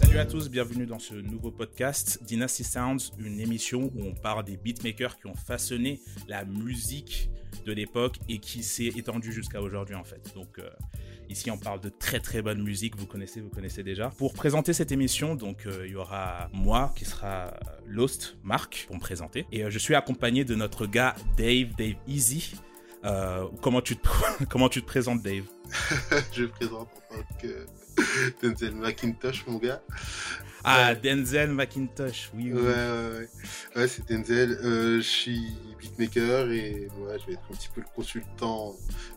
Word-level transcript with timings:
Salut 0.00 0.18
à 0.18 0.26
tous, 0.26 0.50
bienvenue 0.50 0.86
dans 0.86 0.98
ce 0.98 1.14
nouveau 1.14 1.52
podcast 1.52 2.18
Dynasty 2.24 2.64
Sounds, 2.64 3.12
une 3.18 3.38
émission 3.38 3.92
où 3.94 4.02
on 4.02 4.14
parle 4.14 4.44
des 4.44 4.56
beatmakers 4.56 5.16
qui 5.18 5.26
ont 5.26 5.34
façonné 5.34 6.00
la 6.26 6.44
musique 6.44 7.30
de 7.64 7.72
l'époque 7.72 8.16
et 8.28 8.38
qui 8.38 8.64
s'est 8.64 8.86
étendue 8.86 9.32
jusqu'à 9.32 9.60
aujourd'hui 9.60 9.94
en 9.94 10.04
fait. 10.04 10.32
Donc 10.34 10.58
euh, 10.58 10.68
ici 11.28 11.50
on 11.50 11.58
parle 11.58 11.80
de 11.80 11.90
très 11.90 12.18
très 12.18 12.42
bonne 12.42 12.62
musique, 12.62 12.96
vous 12.96 13.06
connaissez, 13.06 13.40
vous 13.40 13.50
connaissez 13.50 13.84
déjà. 13.84 14.08
Pour 14.10 14.34
présenter 14.34 14.72
cette 14.72 14.90
émission, 14.90 15.36
donc 15.36 15.66
euh, 15.66 15.84
il 15.86 15.92
y 15.92 15.96
aura 15.96 16.48
moi 16.52 16.92
qui 16.96 17.04
sera 17.04 17.54
Lost, 17.86 18.36
Marc, 18.42 18.86
pour 18.86 18.96
me 18.96 19.00
présenter. 19.00 19.46
Et 19.52 19.62
euh, 19.62 19.70
je 19.70 19.78
suis 19.78 19.94
accompagné 19.94 20.44
de 20.44 20.56
notre 20.56 20.86
gars 20.86 21.14
Dave, 21.36 21.74
Dave 21.76 21.94
Easy. 22.08 22.54
Euh, 23.04 23.46
comment, 23.62 23.80
tu 23.80 23.96
te, 23.96 24.08
comment 24.50 24.68
tu 24.68 24.82
te 24.82 24.86
présentes 24.86 25.22
Dave? 25.22 25.44
Je 26.32 26.42
me 26.42 26.48
présente 26.48 26.88
en 27.10 27.16
tant 27.16 27.22
que 27.40 27.66
Denzel 28.42 28.74
McIntosh, 28.74 29.46
mon 29.46 29.58
gars. 29.58 29.82
Ah, 30.64 30.94
Denzel 30.94 31.50
McIntosh, 31.52 32.30
oui. 32.34 32.50
oui. 32.52 32.60
Ouais, 32.60 32.66
ouais, 32.66 33.18
ouais. 33.18 33.28
Ouais, 33.76 33.88
c'est 33.88 34.06
Denzel. 34.08 34.58
Euh, 34.62 34.96
je 34.96 35.02
suis 35.08 35.56
beatmaker 35.78 36.50
et 36.50 36.88
moi, 36.98 37.16
je 37.18 37.26
vais 37.26 37.32
être 37.34 37.42
un 37.50 37.54
petit 37.54 37.68
peu 37.74 37.80
le 37.80 37.86
consultant 37.94 38.74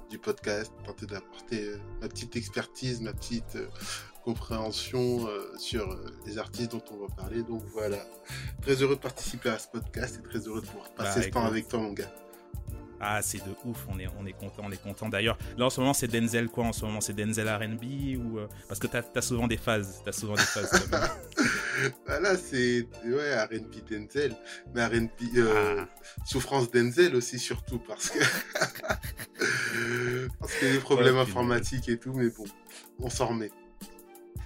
du 0.10 0.18
podcast, 0.18 0.72
tenter 0.86 1.06
d'apporter 1.08 1.64
euh, 1.70 1.78
ma 2.02 2.08
petite 2.08 2.36
expertise, 2.36 3.02
ma 3.02 3.14
petite 3.14 3.56
euh, 3.56 3.68
compréhension 4.24 5.28
sur 5.58 5.98
les 6.28 6.38
artistes 6.38 6.72
dont 6.72 6.84
on 6.92 7.08
va 7.08 7.08
parler. 7.16 7.42
Donc 7.42 7.64
voilà. 7.74 7.98
Très 8.62 8.76
heureux 8.76 8.96
de 8.96 9.02
participer 9.02 9.50
à 9.50 9.58
ce 9.58 9.68
podcast 9.68 10.20
et 10.20 10.30
très 10.30 10.48
heureux 10.48 10.62
de 10.62 10.68
pouvoir 10.68 10.92
passer 10.92 11.20
Bah, 11.22 11.26
ce 11.26 11.30
temps 11.32 11.46
avec 11.46 11.68
toi, 11.68 11.80
mon 11.80 11.92
gars. 11.94 12.14
Ah, 13.04 13.22
c'est 13.24 13.40
de 13.40 13.56
ouf, 13.66 13.86
on 13.90 13.98
est, 14.00 14.08
on 14.20 14.26
est 14.28 14.34
content, 14.34 14.62
on 14.66 14.72
est 14.72 14.82
content. 14.82 15.10
D'ailleurs, 15.10 15.38
là 15.58 15.66
en 15.66 15.70
ce 15.72 15.80
moment, 15.82 15.94
c'est 15.94 16.08
Denzel 16.08 16.50
quoi 16.50 16.66
En 16.66 16.74
ce 16.74 16.86
moment, 16.86 17.02
c'est 17.02 17.14
Denzel 17.14 17.50
R&B 17.50 18.18
ou 18.24 18.38
euh, 18.38 18.48
parce 18.68 18.80
que 18.80 18.86
t'as 18.88 19.02
as 19.16 19.22
souvent 19.22 19.48
des 19.48 19.58
phases, 19.58 20.02
t'as 20.06 20.12
souvent 20.12 20.36
des 20.36 20.42
phases. 20.42 20.72
même. 20.92 21.02
Voilà, 22.06 22.38
c'est 22.50 22.88
ouais, 23.06 23.44
R&B 23.44 23.90
Denzel, 23.90 24.36
mais 24.76 24.86
R&B 24.86 25.38
euh, 25.38 25.84
Ah. 25.84 25.88
souffrance 26.26 26.70
Denzel 26.70 27.16
aussi 27.16 27.40
surtout 27.40 27.80
parce 27.80 28.10
que 28.10 28.20
parce 30.40 30.54
qu'il 30.56 30.68
y 30.68 30.72
a 30.72 30.74
des 30.76 30.80
problèmes 30.80 31.16
Ouais, 31.16 31.22
informatiques 31.22 31.90
et 31.90 31.98
tout, 31.98 32.14
mais 32.14 32.30
bon, 32.30 32.46
on 33.00 33.10
s'en 33.10 33.28
remet. 33.28 33.52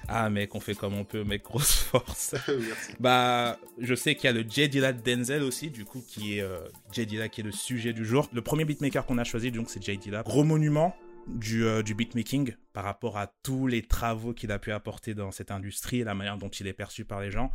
Ah, 0.07 0.29
mec, 0.29 0.53
on 0.55 0.59
fait 0.59 0.75
comme 0.75 0.93
on 0.93 1.03
peut, 1.03 1.23
mec, 1.23 1.43
grosse 1.43 1.73
force. 1.91 2.35
Merci. 2.47 2.93
Bah, 2.99 3.59
je 3.79 3.95
sais 3.95 4.15
qu'il 4.15 4.25
y 4.25 4.27
a 4.27 4.33
le 4.33 4.45
J 4.47 4.69
Dilla 4.69 4.93
de 4.93 5.01
Denzel 5.01 5.43
aussi, 5.43 5.69
du 5.69 5.85
coup, 5.85 6.03
qui 6.07 6.37
est 6.37 6.41
euh, 6.41 6.59
J 6.91 7.05
Dilla 7.05 7.29
qui 7.29 7.41
est 7.41 7.43
le 7.43 7.51
sujet 7.51 7.93
du 7.93 8.05
jour. 8.05 8.29
Le 8.33 8.41
premier 8.41 8.65
beatmaker 8.65 9.05
qu'on 9.05 9.17
a 9.17 9.23
choisi, 9.23 9.51
donc, 9.51 9.69
c'est 9.69 9.83
J 9.83 9.97
Dilla. 9.97 10.23
Gros 10.23 10.43
monument 10.43 10.95
du, 11.27 11.65
euh, 11.65 11.81
du 11.81 11.95
beatmaking 11.95 12.53
par 12.73 12.83
rapport 12.83 13.17
à 13.17 13.27
tous 13.43 13.67
les 13.67 13.81
travaux 13.81 14.33
qu'il 14.33 14.51
a 14.51 14.59
pu 14.59 14.71
apporter 14.71 15.13
dans 15.13 15.31
cette 15.31 15.51
industrie 15.51 16.03
la 16.03 16.13
manière 16.13 16.37
dont 16.37 16.49
il 16.49 16.67
est 16.67 16.73
perçu 16.73 17.05
par 17.05 17.21
les 17.21 17.31
gens. 17.31 17.51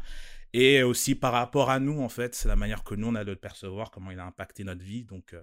Et 0.52 0.82
aussi 0.82 1.14
par 1.14 1.32
rapport 1.32 1.70
à 1.70 1.78
nous, 1.78 2.00
en 2.00 2.08
fait, 2.08 2.34
c'est 2.34 2.48
la 2.48 2.56
manière 2.56 2.82
que 2.82 2.94
nous, 2.94 3.06
on 3.06 3.14
a 3.14 3.24
de 3.24 3.30
le 3.30 3.36
percevoir, 3.36 3.90
comment 3.90 4.10
il 4.10 4.18
a 4.18 4.26
impacté 4.26 4.64
notre 4.64 4.82
vie. 4.82 5.04
Donc, 5.04 5.34
euh, 5.34 5.42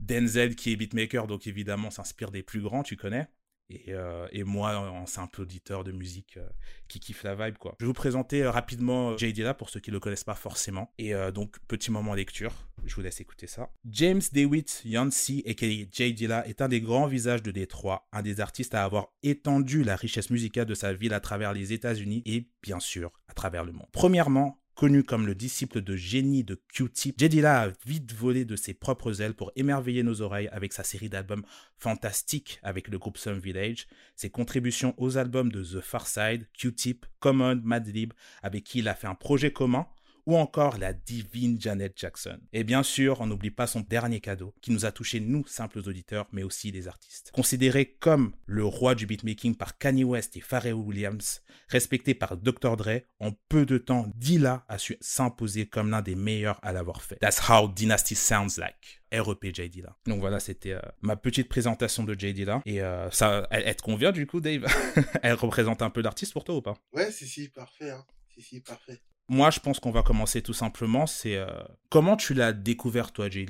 Denzel, 0.00 0.54
qui 0.54 0.72
est 0.72 0.76
beatmaker, 0.76 1.26
donc 1.26 1.46
évidemment, 1.46 1.90
s'inspire 1.90 2.30
des 2.30 2.42
plus 2.42 2.60
grands, 2.60 2.82
tu 2.82 2.96
connais. 2.96 3.26
Et, 3.68 3.86
euh, 3.88 4.28
et 4.30 4.44
moi, 4.44 4.76
en 4.78 5.06
simple 5.06 5.42
auditeur 5.42 5.82
de 5.82 5.90
musique 5.92 6.36
euh, 6.36 6.48
qui 6.88 7.00
kiffe 7.00 7.24
la 7.24 7.34
vibe, 7.34 7.58
quoi. 7.58 7.74
Je 7.80 7.84
vais 7.84 7.88
vous 7.88 7.92
présenter 7.92 8.44
euh, 8.44 8.50
rapidement 8.50 9.16
Jay 9.16 9.32
Dilla 9.32 9.54
pour 9.54 9.70
ceux 9.70 9.80
qui 9.80 9.90
le 9.90 9.98
connaissent 9.98 10.24
pas 10.24 10.34
forcément. 10.34 10.92
Et 10.98 11.14
donc, 11.32 11.56
petit 11.66 11.90
moment 11.90 12.14
lecture. 12.14 12.52
Je 12.84 12.94
vous 12.94 13.00
laisse 13.00 13.20
écouter 13.20 13.46
ça. 13.46 13.70
James 13.86 14.22
DeWitt 14.32 14.82
Yancey, 14.84 15.42
aka 15.46 15.66
Jay 15.90 16.12
Dilla, 16.12 16.46
est 16.46 16.62
un 16.62 16.68
des 16.68 16.80
grands 16.80 17.06
visages 17.06 17.42
de 17.42 17.50
Détroit, 17.50 18.08
un 18.12 18.22
des 18.22 18.40
artistes 18.40 18.74
à 18.74 18.84
avoir 18.84 19.08
étendu 19.22 19.82
la 19.82 19.96
richesse 19.96 20.30
musicale 20.30 20.66
de 20.66 20.74
sa 20.74 20.92
ville 20.92 21.14
à 21.14 21.20
travers 21.20 21.52
les 21.52 21.72
États-Unis 21.72 22.22
et, 22.24 22.48
bien 22.62 22.80
sûr, 22.80 23.12
à 23.28 23.34
travers 23.34 23.64
le 23.64 23.72
monde. 23.72 23.88
Premièrement, 23.92 24.60
Connu 24.76 25.04
comme 25.04 25.26
le 25.26 25.34
disciple 25.34 25.80
de 25.80 25.96
génie 25.96 26.44
de 26.44 26.60
Q-Tip, 26.68 27.18
Jay 27.18 27.30
Dilla 27.30 27.62
a 27.62 27.68
vite 27.86 28.12
volé 28.12 28.44
de 28.44 28.56
ses 28.56 28.74
propres 28.74 29.22
ailes 29.22 29.32
pour 29.32 29.50
émerveiller 29.56 30.02
nos 30.02 30.20
oreilles 30.20 30.50
avec 30.52 30.74
sa 30.74 30.84
série 30.84 31.08
d'albums 31.08 31.46
fantastiques 31.78 32.60
avec 32.62 32.88
le 32.88 32.98
groupe 32.98 33.16
Sun 33.16 33.38
Village, 33.38 33.86
ses 34.16 34.28
contributions 34.28 34.94
aux 34.98 35.16
albums 35.16 35.50
de 35.50 35.64
The 35.64 35.80
Far 35.80 36.06
Side, 36.06 36.46
Q-Tip, 36.52 37.06
Common, 37.20 37.58
Madlib, 37.64 38.12
avec 38.42 38.64
qui 38.64 38.80
il 38.80 38.88
a 38.88 38.94
fait 38.94 39.06
un 39.06 39.14
projet 39.14 39.50
commun, 39.50 39.86
ou 40.26 40.36
encore 40.36 40.78
la 40.78 40.92
divine 40.92 41.60
Janet 41.60 41.92
Jackson. 41.96 42.38
Et 42.52 42.64
bien 42.64 42.82
sûr, 42.82 43.20
on 43.20 43.26
n'oublie 43.26 43.50
pas 43.50 43.66
son 43.66 43.80
dernier 43.80 44.20
cadeau, 44.20 44.54
qui 44.60 44.72
nous 44.72 44.84
a 44.84 44.92
touché 44.92 45.20
nous, 45.20 45.46
simples 45.46 45.78
auditeurs, 45.78 46.26
mais 46.32 46.42
aussi 46.42 46.70
les 46.72 46.88
artistes. 46.88 47.30
Considéré 47.32 47.96
comme 48.00 48.34
le 48.46 48.64
roi 48.64 48.94
du 48.94 49.06
beatmaking 49.06 49.54
par 49.54 49.78
Kanye 49.78 50.04
West 50.04 50.36
et 50.36 50.40
Pharrell 50.40 50.74
Williams, 50.74 51.42
respecté 51.68 52.14
par 52.14 52.36
Dr. 52.36 52.76
Dre, 52.76 53.02
en 53.20 53.32
peu 53.48 53.64
de 53.64 53.78
temps, 53.78 54.10
Dilla 54.16 54.64
a 54.68 54.78
su 54.78 54.96
s'imposer 55.00 55.66
comme 55.66 55.90
l'un 55.90 56.02
des 56.02 56.16
meilleurs 56.16 56.58
à 56.62 56.72
l'avoir 56.72 57.02
fait. 57.02 57.16
That's 57.16 57.48
how 57.48 57.68
Dynasty 57.68 58.14
sounds 58.14 58.58
like. 58.58 59.00
REP 59.12 59.54
J 59.54 59.68
Dilla. 59.70 59.96
Donc 60.06 60.20
voilà, 60.20 60.40
c'était 60.40 60.72
euh, 60.72 60.80
ma 61.00 61.16
petite 61.16 61.48
présentation 61.48 62.02
de 62.04 62.14
J 62.18 62.34
Dilla. 62.34 62.60
Et 62.66 62.82
euh, 62.82 63.10
ça, 63.10 63.46
elle, 63.50 63.74
te 63.76 63.82
convient 63.82 64.12
du 64.12 64.26
coup, 64.26 64.40
Dave? 64.40 64.66
Elle 65.22 65.34
représente 65.34 65.80
un 65.80 65.90
peu 65.90 66.02
l'artiste 66.02 66.32
pour 66.32 66.44
toi 66.44 66.56
ou 66.56 66.62
pas? 66.62 66.76
Ouais, 66.92 67.10
si, 67.12 67.26
si, 67.26 67.48
parfait. 67.48 67.90
Hein. 67.90 68.04
Si, 68.34 68.42
si, 68.42 68.60
parfait. 68.60 69.00
Moi, 69.28 69.50
je 69.50 69.60
pense 69.60 69.80
qu'on 69.80 69.90
va 69.90 70.02
commencer 70.02 70.42
tout 70.42 70.52
simplement. 70.54 71.06
C'est 71.06 71.36
euh, 71.36 71.46
comment 71.90 72.16
tu 72.16 72.34
l'as 72.34 72.52
découvert, 72.52 73.12
toi, 73.12 73.28
Jay? 73.28 73.46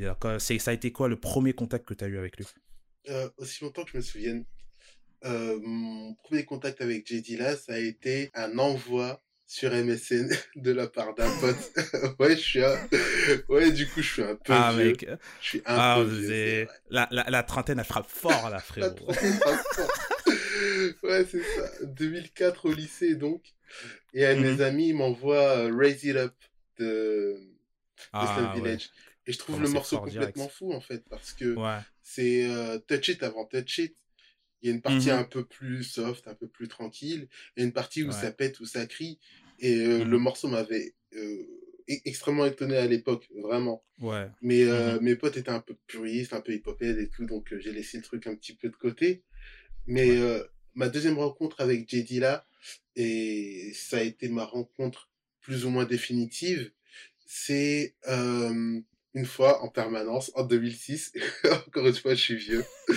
Ça 0.59 0.71
a 0.71 0.75
été 0.75 0.93
quoi 0.93 1.09
le 1.09 1.17
premier 1.19 1.53
contact 1.53 1.87
que 1.87 1.95
tu 1.95 2.05
as 2.05 2.09
eu 2.09 2.19
avec 2.19 2.37
lui? 2.39 2.47
Euh, 3.09 3.29
aussi 3.39 3.63
longtemps 3.63 3.85
que 3.85 3.91
je 3.93 3.97
me 3.99 4.03
souvienne, 4.03 4.45
euh, 5.25 5.59
mon 5.63 6.15
premier 6.25 6.45
contact 6.45 6.81
avec 6.81 7.07
J. 7.07 7.23
Dilla, 7.23 7.57
ça 7.57 7.75
a 7.75 7.79
été 7.79 8.31
un 8.35 8.59
envoi 8.59 9.23
sur 9.47 9.71
MSN 9.73 10.29
de 10.57 10.73
la 10.73 10.89
part 10.89 11.15
d'un 11.15 11.31
pote. 11.41 11.73
ouais, 12.19 12.35
je 12.37 12.41
suis 12.41 12.65
un... 12.65 12.77
Ouais, 13.49 13.71
du 13.71 13.87
coup, 13.89 14.03
je 14.03 14.13
suis 14.13 14.23
un 14.23 14.35
peu 14.35 14.53
Ah, 14.53 14.73
vieux. 14.77 14.89
mec. 14.91 15.07
Je 15.41 15.47
suis 15.49 15.59
un 15.67 15.77
Ah, 15.79 15.95
peu 15.99 16.05
vieux, 16.05 16.69
la, 16.91 17.07
la, 17.13 17.31
la 17.31 17.43
trentaine, 17.45 17.79
elle 17.79 17.85
frappe 17.85 18.09
fort, 18.09 18.51
là, 18.51 18.51
La 18.51 18.61
frérot. 18.61 18.91
trentaine, 18.95 19.39
ça 19.39 19.63
sort. 19.75 19.91
Ouais, 21.03 21.25
c'est 21.31 21.43
ça. 21.43 21.85
2004 21.87 22.67
au 22.69 22.73
lycée, 22.73 23.15
donc. 23.15 23.43
Et 24.15 24.25
un 24.25 24.35
de 24.37 24.41
Mhm. 24.41 24.57
mes 24.57 24.61
amis 24.63 24.89
il 24.89 24.95
m'envoie 24.97 25.59
euh, 25.59 25.75
Raise 25.77 26.05
It 26.05 26.17
Up 26.17 26.35
de, 26.79 27.37
de 27.39 28.05
Ah, 28.13 28.53
ouais. 28.55 28.61
Village. 28.61 28.91
Et 29.27 29.33
je 29.33 29.39
trouve 29.39 29.57
Comment 29.57 29.67
le 29.69 29.73
morceau 29.73 29.97
direct. 29.97 30.15
complètement 30.37 30.49
fou, 30.49 30.73
en 30.73 30.81
fait, 30.81 31.03
parce 31.11 31.33
que 31.33 31.55
Ouais. 31.57 31.81
c'est 32.03 32.47
euh, 32.49 32.79
Touch 32.79 33.09
It 33.09 33.23
avant 33.23 33.45
Touch 33.47 33.79
It. 33.79 33.97
Il 34.63 34.69
y 34.69 34.73
a 34.73 34.75
une 34.75 34.83
partie 34.83 35.11
Mhm. 35.11 35.19
un 35.19 35.25
peu 35.25 35.45
plus 35.45 35.85
soft, 35.85 36.29
un 36.29 36.35
peu 36.35 36.49
plus 36.49 36.69
tranquille, 36.69 37.29
et 37.57 37.63
une 37.63 37.73
partie 37.73 38.03
où 38.05 38.09
Ouais. 38.09 38.13
ça 38.13 38.31
pète, 38.33 38.59
où 38.61 38.67
ça 38.67 38.87
crie. 38.87 39.19
Et 39.59 39.75
euh, 39.87 40.05
Mhm. 40.05 40.11
le 40.11 40.19
morceau 40.19 40.49
m'avait 40.49 40.95
euh, 41.15 41.43
e- 41.89 42.01
extrêmement 42.05 42.47
étonné 42.47 42.77
à 42.77 42.87
l'époque, 42.87 43.29
vraiment. 43.43 43.85
Ouais. 44.01 44.29
Mais 44.43 44.65
Mhm. 44.65 45.01
mes 45.03 45.17
potes 45.17 45.37
étaient 45.37 45.51
un 45.51 45.61
peu 45.61 45.77
puristes, 45.87 46.33
un 46.33 46.41
peu 46.41 46.53
hip-hophead 46.53 46.99
et 46.99 47.09
tout, 47.09 47.25
donc 47.27 47.53
j'ai 47.59 47.73
laissé 47.73 47.97
le 47.99 48.03
truc 48.03 48.27
un 48.27 48.35
petit 48.35 48.55
peu 48.55 48.69
de 48.69 48.77
côté. 48.77 49.23
Mais 49.87 50.11
Ouais. 50.11 50.19
euh, 50.19 50.45
ma 50.75 50.89
deuxième 50.89 51.19
rencontre 51.19 51.61
avec 51.61 51.89
J. 51.89 52.05
Dilla, 52.05 52.47
et 52.97 53.73
ça 53.75 53.99
a 53.99 54.01
été 54.03 54.29
ma 54.29 54.45
rencontre 54.45 55.11
plus 55.41 55.65
ou 55.65 55.71
moins 55.71 55.85
définitive, 55.85 56.71
c'est 57.27 57.95
euh, 58.09 58.81
une 59.15 59.27
fois 59.27 59.63
en 59.63 59.69
permanence, 59.69 60.31
en 60.35 60.45
2006. 60.45 61.13
Encore 61.67 61.87
une 61.87 61.95
fois, 61.95 62.15
je 62.15 62.21
suis 62.21 62.37
vieux. 62.37 62.65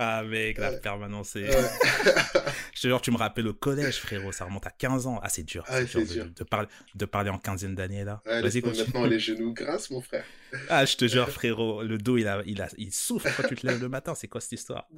Ah, 0.00 0.22
mec, 0.22 0.58
la 0.58 0.70
Ouais. 0.70 0.80
permanence, 0.80 1.30
c'est. 1.30 1.42
Ouais. 1.48 1.50
Je 2.74 2.82
te 2.82 2.86
jure, 2.86 3.00
tu 3.02 3.10
me 3.10 3.16
rappelles 3.16 3.48
au 3.48 3.54
collège, 3.54 3.96
frérot. 3.98 4.30
Ça 4.30 4.44
remonte 4.44 4.64
à 4.64 4.70
15 4.70 5.08
ans. 5.08 5.18
Ah, 5.24 5.28
c'est 5.28 5.42
dur. 5.42 5.64
Ah, 5.66 5.82
dur, 5.82 6.06
de, 6.06 6.22
de 6.28 6.44
parler, 6.44 6.68
de 6.94 7.04
parler 7.04 7.30
en 7.30 7.38
quinzaine 7.38 7.74
d'années, 7.74 8.04
là. 8.04 8.22
Ouais, 8.24 8.40
Vas-y, 8.40 8.60
maintenant 8.62 9.04
les 9.06 9.18
genoux 9.18 9.52
grâce, 9.52 9.90
mon 9.90 10.00
frère. 10.00 10.24
Ah, 10.68 10.84
je 10.84 10.96
te 10.96 11.08
jure, 11.08 11.28
frérot, 11.28 11.82
le 11.82 11.98
dos, 11.98 12.16
il, 12.16 12.28
a, 12.28 12.42
il, 12.46 12.62
a, 12.62 12.68
il 12.78 12.92
souffre 12.94 13.28
quand 13.36 13.48
tu 13.48 13.56
te 13.56 13.66
lèves 13.66 13.80
le 13.80 13.88
matin. 13.88 14.14
C'est 14.14 14.28
quoi 14.28 14.40
cette 14.40 14.52
histoire? 14.52 14.88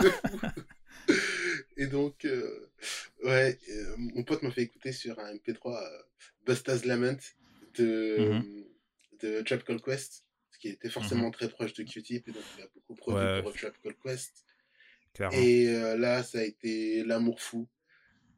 Et 1.76 1.86
donc, 1.86 2.24
euh, 2.24 2.70
ouais, 3.24 3.58
euh, 3.70 3.94
mon 3.96 4.22
pote 4.22 4.42
m'a 4.42 4.50
fait 4.50 4.62
écouter 4.62 4.92
sur 4.92 5.18
un 5.18 5.34
MP3 5.34 5.82
euh, 5.82 6.02
Busta's 6.46 6.84
Lament 6.84 7.18
de, 7.74 8.16
Mhm. 8.18 8.64
de 9.20 9.40
Trap 9.42 9.64
Call 9.64 9.80
Quest, 9.82 10.24
ce 10.52 10.58
qui 10.58 10.68
était 10.68 10.90
forcément 10.90 11.30
très 11.30 11.48
proche 11.48 11.72
de 11.74 11.82
Q-Tip, 11.82 12.28
et 12.28 12.32
donc 12.32 12.42
il 12.56 12.62
a 12.62 12.66
beaucoup 12.74 12.94
produit 12.94 13.24
Ouais. 13.26 13.42
pour 13.42 13.52
Trap 13.54 13.74
Call 13.82 13.94
Quest. 14.04 14.44
Clairement. 15.14 15.36
Et 15.38 15.68
euh, 15.68 15.96
là, 15.96 16.22
ça 16.22 16.38
a 16.38 16.42
été 16.42 17.02
l'amour 17.04 17.40
fou. 17.40 17.68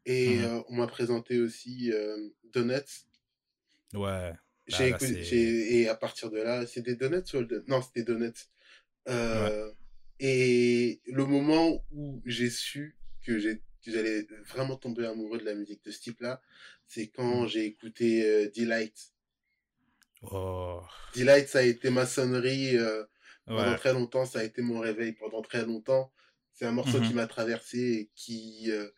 Et 0.06 0.37
Mhm. 0.38 0.64
on 0.69 0.75
m'a 0.76 0.87
présenté 0.87 1.40
aussi 1.40 1.93
Donuts. 2.52 3.06
Ouais. 3.94 4.32
Là, 4.69 4.88
écouté- 4.88 5.81
et 5.81 5.88
à 5.88 5.94
partir 5.94 6.31
de 6.31 6.38
là, 6.40 6.66
c'est 6.66 6.81
des 6.82 6.96
donuts 6.96 7.22
ou 7.34 7.43
Non, 7.69 7.82
c'était 7.82 8.02
donuts. 8.04 8.32
Euh, 9.08 9.70
Et 10.25 11.01
le 11.07 11.27
moment 11.27 11.85
où 11.91 12.23
j'ai 12.25 12.49
su 12.49 12.97
que 13.27 13.39
j'allais 13.41 14.27
vraiment 14.47 14.77
tomber 14.77 15.05
amoureux 15.07 15.39
de 15.39 15.45
la 15.45 15.55
musique 15.55 15.85
de 15.85 15.91
ce 15.91 16.01
type-là, 16.01 16.41
c'est 16.87 17.09
quand 17.09 17.43
Mhm. 17.43 17.49
j'ai 17.49 17.65
écouté 17.67 18.25
euh, 18.25 18.49
Delight. 18.57 19.13
Oh. 20.23 20.83
Delight, 21.17 21.49
ça 21.49 21.59
a 21.59 21.63
été 21.63 21.91
ma 21.91 22.07
sonnerie 22.07 22.77
euh, 22.77 23.05
pendant 23.47 23.73
Ouais. 23.73 23.77
très 23.77 23.93
longtemps, 23.93 24.25
ça 24.25 24.39
a 24.39 24.45
été 24.45 24.63
mon 24.63 24.79
réveil 24.79 25.13
pendant 25.13 25.43
très 25.43 25.65
longtemps. 25.67 26.13
C'est 26.53 26.67
un 26.67 26.73
morceau 26.73 27.01
qui 27.01 27.15
m'a 27.15 27.27
traversé 27.27 27.79
et 27.79 28.11
qui 28.15 28.71
euh, 28.71 28.89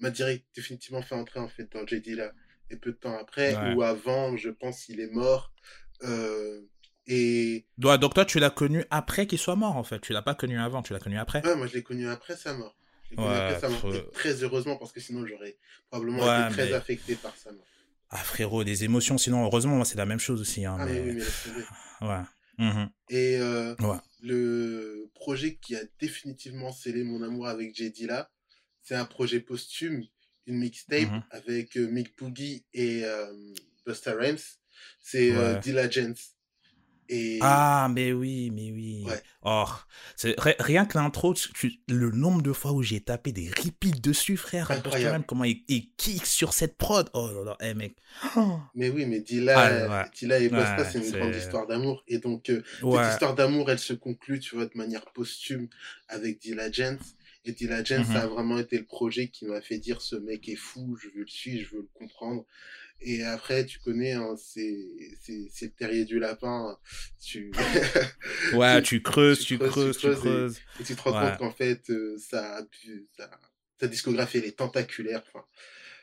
m'a 0.00 0.10
direct 0.10 0.44
définitivement 0.56 1.02
fait 1.02 1.14
entrer 1.14 1.38
en 1.40 1.48
fait 1.48 1.70
dans 1.72 1.86
J 1.86 2.00
Dilla. 2.00 2.32
Et 2.70 2.76
peu 2.76 2.90
de 2.90 2.96
temps 2.96 3.16
après, 3.16 3.54
Ouais. 3.54 3.74
ou 3.74 3.82
avant, 3.82 4.36
je 4.36 4.50
pense 4.50 4.84
qu'il 4.84 4.98
est 5.00 5.10
mort. 5.10 5.52
Euh, 6.02 6.62
et 7.06 7.64
donc 7.78 8.14
toi, 8.14 8.24
tu 8.24 8.38
l'as 8.38 8.50
connu 8.50 8.84
après 8.90 9.26
qu'il 9.26 9.38
soit 9.38 9.56
mort, 9.56 9.76
en 9.76 9.84
fait. 9.84 10.00
Tu 10.00 10.12
l'as 10.12 10.22
pas 10.22 10.34
connu 10.34 10.58
avant, 10.58 10.82
tu 10.82 10.92
l'as 10.92 10.98
connu 11.00 11.18
après. 11.18 11.44
ouais, 11.46 11.56
moi 11.56 11.66
je 11.66 11.74
l'ai 11.74 11.82
connu 11.82 12.08
après 12.08 12.36
sa 12.36 12.54
mort. 12.54 12.76
Je 13.04 13.10
l'ai 13.10 13.16
connu 13.16 13.28
Ouais, 13.28 13.34
après 13.36 13.60
sa 13.60 13.68
mort. 13.68 13.80
faut- 13.80 13.92
Et 13.94 14.10
très 14.12 14.42
heureusement 14.42 14.76
parce 14.76 14.92
que 14.92 15.00
sinon 15.00 15.26
j'aurais 15.26 15.56
probablement 15.90 16.24
Ouais, 16.26 16.44
été 16.46 16.52
très 16.52 16.66
mais- 16.66 16.72
affecté 16.74 17.14
par 17.16 17.36
sa 17.36 17.52
mort. 17.52 17.64
Ah, 18.10 18.18
frérot, 18.18 18.62
des 18.62 18.84
émotions, 18.84 19.16
sinon, 19.18 19.42
heureusement, 19.44 19.74
moi, 19.76 19.84
c'est 19.86 19.96
la 19.96 20.04
même 20.06 20.20
chose 20.20 20.40
aussi. 20.40 20.64
Hein, 20.66 20.76
Ah 20.78 20.84
mais 20.86 20.92
mais... 21.00 21.12
oui, 21.12 21.16
mais 21.18 21.52
tomber. 21.52 21.66
Ouais. 22.02 22.22
Mhm. 22.58 22.90
Et 23.08 23.36
euh, 23.38 23.74
Ouais. 23.80 23.96
le 24.22 25.08
projet 25.14 25.54
qui 25.56 25.74
a 25.76 25.80
définitivement 25.98 26.72
scellé 26.72 27.04
mon 27.04 27.22
amour 27.22 27.48
avec 27.48 27.74
J 27.74 27.90
Dilla, 27.90 28.30
c'est 28.82 28.94
un 28.96 29.04
projet 29.06 29.40
posthume, 29.40 30.04
une 30.46 30.58
mixtape 30.58 31.10
Mhm. 31.10 31.22
avec 31.30 31.76
euh, 31.78 31.86
Mick 31.88 32.16
Boogie 32.18 32.64
et 32.74 33.04
euh, 33.04 33.32
Busta 33.86 34.14
Rhymes. 34.14 34.36
C'est 35.00 35.32
euh, 35.32 35.54
Ouais. 35.54 35.60
Dilla. 35.60 35.88
Et 37.14 37.38
Ah, 37.42 37.88
mais 37.94 38.12
oui, 38.12 38.50
mais 38.50 38.72
oui. 38.72 39.04
Ouais. 39.06 39.22
Oh, 39.42 39.64
rien 40.60 40.86
que 40.86 40.96
l'intro, 40.96 41.34
le 41.88 42.10
nombre 42.10 42.40
de 42.42 42.52
fois 42.52 42.72
où 42.72 42.82
j'ai 42.82 43.00
tapé 43.00 43.32
des 43.32 43.50
repeats 43.50 44.00
dessus, 44.00 44.36
frère. 44.38 44.70
Incroyable. 44.70 45.16
Rhymes, 45.16 45.24
comment 45.26 45.44
il, 45.44 45.62
il 45.68 45.90
kick 45.96 46.24
sur 46.24 46.54
cette 46.54 46.78
prod. 46.78 47.10
Oh 47.12 47.28
là 47.34 47.44
là, 47.44 47.56
eh 47.60 47.74
mec. 47.74 47.96
Oh. 48.36 48.58
mais 48.74 48.88
oui, 48.88 49.04
mais 49.04 49.20
Dilla, 49.20 49.58
Ah, 49.58 50.02
ouais. 50.02 50.42
Et 50.42 50.48
Ouais, 50.48 50.84
c'est 50.90 50.98
une 51.04 51.10
grande 51.10 51.34
histoire 51.34 51.66
d'amour. 51.66 52.02
Et 52.08 52.18
donc, 52.18 52.48
euh, 52.48 52.62
cette 53.02 53.12
histoire 53.12 53.34
d'amour, 53.34 53.70
elle 53.70 53.78
se 53.78 53.92
conclut, 53.92 54.40
tu 54.40 54.54
vois, 54.54 54.64
de 54.66 54.76
manière 54.76 55.04
posthume 55.12 55.68
avec 56.08 56.40
Dilla 56.40 56.70
Gents. 56.72 56.96
Et 57.44 57.52
Dilla 57.52 57.82
Gents, 57.84 57.98
Mhm. 58.04 58.12
ça 58.12 58.22
a 58.22 58.26
vraiment 58.28 58.58
été 58.58 58.78
le 58.78 58.84
projet 58.84 59.28
qui 59.28 59.44
m'a 59.46 59.60
fait 59.60 59.78
dire 59.78 60.00
ce 60.00 60.14
mec 60.16 60.48
est 60.48 60.56
fou, 60.56 60.96
je 61.02 61.08
veux 61.08 61.22
le 61.22 61.26
suivre, 61.26 61.68
je 61.68 61.76
veux 61.76 61.82
le 61.82 61.88
comprendre. 61.92 62.46
Et 63.04 63.22
après, 63.24 63.66
tu 63.66 63.78
connais, 63.80 64.12
hein, 64.12 64.34
c'est 64.36 64.76
c'est 65.20 65.48
c'est 65.50 65.66
le 65.66 65.72
terrier 65.72 66.04
du 66.04 66.18
lapin. 66.18 66.78
Tu... 67.20 67.50
Ouais, 68.54 68.80
tu- 68.82 68.98
tu 68.98 69.02
creuses, 69.02 69.40
tu 69.40 69.58
tu 69.58 69.58
creuses, 69.58 69.98
tu 69.98 70.10
creuses 70.10 70.60
et- 70.80 70.84
tu 70.84 70.94
te 70.94 71.02
rends 71.02 71.12
Ouais. 71.18 71.30
compte 71.30 71.38
qu'en 71.38 71.50
fait, 71.52 71.88
euh, 71.90 72.16
ça, 72.18 72.60
ça, 73.16 73.30
sa 73.80 73.88
discographie, 73.88 74.38
elle 74.38 74.44
est 74.44 74.56
tentaculaire. 74.58 75.22
Enfin, 75.26 75.44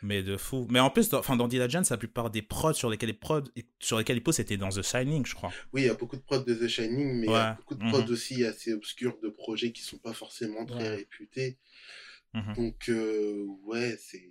Mais 0.02 0.24
de 0.24 0.36
fou. 0.38 0.68
Mais 0.70 0.80
en 0.80 0.90
plus, 0.90 1.10
dans, 1.10 1.22
dans 1.36 1.48
Dilla 1.48 1.68
Jones, 1.68 1.86
la 1.90 1.98
plupart 1.98 2.30
des 2.32 2.42
prods 2.42 2.74
sur 2.74 2.90
lesquels 2.90 3.08
les 3.10 3.14
prods, 3.14 3.44
sur 3.80 3.98
lesquels 3.98 4.18
il 4.18 4.24
pose, 4.24 4.36
c'était 4.36 4.58
dans 4.58 4.70
The 4.70 4.82
Shining, 4.82 5.26
je 5.26 5.36
crois. 5.36 5.52
oui, 5.74 5.82
il 5.84 5.86
y 5.88 5.90
a 5.90 5.94
beaucoup 5.94 6.16
de 6.18 6.22
prods 6.22 6.40
de 6.44 6.54
The 6.56 6.68
Shining, 6.68 7.14
mais 7.20 7.28
il 7.28 7.32
y 7.32 7.36
a 7.36 7.50
Ouais. 7.52 7.56
beaucoup 7.58 7.76
de 7.76 7.84
prods 7.90 8.04
Mhm. 8.04 8.12
aussi 8.12 8.44
assez 8.46 8.74
obscurs 8.74 9.18
de 9.22 9.30
projets 9.30 9.72
qui 9.72 9.82
sont 9.84 9.98
pas 10.00 10.14
forcément 10.14 10.66
très 10.66 10.90
Ouais. 10.90 10.96
réputés. 10.96 11.58
Mhm. 12.34 12.54
Donc, 12.56 12.90
euh, 12.90 13.46
ouais, 13.64 13.98
c'est 14.00 14.30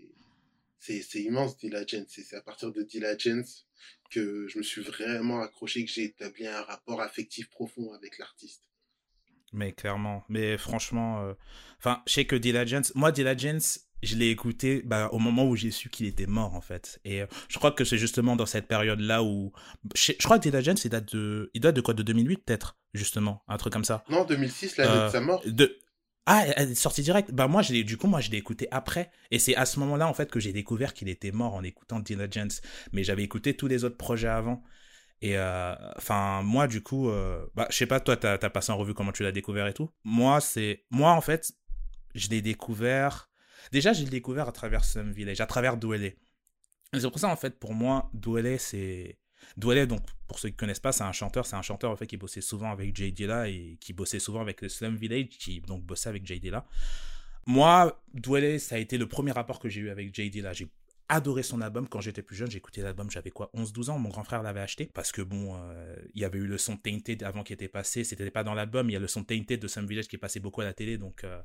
c'est 0.78 1.02
immense. 1.20 1.56
Et 1.62 1.70
c'est 2.08 2.36
à 2.36 2.42
partir 2.42 2.72
de 2.72 2.82
Dilla 2.82 3.16
Gents 3.16 3.64
que 4.10 4.46
je 4.48 4.58
me 4.58 4.62
suis 4.62 4.82
vraiment 4.82 5.40
accroché, 5.40 5.84
que 5.84 5.90
j'ai 5.90 6.04
établi 6.04 6.46
un 6.46 6.62
rapport 6.62 7.00
affectif 7.00 7.50
profond 7.50 7.92
avec 7.92 8.18
l'artiste. 8.18 8.68
Mais 9.52 9.72
clairement. 9.72 10.24
Mais 10.28 10.58
franchement, 10.58 11.22
euh, 11.22 11.34
enfin, 11.78 12.02
je 12.06 12.12
sais 12.12 12.24
que 12.26 12.40
Jones, 12.66 12.84
moi, 12.94 13.12
Jones, 13.14 13.60
je 14.02 14.16
l'ai 14.16 14.28
écouté 14.30 14.82
bah, 14.84 15.08
au 15.12 15.18
moment 15.18 15.46
où 15.46 15.56
j'ai 15.56 15.70
su 15.70 15.88
qu'il 15.88 16.06
était 16.06 16.26
mort, 16.26 16.54
en 16.54 16.60
fait. 16.60 17.00
Et 17.04 17.22
euh, 17.22 17.26
je 17.48 17.58
crois 17.58 17.72
que 17.72 17.84
c'est 17.84 17.98
justement 17.98 18.36
dans 18.36 18.46
cette 18.46 18.68
période-là 18.68 19.22
où. 19.22 19.52
Je, 19.94 20.12
je 20.18 20.24
crois 20.24 20.38
que 20.38 20.60
Jones, 20.62 20.76
il 20.84 20.90
date 20.90 21.14
de, 21.14 21.50
il 21.54 21.60
date 21.60 21.76
de 21.76 21.80
quoi? 21.80 21.94
De 21.94 22.02
2008, 22.02 22.44
peut-être, 22.44 22.76
justement. 22.94 23.42
Un 23.48 23.56
truc 23.56 23.72
comme 23.72 23.84
ça. 23.84 24.04
Non, 24.08 24.24
2006, 24.24 24.76
l'année 24.76 24.90
Euh, 24.92 25.06
de 25.06 25.12
sa 25.12 25.20
mort. 25.20 25.42
De... 25.46 25.78
Ah, 26.30 26.44
elle 26.56 26.72
est 26.72 26.74
sortie 26.74 27.00
direct. 27.00 27.30
Bah 27.32 27.48
moi, 27.48 27.62
du 27.62 27.96
coup, 27.96 28.06
moi, 28.06 28.20
je 28.20 28.30
l'ai 28.30 28.36
écouté 28.36 28.68
après. 28.70 29.10
Et 29.30 29.38
c'est 29.38 29.56
à 29.56 29.64
ce 29.64 29.80
moment-là, 29.80 30.06
en 30.06 30.12
fait, 30.12 30.30
que 30.30 30.38
j'ai 30.38 30.52
découvert 30.52 30.92
qu'il 30.92 31.08
était 31.08 31.32
mort 31.32 31.54
en 31.54 31.62
écoutant 31.62 32.02
Jones. 32.04 32.50
Mais 32.92 33.02
j'avais 33.02 33.22
écouté 33.22 33.56
tous 33.56 33.66
les 33.66 33.84
autres 33.84 33.96
projets 33.96 34.28
avant. 34.28 34.62
Et 35.22 35.38
euh, 35.38 35.74
enfin, 35.96 36.42
moi, 36.42 36.68
du 36.68 36.82
coup, 36.82 37.08
euh, 37.08 37.46
bah, 37.54 37.66
je 37.70 37.76
sais 37.78 37.86
pas, 37.86 37.98
toi, 37.98 38.18
t'as 38.18 38.34
as 38.34 38.50
passé 38.50 38.70
en 38.70 38.76
revue 38.76 38.92
comment 38.92 39.10
tu 39.10 39.22
l'as 39.22 39.32
découvert 39.32 39.66
et 39.68 39.72
tout. 39.72 39.90
Moi, 40.04 40.42
c'est, 40.42 40.84
moi, 40.90 41.12
en 41.12 41.22
fait, 41.22 41.50
je 42.14 42.28
l'ai 42.28 42.42
découvert. 42.42 43.30
Déjà, 43.72 43.94
j'ai 43.94 44.04
découvert 44.04 44.48
à 44.48 44.52
travers 44.52 44.84
Some 44.84 45.12
Village, 45.12 45.40
à 45.40 45.46
travers 45.46 45.78
Douele. 45.78 46.04
Et 46.04 46.16
C'est 46.92 47.08
pour 47.08 47.18
ça, 47.18 47.28
en 47.28 47.36
fait, 47.36 47.58
pour 47.58 47.72
moi, 47.72 48.10
Douele, 48.12 48.60
c'est. 48.60 49.18
Douele, 49.56 49.86
donc, 49.86 50.02
pour 50.26 50.38
ceux 50.38 50.50
qui 50.50 50.56
connaissent 50.56 50.80
pas, 50.80 50.92
c'est 50.92 51.04
un 51.04 51.12
chanteur. 51.12 51.46
C'est 51.46 51.56
un 51.56 51.62
chanteur, 51.62 51.90
en 51.90 51.96
fait, 51.96 52.06
qui 52.06 52.16
bossait 52.16 52.40
souvent 52.40 52.70
avec 52.70 52.94
Jay 52.96 53.10
Dilla 53.10 53.48
et 53.48 53.76
qui 53.80 53.92
bossait 53.92 54.18
souvent 54.18 54.40
avec 54.40 54.62
le 54.62 54.68
Slum 54.68 54.96
Village, 54.96 55.28
qui 55.30 55.60
donc 55.60 55.82
bossait 55.82 56.08
avec 56.08 56.26
Jay 56.26 56.38
Dilla. 56.38 56.66
Moi, 57.46 58.00
Douele, 58.14 58.60
ça 58.60 58.74
a 58.74 58.78
été 58.78 58.98
le 58.98 59.06
premier 59.06 59.32
rapport 59.32 59.58
que 59.58 59.68
j'ai 59.68 59.80
eu 59.80 59.90
avec 59.90 60.14
Jay 60.14 60.28
Dilla. 60.28 60.52
J'ai 60.52 60.68
adoré 61.08 61.42
son 61.42 61.60
album 61.60 61.88
quand 61.88 62.00
j'étais 62.00 62.22
plus 62.22 62.36
jeune. 62.36 62.50
Écouté 62.54 62.82
l'album, 62.82 63.10
j'avais 63.10 63.30
quoi, 63.30 63.50
11-12 63.54 63.90
ans. 63.90 63.98
Mon 63.98 64.10
grand 64.10 64.24
frère 64.24 64.42
l'avait 64.42 64.60
acheté 64.60 64.90
parce 64.92 65.12
que 65.12 65.22
bon, 65.22 65.56
euh, 65.56 65.96
il 66.14 66.20
y 66.20 66.24
avait 66.24 66.38
eu 66.38 66.46
le 66.46 66.58
son 66.58 66.76
Tainted 66.76 67.22
avant 67.22 67.42
qui 67.42 67.52
était 67.52 67.68
passé. 67.68 68.04
C'était 68.04 68.30
pas 68.30 68.44
dans 68.44 68.54
l'album, 68.54 68.90
il 68.90 68.92
y 68.92 68.96
a 68.96 69.00
le 69.00 69.08
son 69.08 69.24
Tainted 69.24 69.60
de 69.60 69.68
Some 69.68 69.86
Village 69.86 70.08
qui 70.08 70.16
est 70.16 70.18
passé 70.18 70.40
beaucoup 70.40 70.60
à 70.60 70.64
la 70.64 70.74
télé. 70.74 70.98
Donc, 70.98 71.24
euh, 71.24 71.40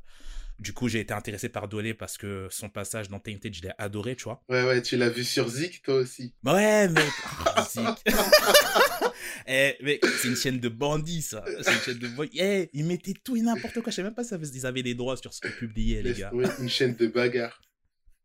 du 0.60 0.74
coup, 0.74 0.88
j'ai 0.88 1.00
été 1.00 1.14
intéressé 1.14 1.50
par 1.50 1.68
Douele 1.68 1.96
parce 1.96 2.18
que 2.18 2.48
son 2.50 2.70
passage 2.70 3.10
dans 3.10 3.20
Tainted, 3.20 3.54
je 3.54 3.62
l'ai 3.64 3.72
adoré, 3.78 4.16
tu 4.16 4.26
vois. 4.26 4.44
Ouais, 4.50 4.64
ouais, 4.64 4.82
tu 4.82 4.98
l'as 4.98 5.10
vu 5.10 5.24
sur 5.24 5.50
Zik, 5.50 5.82
toi 5.82 5.96
aussi. 5.96 6.34
Bah 6.44 6.54
Ouais, 6.56 6.88
mec. 6.88 7.12
Ah, 7.46 7.66
Zik. 7.70 7.86
eh, 9.48 9.76
mec, 9.82 10.06
c'est 10.06 10.28
une 10.28 10.36
chaîne 10.36 10.60
de 10.60 10.70
bandits, 10.70 11.22
ça. 11.22 11.44
C'est 11.62 11.74
une 11.74 11.80
chaîne 11.80 12.00
de 12.00 12.08
bandits. 12.08 12.40
Eh, 12.40 12.70
ils 12.74 12.86
mettaient 12.86 13.14
tout 13.14 13.36
et 13.36 13.42
n'importe 13.42 13.82
quoi. 13.82 13.92
Je 13.92 13.96
sais 13.96 14.04
même 14.04 14.16
pas 14.16 14.24
s'ils 14.24 14.66
avaient 14.66 14.82
les 14.82 14.96
droits 14.96 15.18
sur 15.18 15.34
ce 15.34 15.42
qu'ils 15.42 15.56
publiaient, 15.56 16.02
les 16.02 16.14
gars. 16.14 16.30
tomber, 16.30 16.48
une 16.60 16.70
chaîne 16.70 16.96
de 16.96 17.08
bagarre. 17.08 17.62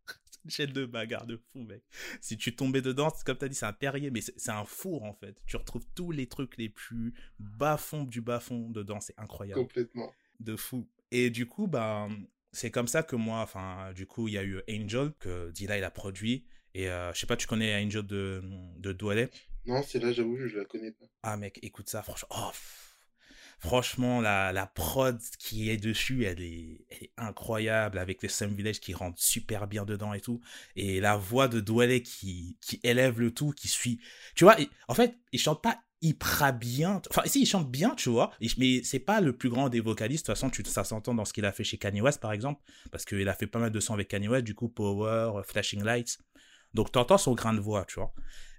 Une 0.45 0.53
chaîne 0.53 0.73
de 0.73 0.87
bagarre 0.87 1.27
de 1.27 1.37
fou, 1.37 1.63
mec. 1.65 1.83
Si 2.21 2.39
tu 2.39 2.55
tombais 2.55 2.81
dedans, 2.81 3.13
comme 3.27 3.37
t'as 3.37 3.49
dit, 3.49 3.57
c'est 3.57 3.67
un 3.67 3.73
terrier, 3.73 4.11
mais 4.11 4.21
c'est 4.21 4.51
un 4.51 4.65
four, 4.65 5.03
en 5.03 5.13
fait. 5.13 5.37
Tu 5.47 5.57
retrouves 5.57 5.85
tous 5.95 6.11
les 6.11 6.27
trucs 6.27 6.57
les 6.57 6.69
plus 6.69 7.13
bas-fonds 7.39 8.05
du 8.05 8.21
bas-fond 8.21 8.71
dedans. 8.71 9.01
C'est 9.01 9.19
incroyable. 9.19 9.61
Complètement. 9.61 10.11
De 10.41 10.57
fou. 10.57 10.89
Et 11.11 11.31
du 11.31 11.47
coup, 11.47 11.67
bah, 11.67 12.09
c'est 12.53 12.71
comme 12.71 12.89
ça 12.89 13.03
que 13.03 13.17
moi, 13.17 13.41
enfin, 13.41 13.93
du 13.95 14.07
coup, 14.07 14.29
il 14.29 14.35
y 14.35 14.39
a 14.39 14.45
eu 14.45 14.61
Angel, 14.71 15.13
que 15.19 15.51
Dilla, 15.51 15.79
il 15.79 15.85
a 15.85 15.91
produit. 15.91 16.45
Et 16.75 16.89
euh, 16.89 17.13
je 17.15 17.21
sais 17.21 17.27
pas, 17.27 17.37
tu 17.37 17.47
connais 17.47 17.75
Angel 17.83 18.07
de, 18.07 18.43
de 18.79 18.93
Doualet 18.93 19.31
Non, 19.67 19.85
c'est 19.85 20.01
là, 20.01 20.11
j'avoue, 20.11 20.37
je 20.37 20.57
la 20.59 20.65
connais 20.65 20.91
pas. 20.91 21.07
Ah 21.23 21.37
mec, 21.37 21.59
écoute 21.63 21.89
ça, 21.89 22.03
franchement. 22.03 22.29
oh, 22.33 22.51
franchement, 23.59 24.21
la, 24.21 24.53
la 24.53 24.67
prod 24.67 25.21
qui 25.39 25.71
est 25.71 25.77
dessus, 25.77 26.25
elle 26.25 26.41
est, 26.41 26.85
elle 26.91 27.05
est 27.05 27.13
incroyable, 27.17 27.99
avec 27.99 28.23
les 28.23 28.29
Sam 28.29 28.55
Village 28.55 28.81
qui 28.81 28.95
rentrent 28.95 29.21
super 29.21 29.67
bien 29.67 29.85
dedans 29.85 30.15
et 30.15 30.21
tout. 30.21 30.41
Et 30.77 31.01
la 31.01 31.17
voix 31.17 31.49
de 31.49 31.61
Doualet 31.61 32.03
qui, 32.03 32.57
qui 32.61 32.81
élève 32.83 33.21
le 33.21 33.33
tout, 33.33 33.53
qui 33.53 33.69
suit. 33.69 34.01
Tu 34.35 34.45
vois, 34.45 34.57
en 34.89 34.95
fait, 34.95 35.17
il 35.33 35.41
chante 35.41 35.63
pas 35.63 35.81
hyper 36.01 36.53
bien. 36.53 37.03
Enfin, 37.11 37.23
si, 37.27 37.43
il 37.43 37.47
chante 37.47 37.71
bien, 37.71 37.95
tu 37.95 38.09
vois, 38.09 38.33
mais 38.57 38.83
c'est 38.85 38.99
pas 38.99 39.21
le 39.21 39.37
plus 39.37 39.49
grand 39.49 39.69
des 39.69 39.81
vocalistes. 39.81 40.27
De 40.27 40.33
toute 40.33 40.41
façon, 40.41 40.51
tu, 40.51 40.63
ça 40.65 40.85
s'entend 40.85 41.15
dans 41.15 41.25
ce 41.25 41.33
qu'il 41.33 41.45
a 41.45 41.53
fait 41.53 41.65
chez 41.65 41.79
Kanye 41.79 42.01
West, 42.01 42.21
par 42.21 42.33
exemple, 42.33 42.63
parce 42.91 43.05
qu'il 43.05 43.29
a 43.29 43.35
fait 43.35 43.47
pas 43.47 43.59
mal 43.59 43.71
de 43.71 43.81
sons 43.81 43.95
avec 43.95 44.09
Kanye 44.09 44.29
West, 44.29 44.45
du 44.45 44.55
coup, 44.55 44.69
Power, 44.69 45.43
Flashing 45.45 45.83
Lights. 45.83 46.19
Donc, 46.75 46.93
t'entends 46.93 47.19
son 47.19 47.35
grain 47.35 47.55
de 47.55 47.61
voix, 47.61 47.85
tu 47.87 47.95
vois. 47.97 48.13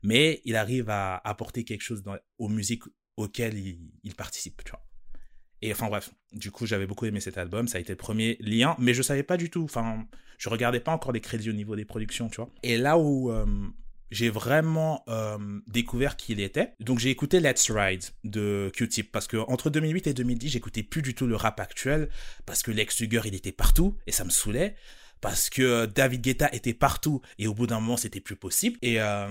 Mais 0.04 0.42
il 0.46 0.56
arrive 0.56 0.90
à 0.90 1.18
apporter 1.24 1.64
quelque 1.64 1.84
chose 1.84 2.04
aux 2.38 2.50
musiques 2.50 2.84
auxquelles 3.18 3.58
il, 3.58 3.80
il 4.04 4.16
participe, 4.16 4.64
tu 4.64 4.72
vois. 4.72 4.84
Et 5.62 5.72
enfin 5.74 5.88
bref, 5.88 6.12
du 6.32 6.52
coup 6.52 6.66
j'avais 6.66 6.88
beaucoup 6.88 7.06
aimé 7.06 7.20
cet 7.20 7.38
album, 7.38 7.68
ça 7.68 7.78
a 7.80 7.82
été 7.82 7.92
le 7.92 7.98
premier 7.98 8.38
lien, 8.40 8.76
mais 8.80 8.94
je 8.94 9.02
savais 9.02 9.24
pas 9.24 9.36
du 9.36 9.50
tout, 9.50 9.64
enfin 9.64 10.08
je 10.38 10.48
regardais 10.48 10.80
pas 10.80 10.94
encore 10.94 11.12
les 11.12 11.20
crédits 11.20 11.50
au 11.50 11.54
niveau 11.54 11.76
des 11.76 11.84
productions, 11.84 12.30
tu 12.30 12.38
vois. 12.38 12.50
Et 12.64 12.78
là 12.78 12.98
où 12.98 13.30
euh, 13.30 13.46
j'ai 14.12 14.30
vraiment 14.30 15.04
euh, 15.08 15.38
découvert 15.68 16.18
qui 16.18 16.34
il 16.34 16.40
était, 16.40 16.74
donc 16.80 17.00
j'ai 17.00 17.10
écouté 17.10 17.40
Let's 17.40 17.70
Ride 17.72 18.04
de 18.24 18.72
Q-Tip, 18.74 19.12
parce 19.12 19.28
que 19.28 19.38
entre 19.38 19.70
2008 19.70 20.08
et 20.08 20.14
2010 20.14 20.50
j'écoutais 20.50 20.84
plus 20.84 21.02
du 21.02 21.16
tout 21.16 21.28
le 21.28 21.36
rap 21.36 21.60
actuel, 21.60 22.10
parce 22.46 22.64
que 22.64 22.72
Lex 22.72 23.00
Luger 23.00 23.22
il 23.26 23.36
était 23.36 23.52
partout, 23.52 23.98
et 24.08 24.12
ça 24.12 24.24
me 24.24 24.30
saoulait, 24.30 24.76
parce 25.22 25.50
que 25.50 25.86
David 25.86 26.22
Guetta 26.22 26.50
était 26.54 26.74
partout, 26.74 27.22
et 27.38 27.48
au 27.48 27.54
bout 27.54 27.68
d'un 27.68 27.80
moment 27.80 27.98
c'était 27.98 28.22
plus 28.22 28.36
possible, 28.36 28.78
et 28.82 29.02
euh, 29.02 29.28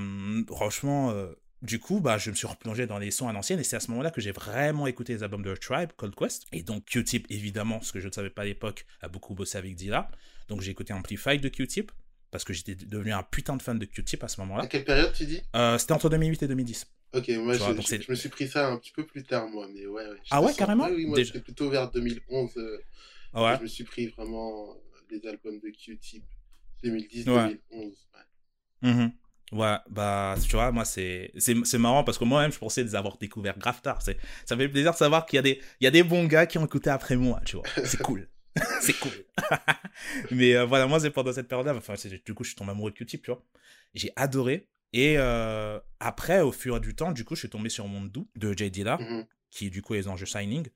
franchement... 0.48 1.10
euh, 1.10 1.32
du 1.62 1.80
coup, 1.80 1.98
bah, 2.00 2.18
je 2.18 2.30
me 2.30 2.36
suis 2.36 2.46
replongé 2.46 2.86
dans 2.86 2.98
les 2.98 3.10
sons 3.10 3.26
à 3.26 3.32
l'ancienne 3.32 3.58
et 3.58 3.64
c'est 3.64 3.74
à 3.74 3.80
ce 3.80 3.90
moment-là 3.90 4.12
que 4.12 4.20
j'ai 4.20 4.30
vraiment 4.30 4.86
écouté 4.86 5.12
les 5.12 5.22
albums 5.24 5.42
de 5.42 5.54
Tribe, 5.56 5.90
Cold 5.96 6.14
Quest. 6.14 6.46
Et 6.52 6.62
donc 6.62 6.84
Q-Tip, 6.84 7.26
évidemment, 7.30 7.80
ce 7.80 7.92
que 7.92 7.98
je 7.98 8.06
ne 8.06 8.12
savais 8.12 8.30
pas 8.30 8.42
à 8.42 8.44
l'époque, 8.44 8.86
a 9.00 9.08
beaucoup 9.08 9.34
bossé 9.34 9.58
avec 9.58 9.74
Dilla. 9.74 10.08
Donc 10.48 10.60
j'ai 10.60 10.70
écouté 10.70 10.92
Amplified 10.92 11.40
de 11.40 11.48
Q-Tip 11.48 11.90
parce 12.30 12.44
que 12.44 12.52
j'étais 12.52 12.74
devenu 12.74 13.12
un 13.12 13.22
putain 13.22 13.56
de 13.56 13.62
fan 13.62 13.78
de 13.78 13.84
Q-Tip 13.84 14.22
à 14.24 14.28
ce 14.28 14.40
À 14.40 14.44
moment-là. 14.44 14.66
quelle 14.66 14.84
période 14.84 15.12
tu 15.12 15.24
dis? 15.26 15.42
Euh, 15.56 15.78
C'était 15.78 15.92
entre 15.92 16.08
2008 16.10 16.42
et 16.42 16.48
2010. 16.48 16.86
Ok, 17.14 17.28
moi 17.30 17.56
vois, 17.56 17.72
je, 17.72 18.10
me 18.10 18.14
suis 18.14 18.28
pris 18.28 18.48
ça 18.48 18.68
un 18.68 18.76
petit 18.76 18.92
peu 18.92 19.06
plus 19.06 19.22
tard, 19.24 19.48
moi, 19.48 19.66
mais 19.72 19.86
ouais. 19.86 20.06
ouais 20.06 20.16
Ah 20.30 20.42
ouais, 20.42 20.52
carrément 20.52 20.84
ouais, 20.84 20.94
Oui, 20.94 21.06
moi 21.06 21.16
Déjà- 21.16 21.28
j'étais 21.32 21.42
plutôt 21.42 21.70
vers 21.70 21.90
2011. 21.90 22.50
euh, 22.58 22.78
Ah 23.32 23.42
Ouais. 23.44 23.56
Je 23.56 23.62
me 23.62 23.66
suis 23.66 23.84
pris 23.84 24.08
vraiment 24.08 24.70
euh, 24.72 24.74
les 25.10 25.26
albums 25.26 25.58
de 25.58 25.70
Q-Tip 25.70 26.24
2010-2011. 26.84 27.28
Ouais. 27.28 27.58
ouais. 28.82 28.90
Mhm. 28.92 29.12
Ouais, 29.52 29.76
bah, 29.88 30.34
tu 30.46 30.56
vois, 30.56 30.70
moi, 30.72 30.84
c'est, 30.84 31.32
marrant 31.78 32.04
parce 32.04 32.18
que 32.18 32.24
moi-même, 32.24 32.52
je 32.52 32.58
pensais 32.58 32.82
les 32.82 32.94
avoir 32.94 33.16
découverts 33.16 33.58
grave 33.58 33.80
tard. 33.80 34.02
Ça 34.02 34.12
fait 34.56 34.68
plaisir 34.68 34.92
de 34.92 34.96
savoir 34.98 35.24
qu'il 35.24 35.36
y 35.36 35.38
a 35.38 35.42
des, 35.42 35.60
il 35.80 35.84
y 35.84 35.86
a 35.86 35.90
des 35.90 36.02
bons 36.02 36.26
gars 36.26 36.44
qui 36.46 36.58
ont 36.58 36.66
écouté 36.66 36.90
après 36.90 37.16
moi, 37.16 37.40
tu 37.46 37.56
vois. 37.56 37.64
C'est 37.84 37.98
cool. 38.02 38.28
c'est 38.80 38.98
cool. 38.98 39.12
mais 40.30 40.56
euh, 40.56 40.64
voilà, 40.64 40.86
moi, 40.86 41.00
c'est 41.00 41.10
pendant 41.10 41.32
cette 41.32 41.48
période-là, 41.48 41.74
enfin, 41.76 41.94
du 42.24 42.34
coup, 42.34 42.44
je 42.44 42.50
suis 42.50 42.56
tombé 42.56 42.72
amoureux 42.72 42.90
de 42.90 42.96
Q-Tip, 42.96 43.22
tu 43.22 43.30
vois. 43.30 43.44
J'ai 43.94 44.12
adoré. 44.16 44.68
Et 44.92 45.16
euh, 45.18 45.78
après, 46.00 46.40
au 46.40 46.52
fur 46.52 46.76
et 46.76 46.80
du 46.80 46.94
temps, 46.94 47.12
du 47.12 47.24
coup, 47.24 47.34
je 47.34 47.40
suis 47.40 47.50
tombé 47.50 47.68
sur 47.68 47.86
Monde 47.86 48.10
Doux 48.10 48.28
de 48.36 48.56
J. 48.56 48.70
Dilla, 48.70 48.96
mm-hmm. 48.96 49.26
qui 49.50 49.70
du 49.70 49.82
coup 49.82 49.94
est 49.94 49.98
les 49.98 50.08
enjeux 50.08 50.26
Shining. 50.26 50.66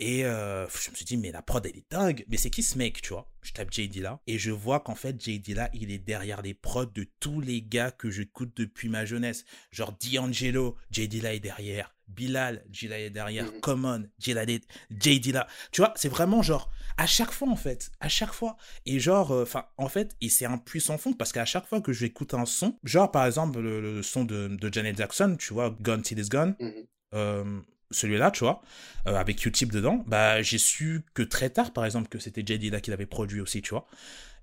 Et 0.00 0.24
euh, 0.24 0.66
je 0.68 0.90
me 0.90 0.96
suis 0.96 1.04
dit, 1.04 1.16
mais 1.16 1.30
la 1.30 1.40
prod, 1.40 1.64
elle 1.64 1.76
est 1.76 1.90
dingue. 1.90 2.24
Mais 2.28 2.36
c'est 2.36 2.50
qui 2.50 2.64
ce 2.64 2.76
mec, 2.76 3.00
tu 3.00 3.10
vois? 3.10 3.30
Je 3.42 3.52
tape 3.52 3.72
J. 3.72 3.88
Dilla 3.88 4.20
et 4.26 4.38
je 4.38 4.50
vois 4.50 4.80
qu'en 4.80 4.96
fait, 4.96 5.20
J. 5.20 5.38
Dilla, 5.38 5.70
il 5.72 5.92
est 5.92 5.98
derrière 5.98 6.42
les 6.42 6.54
prods 6.54 6.86
de 6.86 7.06
tous 7.20 7.40
les 7.40 7.62
gars 7.62 7.92
que 7.92 8.10
j'écoute 8.10 8.52
depuis 8.56 8.88
ma 8.88 9.04
jeunesse. 9.04 9.44
Genre 9.70 9.92
D'Angelo, 9.92 10.76
J. 10.90 11.06
Dilla 11.06 11.34
est 11.34 11.40
derrière. 11.40 11.93
Bilal, 12.08 12.64
J. 12.70 12.86
Dilla 12.86 12.98
est 12.98 13.10
derrière. 13.10 13.46
Mm-hmm. 13.46 13.60
Common, 13.60 14.04
J. 14.18 15.20
Dilla. 15.20 15.46
Tu 15.72 15.80
vois, 15.80 15.92
c'est 15.96 16.08
vraiment 16.08 16.42
genre, 16.42 16.70
à 16.96 17.06
chaque 17.06 17.32
fois, 17.32 17.48
en 17.48 17.56
fait. 17.56 17.90
À 18.00 18.08
chaque 18.08 18.32
fois. 18.32 18.56
Et 18.86 19.00
genre, 19.00 19.32
euh, 19.32 19.42
enfin, 19.42 19.66
en 19.76 19.88
fait, 19.88 20.16
et 20.20 20.28
c'est 20.28 20.46
un 20.46 20.58
puissant 20.58 20.98
fond 20.98 21.12
parce 21.12 21.32
qu'à 21.32 21.44
chaque 21.44 21.66
fois 21.66 21.80
que 21.80 21.92
j'écoute 21.92 22.34
un 22.34 22.46
son, 22.46 22.78
genre 22.84 23.10
par 23.10 23.26
exemple 23.26 23.60
le, 23.60 24.02
son 24.02 24.24
de, 24.24 24.48
de, 24.48 24.72
Janet 24.72 24.96
Jackson, 24.96 25.36
tu 25.38 25.52
vois, 25.54 25.70
Gone 25.80 26.02
Till 26.02 26.18
Is 26.18 26.28
Gone. 26.28 26.54
Mm-hmm. 26.60 26.86
Euh, 27.14 27.60
celui-là, 27.90 28.30
tu 28.30 28.40
vois, 28.40 28.62
euh, 29.06 29.14
avec 29.14 29.36
Q-Tip 29.36 29.70
dedans, 29.72 30.04
bah, 30.06 30.42
j'ai 30.42 30.58
su 30.58 31.02
que 31.14 31.22
très 31.22 31.50
tard, 31.50 31.72
par 31.72 31.84
exemple, 31.84 32.08
que 32.08 32.18
c'était 32.18 32.42
J. 32.44 32.58
Dilla 32.58 32.80
qui 32.80 32.90
l'avait 32.90 33.06
produit 33.06 33.40
aussi, 33.40 33.62
tu 33.62 33.70
vois. 33.70 33.86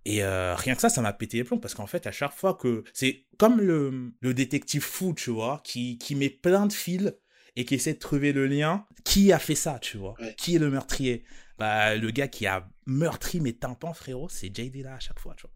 Et 0.04 0.24
euh, 0.24 0.56
rien 0.56 0.74
que 0.74 0.82
ça, 0.82 0.90
ça 0.90 1.02
m'a 1.02 1.14
pété 1.14 1.38
les 1.38 1.44
plombs 1.44 1.60
parce 1.60 1.76
qu'en 1.76 1.86
fait, 1.86 2.08
à 2.08 2.12
chaque 2.12 2.34
fois 2.34 2.56
que. 2.56 2.84
C'est 2.94 3.26
comme 3.38 3.60
le, 3.62 4.14
le, 4.20 4.34
détective 4.34 4.82
fou, 4.82 5.14
tu 5.14 5.30
vois, 5.30 5.62
qui, 5.64 5.98
qui 6.00 6.16
met 6.16 6.30
plein 6.30 6.66
de 6.66 6.74
fils 6.74 7.14
et 7.56 7.66
qui 7.66 7.76
essaie 7.76 7.94
de 7.94 8.00
trouver 8.00 8.34
le 8.34 8.48
lien. 8.48 8.86
Qui 9.04 9.32
a 9.32 9.40
fait 9.40 9.56
ça, 9.56 9.80
tu 9.80 9.98
vois? 9.98 10.16
Qui 10.38 10.56
est 10.56 10.60
le 10.60 10.70
meurtrier? 10.70 11.24
Bah, 11.58 11.96
le 11.96 12.12
gars 12.12 12.28
qui 12.28 12.48
a 12.48 12.70
meurtri 12.86 13.40
mes 13.40 13.54
tympans, 13.54 13.94
frérot, 13.94 14.30
c'est 14.30 14.56
J. 14.56 14.72
Dilla 14.72 14.96
à 14.96 15.00
chaque 15.00 15.20
fois, 15.20 15.36
tu 15.36 15.44
vois. 15.44 15.54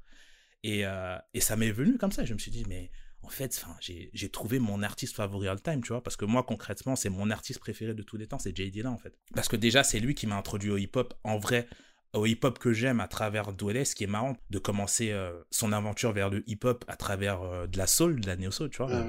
Et, 0.63 0.85
euh, 0.85 1.17
et 1.33 1.41
ça 1.41 1.55
m'est 1.55 1.71
venu 1.71 1.97
comme 1.97 2.11
ça. 2.11 2.25
Je 2.25 2.33
me 2.33 2.39
suis 2.39 2.51
dit, 2.51 2.65
mais 2.67 2.91
en 3.21 3.29
fait, 3.29 3.65
j'ai 3.81 4.29
trouvé 4.29 4.59
mon 4.59 4.83
artiste 4.83 5.15
favori 5.15 5.47
all 5.47 5.61
time, 5.61 5.81
tu 5.81 5.89
vois, 5.89 6.03
parce 6.03 6.15
que 6.15 6.25
moi, 6.25 6.43
concrètement, 6.43 6.95
c'est 6.95 7.09
mon 7.09 7.31
artiste 7.31 7.59
préféré 7.59 7.95
de 7.95 8.03
tous 8.03 8.17
les 8.17 8.27
temps, 8.27 8.37
c'est 8.37 8.55
Jay 8.55 8.69
Dilla, 8.69 8.91
en 8.91 8.97
fait. 8.97 9.17
Parce 9.33 9.47
que 9.47 9.55
déjà, 9.55 9.83
c'est 9.83 9.99
lui 9.99 10.13
qui 10.13 10.27
m'a 10.27 10.37
introduit 10.37 10.69
au 10.69 10.77
hip-hop, 10.77 11.13
en 11.23 11.37
vrai, 11.39 11.67
au 12.15 12.25
hip-hop 12.25 12.57
que 12.59 12.73
j'aime 12.73 12.99
à 12.99 13.07
travers 13.07 13.53
Dwelle, 13.53 13.85
ce 13.85 13.93
qui 13.93 14.05
est 14.05 14.07
marrant, 14.07 14.35
de 14.49 14.59
commencer 14.59 15.11
euh, 15.11 15.33
son 15.51 15.71
aventure 15.71 16.11
vers 16.11 16.29
le 16.29 16.43
hip-hop 16.49 16.83
à 16.87 16.95
travers 16.95 17.41
euh, 17.41 17.67
de 17.67 17.77
la 17.77 17.87
soul, 17.87 18.19
de 18.19 18.27
la 18.27 18.35
néo-soul, 18.35 18.69
tu 18.69 18.77
vois. 18.83 19.05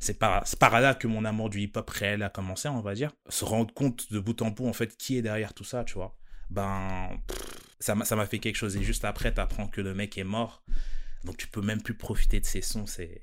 C'est 0.00 0.18
par, 0.18 0.44
par 0.58 0.80
là 0.80 0.94
que 0.94 1.06
mon 1.06 1.24
amour 1.24 1.50
du 1.50 1.60
hip-hop 1.60 1.88
réel 1.90 2.22
a 2.22 2.30
commencé, 2.30 2.68
on 2.68 2.80
va 2.80 2.94
dire. 2.94 3.12
Se 3.28 3.44
rendre 3.44 3.72
compte 3.74 4.12
de 4.12 4.18
bout 4.18 4.40
en 4.42 4.50
bout, 4.50 4.66
en 4.66 4.72
fait, 4.72 4.96
qui 4.96 5.16
est 5.18 5.22
derrière 5.22 5.54
tout 5.54 5.64
ça, 5.64 5.84
tu 5.84 5.94
vois. 5.94 6.16
Ben, 6.50 7.08
ça 7.80 7.94
m'a 7.94 8.26
fait 8.26 8.38
quelque 8.38 8.56
chose. 8.56 8.76
Et 8.76 8.82
juste 8.82 9.04
après, 9.04 9.32
t'apprends 9.32 9.66
que 9.66 9.80
le 9.80 9.94
mec 9.94 10.16
est 10.16 10.24
mort. 10.24 10.62
Donc 11.24 11.36
tu 11.38 11.48
peux 11.48 11.62
même 11.62 11.82
plus 11.82 11.94
profiter 11.94 12.38
de 12.38 12.44
ses 12.44 12.60
sons, 12.60 12.86
c'est 12.86 13.22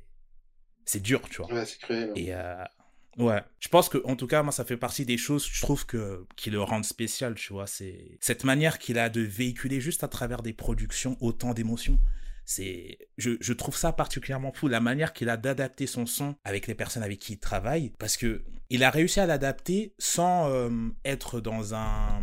c'est 0.86 1.02
dur, 1.02 1.22
tu 1.30 1.38
vois. 1.38 1.54
Ouais, 1.54 1.66
c'est 1.66 1.80
cruel. 1.80 2.12
Et 2.16 2.34
euh, 2.34 2.64
ouais, 3.18 3.42
je 3.60 3.68
pense 3.68 3.90
que 3.90 3.98
en 4.06 4.16
tout 4.16 4.28
cas, 4.28 4.44
moi, 4.44 4.52
ça 4.52 4.66
fait 4.66 4.78
partie 4.78 5.06
des 5.06 5.18
choses, 5.18 5.46
je 5.46 5.62
trouve 5.62 5.86
que 5.86 6.26
qui 6.36 6.50
le 6.50 6.62
rendent 6.62 6.86
spécial, 6.86 7.36
tu 7.36 7.54
vois. 7.54 7.68
C'est 7.68 8.18
cette 8.20 8.44
manière 8.44 8.80
qu'il 8.80 9.00
a 9.00 9.10
de 9.10 9.22
véhiculer 9.22 9.82
juste 9.82 10.04
à 10.04 10.08
travers 10.08 10.42
des 10.42 10.54
productions 10.54 11.18
autant 11.22 11.54
d'émotions. 11.54 12.00
C'est, 12.44 12.98
je, 13.18 13.32
je, 13.40 13.54
trouve 13.54 13.78
ça 13.78 13.94
particulièrement 13.94 14.52
fou, 14.52 14.68
la 14.68 14.82
manière 14.82 15.14
qu'il 15.14 15.30
a 15.30 15.38
d'adapter 15.38 15.88
son 15.88 16.06
son 16.06 16.36
avec 16.44 16.68
les 16.68 16.76
personnes 16.76 17.04
avec 17.04 17.20
qui 17.20 17.34
il 17.34 17.40
travaille, 17.40 17.94
parce 18.00 18.18
que 18.18 18.44
il 18.70 18.84
a 18.84 18.90
réussi 18.90 19.20
à 19.20 19.26
l'adapter 19.26 19.94
sans 20.00 20.50
euh, 20.50 20.90
être 21.06 21.40
dans 21.40 21.76
un, 21.76 22.22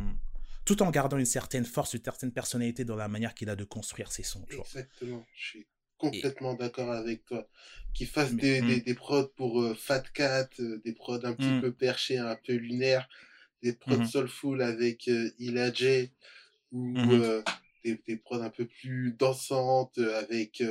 tout 0.64 0.82
en 0.82 0.90
gardant 0.90 1.16
une 1.16 1.24
certaine 1.24 1.64
force, 1.64 1.94
une 1.94 2.02
certaine 2.02 2.32
personnalité 2.32 2.84
dans 2.84 2.96
la 2.96 3.08
manière 3.08 3.34
qu'il 3.34 3.48
a 3.48 3.56
de 3.56 3.64
construire 3.64 4.12
ses 4.12 4.22
sons. 4.22 4.44
Exactement. 4.50 5.24
Je 5.34 5.46
suis 5.46 5.66
complètement 5.98 6.54
d'accord 6.54 6.90
avec 6.92 7.24
toi. 7.26 7.46
Qu'ils 7.94 8.06
fassent 8.06 8.34
des, 8.34 8.60
des, 8.60 8.76
mmh. 8.76 8.80
des, 8.80 8.94
prods 8.94 9.28
pour 9.36 9.60
euh, 9.60 9.74
Fat 9.74 10.04
Cat, 10.14 10.48
euh, 10.60 10.80
des 10.84 10.92
prods 10.92 11.24
un 11.24 11.34
petit 11.34 11.46
mmh. 11.46 11.60
peu 11.60 11.72
perchés, 11.72 12.18
un 12.18 12.36
peu 12.36 12.54
lunaires, 12.54 13.08
des 13.62 13.72
prods 13.72 13.98
mmh. 13.98 14.06
soulful 14.06 14.62
avec 14.62 15.08
euh, 15.08 15.30
Ila 15.38 15.72
J, 15.72 16.10
ou 16.70 16.94
des, 17.84 18.00
des, 18.06 18.16
prods 18.16 18.42
un 18.42 18.50
peu 18.50 18.66
plus 18.66 19.12
dansantes 19.18 19.98
avec 19.98 20.62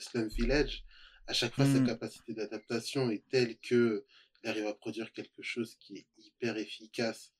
Slum 0.00 0.28
Village. 0.28 0.84
À 1.26 1.34
chaque 1.34 1.54
fois, 1.54 1.66
sa 1.66 1.80
capacité 1.80 2.34
d'adaptation 2.34 3.10
est 3.10 3.22
telle 3.28 3.56
que 3.58 4.04
il 4.42 4.50
arrive 4.50 4.66
à 4.66 4.74
produire 4.74 5.12
quelque 5.12 5.42
chose 5.42 5.76
qui 5.78 5.98
est 5.98 6.06
hyper 6.18 6.56
efficace. 6.56 7.32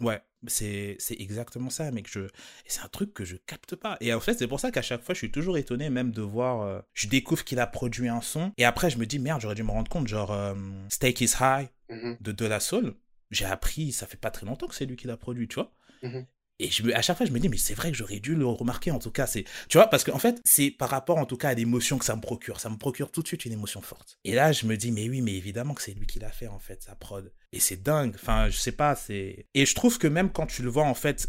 Ouais, 0.00 0.20
c'est 0.46 0.98
exactement 1.10 1.70
ça, 1.70 1.90
mec. 1.90 2.10
Je... 2.10 2.28
c'est 2.66 2.80
un 2.80 2.88
truc 2.88 3.14
que 3.14 3.24
je 3.24 3.36
capte 3.36 3.76
pas. 3.76 3.96
Et 4.00 4.12
en 4.12 4.20
fait, 4.20 4.34
c'est 4.34 4.48
pour 4.48 4.60
ça 4.60 4.70
qu'à 4.70 4.82
chaque 4.82 5.02
fois, 5.02 5.14
je 5.14 5.18
suis 5.18 5.30
toujours 5.30 5.56
étonné 5.58 5.90
même 5.90 6.10
de 6.10 6.22
voir. 6.22 6.62
Euh, 6.62 6.80
je 6.94 7.08
découvre 7.08 7.44
qu'il 7.44 7.60
a 7.60 7.66
produit 7.66 8.08
un 8.08 8.20
son. 8.20 8.52
Et 8.56 8.64
après, 8.64 8.90
je 8.90 8.98
me 8.98 9.06
dis, 9.06 9.18
merde, 9.18 9.40
j'aurais 9.40 9.54
dû 9.54 9.62
me 9.62 9.70
rendre 9.70 9.90
compte. 9.90 10.08
Genre, 10.08 10.32
euh, 10.32 10.54
Steak 10.88 11.20
is 11.20 11.34
High 11.40 11.68
mm-hmm. 11.90 12.16
de 12.20 12.32
De 12.32 12.46
La 12.46 12.60
Soul. 12.60 12.94
J'ai 13.30 13.44
appris, 13.44 13.92
ça 13.92 14.06
fait 14.06 14.18
pas 14.18 14.30
très 14.30 14.46
longtemps 14.46 14.66
que 14.66 14.74
c'est 14.74 14.86
lui 14.86 14.96
qui 14.96 15.06
l'a 15.06 15.16
produit, 15.16 15.48
tu 15.48 15.54
vois. 15.54 15.72
Mm-hmm. 16.02 16.26
Et 16.62 16.70
je 16.70 16.88
à 16.92 17.02
chaque 17.02 17.16
fois, 17.16 17.26
je 17.26 17.32
me 17.32 17.40
dis, 17.40 17.48
mais 17.48 17.56
c'est 17.56 17.74
vrai 17.74 17.90
que 17.90 17.96
j'aurais 17.96 18.20
dû 18.20 18.36
le 18.36 18.46
remarquer, 18.46 18.92
en 18.92 19.00
tout 19.00 19.10
cas. 19.10 19.26
c'est 19.26 19.44
Tu 19.68 19.78
vois, 19.78 19.88
parce 19.88 20.04
qu'en 20.04 20.18
fait, 20.18 20.40
c'est 20.44 20.70
par 20.70 20.88
rapport, 20.88 21.18
en 21.18 21.26
tout 21.26 21.36
cas, 21.36 21.48
à 21.48 21.54
l'émotion 21.54 21.98
que 21.98 22.04
ça 22.04 22.14
me 22.14 22.20
procure. 22.20 22.60
Ça 22.60 22.70
me 22.70 22.76
procure 22.76 23.10
tout 23.10 23.22
de 23.22 23.26
suite 23.26 23.44
une 23.44 23.52
émotion 23.52 23.82
forte. 23.82 24.18
Et 24.24 24.34
là, 24.34 24.52
je 24.52 24.66
me 24.66 24.76
dis, 24.76 24.92
mais 24.92 25.08
oui, 25.08 25.22
mais 25.22 25.34
évidemment 25.34 25.74
que 25.74 25.82
c'est 25.82 25.92
lui 25.92 26.06
qui 26.06 26.20
l'a 26.20 26.30
fait, 26.30 26.46
en 26.46 26.60
fait, 26.60 26.82
sa 26.82 26.94
prod. 26.94 27.32
Et 27.52 27.58
c'est 27.58 27.82
dingue. 27.82 28.14
Enfin, 28.14 28.48
je 28.48 28.56
sais 28.56 28.72
pas, 28.72 28.94
c'est. 28.94 29.46
Et 29.54 29.66
je 29.66 29.74
trouve 29.74 29.98
que 29.98 30.06
même 30.06 30.30
quand 30.30 30.46
tu 30.46 30.62
le 30.62 30.70
vois, 30.70 30.84
en 30.84 30.94
fait, 30.94 31.28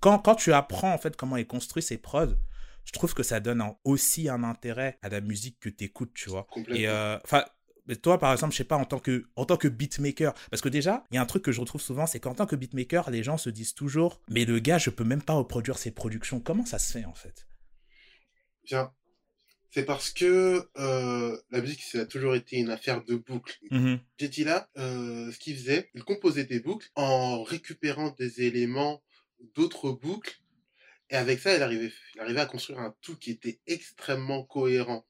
quand, 0.00 0.22
quand 0.22 0.34
tu 0.36 0.52
apprends, 0.52 0.94
en 0.94 0.98
fait, 0.98 1.16
comment 1.16 1.36
il 1.36 1.46
construit 1.46 1.82
ses 1.82 1.98
prods, 1.98 2.36
je 2.84 2.92
trouve 2.92 3.12
que 3.14 3.22
ça 3.22 3.40
donne 3.40 3.62
aussi 3.84 4.28
un 4.28 4.42
intérêt 4.44 4.98
à 5.02 5.08
la 5.08 5.20
musique 5.20 5.58
que 5.60 5.68
tu 5.68 5.84
écoutes, 5.84 6.12
tu 6.14 6.30
vois. 6.30 6.46
Et 6.68 6.88
euh, 6.88 7.18
toi, 7.94 8.18
par 8.18 8.32
exemple, 8.32 8.52
je 8.52 8.58
sais 8.58 8.64
pas, 8.64 8.76
en 8.76 8.84
tant 8.84 8.98
que, 8.98 9.26
en 9.36 9.44
tant 9.44 9.56
que 9.56 9.68
beatmaker, 9.68 10.34
parce 10.50 10.62
que 10.62 10.68
déjà, 10.68 11.04
il 11.10 11.16
y 11.16 11.18
a 11.18 11.22
un 11.22 11.26
truc 11.26 11.42
que 11.42 11.52
je 11.52 11.60
retrouve 11.60 11.80
souvent, 11.80 12.06
c'est 12.06 12.20
qu'en 12.20 12.34
tant 12.34 12.46
que 12.46 12.56
beatmaker, 12.56 13.10
les 13.10 13.22
gens 13.22 13.38
se 13.38 13.50
disent 13.50 13.74
toujours, 13.74 14.20
mais 14.28 14.44
le 14.44 14.58
gars, 14.58 14.78
je 14.78 14.90
peux 14.90 15.04
même 15.04 15.22
pas 15.22 15.34
reproduire 15.34 15.78
ses 15.78 15.90
productions. 15.90 16.40
Comment 16.40 16.66
ça 16.66 16.78
se 16.78 16.92
fait, 16.92 17.04
en 17.04 17.14
fait? 17.14 17.46
Bien. 18.64 18.92
C'est 19.72 19.84
parce 19.84 20.10
que 20.10 20.68
euh, 20.78 21.40
la 21.50 21.60
musique, 21.60 21.82
ça 21.82 22.00
a 22.00 22.06
toujours 22.06 22.34
été 22.34 22.56
une 22.56 22.70
affaire 22.70 23.04
de 23.04 23.14
boucles. 23.14 23.56
J'ai 24.18 24.28
dit 24.28 24.42
là, 24.42 24.68
euh, 24.78 25.30
ce 25.30 25.38
qu'il 25.38 25.56
faisait, 25.56 25.90
il 25.94 26.02
composait 26.02 26.44
des 26.44 26.58
boucles 26.58 26.88
en 26.96 27.44
récupérant 27.44 28.10
des 28.18 28.42
éléments 28.42 29.00
d'autres 29.54 29.92
boucles. 29.92 30.40
Et 31.08 31.16
avec 31.16 31.38
ça, 31.38 31.54
il 31.54 31.62
arrivait, 31.62 31.92
il 32.14 32.20
arrivait 32.20 32.40
à 32.40 32.46
construire 32.46 32.80
un 32.80 32.94
tout 33.00 33.16
qui 33.16 33.30
était 33.30 33.60
extrêmement 33.66 34.44
cohérent. 34.44 35.06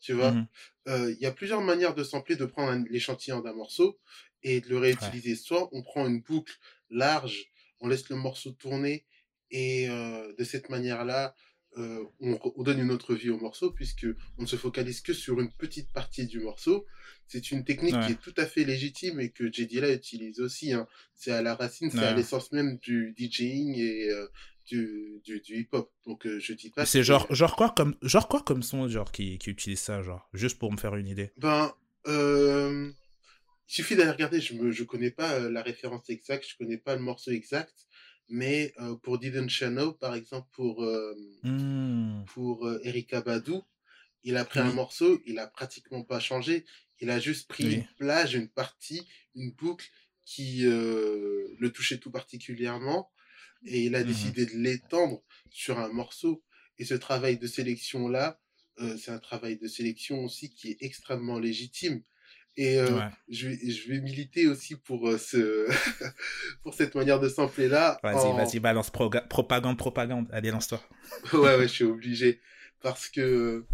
Tu 0.00 0.12
vois 0.12 0.32
mmh 0.32 0.46
Il 0.86 1.18
y 1.20 1.26
a 1.26 1.32
plusieurs 1.32 1.60
manières 1.60 1.94
de 1.94 2.04
sampler, 2.04 2.36
de 2.36 2.44
prendre 2.44 2.86
l'échantillon 2.90 3.40
d'un 3.40 3.54
morceau 3.54 3.98
et 4.42 4.60
de 4.60 4.68
le 4.68 4.78
réutiliser. 4.78 5.34
Soit 5.34 5.68
on 5.72 5.82
prend 5.82 6.06
une 6.06 6.20
boucle 6.20 6.54
large, 6.90 7.46
on 7.80 7.88
laisse 7.88 8.08
le 8.08 8.16
morceau 8.16 8.52
tourner 8.52 9.04
et 9.50 9.88
de 9.88 10.44
cette 10.44 10.68
manière-là, 10.68 11.34
on, 11.76 12.62
donne 12.62 12.80
une 12.80 12.90
autre 12.90 13.14
vie 13.14 13.30
au 13.30 13.38
morceau 13.38 13.70
puisque 13.70 14.06
on 14.36 14.42
ne 14.42 14.46
se 14.46 14.56
focalise 14.56 15.00
que 15.00 15.12
sur 15.12 15.40
une 15.40 15.52
petite 15.52 15.92
partie 15.92 16.26
du 16.26 16.40
morceau. 16.40 16.86
C'est 17.26 17.50
une 17.50 17.64
technique 17.64 17.98
qui 18.06 18.12
est 18.12 18.20
tout 18.20 18.34
à 18.36 18.46
fait 18.46 18.64
légitime 18.64 19.20
et 19.20 19.30
que 19.30 19.52
Jedila 19.52 19.92
utilise 19.92 20.40
aussi. 20.40 20.72
Hein. 20.72 20.86
C'est 21.14 21.32
à 21.32 21.42
la 21.42 21.54
racine, 21.54 21.90
c'est 21.90 21.98
à 21.98 22.14
l'essence 22.14 22.52
même 22.52 22.78
du 22.78 23.14
DJing 23.16 23.76
et 23.78 24.10
du, 24.68 25.20
du, 25.24 25.40
hip-hop. 25.48 25.90
Donc 26.06 26.26
euh, 26.26 26.38
je 26.38 26.52
dis 26.52 26.70
pas. 26.70 26.86
C'est 26.86 27.02
genre, 27.02 27.26
genre 27.34 27.56
quoi 27.56 27.70
comme 27.70 27.96
genre 28.02 28.28
quoi 28.28 28.42
comme 28.42 28.62
son 28.62 28.88
genre 28.88 29.10
qui, 29.10 29.38
qui 29.38 29.50
utilise 29.50 29.80
ça 29.80 30.02
genre 30.02 30.28
juste 30.34 30.58
pour 30.58 30.70
me 30.72 30.76
faire 30.76 30.94
une 30.96 31.08
idée? 31.08 31.32
Ben 31.36 31.72
euh, 32.06 32.90
il 33.68 33.74
suffit 33.74 33.96
d'aller 33.96 34.10
regarder. 34.10 34.40
Je 34.40 34.54
me 34.54 34.70
je 34.70 34.84
connais 34.84 35.10
pas 35.10 35.32
euh, 35.34 35.50
la 35.50 35.62
référence 35.62 36.08
exacte, 36.10 36.46
je 36.48 36.56
connais 36.56 36.78
pas 36.78 36.96
le 36.96 37.02
morceau 37.02 37.30
exact, 37.30 37.88
mais 38.28 38.74
pour 39.02 39.18
Didn't 39.18 39.48
Channel 39.48 39.92
par 39.98 40.14
exemple 40.14 40.48
pour 40.52 40.84
mmh. 41.42 42.24
pour 42.26 42.70
Erika 42.84 43.22
Badou, 43.22 43.62
il 44.22 44.36
a 44.36 44.44
pris 44.44 44.60
un 44.60 44.72
morceau, 44.72 45.20
il 45.26 45.38
a 45.38 45.46
pratiquement 45.46 46.02
pas 46.02 46.20
changé, 46.20 46.64
il 47.00 47.10
a 47.10 47.18
juste 47.18 47.48
pris 47.48 47.74
une 47.74 47.86
plage, 47.98 48.34
une 48.34 48.48
partie, 48.48 49.08
une 49.34 49.52
boucle 49.52 49.88
qui 50.24 50.62
le 50.64 51.68
touchait 51.72 51.98
tout 51.98 52.10
particulièrement 52.10 53.10
et 53.64 53.84
il 53.84 53.94
a 53.94 54.02
mmh 54.02 54.06
décidé 54.06 54.46
de 54.46 54.56
l'étendre 54.56 55.22
sur 55.50 55.78
un 55.78 55.88
morceau. 55.88 56.42
Et 56.78 56.84
ce 56.84 56.94
travail 56.94 57.38
de 57.38 57.46
sélection-là, 57.46 58.38
euh, 58.80 58.96
c'est 58.96 59.10
un 59.10 59.18
travail 59.18 59.58
de 59.58 59.66
sélection 59.66 60.24
aussi 60.24 60.50
qui 60.50 60.70
est 60.70 60.76
extrêmement 60.80 61.38
légitime. 61.38 62.02
Et 62.56 62.78
euh, 62.78 63.00
je, 63.28 63.48
vais, 63.48 63.70
je 63.70 63.88
vais 63.88 64.00
militer 64.00 64.48
aussi 64.48 64.76
pour, 64.76 65.08
euh, 65.08 65.18
ce 65.18 65.68
pour 66.62 66.74
cette 66.74 66.94
manière 66.94 67.20
de 67.20 67.28
sampler-là. 67.28 67.98
Vas-y, 68.02 68.36
vas-y, 68.36 68.58
balance 68.58 68.90
propagande, 68.90 69.78
propagande. 69.78 70.28
Allez, 70.32 70.50
lance-toi. 70.50 70.82
ouais, 71.34 71.56
ouais, 71.56 71.68
je 71.68 71.72
suis 71.72 71.84
obligé. 71.84 72.40
Parce 72.80 73.08
que 73.08 73.64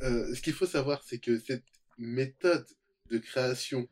ce 0.00 0.40
qu'il 0.40 0.52
faut 0.52 0.66
savoir, 0.66 1.02
c'est 1.04 1.18
que 1.18 1.38
cette 1.38 1.64
méthode 1.98 2.66
de 3.10 3.18
création 3.18 3.88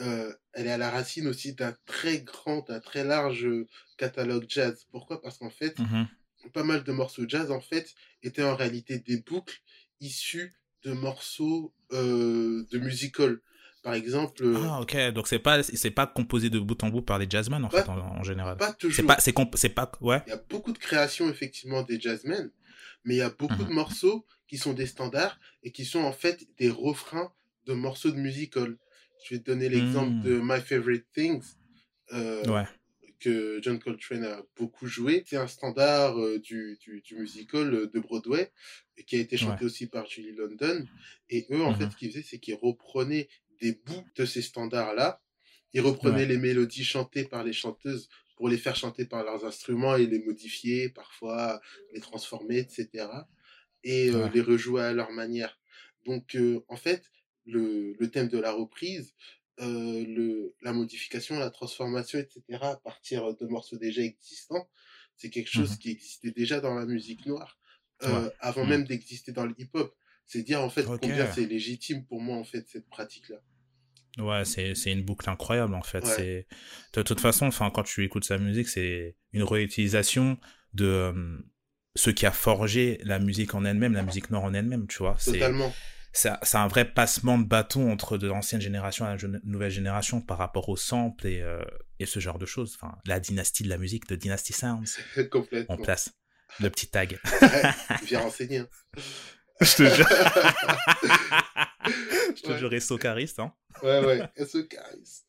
euh, 0.00 0.32
elle 0.52 0.66
est 0.66 0.72
à 0.72 0.78
la 0.78 0.90
racine 0.90 1.26
aussi 1.26 1.54
d'un 1.54 1.74
très 1.86 2.20
grand, 2.22 2.66
d'un 2.66 2.80
très 2.80 3.04
large 3.04 3.46
catalogue 3.98 4.46
jazz. 4.48 4.86
Pourquoi? 4.90 5.20
Parce 5.20 5.38
qu'en 5.38 5.50
fait, 5.50 5.78
Mhm. 5.78 6.06
pas 6.52 6.64
mal 6.64 6.82
de 6.84 6.92
morceaux 6.92 7.24
jazz, 7.28 7.50
en 7.50 7.60
fait, 7.60 7.94
étaient 8.22 8.42
en 8.42 8.56
réalité 8.56 8.98
des 8.98 9.18
boucles 9.18 9.60
issues 10.00 10.52
de 10.82 10.92
morceaux 10.92 11.72
euh, 11.92 12.66
de 12.70 12.78
musical. 12.78 13.38
Par 13.82 13.94
exemple, 13.94 14.44
euh, 14.44 14.56
Ah, 14.68 14.80
ok. 14.80 14.96
Donc, 15.12 15.28
c'est 15.28 15.38
pas, 15.38 15.62
c'est 15.62 15.90
pas 15.90 16.06
composé 16.06 16.50
de 16.50 16.58
bout 16.58 16.82
en 16.84 16.88
bout 16.88 17.02
par 17.02 17.18
les 17.18 17.26
jazzmen, 17.28 17.64
en 17.64 17.68
Pas- 17.68 17.82
fait, 17.84 17.88
en, 17.90 17.98
en 17.98 18.22
général. 18.22 18.56
pas 18.56 18.72
toujours. 18.72 18.96
C'est 18.96 19.02
pas, 19.34 19.48
c'est 19.56 19.68
pas, 19.68 19.90
ouais. 20.00 20.22
Il 20.26 20.30
y 20.30 20.32
a 20.32 20.42
beaucoup 20.48 20.72
de 20.72 20.78
créations, 20.78 21.28
effectivement, 21.28 21.82
des 21.82 22.00
jazzmen, 22.00 22.50
mais 23.04 23.14
il 23.14 23.18
y 23.18 23.22
a 23.22 23.30
beaucoup 23.30 23.62
Mhm. 23.62 23.68
de 23.68 23.72
morceaux 23.74 24.26
qui 24.48 24.58
sont 24.58 24.72
des 24.72 24.86
standards 24.86 25.38
et 25.62 25.72
qui 25.72 25.84
sont 25.84 26.00
en 26.02 26.12
fait 26.12 26.46
des 26.58 26.70
refrains 26.70 27.32
de 27.66 27.72
morceaux 27.74 28.10
de 28.10 28.16
musical. 28.18 28.76
Je 29.24 29.34
vais 29.34 29.40
te 29.40 29.46
donner 29.46 29.68
l'exemple 29.68 30.12
Mhm. 30.12 30.22
de 30.22 30.40
My 30.42 30.60
Favorite 30.60 31.06
Things, 31.14 31.54
euh, 32.12 32.46
Ouais. 32.48 32.64
que 33.20 33.60
John 33.62 33.78
Coltrane 33.78 34.24
a 34.24 34.42
beaucoup 34.56 34.86
joué. 34.86 35.22
C'est 35.26 35.36
un 35.36 35.46
standard 35.46 36.18
euh, 36.20 36.38
du, 36.40 36.76
du, 36.80 37.00
du 37.02 37.14
musical 37.16 37.72
euh, 37.72 37.86
de 37.86 38.00
Broadway 38.00 38.50
qui 39.06 39.16
a 39.16 39.20
été 39.20 39.36
chanté 39.36 39.64
aussi 39.64 39.86
par 39.86 40.06
Julie 40.06 40.32
London. 40.34 40.84
Et 41.30 41.46
eux, 41.50 41.62
en 41.62 41.72
fait, 41.74 41.88
ce 41.90 41.96
qu'ils 41.96 42.10
faisaient, 42.10 42.22
c'est 42.28 42.38
qu'ils 42.38 42.56
reprenaient 42.56 43.28
des 43.60 43.72
bouts 43.86 44.04
de 44.16 44.24
ces 44.24 44.42
standards-là. 44.42 45.20
Ils 45.72 45.80
reprenaient 45.80 46.22
Ouais. 46.22 46.26
les 46.26 46.36
mélodies 46.38 46.84
chantées 46.84 47.24
par 47.24 47.44
les 47.44 47.52
chanteuses 47.52 48.08
pour 48.36 48.48
les 48.48 48.58
faire 48.58 48.74
chanter 48.74 49.04
par 49.04 49.22
leurs 49.22 49.44
instruments 49.44 49.94
et 49.96 50.06
les 50.06 50.18
modifier, 50.18 50.88
parfois 50.88 51.60
les 51.94 52.00
transformer, 52.00 52.58
etc. 52.58 53.06
Et 53.84 54.10
les 54.34 54.40
rejouer 54.40 54.82
à 54.82 54.92
leur 54.92 55.10
manière. 55.12 55.58
Donc, 56.06 56.36
en 56.68 56.76
fait, 56.76 57.04
le, 57.46 57.94
le 57.98 58.10
thème 58.10 58.28
de 58.28 58.38
la 58.38 58.52
reprise, 58.52 59.14
euh, 59.60 60.04
le, 60.06 60.54
la 60.62 60.72
modification, 60.72 61.38
la 61.38 61.50
transformation, 61.50 62.18
etc., 62.18 62.42
à 62.62 62.76
partir 62.76 63.34
de 63.36 63.46
morceaux 63.46 63.76
déjà 63.78 64.02
existants, 64.02 64.68
c'est 65.16 65.30
quelque 65.30 65.50
chose 65.50 65.72
Mhm. 65.72 65.78
qui 65.78 65.90
existait 65.90 66.30
déjà 66.32 66.60
dans 66.60 66.74
la 66.74 66.86
musique 66.86 67.26
noire, 67.26 67.58
euh, 68.04 68.26
Ouais. 68.26 68.32
avant 68.40 68.64
Mhm. 68.64 68.70
même 68.70 68.84
d'exister 68.84 69.32
dans 69.32 69.46
le 69.46 69.54
hip-hop. 69.58 69.94
C'est 70.24 70.42
dire, 70.42 70.62
en 70.62 70.70
fait, 70.70 70.84
combien 70.84 71.30
c'est 71.32 71.44
légitime 71.46 72.04
pour 72.06 72.20
moi, 72.20 72.36
en 72.36 72.44
fait, 72.44 72.66
cette 72.68 72.88
pratique-là. 72.88 73.36
Ouais, 74.18 74.44
c'est, 74.44 74.74
c'est 74.74 74.92
une 74.92 75.02
boucle 75.02 75.28
incroyable, 75.28 75.74
en 75.74 75.82
fait. 75.82 76.04
Ouais. 76.04 76.14
C'est, 76.16 76.46
de 76.94 77.02
toute 77.02 77.20
façon, 77.20 77.46
enfin, 77.46 77.70
quand 77.70 77.82
tu 77.82 78.04
écoutes 78.04 78.24
sa 78.24 78.38
musique, 78.38 78.68
c'est 78.68 79.16
une 79.32 79.42
réutilisation 79.42 80.38
de 80.74 80.84
euh, 80.86 81.38
ce 81.96 82.10
qui 82.10 82.24
a 82.26 82.30
forgé 82.32 82.98
la 83.04 83.18
musique 83.18 83.54
en 83.54 83.64
elle-même, 83.64 83.92
la 83.94 84.02
musique 84.02 84.30
noire 84.30 84.44
en 84.44 84.54
elle-même, 84.54 84.86
tu 84.86 84.98
vois. 84.98 85.16
Totalement. 85.16 85.70
c'est, 85.70 86.01
c'est 86.12 86.56
un 86.58 86.68
vrai 86.68 86.84
passement 86.92 87.38
de 87.38 87.44
bâton 87.44 87.90
entre 87.90 88.18
de 88.18 88.26
l'ancienne 88.28 88.60
génération 88.60 89.06
et 89.06 89.16
la 89.16 89.28
nouvelle 89.44 89.70
génération 89.70 90.20
par 90.20 90.38
rapport 90.38 90.68
au 90.68 90.76
sample 90.76 91.26
et, 91.26 91.40
euh, 91.40 91.62
et 91.98 92.06
ce 92.06 92.20
genre 92.20 92.38
de 92.38 92.46
choses. 92.46 92.76
Enfin, 92.80 92.96
la 93.06 93.18
dynastie 93.20 93.62
de 93.62 93.68
la 93.68 93.78
musique, 93.78 94.06
de 94.08 94.16
Dynasty 94.16 94.52
Sounds, 94.52 94.98
Complètement. 95.30 95.74
en 95.74 95.78
place. 95.78 96.12
Le 96.60 96.68
petit 96.68 96.88
tag. 96.88 97.18
Ouais, 97.40 97.62
viens 98.04 98.20
renseigner. 98.20 98.58
hein. 98.58 98.68
Je 99.60 99.76
te 99.76 99.82
jure. 99.94 100.08
Je 102.36 102.42
te 102.42 102.50
Ouais. 102.52 102.58
jure, 102.58 102.70
resto 102.70 102.98
cariste, 102.98 103.38
hein. 103.38 103.52
Ouais, 103.82 104.04
ouais, 104.04 104.28
caresse. 104.68 105.24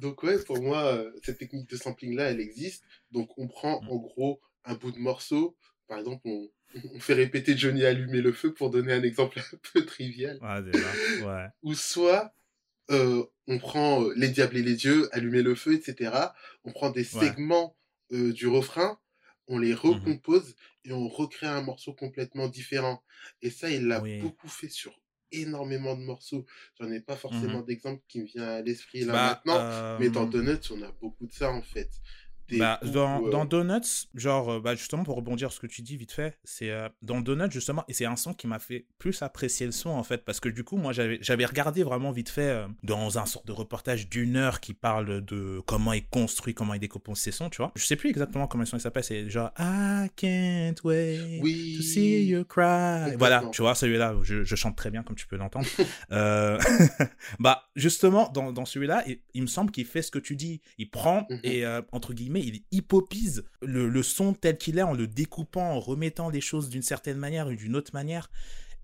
Donc, 0.00 0.22
ouais, 0.22 0.38
pour 0.44 0.60
moi, 0.62 0.84
euh, 0.84 1.10
cette 1.22 1.38
technique 1.38 1.68
de 1.68 1.76
sampling-là, 1.76 2.30
elle 2.30 2.40
existe. 2.40 2.84
Donc, 3.10 3.30
on 3.38 3.48
prend 3.48 3.80
Mm. 3.82 3.88
en 3.88 3.96
gros 3.96 4.40
un 4.64 4.74
bout 4.74 4.92
de 4.92 4.98
morceau. 4.98 5.56
Par 5.88 5.98
exemple, 5.98 6.20
on, 6.24 6.48
on 6.94 7.00
fait 7.00 7.14
répéter 7.14 7.56
Johnny 7.56 7.84
allumer 7.84 8.20
le 8.20 8.32
feu 8.32 8.52
pour 8.54 8.70
donner 8.70 8.92
un 8.92 9.02
exemple 9.02 9.38
un 9.40 9.56
peu 9.72 9.84
trivial. 9.84 10.38
Ouais, 10.40 10.62
déjà. 10.62 10.92
Ouais. 11.26 11.46
Ou 11.62 11.74
soit, 11.74 12.34
euh, 12.90 13.24
on 13.46 13.58
prend 13.58 14.04
euh, 14.04 14.12
Les 14.16 14.28
Diables 14.28 14.56
et 14.56 14.62
les 14.62 14.74
Dieux, 14.74 15.08
allumer 15.12 15.42
le 15.42 15.54
feu, 15.54 15.74
etc. 15.74 16.34
On 16.64 16.72
prend 16.72 16.90
des 16.90 17.00
Ouais. 17.00 17.28
segments 17.28 17.76
euh, 18.12 18.32
du 18.32 18.46
refrain, 18.48 18.98
on 19.48 19.58
les 19.58 19.74
recompose 19.74 20.54
et 20.84 20.92
on 20.92 21.08
recrée 21.08 21.46
un 21.46 21.62
morceau 21.62 21.92
complètement 21.94 22.48
différent. 22.48 23.02
Et 23.42 23.50
ça, 23.50 23.70
il 23.70 23.86
l'a 23.86 24.00
Oui. 24.00 24.20
beaucoup 24.20 24.48
fait 24.48 24.68
sur 24.68 24.98
énormément 25.30 25.96
de 25.96 26.02
morceaux. 26.02 26.44
J'en 26.78 26.90
ai 26.90 27.00
pas 27.00 27.16
forcément 27.16 27.62
d'exemple 27.62 28.02
qui 28.08 28.20
me 28.20 28.26
vient 28.26 28.46
à 28.46 28.62
l'esprit 28.62 29.00
là 29.04 29.12
Bah, 29.14 29.42
maintenant. 29.46 29.98
Mais 29.98 30.10
dans 30.10 30.26
Donuts, 30.26 30.70
on 30.70 30.82
a 30.82 30.92
beaucoup 31.00 31.26
de 31.26 31.32
ça 31.32 31.50
en 31.50 31.62
fait. 31.62 31.90
Des 32.52 32.58
Bah, 32.58 32.78
dans, 32.84 33.26
euh, 33.26 33.30
dans 33.30 33.44
Donuts, 33.44 34.06
genre, 34.14 34.50
euh, 34.52 34.60
bah, 34.60 34.74
justement, 34.74 35.02
pour 35.04 35.16
rebondir 35.16 35.50
sur 35.50 35.56
ce 35.56 35.60
que 35.66 35.72
tu 35.72 35.82
dis 35.82 35.96
vite 35.96 36.12
fait, 36.12 36.38
c'est 36.44 36.70
euh, 36.70 36.88
dans 37.02 37.20
Donuts, 37.20 37.50
justement, 37.50 37.84
et 37.88 37.92
c'est 37.94 38.04
un 38.04 38.16
son 38.16 38.34
qui 38.34 38.46
m'a 38.46 38.58
fait 38.58 38.86
plus 38.98 39.22
apprécier 39.22 39.66
le 39.66 39.72
son, 39.72 39.90
en 39.90 40.02
fait, 40.02 40.24
parce 40.24 40.38
que 40.38 40.48
du 40.48 40.62
coup, 40.64 40.76
moi, 40.76 40.92
j'avais 40.92 41.44
regardé 41.46 41.82
vraiment 41.82 42.12
vite 42.12 42.28
fait 42.28 42.42
euh, 42.48 42.66
dans 42.82 43.18
un 43.18 43.26
sort 43.26 43.42
de 43.44 43.52
reportage 43.52 44.08
d'une 44.08 44.36
heure 44.36 44.60
qui 44.60 44.74
parle 44.74 45.24
de 45.24 45.60
comment 45.66 45.92
il 45.92 46.06
construit, 46.06 46.54
comment 46.54 46.74
il 46.74 46.80
décompose 46.80 47.18
ses 47.18 47.32
sons, 47.32 47.50
tu 47.50 47.56
vois. 47.58 47.72
Je 47.74 47.84
sais 47.84 47.96
plus 47.96 48.10
exactement 48.10 48.46
comment 48.46 48.62
le 48.62 48.66
son 48.66 48.76
il 48.76 48.80
s'appelle, 48.80 49.04
c'est 49.04 49.28
genre 49.30 49.50
I 49.58 50.08
can't 50.14 50.74
wait 50.84 51.40
Oui. 51.42 51.74
to 51.78 51.82
see 51.82 52.24
you 52.26 52.44
cry. 52.44 53.16
Voilà, 53.18 53.42
tu 53.52 53.62
vois, 53.62 53.74
celui-là, 53.74 54.14
je, 54.22 54.44
je 54.44 54.56
chante 54.56 54.76
très 54.76 54.90
bien, 54.90 55.02
comme 55.02 55.16
tu 55.16 55.26
peux 55.26 55.36
l'entendre. 55.36 55.66
Bah, 57.38 57.64
justement, 57.76 58.28
dans, 58.32 58.52
dans 58.52 58.64
celui-là, 58.64 59.02
il, 59.06 59.18
il 59.34 59.42
me 59.42 59.46
semble 59.46 59.70
qu'il 59.70 59.84
fait 59.86 60.02
ce 60.02 60.10
que 60.10 60.18
tu 60.18 60.36
dis. 60.36 60.60
Il 60.78 60.90
prend 60.90 61.26
Mhm. 61.30 61.40
et, 61.44 61.64
entre 61.92 62.12
guillemets, 62.14 62.40
il 62.42 62.62
hypopise 62.70 63.44
le, 63.62 64.02
son 64.02 64.34
tel 64.34 64.58
qu'il 64.58 64.78
est 64.78 64.82
en 64.82 64.94
le 64.94 65.06
découpant, 65.06 65.72
en 65.72 65.80
remettant 65.80 66.28
les 66.28 66.40
choses 66.40 66.68
d'une 66.68 66.82
certaine 66.82 67.18
manière 67.18 67.46
ou 67.48 67.54
d'une 67.54 67.76
autre 67.76 67.92
manière. 67.94 68.30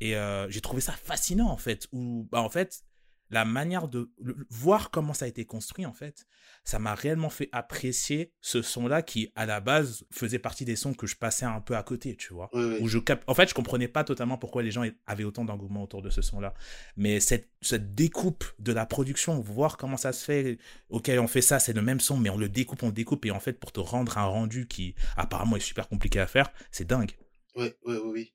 Et 0.00 0.16
euh, 0.16 0.48
j'ai 0.50 0.60
trouvé 0.60 0.80
ça 0.80 0.92
fascinant, 0.92 1.48
en 1.48 1.56
fait. 1.56 1.88
Où, 1.92 2.28
bah, 2.30 2.40
en 2.40 2.50
fait, 2.50 2.84
la 3.30 3.44
manière 3.44 3.88
de 3.88 4.10
le- 4.20 4.46
voir 4.50 4.90
comment 4.90 5.14
ça 5.14 5.24
a 5.24 5.28
été 5.28 5.44
construit, 5.44 5.86
en 5.86 5.92
fait, 5.92 6.26
ça 6.64 6.78
m'a 6.78 6.94
réellement 6.94 7.30
fait 7.30 7.48
apprécier 7.52 8.32
ce 8.40 8.62
son-là 8.62 9.02
qui, 9.02 9.30
à 9.34 9.46
la 9.46 9.60
base, 9.60 10.04
faisait 10.10 10.38
partie 10.38 10.64
des 10.64 10.76
sons 10.76 10.94
que 10.94 11.06
je 11.06 11.16
passais 11.16 11.44
un 11.44 11.60
peu 11.60 11.76
à 11.76 11.82
côté, 11.82 12.16
tu 12.16 12.32
vois 12.32 12.50
où 12.52 12.88
je 12.88 12.98
cap... 12.98 13.22
En 13.26 13.34
fait, 13.34 13.48
je 13.48 13.54
comprenais 13.54 13.88
pas 13.88 14.04
totalement 14.04 14.38
pourquoi 14.38 14.62
les 14.62 14.70
gens 14.70 14.84
avaient 15.06 15.24
autant 15.24 15.44
d'engouement 15.44 15.82
autour 15.82 16.02
de 16.02 16.10
ce 16.10 16.22
son-là. 16.22 16.54
Mais 16.96 17.20
cette, 17.20 17.50
cette 17.60 17.94
découpe 17.94 18.44
de 18.58 18.72
la 18.72 18.86
production, 18.86 19.40
voir 19.40 19.76
comment 19.76 19.96
ça 19.96 20.12
se 20.12 20.24
fait, 20.24 20.58
ok, 20.88 21.10
on 21.18 21.28
fait 21.28 21.42
ça, 21.42 21.58
c'est 21.58 21.72
le 21.72 21.82
même 21.82 22.00
son, 22.00 22.16
mais 22.16 22.30
on 22.30 22.36
le 22.36 22.48
découpe, 22.48 22.82
on 22.82 22.88
le 22.88 22.92
découpe, 22.92 23.24
et 23.26 23.30
en 23.30 23.40
fait, 23.40 23.54
pour 23.54 23.72
te 23.72 23.80
rendre 23.80 24.18
un 24.18 24.24
rendu 24.24 24.66
qui 24.66 24.94
apparemment 25.16 25.56
est 25.56 25.60
super 25.60 25.88
compliqué 25.88 26.20
à 26.20 26.26
faire, 26.26 26.50
c'est 26.70 26.86
dingue. 26.86 27.12
Ouais, 27.54 27.76
ouais, 27.84 27.98
oui. 28.04 28.34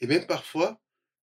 Et 0.00 0.06
même 0.06 0.26
parfois, 0.26 0.80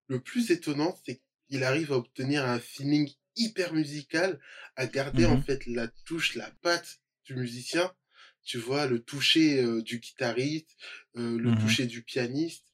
le 0.07 0.21
plus 0.21 0.51
étonnant, 0.51 0.95
c'est 1.05 1.21
qu'il 1.51 1.65
arrive 1.65 1.91
à 1.91 1.97
obtenir 1.97 2.45
un 2.45 2.59
feeling 2.59 3.11
hyper 3.35 3.73
musical, 3.73 4.39
à 4.77 4.87
garder 4.87 5.25
en 5.25 5.35
Mhm. 5.35 5.43
fait 5.43 5.65
la 5.67 5.89
touche, 6.05 6.35
la 6.35 6.49
patte 6.61 7.01
du 7.25 7.35
musicien. 7.35 7.93
Tu 8.43 8.57
vois, 8.57 8.87
le 8.87 8.99
toucher 8.99 9.61
euh, 9.61 9.81
du 9.81 9.99
guitariste, 9.99 10.77
euh, 11.17 11.37
le 11.37 11.51
Mhm. 11.51 11.59
toucher 11.59 11.85
du 11.87 12.03
pianiste, 12.03 12.65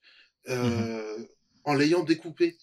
euh, 0.48 1.26
en 1.64 1.74
l'ayant 1.74 2.04
découpé. 2.04 2.58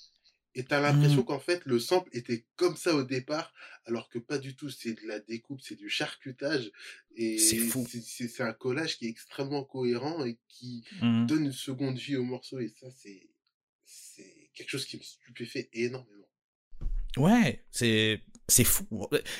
Et 0.55 0.65
t'as 0.65 0.81
l'impression 0.81 1.25
qu'en 1.25 1.41
fait, 1.41 1.63
le 1.67 1.81
sample 1.81 2.09
était 2.13 2.47
comme 2.55 2.77
ça 2.77 2.95
au 2.95 3.03
départ, 3.03 3.53
alors 3.85 4.09
que 4.09 4.21
pas 4.21 4.39
du 4.39 4.55
tout. 4.55 4.71
C'est 4.71 4.95
de 4.95 5.07
la 5.09 5.19
découpe, 5.19 5.61
c'est 5.61 5.75
du 5.75 5.89
charcutage. 5.89 6.71
Et 7.17 7.37
C'est 7.37 8.41
un 8.41 8.53
collage 8.53 8.99
qui 8.99 9.07
est 9.07 9.11
extrêmement 9.11 9.65
cohérent 9.65 10.25
et 10.25 10.39
qui, 10.49 10.85
donne 11.27 11.47
une 11.47 11.53
seconde 11.53 11.99
vie 11.99 12.17
au 12.17 12.23
morceau 12.23 12.61
et 12.61 12.69
ça 12.69 12.87
c'est 12.91 13.29
quelque 14.55 14.71
chose 14.71 14.87
qui 14.87 14.97
me 14.97 15.03
stupéfait 15.03 15.69
énormément. 15.73 16.29
Ouais, 17.17 17.65
c'est 17.71 18.21
c'est 18.49 18.65
fou. 18.65 18.87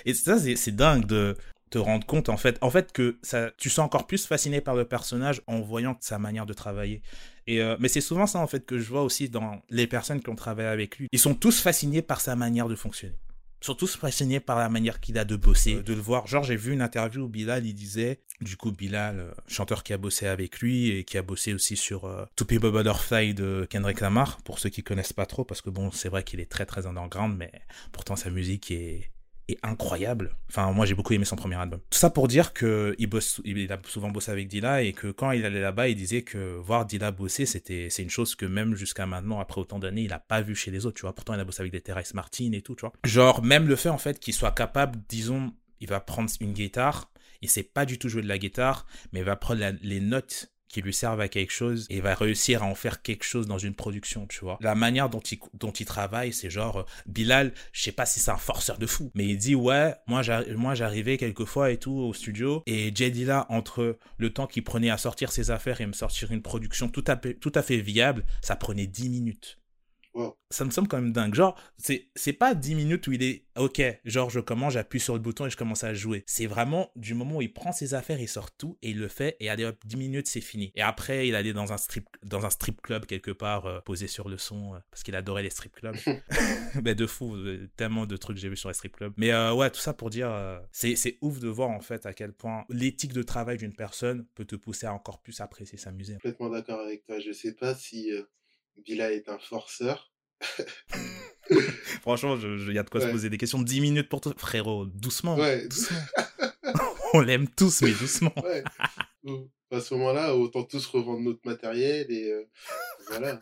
Et 0.05 0.15
ça, 0.15 0.39
c'est 0.39 0.75
dingue 0.75 1.07
de 1.07 1.37
te 1.71 1.79
rendre 1.79 2.07
compte 2.07 2.29
en 2.29 2.37
fait, 2.37 2.57
en 2.61 2.71
fait 2.71 2.93
que 2.93 3.19
ça, 3.23 3.51
tu 3.59 3.69
sens 3.69 3.85
encore 3.85 4.07
plus 4.07 4.27
fasciné 4.27 4.61
par 4.61 4.77
le 4.77 4.85
personnage 4.85 5.43
en 5.47 5.61
voyant 5.61 5.97
sa 6.01 6.19
manière 6.19 6.47
de 6.47 6.53
travailler. 6.53 7.03
Et 7.47 7.61
euh, 7.61 7.77
mais 7.81 7.89
c'est 7.89 8.01
souvent 8.01 8.27
ça 8.27 8.39
en 8.39 8.47
fait 8.47 8.65
que 8.65 8.79
je 8.79 8.89
vois 8.89 9.03
aussi 9.03 9.29
dans 9.29 9.61
les 9.71 9.87
personnes 9.87 10.23
qui 10.23 10.31
ont 10.31 10.37
travaillé 10.37 10.69
avec 10.69 10.99
lui. 10.99 11.09
Ils 11.11 11.19
sont 11.19 11.35
tous 11.35 11.61
fascinés 11.61 12.01
par 12.01 12.21
sa 12.21 12.37
manière 12.37 12.69
de 12.69 12.77
fonctionner. 12.77 13.17
Tous 13.73 13.97
fascinés 13.97 14.41
par 14.41 14.59
la 14.59 14.69
manière 14.69 15.01
qu'il 15.01 15.19
a 15.19 15.25
de 15.25 15.37
bosser, 15.37 15.83
de 15.83 15.95
le 15.95 16.01
voir. 16.01 16.27
Genre 16.27 16.45
j'ai 16.45 16.55
vu 16.55 16.73
une 16.73 16.83
interview 16.83 17.23
où 17.23 17.29
Bilal 17.29 17.67
il 17.67 17.75
disait, 17.75 18.21
du 18.41 18.57
coup 18.57 18.71
Bilal, 18.71 19.19
euh, 19.19 19.33
chanteur 19.49 19.83
qui 19.83 19.93
a 19.95 19.99
bossé 19.99 20.27
avec 20.27 20.61
lui 20.61 20.91
et 20.91 21.05
qui 21.05 21.17
a 21.17 21.23
bossé 21.23 21.55
aussi 21.55 21.77
sur 21.77 22.05
euh, 22.05 22.27
To 22.37 22.45
People 22.45 22.71
Butterfly 22.71 23.35
de 23.35 23.67
Kendrick 23.71 24.01
Lamar, 24.01 24.37
pour 24.43 24.59
ceux 24.59 24.69
qui 24.69 24.83
connaissent 24.83 25.15
pas 25.15 25.27
trop, 25.27 25.45
parce 25.45 25.63
que 25.63 25.71
bon 25.71 25.91
c'est 25.91 26.09
vrai 26.09 26.23
qu'il 26.23 26.41
est 26.41 26.51
très 26.51 26.67
très 26.67 26.87
underground, 26.87 27.37
mais 27.37 27.51
pourtant 27.91 28.17
sa 28.17 28.31
musique 28.31 28.71
est 28.71 29.14
est 29.49 29.59
incroyable. 29.63 30.37
Enfin, 30.49 30.73
moi, 30.73 30.87
j'ai 30.87 30.95
beaucoup 30.95 31.13
aimé 31.13 31.25
son 31.25 31.37
premier 31.37 31.57
album. 31.57 31.81
Tout 31.91 31.99
ça 31.99 32.11
pour 32.11 32.29
dire 32.29 32.53
que 32.53 32.95
il 32.99 33.07
bosse, 33.07 33.41
il 33.45 33.71
a 33.73 33.79
souvent 33.87 34.11
bossé 34.11 34.31
avec 34.31 34.49
Dilla 34.49 34.83
et 34.83 34.93
que 34.93 35.11
quand 35.11 35.31
il 35.33 35.45
allait 35.45 35.61
là-bas, 35.61 35.89
il 35.89 35.97
disait 35.97 36.23
que 36.23 36.57
voir 36.57 36.87
Dilla 36.87 37.11
bosser, 37.11 37.47
c'était, 37.47 37.89
c'est 37.91 38.03
une 38.03 38.11
chose 38.11 38.35
que 38.35 38.47
même 38.47 38.75
jusqu'à 38.75 39.07
maintenant, 39.07 39.41
après 39.41 39.61
autant 39.61 39.79
d'années, 39.79 40.03
il 40.03 40.13
a 40.13 40.19
pas 40.19 40.41
vu 40.41 40.55
chez 40.55 40.71
les 40.71 40.87
autres, 40.87 40.97
tu 40.97 41.03
vois. 41.03 41.15
Pourtant, 41.15 41.35
il 41.35 41.41
a 41.41 41.45
bossé 41.45 41.61
avec 41.61 41.73
des 41.73 41.81
Terrace 41.81 42.15
Martin 42.15 42.53
et 42.53 42.63
tout, 42.63 42.75
tu 42.75 42.83
vois. 42.83 42.93
Genre, 43.05 43.43
même 43.43 43.67
le 43.67 43.77
fait, 43.77 43.91
en 43.91 43.99
fait, 43.99 44.19
qu'il 44.19 44.35
soit 44.35 44.53
capable, 44.53 44.99
disons, 45.09 45.53
il 45.81 45.89
va 45.89 46.01
prendre 46.01 46.31
une 46.41 46.53
guitare, 46.53 47.11
il 47.43 47.51
sait 47.51 47.63
pas 47.63 47.85
du 47.85 47.99
tout 47.99 48.09
jouer 48.09 48.23
de 48.23 48.29
la 48.29 48.39
guitare, 48.39 48.87
mais 49.13 49.21
il 49.21 49.25
va 49.25 49.37
prendre 49.37 49.61
les 49.83 50.01
notes 50.01 50.54
qui 50.75 50.83
lui 50.83 50.93
servent 50.93 51.21
à 51.21 51.29
quelque 51.29 51.53
chose 51.53 51.87
et 51.89 52.01
va 52.01 52.17
réussir 52.17 52.65
à 52.65 52.67
en 52.67 52.75
faire 52.75 53.01
quelque 53.01 53.23
chose 53.23 53.47
dans 53.47 53.59
une 53.59 53.77
production, 53.77 54.27
tu 54.27 54.41
vois. 54.41 54.59
La 54.61 54.75
manière 54.75 55.09
dont 55.09 55.21
il, 55.21 55.39
dont 55.53 55.71
il 55.71 55.87
travaille, 55.87 56.33
c'est 56.33 56.51
genre, 56.51 56.79
euh, 56.79 56.85
Bilal, 57.07 57.53
je 57.73 57.83
sais 57.83 57.93
pas 57.93 58.07
si 58.07 58.19
c'est 58.19 58.33
un 58.33 58.39
forceur 58.39 58.77
de 58.79 58.87
fou, 58.87 59.13
mais 59.15 59.25
il 59.25 59.39
dit, 59.39 59.55
ouais, 59.55 59.95
moi, 60.09 60.23
moi 60.57 60.75
j'arrivais 60.75 61.17
quelquefois 61.17 61.71
et 61.71 61.77
tout 61.77 61.93
au 61.93 62.13
studio 62.13 62.65
et 62.67 62.91
là, 63.25 63.47
entre 63.51 63.99
le 64.19 64.33
temps 64.33 64.49
qu'il 64.49 64.65
prenait 64.65 64.91
à 64.91 64.99
sortir 64.99 65.31
ses 65.31 65.53
affaires 65.53 65.81
et 65.81 65.87
me 65.87 65.93
sortir 65.93 66.33
une 66.33 66.43
production 66.43 66.89
tout 66.89 67.05
à, 67.07 67.15
tout 67.15 67.53
à 67.55 67.63
fait 67.63 67.79
viable, 67.79 68.25
ça 68.43 68.57
prenait 68.57 68.89
10 68.89 69.11
minutes. 69.11 69.59
Ça 70.51 70.65
me 70.65 70.71
semble 70.71 70.89
quand 70.89 71.01
même 71.01 71.13
dingue. 71.13 71.35
Genre, 71.35 71.59
c'est, 71.79 72.09
c'est 72.15 72.33
pas 72.33 72.55
10 72.55 72.75
minutes 72.77 73.07
où 73.09 73.13
il 73.13 73.23
est 73.23 73.47
OK, 73.57 73.83
genre 74.05 74.31
je 74.31 74.41
commence, 74.41 74.75
j'appuie 74.75 75.01
sur 75.01 75.15
le 75.15 75.21
bouton 75.21 75.47
et 75.47 75.51
je 75.51 75.57
commence 75.57 75.85
à 75.85 75.95
jouer. 75.95 76.23
C'est 76.27 76.47
vraiment 76.47 76.91
du 76.97 77.15
moment 77.15 77.37
où 77.37 77.43
il 77.43 77.53
prend 77.53 77.73
ses 77.73 77.95
affaires, 77.95 78.21
il 78.21 78.29
sort 78.29 78.55
tout 78.57 78.79
et 78.83 78.91
il 78.91 78.99
le 78.99 79.09
fait 79.09 79.37
et 79.41 79.49
allez 79.49 79.65
hop, 79.65 79.77
10 79.85 79.97
minutes, 79.97 80.29
c'est 80.29 80.41
fini. 80.41 80.73
Et 80.75 80.83
après, 80.83 81.29
il 81.29 81.35
allait 81.35 81.53
dans 81.53 81.73
un 81.73 81.77
strip, 81.77 82.07
dans 82.23 82.47
un 82.47 82.51
strip 82.51 82.81
club 82.83 83.07
quelque 83.07 83.31
part, 83.31 83.67
euh, 83.67 83.81
posé 83.81 84.07
sur 84.07 84.29
le 84.29 84.39
son, 84.39 84.75
euh, 84.75 84.79
parce 84.91 85.03
qu'il 85.03 85.15
adorait 85.17 85.43
les 85.43 85.51
strip 85.51 85.73
clubs. 85.75 85.97
Mais 86.85 86.95
de 86.95 87.07
fou, 87.07 87.35
euh, 87.35 87.69
tellement 87.77 88.07
de 88.07 88.17
trucs 88.17 88.37
que 88.37 88.43
j'ai 88.43 88.49
vu 88.49 88.57
sur 88.57 88.69
les 88.69 88.75
strip 88.75 88.97
clubs. 88.97 89.13
Mais 89.17 89.35
ouais, 89.51 89.71
tout 89.71 89.81
ça 89.81 89.93
pour 89.93 90.11
dire, 90.11 90.33
c'est, 90.73 90.97
c'est 90.97 91.19
ouf 91.21 91.41
de 91.41 91.49
voir 91.49 91.71
en 91.71 91.81
fait 91.81 92.07
à 92.07 92.13
quel 92.13 92.33
point 92.33 92.65
l'éthique 92.69 93.13
de 93.13 93.23
travail 93.23 93.59
d'une 93.59 93.75
personne 93.75 94.27
peut 94.35 94.45
te 94.45 94.57
pousser 94.57 94.87
à 94.87 94.95
encore 94.95 95.21
plus 95.21 95.41
apprécier, 95.41 95.79
s'amuser. 95.79 96.15
Complètement 96.15 96.51
d'accord 96.51 96.81
avec 96.81 97.05
toi. 97.05 97.19
Je 97.19 97.33
sais 97.33 97.55
pas 97.55 97.75
si 97.75 98.11
Bila 98.85 99.13
est 99.13 99.29
un 99.29 99.39
forceur. 99.39 100.13
Franchement, 102.03 102.37
il 102.37 102.73
y 102.73 102.79
a 102.79 102.83
de 102.83 102.91
quoi 102.91 103.01
se 103.01 103.07
poser 103.07 103.31
des 103.31 103.39
questions. 103.39 103.61
10 103.63 103.81
minutes 103.81 104.09
pour 104.09 104.21
toi. 104.21 104.35
Frérot, 104.37 104.87
doucement. 104.87 105.37
On 107.15 107.21
l'aime 107.21 107.49
tous, 107.49 107.83
mais 107.83 107.93
doucement. 107.93 108.35
À 109.71 109.81
ce 109.81 109.95
moment-là, 109.95 110.35
autant 110.35 110.65
tous 110.65 110.87
revendre 110.87 111.21
notre 111.21 111.41
matériel 111.45 112.11
et 112.11 112.31
euh, 112.31 112.45
voilà. 113.09 113.41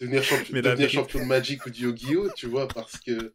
Devenir, 0.00 0.22
champion, 0.22 0.60
devenir 0.60 0.88
champion 0.88 1.20
de 1.20 1.24
Magic 1.24 1.66
ou 1.66 1.70
de 1.70 1.76
Yu-Gi-Oh! 1.76 2.30
Tu 2.34 2.46
vois, 2.46 2.66
parce 2.66 2.98
que. 2.98 3.34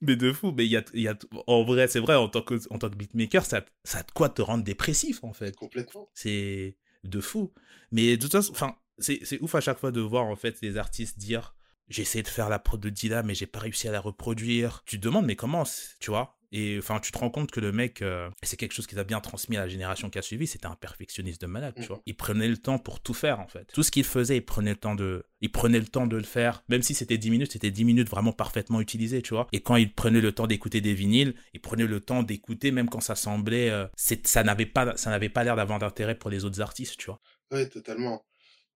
Mais 0.00 0.16
de 0.16 0.32
fou, 0.32 0.52
mais 0.52 0.66
il 0.66 0.72
y 0.72 0.76
a, 0.76 0.84
y 0.94 1.06
a, 1.06 1.16
en 1.46 1.62
vrai, 1.62 1.86
c'est 1.86 2.00
vrai, 2.00 2.16
en 2.16 2.28
tant 2.28 2.42
que, 2.42 2.56
en 2.70 2.78
tant 2.78 2.90
que 2.90 2.96
beatmaker, 2.96 3.44
ça, 3.44 3.64
ça 3.84 3.98
a 3.98 4.02
de 4.02 4.10
quoi 4.10 4.28
te 4.28 4.42
rendre 4.42 4.64
dépressif, 4.64 5.22
en 5.22 5.32
fait. 5.32 5.54
Complètement. 5.54 6.10
C'est 6.12 6.76
de 7.04 7.20
fou. 7.20 7.52
Mais 7.92 8.16
de 8.16 8.22
toute 8.22 8.32
façon, 8.32 8.52
enfin, 8.52 8.74
c'est 8.98 9.40
ouf 9.40 9.54
à 9.54 9.60
chaque 9.60 9.78
fois 9.78 9.92
de 9.92 10.00
voir 10.00 10.26
en 10.26 10.36
fait 10.36 10.60
les 10.62 10.76
artistes 10.76 11.18
dire 11.18 11.54
j'ai 11.88 12.02
essayé 12.02 12.22
de 12.22 12.28
faire 12.28 12.48
la 12.48 12.58
prod 12.58 12.80
de 12.80 12.88
Dila 12.88 13.22
mais 13.22 13.34
j'ai 13.34 13.46
pas 13.46 13.58
réussi 13.58 13.88
à 13.88 13.92
la 13.92 14.00
reproduire. 14.00 14.82
Tu 14.86 14.98
te 14.98 15.04
demandes 15.04 15.26
mais 15.26 15.36
comment, 15.36 15.64
tu 16.00 16.10
vois? 16.10 16.36
Et 16.54 16.76
enfin, 16.78 17.00
tu 17.00 17.10
te 17.12 17.18
rends 17.18 17.30
compte 17.30 17.50
que 17.50 17.60
le 17.60 17.72
mec, 17.72 18.02
euh, 18.02 18.28
c'est 18.42 18.58
quelque 18.58 18.74
chose 18.74 18.86
qu'il 18.86 18.98
a 18.98 19.04
bien 19.04 19.20
transmis 19.20 19.56
à 19.56 19.60
la 19.60 19.68
génération 19.68 20.10
qui 20.10 20.18
a 20.18 20.22
suivi, 20.22 20.46
c'était 20.46 20.66
un 20.66 20.74
perfectionniste 20.74 21.40
de 21.40 21.46
malade, 21.46 21.72
tu 21.76 21.86
vois. 21.86 21.96
Mm. 21.96 22.02
Il 22.06 22.16
prenait 22.16 22.48
le 22.48 22.58
temps 22.58 22.78
pour 22.78 23.00
tout 23.00 23.14
faire, 23.14 23.40
en 23.40 23.48
fait. 23.48 23.72
Tout 23.72 23.82
ce 23.82 23.90
qu'il 23.90 24.04
faisait, 24.04 24.36
il 24.36 24.44
prenait 24.44 24.72
le 24.72 24.76
temps 24.76 24.94
de, 24.94 25.24
il 25.40 25.50
prenait 25.50 25.78
le 25.78 25.86
temps 25.86 26.06
de 26.06 26.16
le 26.16 26.24
faire. 26.24 26.62
Même 26.68 26.82
si 26.82 26.92
c'était 26.92 27.16
10 27.16 27.30
minutes, 27.30 27.52
c'était 27.52 27.70
10 27.70 27.86
minutes 27.86 28.10
vraiment 28.10 28.32
parfaitement 28.32 28.82
utilisées, 28.82 29.22
tu 29.22 29.32
vois. 29.32 29.48
Et 29.52 29.62
quand 29.62 29.76
il 29.76 29.94
prenait 29.94 30.20
le 30.20 30.32
temps 30.32 30.46
d'écouter 30.46 30.82
des 30.82 30.92
vinyles, 30.92 31.34
il 31.54 31.60
prenait 31.62 31.86
le 31.86 32.00
temps 32.00 32.22
d'écouter, 32.22 32.70
même 32.70 32.90
quand 32.90 33.00
ça 33.00 33.14
semblait, 33.14 33.70
euh, 33.70 33.86
ça 33.96 34.44
n'avait 34.44 34.66
pas, 34.66 34.94
ça 34.98 35.08
n'avait 35.08 35.30
pas 35.30 35.44
l'air 35.44 35.56
d'avoir 35.56 35.78
d'intérêt 35.78 36.18
pour 36.18 36.28
les 36.28 36.44
autres 36.44 36.60
artistes, 36.60 36.98
tu 36.98 37.06
vois. 37.06 37.20
Ouais, 37.50 37.66
totalement 37.66 38.22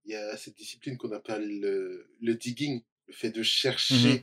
il 0.07 0.13
y 0.13 0.17
a 0.17 0.37
cette 0.37 0.57
discipline 0.57 0.97
qu'on 0.97 1.13
appelle 1.13 1.61
le, 1.61 2.09
le, 2.21 2.35
digging, 2.35 2.83
le 3.09 3.13
fait 3.13 3.31
de 3.31 3.41
mmh 3.41 3.45
chercher, 3.45 4.23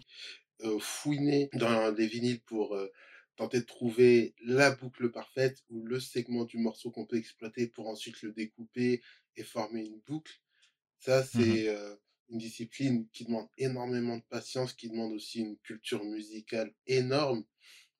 euh, 0.63 0.79
fouiner 0.79 1.49
dans 1.53 1.91
des 1.91 2.07
vinyles 2.07 2.41
pour 2.41 2.75
euh, 2.75 2.91
tenter 3.35 3.59
de 3.59 3.65
trouver 3.65 4.33
la 4.43 4.71
boucle 4.71 5.11
parfaite 5.11 5.63
ou 5.69 5.85
le 5.85 5.99
segment 5.99 6.45
du 6.45 6.57
morceau 6.57 6.91
qu'on 6.91 7.05
peut 7.05 7.17
exploiter 7.17 7.67
pour 7.67 7.87
ensuite 7.89 8.21
le 8.21 8.31
découper 8.31 9.01
et 9.35 9.43
former 9.43 9.81
une 9.85 9.99
boucle. 10.07 10.33
Ça, 10.99 11.21
mmh 11.21 11.23
c'est 11.23 11.67
euh, 11.67 11.95
une 12.29 12.37
discipline 12.37 13.07
qui 13.11 13.25
demande 13.25 13.49
énormément 13.57 14.17
de 14.17 14.23
patience, 14.29 14.73
qui 14.73 14.89
demande 14.89 15.13
aussi 15.13 15.41
une 15.41 15.57
culture 15.59 16.03
musicale 16.05 16.73
énorme. 16.87 17.43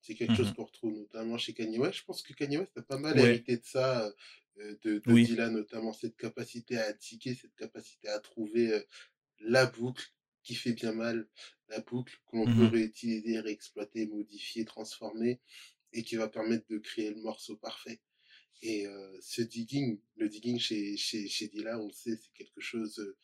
C'est 0.00 0.14
quelque 0.14 0.34
chose 0.34 0.50
mmh 0.50 0.54
qu'on 0.54 0.64
retrouve 0.64 0.94
notamment 0.94 1.38
chez 1.38 1.54
Kanye 1.54 1.78
West. 1.78 1.98
Je 1.98 2.04
pense 2.04 2.22
que 2.22 2.32
Kanye 2.32 2.58
West 2.58 2.76
a 2.76 2.82
pas 2.82 2.98
mal 2.98 3.18
hérité 3.18 3.56
de 3.58 3.64
ça 3.64 4.12
euh, 4.58 4.76
de, 4.82 4.98
de 5.04 5.12
Dylan, 5.12 5.52
notamment 5.52 5.92
cette 5.92 6.16
capacité 6.16 6.78
à 6.78 6.92
tiquer, 6.92 7.34
cette 7.34 7.54
capacité 7.56 8.08
à 8.08 8.20
trouver 8.20 8.72
euh, 8.72 8.80
la 9.40 9.66
boucle 9.66 10.04
qui 10.42 10.54
fait 10.54 10.72
bien 10.72 10.92
mal, 10.92 11.28
la 11.68 11.80
boucle 11.80 12.14
que 12.30 12.36
l'on 12.36 12.44
peut 12.44 12.68
mmh 12.68 12.72
réutiliser, 12.72 13.40
réexploiter, 13.40 14.06
modifier, 14.06 14.64
transformer, 14.64 15.40
et 15.92 16.02
qui 16.02 16.16
va 16.16 16.28
permettre 16.28 16.66
de 16.68 16.78
créer 16.78 17.10
le 17.10 17.20
morceau 17.22 17.56
parfait. 17.56 18.00
Et 18.62 18.86
euh, 18.86 19.18
ce 19.20 19.42
digging, 19.42 20.00
le 20.16 20.28
digging 20.28 20.58
chez, 20.58 20.96
chez, 20.96 21.26
chez 21.28 21.48
Dylan, 21.48 21.80
on 21.80 21.86
le 21.86 21.92
sait, 21.92 22.16
c'est 22.16 22.32
quelque 22.34 22.60
chose 22.60 23.14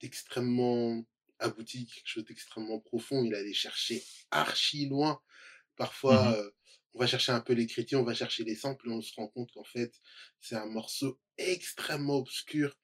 d'extrêmement 0.00 1.04
abouti, 1.38 1.86
quelque 1.86 2.08
chose 2.08 2.24
d'extrêmement 2.24 2.80
profond. 2.80 3.24
Il 3.24 3.34
allait 3.34 3.52
chercher 3.52 4.02
archi 4.30 4.86
loin. 4.86 5.14
Mmh 5.14 5.76
Parfois, 5.76 6.52
on 6.94 6.98
va 6.98 7.06
chercher 7.06 7.32
un 7.32 7.40
peu 7.40 7.52
l'écriture, 7.52 8.00
on 8.00 8.04
va 8.04 8.14
chercher 8.14 8.44
les 8.44 8.56
samples, 8.56 8.88
et 8.88 8.92
on 8.92 9.00
se 9.00 9.14
rend 9.14 9.28
compte 9.28 9.50
qu'en 9.52 9.64
fait, 9.64 9.92
c'est 10.40 10.56
un 10.56 10.66
morceau 10.66 11.18
extrêmement 11.38 12.16
obscur 12.16 12.76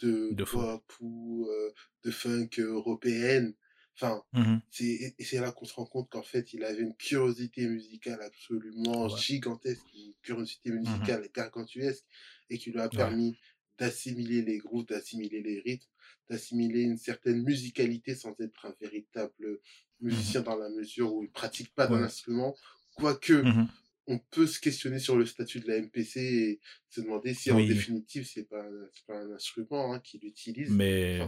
de, 0.00 0.34
pop 0.44 0.84
ou 1.00 1.46
euh, 1.48 1.72
de 2.04 2.10
funk 2.10 2.50
européenne. 2.58 3.54
Enfin, 3.94 4.22
mmh 4.34 4.58
c'est, 4.70 5.14
et 5.18 5.24
c'est 5.24 5.40
là 5.40 5.52
qu'on 5.52 5.64
se 5.64 5.72
rend 5.72 5.86
compte 5.86 6.10
qu'en 6.10 6.22
fait, 6.22 6.52
il 6.52 6.64
avait 6.64 6.82
une 6.82 6.94
curiosité 6.96 7.66
musicale 7.66 8.20
absolument 8.20 9.08
gigantesque, 9.16 9.82
une 9.94 10.12
curiosité 10.22 10.70
mmh 10.70 10.80
musicale 10.80 11.24
et 11.24 11.30
gargantuesque, 11.34 12.04
et 12.50 12.58
qui 12.58 12.72
lui 12.72 12.80
a 12.80 12.90
permis 12.90 13.38
d'assimiler 13.78 14.42
les 14.42 14.58
groupes, 14.58 14.88
d'assimiler 14.88 15.42
les 15.42 15.60
rythmes, 15.60 15.88
d'assimiler 16.28 16.82
une 16.82 16.98
certaine 16.98 17.42
musicalité 17.42 18.14
sans 18.14 18.34
être 18.38 18.66
un 18.66 18.74
véritable 18.80 19.46
mmh 19.48 19.58
musicien 19.98 20.42
dans 20.42 20.56
la 20.56 20.68
mesure 20.68 21.14
où 21.14 21.24
il 21.24 21.30
pratique 21.30 21.74
pas 21.74 21.86
d'un 21.86 22.02
instrument, 22.02 22.54
Quoique, 22.96 23.32
mmh 23.32 23.68
on 24.08 24.18
peut 24.18 24.46
se 24.46 24.60
questionner 24.60 24.98
sur 24.98 25.16
le 25.16 25.26
statut 25.26 25.60
de 25.60 25.68
la 25.68 25.80
MPC 25.80 26.20
et 26.20 26.60
se 26.90 27.00
demander 27.00 27.34
si 27.34 27.50
en 27.50 27.58
définitive 27.58 28.26
c'est 28.26 28.48
pas, 28.48 28.62
pas 29.08 29.14
un 29.14 29.32
instrument 29.32 29.92
hein, 29.92 30.00
qu'il 30.00 30.24
utilise. 30.24 30.70
Mais, 30.70 31.20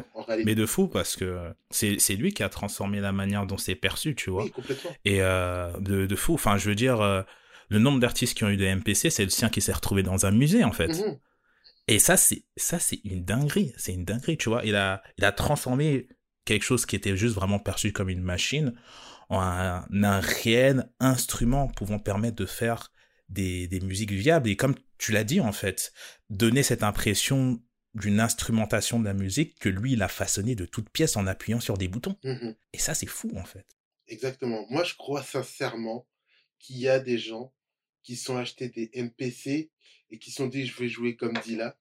mais 0.44 0.54
de 0.54 0.66
fou 0.66 0.86
parce 0.86 1.16
que 1.16 1.52
c'est 1.70 2.14
lui 2.14 2.32
qui 2.32 2.42
a 2.42 2.48
transformé 2.48 3.00
la 3.00 3.12
manière 3.12 3.46
dont 3.46 3.58
c'est 3.58 3.74
perçu, 3.74 4.14
tu 4.14 4.30
vois. 4.30 4.44
Oui, 4.44 4.50
complètement. 4.50 4.90
Et 5.04 5.22
euh, 5.22 5.72
de, 5.80 6.06
de, 6.06 6.16
fou. 6.16 6.34
Enfin, 6.34 6.56
je 6.56 6.68
veux 6.68 6.76
dire, 6.76 7.00
euh, 7.00 7.22
le 7.68 7.78
nombre 7.78 7.98
d'artistes 7.98 8.36
qui 8.36 8.44
ont 8.44 8.50
eu 8.50 8.56
des 8.56 8.72
MPC, 8.74 9.10
c'est 9.10 9.24
le 9.24 9.30
sien 9.30 9.48
qui 9.48 9.60
s'est 9.60 9.72
retrouvé 9.72 10.02
dans 10.02 10.26
un 10.26 10.30
musée 10.30 10.64
en 10.64 10.72
fait. 10.72 10.88
Mmh 10.88 11.18
et 11.90 11.98
ça, 11.98 12.18
c'est 12.18 12.44
ça, 12.58 12.78
c'est 12.78 13.00
une 13.04 13.24
dinguerie. 13.24 13.72
C'est 13.78 13.94
une 13.94 14.04
dinguerie, 14.04 14.36
tu 14.36 14.50
vois. 14.50 14.62
Il 14.62 14.76
a, 14.76 15.02
il 15.16 15.24
a 15.24 15.32
transformé 15.32 16.06
quelque 16.44 16.62
chose 16.62 16.84
qui 16.84 16.94
était 16.94 17.16
juste 17.16 17.34
vraiment 17.34 17.58
perçu 17.58 17.92
comme 17.92 18.10
une 18.10 18.20
machine 18.20 18.74
un, 19.30 19.86
un 19.90 20.20
réel 20.20 20.90
instrument 21.00 21.68
pouvant 21.68 21.98
permettre 21.98 22.36
de 22.36 22.46
faire 22.46 22.92
des, 23.28 23.68
des 23.68 23.80
musiques 23.80 24.12
viables. 24.12 24.48
Et 24.48 24.56
comme 24.56 24.74
tu 24.96 25.12
l'as 25.12 25.24
dit, 25.24 25.40
en 25.40 25.52
fait, 25.52 25.92
donner 26.30 26.62
cette 26.62 26.82
impression 26.82 27.62
d'une 27.94 28.20
instrumentation 28.20 29.00
de 29.00 29.04
la 29.04 29.14
musique 29.14 29.58
que 29.58 29.68
lui, 29.68 29.92
il 29.92 30.02
a 30.02 30.08
façonné 30.08 30.54
de 30.54 30.66
toutes 30.66 30.90
pièces 30.90 31.16
en 31.16 31.26
appuyant 31.26 31.60
sur 31.60 31.78
des 31.78 31.88
boutons. 31.88 32.16
Mmh 32.24 32.52
Et 32.72 32.78
ça, 32.78 32.94
c'est 32.94 33.06
fou, 33.06 33.30
en 33.36 33.44
fait. 33.44 33.66
Exactement. 34.06 34.66
Moi, 34.70 34.84
je 34.84 34.94
crois 34.94 35.22
sincèrement 35.22 36.06
qu'il 36.58 36.78
y 36.78 36.88
a 36.88 36.98
des 36.98 37.18
gens 37.18 37.52
qui 38.02 38.16
sont 38.16 38.36
achetés 38.36 38.68
des 38.68 38.90
MPC 38.94 39.70
et 40.10 40.18
qui 40.18 40.30
sont 40.30 40.46
dit, 40.46 40.66
je 40.66 40.78
vais 40.78 40.88
jouer 40.88 41.16
comme 41.16 41.34
Dila. 41.44 41.76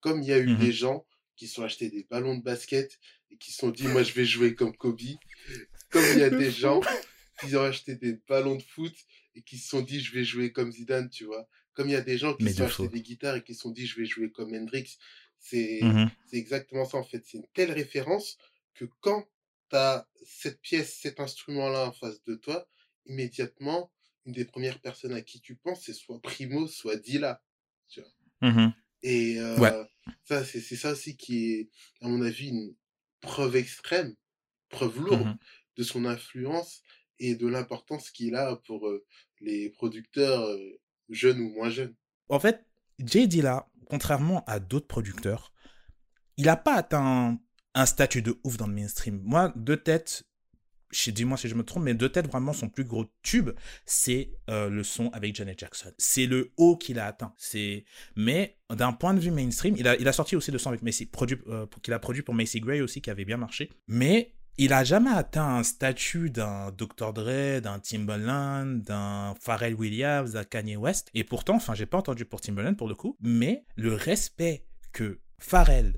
Comme 0.00 0.22
il 0.22 0.28
y 0.28 0.32
a 0.32 0.38
eu 0.38 0.54
mmh 0.54 0.58
des 0.58 0.72
gens 0.72 1.06
qui 1.36 1.46
sont 1.46 1.62
achetés 1.62 1.88
des 1.88 2.06
ballons 2.10 2.36
de 2.36 2.42
basket 2.42 2.98
et 3.30 3.36
qui 3.36 3.52
sont 3.52 3.70
dit, 3.70 3.86
moi, 3.86 4.02
je 4.02 4.12
vais 4.12 4.24
jouer 4.24 4.54
comme 4.54 4.76
Kobe. 4.76 5.00
Comme 5.90 6.04
il 6.12 6.18
y 6.18 6.22
a 6.22 6.30
des 6.44 6.50
gens 6.50 6.80
qui 7.40 7.56
ont 7.56 7.62
acheté 7.62 7.96
des 7.96 8.18
ballons 8.28 8.56
de 8.56 8.62
foot 8.62 8.94
et 9.34 9.42
qui 9.42 9.58
se 9.58 9.68
sont 9.68 9.82
dit, 9.82 10.00
je 10.00 10.12
vais 10.14 10.24
jouer 10.24 10.52
comme 10.52 10.72
Zidane, 10.72 11.08
tu 11.08 11.24
vois. 11.24 11.48
Comme 11.74 11.88
il 11.88 11.92
y 11.92 11.96
a 11.96 12.00
des 12.00 12.18
gens 12.18 12.34
qui 12.34 12.48
se 12.48 12.56
sont 12.56 12.64
achetés 12.64 12.88
des 12.88 13.02
guitares 13.02 13.36
et 13.36 13.42
qui 13.42 13.54
se 13.54 13.60
sont 13.60 13.70
dit, 13.70 13.86
je 13.86 14.00
vais 14.00 14.06
jouer 14.06 14.30
comme 14.30 14.54
Hendrix. 14.54 14.98
C'est 15.38 15.80
mmh 15.82 16.10
exactement 16.32 16.84
ça, 16.84 16.98
en 16.98 17.02
fait. 17.02 17.24
C'est 17.24 17.38
une 17.38 17.46
telle 17.54 17.72
référence 17.72 18.36
que 18.74 18.84
quand 19.00 19.26
tu 19.70 19.76
as 19.76 20.06
cette 20.24 20.60
pièce, 20.60 20.98
cet 21.00 21.18
instrument-là 21.18 21.88
en 21.88 21.92
face 21.92 22.22
de 22.24 22.34
toi, 22.34 22.68
immédiatement, 23.06 23.90
une 24.26 24.32
des 24.32 24.44
premières 24.44 24.80
personnes 24.80 25.14
à 25.14 25.22
qui 25.22 25.40
tu 25.40 25.56
penses, 25.56 25.82
c'est 25.84 25.94
soit 25.94 26.20
Primo, 26.20 26.66
soit 26.66 26.96
Dila. 26.96 27.42
Tu 27.88 28.00
vois. 28.00 28.50
Mmh 28.50 28.72
et 29.02 29.38
euh, 29.38 29.84
ça, 30.24 30.44
c'est 30.44 30.60
ça 30.60 30.92
aussi 30.92 31.16
qui 31.16 31.52
est, 31.52 31.70
à 32.02 32.08
mon 32.08 32.20
avis, 32.20 32.48
une 32.48 32.74
preuve 33.22 33.56
extrême, 33.56 34.14
preuve 34.68 35.00
lourde 35.00 35.26
mmh 35.26 35.38
de 35.76 35.82
son 35.82 36.04
influence 36.04 36.82
et 37.18 37.34
de 37.34 37.46
l'importance 37.46 38.10
qu'il 38.10 38.34
a 38.34 38.56
pour 38.66 38.88
les 39.40 39.70
producteurs 39.70 40.46
jeunes 41.08 41.40
ou 41.40 41.50
moins 41.50 41.70
jeunes. 41.70 41.94
En 42.28 42.40
fait, 42.40 42.64
Jay 42.98 43.26
Dilla, 43.26 43.68
contrairement 43.88 44.44
à 44.46 44.60
d'autres 44.60 44.86
producteurs, 44.86 45.52
il 46.36 46.46
n'a 46.46 46.56
pas 46.56 46.74
atteint 46.74 47.38
un 47.74 47.86
statut 47.86 48.22
de 48.22 48.38
ouf 48.44 48.56
dans 48.56 48.66
le 48.66 48.74
mainstream. 48.74 49.20
Moi, 49.24 49.52
de 49.56 49.74
tête, 49.74 50.24
dis-moi 51.08 51.36
si 51.36 51.48
je 51.48 51.54
me 51.54 51.62
trompe, 51.62 51.84
mais 51.84 51.94
de 51.94 52.08
tête, 52.08 52.26
vraiment, 52.26 52.52
son 52.52 52.68
plus 52.68 52.84
gros 52.84 53.06
tube, 53.22 53.50
c'est 53.84 54.32
le 54.48 54.82
son 54.82 55.10
avec 55.10 55.34
Janet 55.34 55.58
Jackson. 55.58 55.92
C'est 55.98 56.26
le 56.26 56.52
haut 56.56 56.76
qu'il 56.76 56.98
a 56.98 57.06
atteint. 57.06 57.34
C'est, 57.36 57.84
mais 58.16 58.58
d'un 58.70 58.92
point 58.92 59.14
de 59.14 59.20
vue 59.20 59.30
mainstream, 59.30 59.76
il 59.76 59.86
a, 59.86 60.12
sorti 60.12 60.36
aussi 60.36 60.50
le 60.50 60.58
son 60.58 60.70
avec 60.70 60.82
Macy, 60.82 61.10
qu'il 61.82 61.92
a 61.92 61.98
produit 61.98 62.22
pour 62.22 62.34
Macy 62.34 62.60
Gray 62.60 62.80
aussi, 62.80 63.00
qui 63.00 63.10
avait 63.10 63.24
bien 63.24 63.36
marché. 63.36 63.70
Mais 63.86 64.34
il 64.58 64.72
a 64.72 64.84
jamais 64.84 65.10
atteint 65.10 65.56
un 65.56 65.62
statut 65.62 66.30
d'un 66.30 66.70
Dr. 66.72 67.12
Dre, 67.12 67.60
d'un 67.60 67.78
Timbaland, 67.78 68.66
d'un 68.66 69.34
Pharrell 69.40 69.74
Williams, 69.74 70.32
d'un 70.32 70.44
Kanye 70.44 70.76
West. 70.76 71.10
Et 71.14 71.24
pourtant, 71.24 71.54
enfin, 71.56 71.74
j'ai 71.74 71.86
pas 71.86 71.98
entendu 71.98 72.24
pour 72.24 72.40
Timbaland 72.40 72.74
pour 72.74 72.88
le 72.88 72.94
coup, 72.94 73.16
mais 73.20 73.64
le 73.76 73.94
respect 73.94 74.64
que 74.92 75.20
Pharrell, 75.38 75.94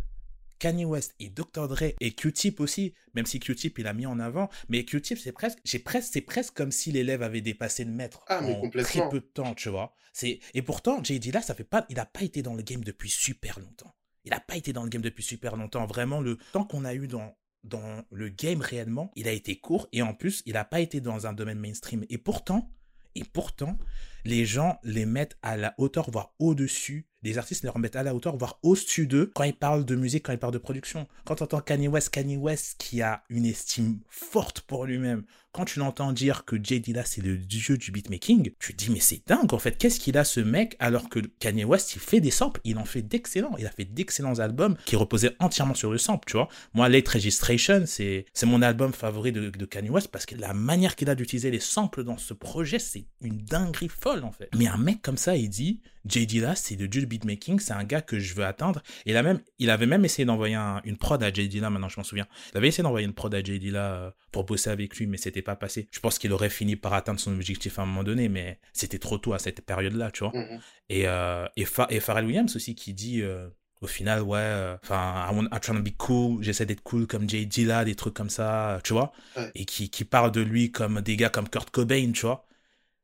Kanye 0.62 0.84
West 0.84 1.16
et 1.18 1.28
Dr. 1.28 1.66
Dre 1.66 1.94
et 1.98 2.12
Q-Tip 2.12 2.60
aussi, 2.60 2.94
même 3.14 3.26
si 3.26 3.40
Q-Tip 3.40 3.80
il 3.80 3.86
a 3.88 3.92
mis 3.92 4.06
en 4.06 4.20
avant, 4.20 4.48
mais 4.68 4.84
Q-Tip 4.84 5.18
c'est 5.18 5.32
presque, 5.32 5.58
j'ai 5.64 5.80
presque, 5.80 6.10
c'est 6.12 6.20
presque 6.20 6.54
comme 6.54 6.70
si 6.70 6.92
l'élève 6.92 7.22
avait 7.22 7.40
dépassé 7.40 7.84
le 7.84 7.90
maître 7.90 8.24
ah, 8.28 8.40
en 8.44 8.70
très 8.70 9.08
peu 9.08 9.18
de 9.18 9.26
temps, 9.26 9.54
tu 9.54 9.70
vois. 9.70 9.92
C'est 10.12 10.38
et 10.54 10.62
pourtant 10.62 11.02
JD 11.02 11.34
là, 11.34 11.42
ça 11.42 11.56
fait 11.56 11.64
pas, 11.64 11.84
il 11.88 11.98
a 11.98 12.06
pas 12.06 12.22
été 12.22 12.42
dans 12.42 12.54
le 12.54 12.62
game 12.62 12.84
depuis 12.84 13.10
super 13.10 13.58
longtemps. 13.58 13.92
Il 14.24 14.32
a 14.32 14.38
pas 14.38 14.56
été 14.56 14.72
dans 14.72 14.84
le 14.84 14.88
game 14.88 15.02
depuis 15.02 15.24
super 15.24 15.56
longtemps. 15.56 15.84
Vraiment, 15.84 16.20
le 16.20 16.38
temps 16.52 16.64
qu'on 16.64 16.84
a 16.84 16.94
eu 16.94 17.08
dans 17.08 17.36
dans 17.64 18.04
le 18.10 18.28
game 18.28 18.60
réellement, 18.60 19.10
il 19.14 19.28
a 19.28 19.32
été 19.32 19.56
court 19.56 19.88
et 19.92 20.02
en 20.02 20.14
plus, 20.14 20.42
il 20.46 20.54
n'a 20.54 20.64
pas 20.64 20.80
été 20.80 21.00
dans 21.00 21.26
un 21.26 21.32
domaine 21.32 21.58
mainstream. 21.58 22.04
Et 22.10 22.18
pourtant, 22.18 22.70
et 23.14 23.24
pourtant, 23.24 23.78
les 24.24 24.44
gens 24.44 24.78
les 24.82 25.06
mettent 25.06 25.36
à 25.42 25.56
la 25.56 25.74
hauteur, 25.78 26.10
voire 26.10 26.34
au-dessus. 26.38 27.06
Les 27.22 27.38
artistes 27.38 27.62
les 27.62 27.68
remettent 27.68 27.94
à 27.94 28.02
la 28.02 28.14
hauteur, 28.14 28.36
voire 28.36 28.58
au-dessus 28.62 29.06
d'eux 29.06 29.30
quand 29.32 29.44
ils 29.44 29.56
parlent 29.56 29.84
de 29.84 29.94
musique, 29.94 30.24
quand 30.24 30.32
ils 30.32 30.38
parlent 30.38 30.52
de 30.52 30.58
production. 30.58 31.06
Quand 31.24 31.36
tu 31.36 31.44
entends 31.44 31.60
Kanye 31.60 31.86
West, 31.86 32.10
Kanye 32.10 32.36
West 32.36 32.76
qui 32.78 33.00
a 33.00 33.22
une 33.28 33.46
estime 33.46 34.00
forte 34.08 34.62
pour 34.62 34.86
lui-même, 34.86 35.24
quand 35.52 35.66
tu 35.66 35.78
l'entends 35.78 36.12
dire 36.12 36.44
que 36.44 36.56
Jay 36.60 36.80
Dilla 36.80 37.04
c'est 37.04 37.20
le 37.20 37.36
dieu 37.36 37.76
du 37.76 37.92
beatmaking, 37.92 38.52
tu 38.58 38.74
te 38.74 38.84
dis 38.84 38.90
mais 38.90 39.00
c'est 39.00 39.22
dingue 39.26 39.52
en 39.52 39.58
fait, 39.58 39.76
qu'est-ce 39.76 40.00
qu'il 40.00 40.16
a 40.16 40.24
ce 40.24 40.40
mec 40.40 40.76
alors 40.78 41.08
que 41.08 41.20
Kanye 41.20 41.64
West 41.64 41.94
il 41.94 42.00
fait 42.00 42.20
des 42.20 42.30
samples, 42.30 42.60
il 42.64 42.78
en 42.78 42.84
fait 42.84 43.02
d'excellents, 43.02 43.54
il 43.58 43.66
a 43.66 43.70
fait 43.70 43.84
d'excellents 43.84 44.38
albums 44.38 44.76
qui 44.86 44.96
reposaient 44.96 45.36
entièrement 45.38 45.74
sur 45.74 45.92
le 45.92 45.98
sample, 45.98 46.26
tu 46.26 46.38
vois. 46.38 46.48
Moi 46.72 46.88
Late 46.88 47.08
Registration 47.08 47.84
c'est 47.86 48.24
mon 48.44 48.62
album 48.62 48.92
favori 48.92 49.30
de, 49.30 49.50
de 49.50 49.64
Kanye 49.66 49.90
West 49.90 50.08
parce 50.08 50.26
que 50.26 50.34
la 50.34 50.54
manière 50.54 50.96
qu'il 50.96 51.10
a 51.10 51.14
d'utiliser 51.14 51.50
les 51.50 51.60
samples 51.60 52.02
dans 52.02 52.18
ce 52.18 52.34
projet 52.34 52.78
c'est 52.78 53.06
une 53.20 53.44
dinguerie 53.44 53.90
folle 54.12 54.24
en 54.24 54.32
fait. 54.32 54.48
Mais 54.56 54.66
un 54.66 54.76
mec 54.76 55.02
comme 55.02 55.16
ça 55.16 55.36
il 55.36 55.48
dit 55.48 55.80
Jay 56.04 56.26
Dilla 56.26 56.54
c'est 56.54 56.76
le 56.76 56.88
dieu 56.88 57.00
du 57.00 57.06
beatmaking, 57.06 57.60
c'est 57.60 57.72
un 57.72 57.84
gars 57.84 58.00
que 58.00 58.18
je 58.18 58.34
veux 58.34 58.44
atteindre. 58.44 58.82
Et 59.06 59.10
il, 59.10 59.16
a 59.16 59.22
même, 59.22 59.40
il 59.58 59.70
avait 59.70 59.86
même 59.86 60.04
essayé 60.04 60.24
d'envoyer 60.24 60.56
une 60.84 60.96
prod 60.96 61.22
à 61.22 61.32
Jay 61.32 61.46
Dilla, 61.48 61.70
maintenant 61.70 61.88
je 61.88 61.98
m'en 61.98 62.04
souviens. 62.04 62.26
Il 62.52 62.58
avait 62.58 62.68
essayé 62.68 62.82
d'envoyer 62.82 63.06
une 63.06 63.14
prod 63.14 63.34
à 63.34 63.42
Jay 63.42 63.58
Dilla 63.58 63.92
euh, 63.92 64.10
pour 64.32 64.44
bosser 64.44 64.70
avec 64.70 64.96
lui, 64.96 65.06
mais 65.06 65.16
c'était 65.16 65.42
pas 65.42 65.56
passé. 65.56 65.88
Je 65.90 66.00
pense 66.00 66.18
qu'il 66.18 66.32
aurait 66.32 66.50
fini 66.50 66.76
par 66.76 66.94
atteindre 66.94 67.20
son 67.20 67.32
objectif 67.32 67.78
à 67.78 67.82
un 67.82 67.86
moment 67.86 68.04
donné, 68.04 68.28
mais 68.28 68.58
c'était 68.72 68.98
trop 68.98 69.18
tôt 69.18 69.32
à 69.32 69.38
cette 69.38 69.60
période-là, 69.62 70.10
tu 70.10 70.24
vois. 70.24 70.32
Mhm. 70.34 70.60
Et, 70.88 71.06
euh, 71.06 71.46
et, 71.56 71.66
et, 71.90 72.00
Pharrell 72.00 72.26
Williams 72.26 72.54
aussi 72.56 72.74
qui 72.74 72.94
dit. 72.94 73.22
Euh, 73.22 73.48
au 73.80 73.88
final, 73.88 74.22
ouais, 74.22 74.76
enfin, 74.84 75.26
I, 75.28 75.34
want, 75.34 75.46
I 75.46 75.58
try 75.60 75.74
to 75.74 75.82
be 75.82 75.96
cool, 75.98 76.40
j'essaie 76.40 76.64
d'être 76.64 76.84
cool 76.84 77.08
comme 77.08 77.28
Jay 77.28 77.46
Dilla, 77.46 77.84
des 77.84 77.96
trucs 77.96 78.14
comme 78.14 78.30
ça, 78.30 78.78
tu 78.84 78.92
vois, 78.92 79.10
et 79.56 79.64
qui, 79.64 79.90
qui 79.90 80.04
parle 80.04 80.30
de 80.30 80.40
lui 80.40 80.70
comme 80.70 81.00
des 81.00 81.16
gars 81.16 81.30
comme 81.30 81.48
Kurt 81.48 81.68
Cobain, 81.70 82.12
tu 82.12 82.20
vois. 82.20 82.46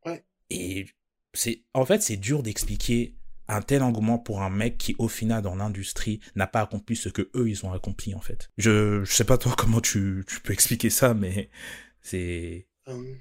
Ouais. 0.07 0.25
Et 0.51 0.87
c'est, 1.35 1.63
en 1.75 1.85
fait, 1.85 2.03
c'est 2.03 2.17
dur 2.17 2.43
d'expliquer 2.43 3.15
un 3.49 3.63
tel 3.63 3.83
engouement 3.83 4.19
pour 4.19 4.43
un 4.43 4.51
mec 4.51 4.77
qui, 4.77 4.95
au 4.99 5.09
final, 5.09 5.43
dans 5.43 5.55
l'industrie, 5.55 6.21
n'a 6.35 6.47
pas 6.47 6.61
accompli 6.61 6.97
ce 6.97 7.09
que 7.09 7.31
eux, 7.35 7.49
ils 7.49 7.65
ont 7.65 7.73
accompli, 7.73 8.15
en 8.15 8.21
fait. 8.21 8.51
Je, 8.59 9.03
je 9.05 9.13
sais 9.13 9.25
pas 9.25 9.39
toi 9.39 9.55
comment 9.59 9.81
tu, 9.81 10.25
tu 10.27 10.41
peux 10.41 10.53
expliquer 10.53 10.91
ça, 10.91 11.15
mais 11.15 11.51
c'est... 12.03 12.69
Euh, 12.89 13.15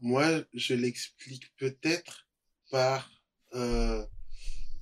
moi, 0.00 0.26
je 0.52 0.74
l'explique 0.74 1.54
peut-être 1.56 2.26
par 2.70 3.10
euh, 3.54 4.04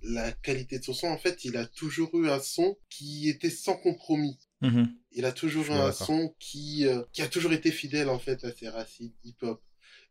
la 0.02 0.32
qualité 0.32 0.78
de 0.78 0.84
son 0.84 0.94
son. 0.94 1.06
En 1.08 1.18
fait, 1.18 1.44
il 1.44 1.56
a 1.56 1.66
toujours 1.66 2.10
eu 2.14 2.28
un 2.28 2.40
son 2.40 2.76
qui 2.90 3.28
était 3.28 3.50
sans 3.50 3.76
compromis. 3.76 4.38
Mm-hmm. 4.62 4.88
Il 5.12 5.24
a 5.24 5.32
toujours 5.32 5.66
eu 5.66 5.72
un 5.72 5.92
son 5.92 6.34
qui, 6.38 6.86
euh, 6.86 7.02
qui 7.12 7.22
a 7.22 7.28
toujours 7.28 7.52
été 7.52 7.70
fidèle, 7.70 8.08
en 8.08 8.18
fait, 8.18 8.44
à 8.44 8.52
ses 8.52 8.68
racines 8.68 9.12
hip-hop. 9.24 9.62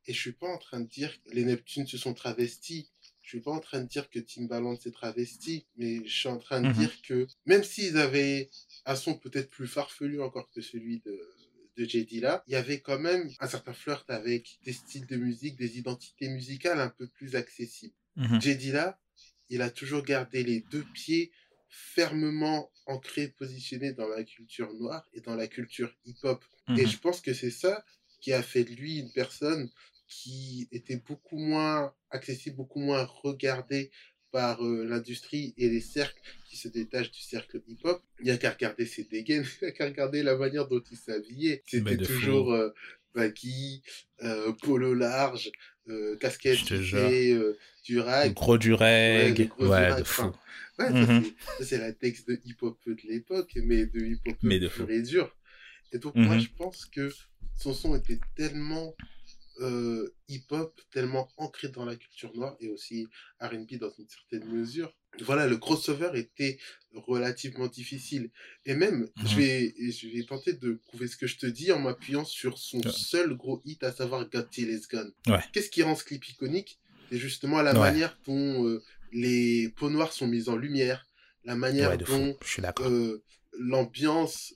Et 0.07 0.13
je 0.13 0.19
suis 0.19 0.31
pas 0.31 0.47
en 0.47 0.57
train 0.57 0.79
de 0.79 0.87
dire 0.87 1.11
que 1.23 1.29
les 1.31 1.45
Neptunes 1.45 1.87
se 1.87 1.97
sont 1.97 2.13
travestis 2.13 2.91
je 3.31 3.37
suis 3.37 3.43
pas 3.43 3.51
en 3.51 3.61
train 3.61 3.79
de 3.79 3.87
dire 3.87 4.09
que 4.09 4.19
Timbaland 4.19 4.77
s'est 4.77 4.91
travesti, 4.91 5.65
mais 5.77 6.05
je 6.05 6.13
suis 6.13 6.27
en 6.27 6.37
train 6.37 6.59
de 6.59 6.67
mhm. 6.67 6.73
dire 6.73 7.01
que 7.01 7.27
même 7.45 7.63
s'ils 7.63 7.97
avaient 7.97 8.49
un 8.85 8.97
son 8.97 9.13
peut-être 9.13 9.49
plus 9.49 9.67
farfelu 9.67 10.21
encore 10.21 10.51
que 10.51 10.59
celui 10.59 10.99
de, 10.99 11.17
de 11.77 11.85
J. 11.85 12.19
là, 12.19 12.43
il 12.47 12.53
y 12.53 12.55
avait 12.57 12.81
quand 12.81 12.99
même 12.99 13.29
un 13.39 13.47
certain 13.47 13.71
flirt 13.71 14.09
avec 14.09 14.59
des 14.65 14.73
styles 14.73 15.05
de 15.05 15.15
musique, 15.15 15.55
des 15.55 15.77
identités 15.77 16.27
musicales 16.27 16.81
un 16.81 16.89
peu 16.89 17.07
plus 17.07 17.37
accessibles. 17.37 17.95
Mmh. 18.17 18.41
J. 18.41 18.71
là, 18.73 18.99
il 19.49 19.61
a 19.61 19.69
toujours 19.69 20.03
gardé 20.03 20.43
les 20.43 20.61
deux 20.69 20.85
pieds 20.93 21.31
fermement 21.69 22.69
ancrés, 22.85 23.29
positionnés 23.29 23.93
dans 23.93 24.09
la 24.09 24.25
culture 24.25 24.73
noire 24.73 25.07
et 25.13 25.21
dans 25.21 25.35
la 25.35 25.47
culture 25.47 25.95
hip-hop. 26.03 26.43
Et 26.67 26.71
mhm. 26.71 26.87
je 26.87 26.97
pense 26.97 27.21
que 27.21 27.33
c'est 27.33 27.51
ça 27.51 27.85
qui 28.19 28.33
a 28.33 28.43
fait 28.43 28.65
de 28.65 28.71
lui 28.71 28.97
une 28.97 29.11
personne 29.13 29.69
qui 30.11 30.67
était 30.73 30.97
beaucoup 30.97 31.37
moins 31.37 31.93
accessible, 32.11 32.57
beaucoup 32.57 32.79
moins 32.79 33.05
regardé 33.05 33.91
par 34.31 34.63
euh, 34.63 34.85
l'industrie 34.85 35.53
et 35.57 35.69
les 35.69 35.79
cercles 35.79 36.21
qui 36.49 36.57
se 36.57 36.67
détachent 36.67 37.11
du 37.11 37.21
cercle 37.21 37.61
hip-hop. 37.65 38.03
Il 38.19 38.25
n'y 38.25 38.31
a 38.31 38.37
qu'à 38.37 38.51
regarder 38.51 38.85
ses 38.85 39.05
dégaines, 39.05 39.45
il 39.61 39.65
n'y 39.65 39.69
a 39.69 39.71
qu'à 39.71 39.85
regarder 39.85 40.21
la 40.21 40.35
manière 40.35 40.67
dont 40.67 40.83
il 40.91 40.97
s'habillait. 40.97 41.63
C'était 41.65 41.97
toujours 41.97 42.51
euh, 42.51 42.73
baggy, 43.15 43.81
euh, 44.21 44.51
polo 44.61 44.93
large, 44.93 45.49
casquette 46.19 46.73
du 47.83 47.99
rag. 47.99 48.33
Gros 48.33 48.57
du 48.57 48.73
rag, 48.73 49.49
ouais, 49.59 49.95
de 49.95 50.03
fou. 50.03 50.31
ouais, 50.77 50.89
mhm. 50.89 51.23
ça 51.57 51.65
c'est 51.65 51.77
la 51.77 51.93
texte 51.93 52.27
de 52.27 52.39
hip-hop 52.45 52.77
de 52.85 52.97
l'époque, 53.05 53.51
mais 53.63 53.85
de 53.85 53.99
hip-hop 53.99 54.37
pur 54.39 54.89
et 54.89 55.01
dur. 55.01 55.35
Et 55.93 55.99
donc 55.99 56.15
moi 56.15 56.35
mhm. 56.35 56.41
je 56.41 56.49
pense 56.57 56.85
que 56.85 57.11
son 57.55 57.73
son 57.73 57.95
était 57.95 58.19
tellement 58.35 58.93
euh, 59.61 60.13
hip-hop 60.27 60.81
tellement 60.91 61.29
ancré 61.37 61.69
dans 61.69 61.85
la 61.85 61.95
culture 61.95 62.35
noire 62.35 62.55
et 62.59 62.69
aussi 62.69 63.07
R&B 63.39 63.77
dans 63.79 63.91
une 63.97 64.07
certaine 64.07 64.45
mesure. 64.45 64.93
Voilà, 65.21 65.45
le 65.45 65.57
crossover 65.57 66.09
était 66.17 66.57
relativement 66.93 67.67
difficile. 67.67 68.31
Et 68.65 68.73
même, 68.73 69.09
je, 69.17 69.33
mhm. 69.33 69.37
vais, 69.37 69.73
je 69.91 70.07
vais 70.07 70.23
tenter 70.23 70.53
de 70.53 70.73
prouver 70.73 71.07
ce 71.07 71.17
que 71.17 71.27
je 71.27 71.37
te 71.37 71.45
dis 71.45 71.71
en 71.71 71.79
m'appuyant 71.79 72.25
sur 72.25 72.57
son 72.57 72.81
seul 72.83 73.35
gros 73.35 73.61
hit, 73.65 73.83
à 73.83 73.91
savoir 73.91 74.27
Got 74.29 74.43
Till 74.43 74.69
Is 74.69 74.87
Gone. 74.89 75.11
Qu'est-ce 75.51 75.69
qui 75.69 75.83
rend 75.83 75.95
ce 75.95 76.03
clip 76.05 76.27
iconique? 76.29 76.79
C'est 77.09 77.17
justement 77.17 77.61
la 77.61 77.73
manière 77.73 78.17
dont 78.25 78.65
euh, 78.65 78.81
les 79.11 79.69
peaux 79.69 79.89
noires 79.89 80.13
sont 80.13 80.27
mises 80.27 80.47
en 80.47 80.55
lumière, 80.55 81.05
la 81.43 81.55
manière 81.55 81.97
dont 81.97 82.37
euh, 82.79 83.23
l'ambiance 83.59 84.53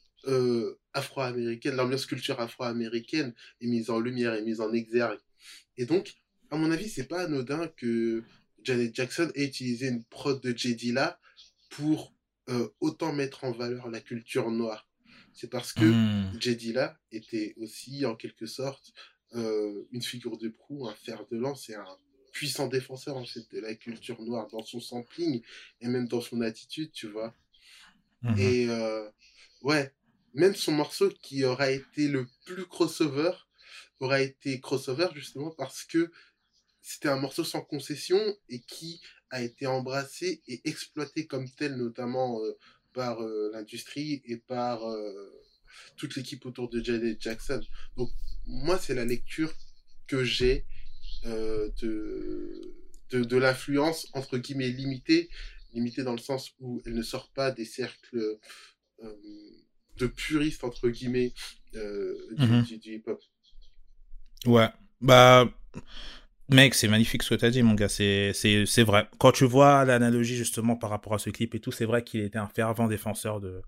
afro-américaine, 0.95 1.75
l'ambiance 1.75 2.05
culture 2.07 2.39
afro-américaine 2.39 3.33
est 3.61 3.67
mise 3.67 3.89
en 3.89 3.99
lumière, 3.99 4.33
est 4.33 4.41
mise 4.41 4.61
en 4.61 4.73
exergue. 4.73 5.19
Et 5.77 5.85
donc, 5.85 6.15
à 6.49 6.57
mon 6.57 6.71
avis, 6.71 6.89
c'est 6.89 7.07
pas 7.07 7.23
anodin 7.23 7.67
que 7.75 8.23
Janet 8.63 8.95
Jackson 8.95 9.31
ait 9.35 9.45
utilisé 9.45 9.87
une 9.87 10.03
prod 10.03 10.41
de 10.41 10.57
J. 10.57 10.91
là 10.91 11.19
pour 11.69 12.13
euh, 12.49 12.69
autant 12.79 13.13
mettre 13.13 13.43
en 13.43 13.51
valeur 13.51 13.89
la 13.89 13.99
culture 13.99 14.49
noire. 14.49 14.87
C'est 15.33 15.49
parce 15.49 15.73
que 15.73 15.83
mmh. 15.83 16.39
J. 16.39 16.73
là 16.73 16.97
était 17.11 17.53
aussi, 17.57 18.05
en 18.05 18.15
quelque 18.15 18.45
sorte, 18.45 18.93
euh, 19.35 19.83
une 19.91 20.01
figure 20.01 20.37
de 20.37 20.47
proue, 20.49 20.87
un 20.87 20.95
fer 20.95 21.25
de 21.29 21.37
lance 21.37 21.69
et 21.69 21.75
un 21.75 21.97
puissant 22.31 22.67
défenseur 22.67 23.17
en 23.17 23.25
fait, 23.25 23.45
de 23.51 23.59
la 23.59 23.75
culture 23.75 24.21
noire 24.21 24.47
dans 24.51 24.63
son 24.63 24.79
sampling 24.79 25.41
et 25.81 25.87
même 25.87 26.07
dans 26.07 26.21
son 26.21 26.41
attitude, 26.41 26.91
tu 26.91 27.07
vois. 27.07 27.35
Mmh. 28.21 28.39
Et 28.39 28.69
euh, 28.69 29.09
ouais, 29.61 29.93
même 30.35 30.53
son 30.53 30.73
morceau 30.73 31.09
qui 31.21 31.43
aura 31.45 31.71
été 31.71 32.07
le 32.07 32.27
plus 32.45 32.65
crossover 32.65 33.31
aura 33.99 34.21
été 34.21 34.59
crossover 34.59 35.07
justement 35.15 35.51
parce 35.51 35.85
que 35.85 36.11
c'était 36.81 37.07
un 37.07 37.15
morceau 37.15 37.43
sans 37.43 37.61
concession 37.61 38.19
et 38.49 38.59
qui 38.59 39.01
a 39.31 39.41
été 39.41 39.65
embrassé 39.65 40.43
et 40.47 40.61
exploité 40.65 41.25
comme 41.25 41.49
tel 41.49 41.77
notamment 41.77 42.41
euh, 42.41 42.57
par 42.93 43.23
euh, 43.23 43.49
l'industrie 43.53 44.21
et 44.25 44.37
par 44.37 44.85
euh, 44.85 45.31
toute 45.95 46.15
l'équipe 46.15 46.45
autour 46.45 46.69
de 46.69 46.83
Janet 46.83 47.19
Jackson. 47.19 47.61
Donc 47.95 48.09
moi 48.45 48.77
c'est 48.77 48.93
la 48.93 49.05
lecture 49.05 49.53
que 50.07 50.23
j'ai 50.23 50.65
de, 51.23 51.73
de, 53.09 53.23
de 53.23 53.37
l'influence 53.37 54.07
entre 54.13 54.37
guillemets 54.37 54.69
limitée, 54.69 55.29
limitée 55.73 56.03
dans 56.03 56.11
le 56.11 56.19
sens 56.19 56.51
où 56.59 56.83
elle 56.85 56.93
ne 56.93 57.01
sort 57.01 57.31
pas 57.31 57.49
des 57.49 57.65
cercles 57.65 58.37
de 59.97 60.07
puriste 60.07 60.63
entre 60.63 60.89
guillemets 60.89 61.33
euh, 61.75 62.15
mhm. 62.37 62.63
du, 62.63 62.95
hip-hop. 62.95 63.19
Ouais, 64.45 64.69
bah 65.01 65.49
Mec, 66.49 66.75
c'est 66.75 66.87
magnifique 66.87 67.23
ce 67.23 67.31
que 67.31 67.35
tu 67.35 67.45
as 67.45 67.49
dit, 67.49 67.63
mon 67.63 67.73
gars. 67.73 67.89
C'est, 67.89 68.33
vrai. 68.83 69.07
Quand 69.17 69.31
tu 69.31 69.45
vois 69.45 69.83
l'analogie, 69.83 70.35
justement, 70.35 70.75
par 70.75 70.91
rapport 70.91 71.15
à 71.15 71.19
ce 71.19 71.31
clip 71.31 71.55
et 71.55 71.59
tout, 71.59 71.71
c'est 71.71 71.85
vrai 71.85 72.03
qu'il 72.03 72.21
était 72.21 72.37
un 72.37 72.47
fervent 72.47 72.87
défenseur 72.87 73.39
de, 73.39 73.61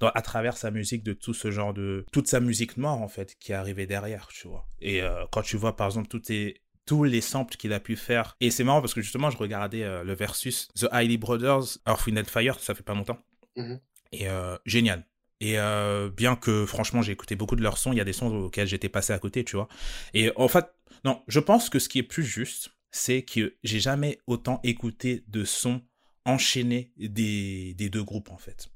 à 0.00 0.22
travers 0.22 0.56
sa 0.56 0.70
musique, 0.70 1.02
de 1.02 1.12
tout 1.12 1.34
ce 1.34 1.50
genre 1.50 1.74
de, 1.74 2.06
toute 2.10 2.28
sa 2.28 2.40
musique 2.40 2.78
noire, 2.78 3.00
en 3.00 3.08
fait, 3.08 3.36
qui 3.38 3.52
est 3.52 3.54
arrivée 3.54 3.86
derrière, 3.86 4.28
tu 4.28 4.48
vois. 4.48 4.66
Et 4.80 5.02
euh, 5.02 5.24
quand 5.30 5.42
tu 5.42 5.58
vois, 5.58 5.76
par 5.76 5.88
exemple, 5.88 6.08
toutes 6.08 6.30
les, 6.30 6.62
tous 6.86 7.04
les 7.04 7.20
samples 7.20 7.56
qu'il 7.56 7.74
a 7.74 7.80
pu 7.80 7.96
faire. 7.96 8.36
Et 8.40 8.50
c'est 8.50 8.64
marrant 8.64 8.80
parce 8.80 8.94
que 8.94 9.02
justement, 9.02 9.30
je 9.30 9.36
regardais 9.36 9.82
euh, 9.82 10.02
le 10.02 10.14
versus 10.14 10.68
The 10.74 10.88
Hailey 10.90 11.18
Brothers, 11.18 11.78
Earth, 11.86 12.06
Wind 12.06 12.26
Fire, 12.26 12.58
ça 12.58 12.74
fait 12.74 12.82
pas 12.82 12.94
longtemps. 12.94 13.18
Mhm. 13.56 13.78
Et 14.12 14.28
euh, 14.28 14.56
génial. 14.64 15.06
Et 15.42 15.58
euh, 15.58 16.08
bien 16.08 16.36
que 16.36 16.66
franchement 16.66 17.02
j'ai 17.02 17.10
écouté 17.10 17.34
beaucoup 17.34 17.56
de 17.56 17.62
leurs 17.62 17.76
sons, 17.76 17.92
il 17.92 17.98
y 17.98 18.00
a 18.00 18.04
des 18.04 18.12
sons 18.12 18.32
auxquels 18.32 18.68
j'étais 18.68 18.88
passé 18.88 19.12
à 19.12 19.18
côté, 19.18 19.42
tu 19.42 19.56
vois. 19.56 19.66
Et 20.14 20.30
en 20.36 20.46
fait, 20.46 20.66
non, 21.04 21.20
je 21.26 21.40
pense 21.40 21.68
que 21.68 21.80
ce 21.80 21.88
qui 21.88 21.98
est 21.98 22.04
plus 22.04 22.22
juste, 22.22 22.70
c'est 22.92 23.22
que 23.22 23.56
j'ai 23.64 23.80
jamais 23.80 24.20
autant 24.28 24.60
écouté 24.62 25.24
de 25.26 25.44
sons 25.44 25.82
enchaînés 26.24 26.92
des, 26.96 27.74
des 27.74 27.90
deux 27.90 28.04
groupes 28.04 28.30
en 28.30 28.38
fait. 28.38 28.68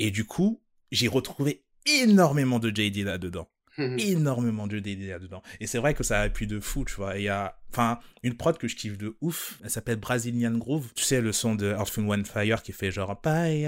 Et 0.00 0.10
du 0.10 0.24
coup, 0.24 0.60
j'ai 0.90 1.06
retrouvé 1.06 1.62
énormément 1.86 2.58
de 2.58 2.70
JD 2.70 3.04
là-dedans. 3.04 3.48
Mhm. 3.78 3.98
énormément 3.98 4.66
de 4.66 4.78
DD 4.78 5.08
là-dedans. 5.08 5.42
Et 5.60 5.66
c'est 5.66 5.78
vrai 5.78 5.94
que 5.94 6.02
ça 6.02 6.20
appuie 6.20 6.46
de 6.46 6.60
fou, 6.60 6.84
tu 6.84 6.94
vois. 6.94 7.16
Il 7.16 7.22
y 7.22 7.28
a, 7.28 7.56
enfin, 7.70 7.98
une 8.22 8.36
prod 8.36 8.58
que 8.58 8.68
je 8.68 8.76
kiffe 8.76 8.98
de 8.98 9.16
ouf, 9.20 9.58
elle 9.64 9.70
s'appelle 9.70 9.96
Brazilian 9.96 10.52
Groove. 10.58 10.92
Tu 10.94 11.04
sais, 11.04 11.20
le 11.20 11.32
son 11.32 11.54
de 11.54 11.66
Earth, 11.72 11.96
One 11.98 12.24
Fire 12.24 12.62
qui 12.62 12.72
fait 12.72 12.90
genre. 12.90 13.20
Et 13.26 13.60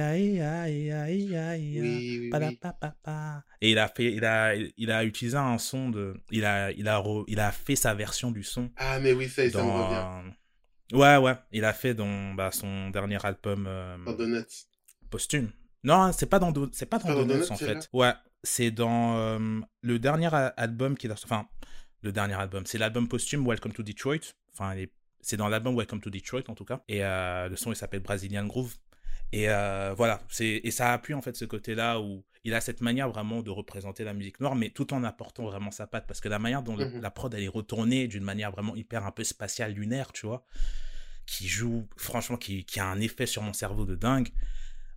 il 3.70 3.78
a 3.78 3.88
fait, 3.88 4.12
il 4.12 4.24
a, 4.24 4.54
il 4.54 4.90
a 4.90 5.04
utilisé 5.04 5.36
un 5.36 5.58
son 5.58 5.88
de. 5.88 6.14
Il 6.30 6.44
a, 6.44 6.70
il 6.72 6.88
a, 6.88 7.02
il 7.26 7.40
a 7.40 7.52
fait 7.52 7.76
sa 7.76 7.94
version 7.94 8.30
du 8.30 8.42
son. 8.42 8.70
Ah, 8.76 8.98
mais 9.00 9.12
oui, 9.12 9.28
ça, 9.28 9.48
ça 9.48 9.62
me 9.62 9.70
revient. 9.70 10.32
Ouais, 10.92 11.16
ouais. 11.16 11.34
Il 11.52 11.64
a 11.64 11.72
fait 11.72 11.94
dans 11.94 12.34
bah, 12.34 12.50
son 12.52 12.90
dernier 12.90 13.24
album. 13.24 13.66
Euh... 13.66 13.96
Donuts. 14.16 14.66
Posthume. 15.10 15.50
Non, 15.82 16.12
c'est 16.12 16.26
pas 16.26 16.38
dans, 16.38 16.52
c'est 16.72 16.86
pas 16.86 16.98
dans 16.98 17.14
Donuts, 17.14 17.50
en 17.50 17.56
fait. 17.56 17.88
Ouais, 17.92 18.12
c'est 18.44 18.70
dans 18.70 19.16
euh, 19.16 19.60
le 19.80 19.98
dernier 19.98 20.28
album 20.32 20.96
qu'il 20.96 21.10
a. 21.10 21.14
Enfin, 21.24 21.48
le 22.02 22.12
dernier 22.12 22.34
album. 22.34 22.64
C'est 22.66 22.78
l'album 22.78 23.08
posthume 23.08 23.46
Welcome 23.46 23.72
to 23.72 23.82
Detroit. 23.82 24.34
Enfin, 24.52 24.76
c'est 25.20 25.36
dans 25.36 25.48
l'album 25.48 25.76
Welcome 25.76 26.00
to 26.00 26.10
Detroit 26.10 26.42
en 26.48 26.54
tout 26.54 26.64
cas. 26.64 26.82
Et 26.88 27.02
euh, 27.02 27.48
le 27.48 27.56
son 27.56 27.72
il 27.72 27.76
s'appelle 27.76 28.00
Brazilian 28.00 28.46
Groove. 28.46 28.74
Et 29.32 29.48
euh, 29.48 29.94
voilà, 29.96 30.20
et 30.38 30.70
ça 30.70 30.92
appuie 30.92 31.14
en 31.14 31.22
fait 31.22 31.34
ce 31.34 31.44
côté-là 31.44 31.98
où 31.98 32.22
il 32.44 32.54
a 32.54 32.60
cette 32.60 32.82
manière 32.82 33.08
vraiment 33.08 33.42
de 33.42 33.50
représenter 33.50 34.04
la 34.04 34.12
musique 34.12 34.38
noire, 34.38 34.54
mais 34.54 34.70
tout 34.70 34.94
en 34.94 35.02
apportant 35.02 35.44
vraiment 35.44 35.72
sa 35.72 35.88
patte, 35.88 36.06
parce 36.06 36.20
que 36.20 36.28
la 36.28 36.38
manière 36.38 36.62
dont 36.62 36.76
mmh 36.76 37.00
la 37.00 37.10
prod 37.10 37.34
elle 37.34 37.42
est 37.42 37.48
retournée 37.48 38.06
d'une 38.06 38.22
manière 38.22 38.52
vraiment 38.52 38.76
hyper 38.76 39.06
un 39.06 39.10
peu 39.10 39.24
spatiale, 39.24 39.72
lunaire, 39.72 40.12
tu 40.12 40.26
vois, 40.26 40.44
qui 41.26 41.48
joue, 41.48 41.88
franchement, 41.96 42.36
qui, 42.36 42.64
qui 42.64 42.78
a 42.78 42.86
un 42.86 43.00
effet 43.00 43.26
sur 43.26 43.42
mon 43.42 43.54
cerveau 43.54 43.86
de 43.86 43.96
dingue 43.96 44.28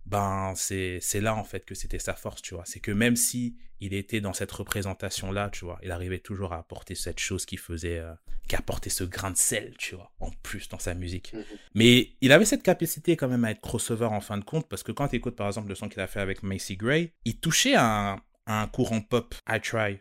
ben 0.08 0.54
c'est 0.56 0.98
c'est 1.02 1.20
là 1.20 1.34
en 1.34 1.44
fait 1.44 1.64
que 1.64 1.74
c'était 1.74 1.98
sa 1.98 2.14
force 2.14 2.40
tu 2.40 2.54
vois. 2.54 2.64
C'est 2.66 2.80
que 2.80 2.90
même 2.90 3.14
si 3.14 3.56
il 3.80 3.92
était 3.92 4.20
dans 4.20 4.32
cette 4.32 4.50
représentation 4.50 5.30
là 5.30 5.50
tu 5.50 5.64
vois 5.64 5.78
il 5.82 5.90
arrivait 5.90 6.18
toujours 6.18 6.52
à 6.52 6.58
apporter 6.58 6.94
cette 6.94 7.20
chose 7.20 7.44
qui 7.44 7.56
faisait 7.58 7.98
euh, 7.98 8.14
qui 8.48 8.56
apportait 8.56 8.90
ce 8.90 9.04
grain 9.04 9.30
de 9.30 9.36
sel 9.36 9.74
tu 9.78 9.94
vois 9.94 10.10
en 10.20 10.30
plus 10.42 10.68
dans 10.68 10.78
sa 10.78 10.94
musique. 10.94 11.32
Mhm. 11.34 11.44
mais 11.74 12.10
il 12.22 12.32
avait 12.32 12.46
cette 12.46 12.62
capacité 12.62 13.16
quand 13.16 13.28
même 13.28 13.44
à 13.44 13.50
être 13.50 13.60
crossover 13.60 14.06
en 14.06 14.20
fin 14.20 14.38
de 14.38 14.44
compte 14.44 14.66
parce 14.68 14.82
que 14.82 14.92
quand 14.92 15.08
tu 15.08 15.16
écoutes 15.16 15.36
par 15.36 15.46
exemple 15.46 15.68
le 15.68 15.74
son 15.74 15.88
qu'il 15.88 16.00
a 16.00 16.06
fait 16.06 16.20
avec 16.20 16.42
Macy 16.42 16.76
Gray 16.76 17.12
il 17.24 17.38
touchait 17.38 17.74
à 17.74 18.12
un, 18.12 18.14
à 18.46 18.62
un 18.62 18.66
courant 18.66 19.02
pop 19.02 19.34
I 19.46 19.60
Try 19.60 20.00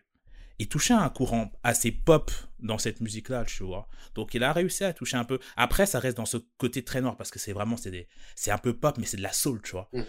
il 0.59 0.67
touchait 0.67 0.93
un 0.93 1.09
courant 1.09 1.51
assez 1.63 1.91
pop 1.91 2.31
dans 2.59 2.77
cette 2.77 3.01
musique-là, 3.01 3.45
tu 3.45 3.63
vois. 3.63 3.87
Donc 4.15 4.33
il 4.33 4.43
a 4.43 4.51
réussi 4.51 4.83
à 4.83 4.93
toucher 4.93 5.17
un 5.17 5.23
peu. 5.23 5.39
Après, 5.55 5.85
ça 5.85 5.99
reste 5.99 6.17
dans 6.17 6.25
ce 6.25 6.37
côté 6.57 6.83
très 6.83 7.01
noir 7.01 7.15
parce 7.15 7.29
que 7.29 7.39
c'est 7.39 7.53
vraiment, 7.53 7.75
c'est 8.35 8.51
un 8.51 8.57
peu 8.57 8.73
pop, 8.73 8.97
mais 8.97 9.05
c'est 9.05 9.17
de 9.17 9.21
la 9.21 9.33
soul, 9.33 9.61
tu 9.61 9.71
vois. 9.71 9.89
Mhm. 9.93 10.05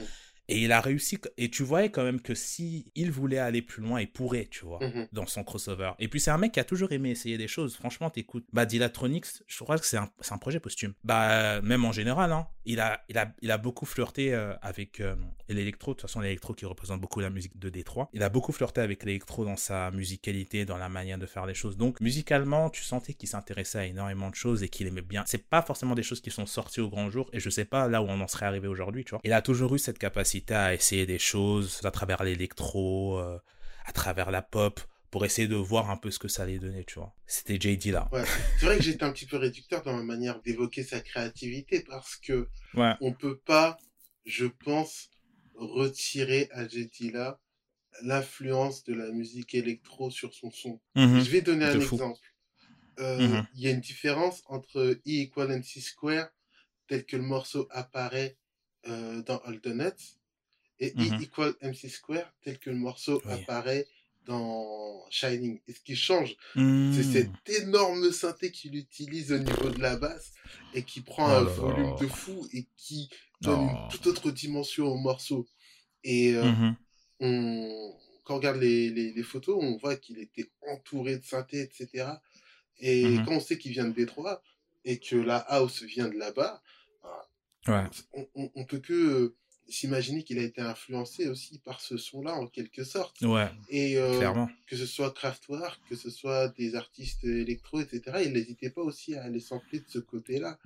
Et 0.48 0.62
il 0.62 0.72
a 0.72 0.80
réussi, 0.80 1.18
et 1.36 1.50
tu 1.50 1.62
voyais 1.62 1.90
quand 1.90 2.02
même 2.02 2.22
que 2.22 2.34
si 2.34 2.90
il 2.94 3.10
voulait 3.10 3.38
aller 3.38 3.60
plus 3.60 3.82
loin, 3.82 4.00
il 4.00 4.10
pourrait, 4.10 4.48
tu 4.50 4.64
vois, 4.64 4.78
mhm. 4.80 5.06
dans 5.12 5.26
son 5.26 5.44
crossover. 5.44 5.92
Et 5.98 6.08
puis 6.08 6.20
c'est 6.20 6.30
un 6.30 6.38
mec 6.38 6.52
qui 6.52 6.60
a 6.60 6.64
toujours 6.64 6.90
aimé 6.92 7.10
essayer 7.10 7.36
des 7.36 7.48
choses. 7.48 7.76
Franchement, 7.76 8.08
t'écoutes. 8.08 8.46
Bah, 8.54 8.64
Dilatronics, 8.64 9.26
je 9.46 9.58
crois 9.62 9.78
que 9.78 9.84
c'est 9.84 9.98
un, 9.98 10.10
un, 10.30 10.38
projet 10.38 10.58
posthume. 10.58 10.94
Bah, 11.04 11.60
même 11.60 11.84
en 11.84 11.92
général, 11.92 12.32
hein, 12.32 12.48
il 12.64 12.80
a, 12.80 13.02
il 13.10 13.18
a, 13.18 13.30
il 13.42 13.50
a 13.50 13.58
beaucoup 13.58 13.84
flirté 13.84 14.32
euh, 14.32 14.54
avec 14.62 15.00
euh, 15.00 15.16
l'électro. 15.50 15.92
De 15.92 15.96
toute 15.96 16.08
façon, 16.08 16.20
l'électro 16.20 16.54
qui 16.54 16.64
représente 16.64 17.00
beaucoup 17.00 17.20
la 17.20 17.30
musique 17.30 17.58
de 17.58 17.68
Détroit. 17.68 18.08
Il 18.14 18.22
a 18.22 18.30
beaucoup 18.30 18.52
flirté 18.52 18.80
avec 18.80 19.04
l'électro 19.04 19.44
dans 19.44 19.56
sa 19.56 19.90
musicalité, 19.90 20.64
dans 20.64 20.78
la 20.78 20.88
manière 20.88 21.18
de 21.18 21.26
faire 21.26 21.44
les 21.44 21.54
choses. 21.54 21.76
Donc, 21.76 22.00
musicalement, 22.00 22.70
tu 22.70 22.82
sentais 22.82 23.12
qu'il 23.12 23.28
s'intéressait 23.28 23.78
à 23.78 23.86
énormément 23.86 24.30
de 24.30 24.34
choses 24.34 24.62
et 24.62 24.70
qu'il 24.70 24.86
aimait 24.86 25.02
bien. 25.02 25.24
C'est 25.26 25.46
pas 25.46 25.60
forcément 25.60 25.94
des 25.94 26.02
choses 26.02 26.22
qui 26.22 26.30
sont 26.30 26.46
sorties 26.46 26.80
au 26.80 26.88
grand 26.88 27.10
jour. 27.10 27.28
Et 27.34 27.40
je 27.40 27.50
sais 27.50 27.66
pas 27.66 27.86
là 27.86 28.02
où 28.02 28.06
on 28.06 28.20
en 28.20 28.28
serait 28.28 28.46
arrivé 28.46 28.66
aujourd'hui, 28.66 29.04
tu 29.04 29.10
vois. 29.10 29.20
Il 29.24 29.34
a 29.34 29.42
toujours 29.42 29.74
eu 29.74 29.78
cette 29.78 29.98
capacité 29.98 30.37
à 30.50 30.74
essayer 30.74 31.06
des 31.06 31.18
choses 31.18 31.80
à 31.84 31.90
travers 31.90 32.22
l'électro, 32.22 33.18
euh, 33.18 33.38
à 33.84 33.92
travers 33.92 34.30
la 34.30 34.42
pop, 34.42 34.80
pour 35.10 35.24
essayer 35.24 35.48
de 35.48 35.56
voir 35.56 35.90
un 35.90 35.96
peu 35.96 36.10
ce 36.10 36.18
que 36.18 36.28
ça 36.28 36.42
allait 36.42 36.58
donner, 36.58 36.84
tu 36.84 36.98
vois. 36.98 37.14
C'était 37.26 37.58
JD 37.58 37.86
là. 37.86 38.10
C'est 38.58 38.66
vrai 38.66 38.76
que 38.76 38.82
j'étais 38.82 39.04
un 39.04 39.12
petit 39.12 39.26
peu 39.26 39.36
réducteur 39.36 39.82
dans 39.82 39.94
ma 39.94 40.02
manière 40.02 40.40
d'évoquer 40.42 40.82
sa 40.82 41.00
créativité 41.00 41.84
parce 41.88 42.16
que 42.16 42.48
ouais. 42.74 42.92
on 43.00 43.12
peut 43.12 43.38
pas, 43.38 43.78
je 44.26 44.46
pense, 44.46 45.10
retirer 45.54 46.48
à 46.52 46.68
JD 46.68 47.12
là 47.12 47.40
l'influence 48.02 48.84
de 48.84 48.94
la 48.94 49.10
musique 49.10 49.54
électro 49.54 50.10
sur 50.10 50.34
son 50.34 50.50
son. 50.50 50.80
Mhm. 50.94 51.20
Je 51.20 51.30
vais 51.30 51.40
donner 51.40 51.64
un 51.64 51.80
exemple. 51.80 52.20
Euh, 53.00 53.18
mhm. 53.18 53.46
Il 53.54 53.60
y 53.60 53.68
a 53.68 53.70
une 53.70 53.80
différence 53.80 54.42
entre 54.46 54.80
E 54.80 55.00
equal 55.06 55.48
MC 55.48 55.80
square 55.80 56.28
tel 56.86 57.04
que 57.04 57.16
le 57.16 57.22
morceau 57.22 57.68
apparaît 57.70 58.36
euh, 58.88 59.22
dans 59.22 59.38
Alternates 59.38 60.17
et 60.80 60.92
E 60.96 61.10
mmh 61.10 61.22
equal 61.22 61.54
MC 61.62 61.88
Square 61.88 62.32
tel 62.42 62.58
que 62.58 62.70
le 62.70 62.76
morceau 62.76 63.20
apparaît 63.26 63.86
dans 64.24 65.04
Shining. 65.10 65.60
Et 65.66 65.72
ce 65.72 65.80
qui 65.80 65.96
change, 65.96 66.36
c'est 66.54 66.60
mmh. 66.60 67.12
cette 67.12 67.62
énorme 67.62 68.12
synthé 68.12 68.50
qu'il 68.50 68.76
utilise 68.76 69.32
au 69.32 69.38
niveau 69.38 69.70
de 69.70 69.80
la 69.80 69.96
basse 69.96 70.32
et 70.74 70.82
qui 70.82 71.00
prend 71.00 71.28
oh 71.30 71.36
un 71.36 71.44
volume 71.44 71.96
de 71.98 72.06
fou 72.06 72.46
et 72.52 72.66
qui 72.76 73.08
donne 73.40 73.60
une 73.60 73.88
toute 73.90 74.06
autre 74.06 74.30
dimension 74.30 74.86
au 74.86 74.98
morceau. 74.98 75.48
Et 76.04 76.34
euh, 76.34 76.44
mmh 76.44 76.76
on, 77.20 77.94
quand 78.24 78.34
on 78.34 78.36
regarde 78.36 78.58
les, 78.58 78.90
les, 78.90 79.12
les 79.12 79.22
photos, 79.22 79.58
on 79.60 79.76
voit 79.78 79.96
qu'il 79.96 80.18
était 80.18 80.50
entouré 80.68 81.16
de 81.16 81.24
synthé, 81.24 81.62
etc. 81.62 82.06
Et 82.78 83.16
quand 83.24 83.32
on 83.32 83.40
sait 83.40 83.58
qu'il 83.58 83.72
vient 83.72 83.86
de 83.86 83.92
Détroit 83.92 84.42
et 84.84 85.00
que 85.00 85.16
la 85.16 85.38
house 85.38 85.82
vient 85.82 86.08
de 86.08 86.16
là-bas, 86.16 86.62
on, 87.66 88.50
on, 88.54 88.64
peut 88.64 88.78
que 88.78 89.34
s'imaginer 89.68 90.22
qu'il 90.22 90.38
a 90.38 90.42
été 90.42 90.60
influencé 90.60 91.28
aussi 91.28 91.58
par 91.58 91.80
ce 91.80 91.96
son-là 91.96 92.34
en 92.34 92.46
quelque 92.46 92.84
sorte. 92.84 93.20
Ouais. 93.20 93.50
Et 93.68 93.98
euh, 93.98 94.46
que 94.66 94.76
ce 94.76 94.86
soit 94.86 95.12
Kraftwerk, 95.12 95.80
que 95.88 95.96
ce 95.96 96.10
soit 96.10 96.48
des 96.48 96.74
artistes 96.74 97.24
électro, 97.24 97.80
etc. 97.80 98.22
Il 98.24 98.32
n'hésitait 98.32 98.70
pas 98.70 98.82
aussi 98.82 99.14
à 99.14 99.28
les 99.28 99.40
sampler 99.40 99.80
de 99.80 99.88
ce 99.88 99.98
côté-là. 99.98 100.58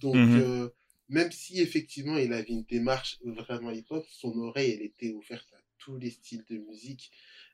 Donc 0.00 0.14
mmh 0.14 0.38
euh, 0.38 0.68
même 1.10 1.32
si 1.32 1.60
effectivement 1.60 2.18
il 2.18 2.34
avait 2.34 2.52
une 2.52 2.64
démarche 2.64 3.18
vraiment 3.24 3.70
hip-hop, 3.70 4.04
son 4.10 4.38
oreille 4.40 4.72
elle 4.72 4.82
était 4.82 5.12
ouverte 5.12 5.48
à 5.54 5.60
tous 5.78 5.96
les 5.96 6.10
styles 6.10 6.44
de 6.48 6.58
musique. 6.58 7.10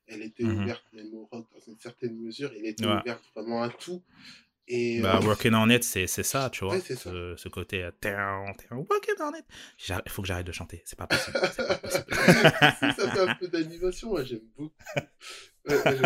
Elle 0.07 0.23
était 0.23 0.45
mmh 0.45 0.63
ouverte 0.63 0.85
même 0.93 1.15
au 1.15 1.25
rock 1.31 1.47
dans 1.55 1.73
une 1.73 1.79
certaine 1.79 2.17
mesure. 2.19 2.53
Elle 2.57 2.67
était 2.67 2.87
ouverte 2.87 3.23
vraiment 3.35 3.63
à 3.63 3.71
tout. 3.71 4.03
Et 4.67 5.01
bah, 5.01 5.17
euh, 5.17 5.21
Working 5.27 5.55
on 5.55 5.69
it, 5.69 5.85
c'est 5.85 6.07
ça, 6.07 6.49
tu 6.51 6.65
vois. 6.65 6.81
ce, 6.81 7.35
ce, 7.37 7.49
côté 7.49 7.85
euh, 7.85 7.91
Working 8.71 9.15
on 9.21 9.35
it. 9.35 9.45
Il 10.07 10.11
faut 10.11 10.23
que 10.23 10.29
j'arrête 10.29 10.47
de 10.47 10.53
chanter, 10.53 10.83
c'est 10.85 10.99
pas 10.99 11.07
possible. 11.07 11.39
Pas 11.39 11.79
possible. 11.79 12.05
ça 12.11 13.11
fait 13.11 13.21
un 13.21 13.35
peu 13.35 13.49
d'animation, 13.49 14.11
moi 14.11 14.25
j'aime 14.25 14.41
beaucoup. 14.57 14.73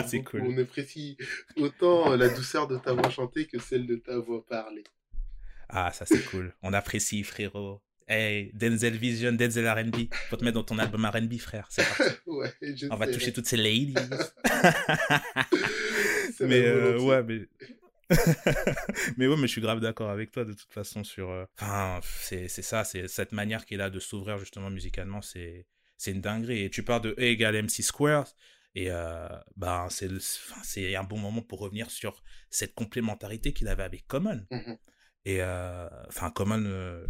c'est 0.06 0.22
cool. 0.22 0.42
On 0.42 0.58
apprécie 0.58 1.16
autant 1.56 2.12
euh, 2.12 2.16
la 2.16 2.28
douceur 2.28 2.66
de 2.66 2.76
ta 2.78 2.92
voix 2.92 3.10
chantée 3.10 3.46
que 3.46 3.58
celle 3.58 3.86
de 3.86 3.96
ta 3.96 4.18
voix 4.18 4.44
parlée. 4.44 4.84
Ah, 5.68 5.92
ça 5.92 6.06
c'est 6.06 6.24
cool. 6.24 6.54
On 6.62 6.72
apprécie, 6.72 7.22
frérot. 7.22 7.80
Hey, 8.08 8.50
Denzel 8.54 8.96
Vision, 8.96 9.32
Denzel 9.32 9.68
RB. 9.68 10.08
Faut 10.30 10.36
te 10.36 10.44
mettre 10.44 10.54
dans 10.54 10.64
ton 10.64 10.78
album 10.78 11.04
RB, 11.04 11.36
frère. 11.38 11.66
C'est 11.68 11.84
ouais, 12.26 12.50
On 12.90 12.96
va 12.96 13.06
toucher 13.06 13.32
toutes 13.34 13.46
ces 13.46 13.58
ladies. 13.58 13.94
mais 16.40 16.64
euh, 16.64 16.98
ouais, 17.00 17.22
mais 17.22 17.46
mais 19.16 19.26
ouais, 19.26 19.36
mais 19.36 19.46
je 19.46 19.52
suis 19.52 19.60
grave 19.60 19.80
d'accord 19.80 20.10
avec 20.10 20.30
toi 20.30 20.44
de 20.44 20.52
toute 20.52 20.72
façon 20.72 21.04
sur. 21.04 21.30
Euh, 21.30 21.44
enfin, 21.60 22.00
c'est 22.02 22.48
ça, 22.48 22.84
c'est 22.84 23.08
cette 23.08 23.32
manière 23.32 23.66
qu'il 23.66 23.80
a 23.80 23.90
de 23.90 24.00
s'ouvrir 24.00 24.38
justement 24.38 24.70
musicalement, 24.70 25.22
c'est 25.22 25.66
c'est 25.96 26.12
une 26.12 26.20
dinguerie. 26.20 26.64
Et 26.64 26.70
tu 26.70 26.82
parles 26.82 27.02
de 27.02 27.10
E 27.18 27.22
égale 27.22 27.62
MC 27.62 27.82
Square, 27.82 28.26
et 28.74 28.90
euh, 28.90 29.28
ben 29.56 29.88
c'est 29.90 30.08
c'est 30.62 30.96
un 30.96 31.04
bon 31.04 31.18
moment 31.18 31.42
pour 31.42 31.60
revenir 31.60 31.90
sur 31.90 32.22
cette 32.50 32.74
complémentarité 32.74 33.52
qu'il 33.52 33.68
avait 33.68 33.84
avec 33.84 34.06
Common. 34.06 34.46
Mmh 34.50 34.74
et 35.24 35.42
euh, 35.42 35.88
enfin, 36.06 36.30
Common 36.30 37.04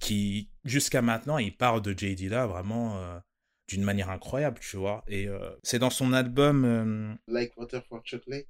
qui 0.00 0.48
jusqu'à 0.64 1.02
maintenant 1.02 1.36
il 1.36 1.54
parle 1.54 1.82
de 1.82 1.92
JD 1.92 2.30
là 2.30 2.46
vraiment 2.46 3.20
d'une 3.68 3.82
manière 3.82 4.08
incroyable, 4.08 4.58
tu 4.60 4.78
vois. 4.78 5.04
Et 5.06 5.28
c'est 5.62 5.78
dans 5.78 5.90
son 5.90 6.14
album. 6.14 7.18
Like 7.26 7.54
Water 7.58 7.84
for 7.84 8.00
Chocolate. 8.04 8.46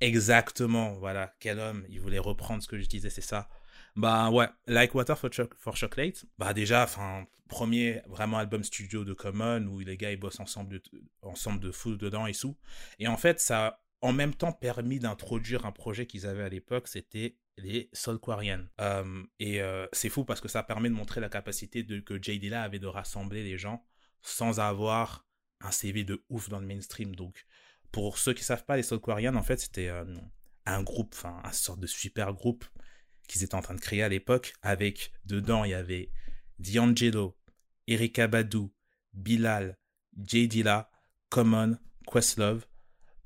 Exactement, 0.00 0.94
voilà, 0.94 1.34
quel 1.40 1.58
homme, 1.58 1.84
il 1.90 2.00
voulait 2.00 2.18
reprendre 2.18 2.62
ce 2.62 2.68
que 2.68 2.78
je 2.78 2.86
disais, 2.86 3.10
c'est 3.10 3.20
ça. 3.20 3.48
Bah 3.96 4.30
ouais, 4.30 4.48
Like 4.66 4.94
Water 4.94 5.18
for, 5.18 5.76
Chocolate, 5.76 6.24
bah 6.38 6.54
déjà, 6.54 6.84
enfin, 6.84 7.26
premier 7.48 8.00
vraiment 8.06 8.38
album 8.38 8.62
studio 8.64 9.04
de 9.04 9.12
Common 9.12 9.66
où 9.66 9.80
les 9.80 9.96
gars 9.96 10.12
ils 10.12 10.18
bossent 10.18 10.40
ensemble 10.40 10.74
de, 10.74 10.82
ensemble 11.22 11.60
de 11.60 11.70
fou 11.70 11.96
dedans 11.96 12.26
et 12.26 12.32
tout. 12.32 12.56
Et 12.98 13.08
en 13.08 13.16
fait, 13.16 13.40
ça 13.40 13.66
a 13.66 13.80
en 14.00 14.12
même 14.12 14.34
temps 14.34 14.52
permis 14.52 14.98
d'introduire 14.98 15.66
un 15.66 15.72
projet 15.72 16.06
qu'ils 16.06 16.26
avaient 16.26 16.44
à 16.44 16.48
l'époque, 16.48 16.88
c'était 16.88 17.36
les 17.58 17.90
Soulquarians. 17.92 18.64
Euh, 18.80 19.22
et 19.38 19.60
euh, 19.60 19.86
c'est 19.92 20.08
fou 20.08 20.24
parce 20.24 20.40
que 20.40 20.48
ça 20.48 20.62
permet 20.62 20.88
de 20.88 20.94
montrer 20.94 21.20
la 21.20 21.28
capacité 21.28 21.82
de, 21.82 22.00
que 22.00 22.20
J. 22.20 22.38
Dilla 22.38 22.62
avait 22.62 22.78
de 22.78 22.86
rassembler 22.86 23.42
les 23.42 23.58
gens 23.58 23.84
sans 24.22 24.60
avoir 24.60 25.26
un 25.60 25.70
CV 25.70 26.04
de 26.04 26.24
ouf 26.30 26.48
dans 26.48 26.60
le 26.60 26.66
mainstream. 26.66 27.14
Donc, 27.14 27.44
pour 27.92 28.18
ceux 28.18 28.34
qui 28.34 28.44
savent 28.44 28.64
pas, 28.64 28.76
les 28.76 28.82
Soulquarians, 28.82 29.34
en 29.34 29.42
fait, 29.42 29.60
c'était 29.60 29.88
euh, 29.88 30.04
un 30.66 30.82
groupe, 30.82 31.14
enfin, 31.14 31.40
un 31.44 31.52
sorte 31.52 31.80
de 31.80 31.86
super 31.86 32.32
groupe 32.32 32.64
qu'ils 33.28 33.44
étaient 33.44 33.54
en 33.54 33.62
train 33.62 33.74
de 33.74 33.80
créer 33.80 34.02
à 34.02 34.08
l'époque. 34.08 34.54
Avec, 34.62 35.12
dedans, 35.24 35.64
il 35.64 35.70
y 35.70 35.74
avait 35.74 36.10
D'Angelo, 36.58 37.36
Erika 37.86 38.28
Badu, 38.28 38.68
Bilal, 39.12 39.78
J. 40.24 40.48
Dilla, 40.48 40.90
Common, 41.28 41.78
Questlove. 42.06 42.66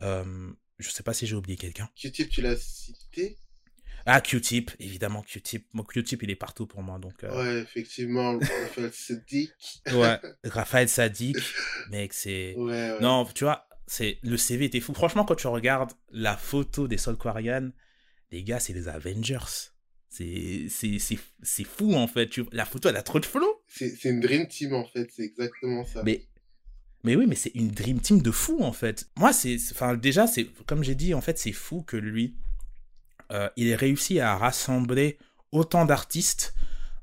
Euh, 0.02 0.52
je 0.78 0.90
sais 0.90 1.02
pas 1.02 1.14
si 1.14 1.26
j'ai 1.26 1.36
oublié 1.36 1.56
quelqu'un. 1.56 1.88
Q-Tip, 1.96 2.28
tu 2.28 2.42
l'as 2.42 2.56
cité? 2.56 3.38
Ah, 4.06 4.20
Q-Tip, 4.20 4.72
évidemment, 4.80 5.22
Q-Tip. 5.22 5.66
Mon 5.72 5.82
Q-Tip, 5.82 6.22
il 6.22 6.30
est 6.30 6.36
partout 6.36 6.66
pour 6.66 6.82
moi. 6.82 6.98
Donc, 6.98 7.24
euh. 7.24 7.34
Ouais, 7.34 7.62
effectivement, 7.62 8.38
Raphaël 8.38 8.92
Sadik. 8.92 9.52
ouais, 9.92 10.18
Raphaël 10.44 10.88
Sadik, 10.88 11.36
mec, 11.90 12.12
c'est. 12.12 12.54
Ouais, 12.56 13.00
Non, 13.00 13.24
tu 13.24 13.44
vois, 13.44 13.66
c'est 13.86 14.18
le 14.22 14.36
CV 14.36 14.66
était 14.66 14.80
fou. 14.80 14.94
Franchement, 14.94 15.24
quand 15.24 15.34
tu 15.34 15.46
regardes 15.46 15.92
la 16.10 16.36
photo 16.36 16.88
des 16.88 16.98
Solquarian, 16.98 17.70
les 18.30 18.42
gars, 18.42 18.60
c'est 18.60 18.72
des 18.72 18.88
Avengers. 18.88 19.70
C'est 20.10 20.68
fou, 21.64 21.94
en 21.94 22.06
fait. 22.06 22.30
La 22.52 22.64
photo, 22.64 22.88
elle 22.88 22.96
a 22.96 23.02
trop 23.02 23.20
de 23.20 23.26
flow. 23.26 23.62
C'est 23.66 24.04
une 24.04 24.20
Dream 24.20 24.46
Team, 24.46 24.72
en 24.72 24.84
fait. 24.84 25.10
C'est 25.10 25.24
exactement 25.24 25.84
ça. 25.84 26.02
Mais 26.04 26.26
mais 27.04 27.16
oui, 27.16 27.26
mais 27.26 27.34
c'est 27.34 27.52
une 27.54 27.68
dream 27.68 28.00
team 28.00 28.22
de 28.22 28.30
fou 28.30 28.62
en 28.62 28.72
fait. 28.72 29.08
Moi, 29.18 29.34
c'est, 29.34 29.56
enfin 29.72 29.94
déjà, 29.94 30.26
c'est 30.26 30.46
comme 30.66 30.82
j'ai 30.82 30.94
dit, 30.94 31.12
en 31.12 31.20
fait, 31.20 31.38
c'est 31.38 31.52
fou 31.52 31.82
que 31.82 31.98
lui, 31.98 32.34
euh, 33.30 33.48
il 33.56 33.68
ait 33.68 33.76
réussi 33.76 34.20
à 34.20 34.36
rassembler 34.36 35.18
autant 35.52 35.84
d'artistes, 35.84 36.54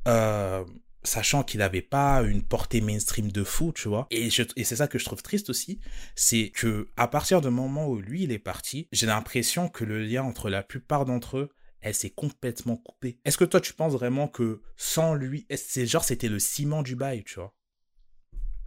euh, 0.07 0.65
sachant 1.03 1.43
qu'il 1.43 1.59
n'avait 1.59 1.81
pas 1.81 2.21
une 2.23 2.43
portée 2.43 2.81
mainstream 2.81 3.31
de 3.31 3.43
fou, 3.43 3.71
tu 3.73 3.87
vois. 3.87 4.07
Et, 4.11 4.27
et 4.27 4.63
c'est 4.63 4.75
ça 4.75 4.87
que 4.87 4.99
je 4.99 5.05
trouve 5.05 5.21
triste 5.21 5.49
aussi, 5.49 5.79
c'est 6.15 6.49
que 6.49 6.89
à 6.97 7.07
partir 7.07 7.41
du 7.41 7.49
moment 7.49 7.87
où 7.87 7.99
lui 7.99 8.23
il 8.23 8.31
est 8.31 8.39
parti, 8.39 8.87
j'ai 8.91 9.07
l'impression 9.07 9.69
que 9.69 9.83
le 9.83 10.03
lien 10.03 10.23
entre 10.23 10.49
la 10.49 10.63
plupart 10.63 11.05
d'entre 11.05 11.37
eux 11.37 11.49
elle 11.83 11.95
s'est 11.95 12.11
complètement 12.11 12.77
coupée. 12.77 13.19
Est-ce 13.25 13.37
que 13.39 13.45
toi 13.45 13.59
tu 13.59 13.73
penses 13.73 13.93
vraiment 13.93 14.27
que 14.27 14.61
sans 14.77 15.15
lui, 15.15 15.47
c'est 15.55 15.87
genre 15.87 16.03
c'était 16.03 16.29
le 16.29 16.37
ciment 16.37 16.83
du 16.83 16.95
bail, 16.95 17.23
tu 17.23 17.35
vois? 17.35 17.55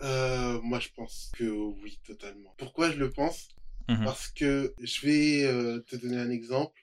Euh, 0.03 0.61
Moi 0.63 0.81
je 0.81 0.89
pense 0.95 1.31
que 1.37 1.45
oui, 1.45 1.99
totalement. 2.05 2.55
Pourquoi 2.59 2.91
je 2.91 2.99
le 2.99 3.11
pense? 3.11 3.49
Mmh 3.89 4.05
Parce 4.05 4.29
que 4.29 4.75
je 4.81 5.07
vais 5.07 5.83
te 5.87 5.97
donner 5.97 6.19
un 6.19 6.31
exemple 6.31 6.81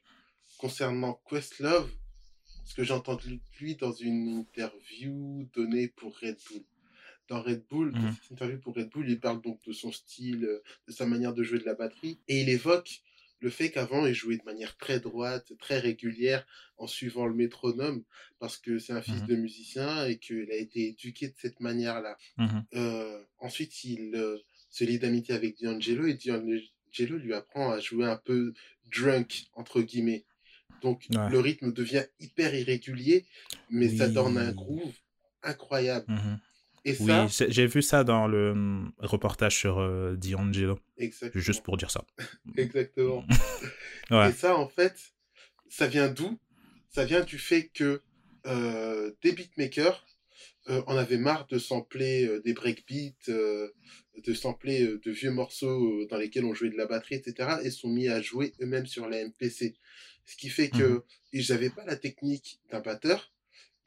concernant 0.58 1.22
Questlove, 1.30 1.90
ce 2.64 2.74
que 2.74 2.84
j'ai 2.84 2.94
entendu 2.94 3.38
de 3.38 3.42
lui 3.60 3.76
dans 3.76 3.92
une 3.92 4.28
interview 4.40 5.48
donnée 5.54 5.88
pour 5.88 6.18
Red 6.20 6.38
Bull. 6.50 6.64
Dans 7.28 7.42
Red 7.42 7.64
Bull, 7.70 7.92
dans 7.94 8.00
mhm. 8.00 8.16
cette 8.22 8.32
interview 8.32 8.60
pour 8.60 8.76
Red 8.76 8.90
Bull, 8.90 9.10
il 9.10 9.20
parle 9.20 9.42
donc 9.42 9.64
de 9.66 9.72
son 9.72 9.92
style, 9.92 10.46
euh, 10.46 10.64
de 10.88 10.92
sa 10.92 11.06
manière 11.06 11.34
de 11.34 11.44
jouer 11.44 11.60
de 11.60 11.66
la 11.66 11.76
batterie, 11.76 12.20
et 12.28 12.42
il 12.42 12.50
évoque 12.50 13.02
le 13.42 13.50
fait 13.50 13.72
qu'avant, 13.72 14.06
il 14.06 14.14
jouait 14.14 14.38
de 14.38 14.44
manière 14.44 14.78
très 14.78 15.00
droite, 15.00 15.52
très 15.58 15.80
régulière, 15.80 16.46
en 16.78 16.86
suivant 16.86 17.26
le 17.26 17.34
métronome, 17.34 18.04
parce 18.40 18.58
que 18.58 18.78
c'est 18.78 18.94
un 18.94 19.02
fils 19.02 19.22
mhm. 19.22 19.28
de 19.28 19.36
musicien 19.36 20.06
et 20.06 20.18
qu'il 20.18 20.52
a 20.52 20.56
été 20.56 20.90
éduqué 20.90 21.28
de 21.28 21.34
cette 21.36 21.60
manière-là. 21.60 22.18
Mhm. 22.38 22.66
Euh, 22.76 23.24
ensuite, 23.40 23.84
il 23.84 24.16
euh, 24.16 24.38
se 24.70 24.84
lie 24.84 25.00
d'amitié 25.00 25.34
avec 25.34 25.60
D'Angelo 25.60 26.06
et 26.06 26.14
D'Angelo 26.14 27.18
lui 27.18 27.34
apprend 27.34 27.72
à 27.72 27.80
jouer 27.80 28.06
un 28.06 28.18
peu 28.18 28.54
drunk, 28.96 29.46
entre 29.54 29.82
guillemets. 29.82 30.24
Donc 30.82 31.08
le 31.10 31.40
rythme 31.40 31.72
devient 31.72 32.04
hyper 32.20 32.54
irrégulier, 32.54 33.26
mais 33.70 33.90
ça 33.90 34.08
donne 34.08 34.38
un 34.38 34.52
groove 34.52 34.94
incroyable. 35.44 36.06
Mmh 36.08 36.40
Et 36.86 36.96
oui, 37.00 37.14
j'ai 37.30 37.68
vu 37.68 37.82
ça 37.82 38.04
dans 38.04 38.28
le 38.28 38.52
hum, 38.52 38.92
reportage 38.98 39.58
sur 39.58 39.80
euh, 39.80 40.16
D'Angelo. 40.16 40.80
Exactement. 40.98 41.42
Juste 41.42 41.64
pour 41.64 41.78
dire 41.78 41.92
ça. 41.92 42.04
Exactement. 42.58 43.24
Et 44.12 44.32
ça, 44.32 44.58
en 44.58 44.68
fait, 44.68 44.96
ça 45.70 45.88
vient 45.88 46.10
d'où? 46.10 46.38
Ça 46.90 47.06
vient 47.06 47.22
du 47.22 47.38
fait 47.38 47.70
que 47.74 48.02
euh, 48.48 49.12
des 49.22 49.32
beatmakers 49.34 50.06
euh, 50.70 50.82
en 50.88 50.98
avaient 50.98 51.18
marre 51.18 51.48
de 51.48 51.60
sampler 51.60 52.26
euh, 52.26 52.42
des 52.42 52.54
breakbeats, 52.54 53.14
de 53.28 54.34
sampler 54.34 54.86
de 54.86 55.12
vieux 55.12 55.32
morceaux 55.32 56.06
dans 56.08 56.18
lesquels 56.18 56.46
on 56.46 56.54
jouait 56.54 56.70
de 56.70 56.78
la 56.78 56.86
batterie, 56.86 57.16
etc. 57.16 57.58
et 57.64 57.72
sont 57.72 57.88
mis 57.88 58.10
à 58.10 58.22
jouer 58.22 58.54
eux-mêmes 58.62 58.86
sur 58.86 59.08
la 59.08 59.26
MPC. 59.26 59.76
Ce 60.26 60.36
qui 60.36 60.50
fait 60.50 60.70
que 60.70 60.84
mmh 60.84 61.04
ils 61.34 61.46
n'avaient 61.52 61.70
pas 61.70 61.86
la 61.86 61.96
technique 61.96 62.60
d'un 62.70 62.82
batteur, 62.82 63.32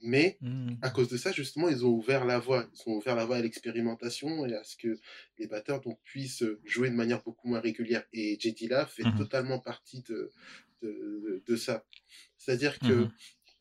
mais 0.01 0.39
mmh. 0.41 0.77
à 0.81 0.89
cause 0.89 1.09
de 1.09 1.19
ça, 1.19 1.31
justement, 1.31 1.69
ils 1.69 1.85
ont 1.85 1.91
ouvert 1.91 2.25
la 2.25 2.39
voie. 2.39 2.67
Ils 2.73 2.91
ont 2.91 2.95
ouvert 2.97 3.15
la 3.17 3.27
voie 3.27 3.37
à 3.37 3.43
l'expérimentation 3.43 4.47
et 4.47 4.55
à 4.55 4.65
ce 4.65 4.77
que 4.77 4.99
les 5.39 5.47
batteurs 5.47 5.83
donc, 5.83 5.99
puissent 6.05 6.45
jouer 6.65 6.89
de 6.89 6.95
manière 6.95 7.23
beaucoup 7.23 7.49
moins 7.49 7.61
régulière. 7.61 8.05
Et 8.15 8.39
J. 8.41 8.55
Dilla 8.55 8.87
fait 8.87 9.03
mmh 9.03 9.19
totalement 9.19 9.59
partie 9.59 10.03
de, 10.03 10.31
de, 10.83 11.43
de, 11.47 11.57
ça. 11.57 11.85
C'est-à-dire 12.39 12.79
que 12.79 13.09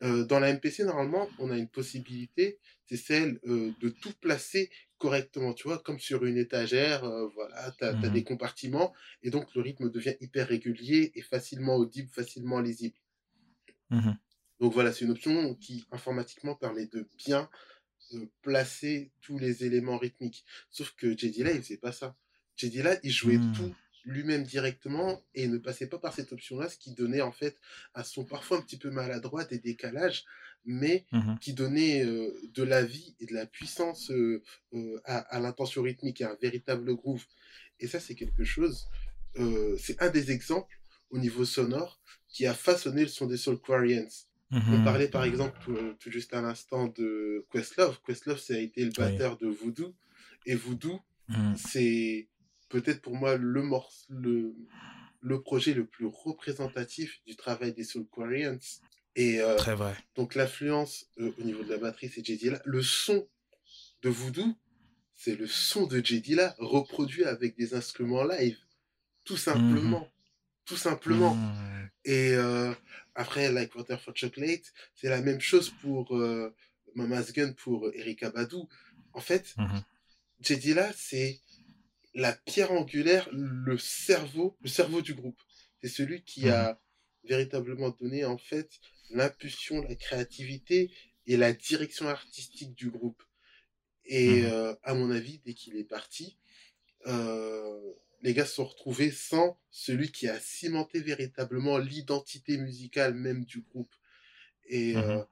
euh, 0.02 0.24
dans 0.24 0.38
la 0.38 0.52
MPC, 0.52 0.84
normalement, 0.84 1.28
on 1.38 1.50
a 1.50 1.56
une 1.56 1.68
possibilité, 1.68 2.58
c'est 2.86 2.96
celle 2.96 3.40
euh, 3.46 3.72
de 3.80 3.88
tout 3.88 4.12
placer 4.20 4.70
correctement, 4.98 5.52
tu 5.52 5.68
vois, 5.68 5.78
comme 5.78 5.98
sur 5.98 6.24
une 6.24 6.36
étagère, 6.36 7.04
euh, 7.04 7.28
voilà, 7.34 7.70
tu 7.78 7.84
as, 7.84 7.92
mmh 7.92 8.10
des 8.10 8.24
compartiments, 8.24 8.94
et 9.22 9.30
donc 9.30 9.54
le 9.54 9.60
rythme 9.60 9.90
devient 9.90 10.14
hyper 10.20 10.48
régulier 10.48 11.12
et 11.14 11.22
facilement 11.22 11.76
audible, 11.76 12.08
facilement 12.10 12.60
lisible. 12.60 12.96
Mmh 13.90 14.12
donc 14.60 14.72
voilà, 14.72 14.92
c'est 14.92 15.04
une 15.04 15.10
option 15.10 15.56
qui 15.56 15.84
informatiquement 15.90 16.54
permet 16.54 16.86
de 16.86 17.08
bien 17.18 17.50
placer 18.40 19.10
tous 19.20 19.36
les 19.38 19.64
éléments 19.64 19.98
rythmiques. 19.98 20.44
Sauf 20.70 20.94
que 20.96 21.10
JD 21.12 21.38
là, 21.38 21.50
il 21.50 21.60
faisait 21.60 21.76
pas 21.76 21.92
ça. 21.92 22.16
JD 22.56 22.76
là, 22.76 22.96
il 23.02 23.10
jouait 23.10 23.38
mmh. 23.38 23.52
tout 23.52 23.74
lui-même 24.04 24.44
directement 24.44 25.24
et 25.34 25.48
ne 25.48 25.58
passait 25.58 25.86
pas 25.86 25.98
par 25.98 26.14
cette 26.14 26.32
option-là, 26.32 26.68
ce 26.68 26.76
qui 26.76 26.92
donnait 26.92 27.22
en 27.22 27.32
fait 27.32 27.58
un 27.94 28.04
son 28.04 28.24
parfois 28.24 28.58
un 28.58 28.62
petit 28.62 28.76
peu 28.76 28.90
maladroit, 28.90 29.44
des 29.44 29.58
décalages, 29.58 30.24
mais 30.64 31.04
mmh 31.12 31.36
qui 31.40 31.52
donnait 31.52 32.04
de 32.04 32.62
la 32.62 32.84
vie 32.84 33.14
et 33.20 33.26
de 33.26 33.34
la 33.34 33.46
puissance 33.46 34.10
à, 35.04 35.40
l'intention 35.40 35.82
rythmique 35.82 36.20
et 36.20 36.24
un 36.24 36.36
véritable 36.40 36.94
groove. 36.94 37.24
Et 37.80 37.86
ça, 37.86 38.00
c'est 38.00 38.14
quelque 38.14 38.44
chose, 38.44 38.88
c'est 39.78 40.00
un 40.00 40.10
des 40.10 40.30
exemples 40.30 40.78
au 41.10 41.18
niveau 41.18 41.44
sonore 41.44 42.00
qui 42.28 42.46
a 42.46 42.54
façonné 42.54 43.02
le 43.02 43.08
son 43.08 43.26
des 43.26 43.36
Soulquarians. 43.36 44.08
On 44.50 44.58
mmh 44.58 44.84
parlait 44.84 45.08
par 45.08 45.24
exemple 45.24 45.58
tout, 45.98 46.10
juste 46.10 46.32
à 46.34 46.40
l'instant 46.40 46.86
de 46.88 47.46
Questlove. 47.50 47.98
Questlove, 48.06 48.38
ça 48.38 48.54
a 48.54 48.58
été 48.58 48.84
le 48.84 48.90
batteur 48.90 49.36
de 49.36 49.48
Voodoo. 49.48 49.94
Et 50.46 50.54
Voodoo, 50.54 51.00
mmh. 51.28 51.54
c'est 51.56 52.28
peut-être 52.68 53.00
pour 53.00 53.16
moi 53.16 53.36
le, 53.36 53.62
le, 54.10 54.54
le 55.20 55.40
projet 55.40 55.74
le 55.74 55.86
plus 55.86 56.06
représentatif 56.06 57.20
du 57.26 57.34
travail 57.34 57.72
des 57.72 57.84
Soulquarians. 57.84 58.58
Et 59.16 59.40
euh, 59.40 59.56
Très 59.56 59.74
vrai. 59.74 59.94
donc 60.16 60.34
l'influence 60.34 61.06
euh, 61.18 61.32
au 61.38 61.42
niveau 61.42 61.62
de 61.62 61.70
la 61.70 61.78
batterie, 61.78 62.10
c'est 62.12 62.24
J. 62.24 62.50
là. 62.50 62.60
Le 62.64 62.82
son 62.82 63.28
de 64.02 64.08
Voodoo, 64.08 64.54
c'est 65.14 65.36
le 65.36 65.46
son 65.46 65.86
de 65.86 66.04
J. 66.04 66.22
là 66.34 66.54
reproduit 66.58 67.24
avec 67.24 67.56
des 67.56 67.74
instruments 67.74 68.24
live. 68.24 68.58
Tout 69.24 69.36
simplement. 69.36 70.00
Mhm. 70.00 70.08
Tout 70.66 70.76
simplement. 70.76 71.36
Et 72.04 72.32
euh, 72.32 72.72
après, 73.14 73.52
Like 73.52 73.74
Water 73.74 74.00
for 74.00 74.16
Chocolate, 74.16 74.72
c'est 74.94 75.08
la 75.10 75.20
même 75.20 75.40
chose 75.40 75.70
pour 75.82 76.16
Mama's 76.94 77.32
Gun, 77.32 77.52
pour 77.52 77.90
Erika 77.94 78.30
Badu. 78.30 78.56
En 79.12 79.20
fait, 79.20 79.54
mm 79.56 79.80
là, 80.74 80.90
c'est 80.96 81.40
la 82.14 82.32
pierre 82.32 82.72
angulaire, 82.72 83.28
le 83.32 83.78
cerveau, 83.78 84.56
le 84.60 84.68
cerveau 84.68 85.00
du 85.00 85.14
groupe. 85.14 85.40
C'est 85.82 85.88
celui 85.88 86.22
qui 86.22 86.48
a 86.48 86.72
mhm. 86.72 86.78
véritablement 87.28 87.90
donné 87.90 88.24
en 88.24 88.38
fait 88.38 88.80
l'impulsion, 89.10 89.82
la 89.82 89.94
créativité 89.94 90.90
et 91.26 91.36
la 91.36 91.52
direction 91.52 92.08
artistique 92.08 92.74
du 92.74 92.90
groupe. 92.90 93.22
Et 94.06 94.42
mhm. 94.42 94.46
euh, 94.46 94.74
à 94.82 94.94
mon 94.94 95.10
avis, 95.10 95.40
dès 95.44 95.54
qu'il 95.54 95.76
est 95.76 95.84
parti, 95.84 96.38
euh, 97.06 97.92
les 98.22 98.34
gars 98.34 98.46
se 98.46 98.54
sont 98.54 98.64
retrouvés 98.64 99.10
sans 99.10 99.58
celui 99.70 100.10
qui 100.10 100.28
a 100.28 100.38
cimenté 100.40 101.00
véritablement 101.00 101.78
l'identité 101.78 102.56
musicale 102.58 103.14
même 103.14 103.44
du 103.44 103.60
groupe. 103.60 103.94
Et 104.66 104.96
euh, 104.96 105.18
mhm. 105.18 105.26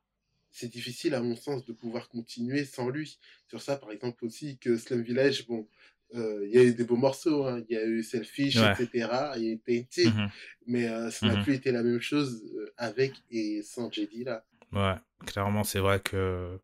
c'est 0.50 0.68
difficile, 0.68 1.14
à 1.14 1.22
mon 1.22 1.36
sens, 1.36 1.64
de 1.64 1.72
pouvoir 1.72 2.08
continuer 2.08 2.64
sans 2.64 2.88
lui. 2.88 3.18
Sur 3.48 3.62
ça, 3.62 3.76
par 3.76 3.92
exemple, 3.92 4.24
aussi, 4.24 4.58
que 4.58 4.76
Slum 4.76 5.02
Village, 5.02 5.46
bon, 5.46 5.68
il 6.14 6.50
y 6.52 6.58
a 6.58 6.62
eu 6.62 6.74
des 6.74 6.84
beaux 6.84 6.96
morceaux, 6.96 7.46
hein. 7.46 7.62
il 7.68 7.74
y 7.74 7.78
a 7.78 7.84
eu 7.84 8.02
Selfish, 8.02 8.56
etc. 8.56 8.88
Il 9.36 9.42
y 9.42 9.48
a 9.48 9.52
eu 9.52 9.58
Painted, 9.58 10.14
mmh 10.14 10.28
mais 10.66 10.86
ça 11.10 11.26
n'a 11.26 11.36
mmh 11.36 11.42
plus 11.42 11.54
été 11.54 11.72
la 11.72 11.82
même 11.82 12.00
chose 12.00 12.44
avec 12.76 13.14
et 13.30 13.62
sans 13.62 13.90
JD 13.90 14.24
là. 14.24 14.44
Ouais, 14.72 14.94
clairement, 15.26 15.64
c'est 15.64 15.80
vrai 15.80 16.00
que. 16.00 16.58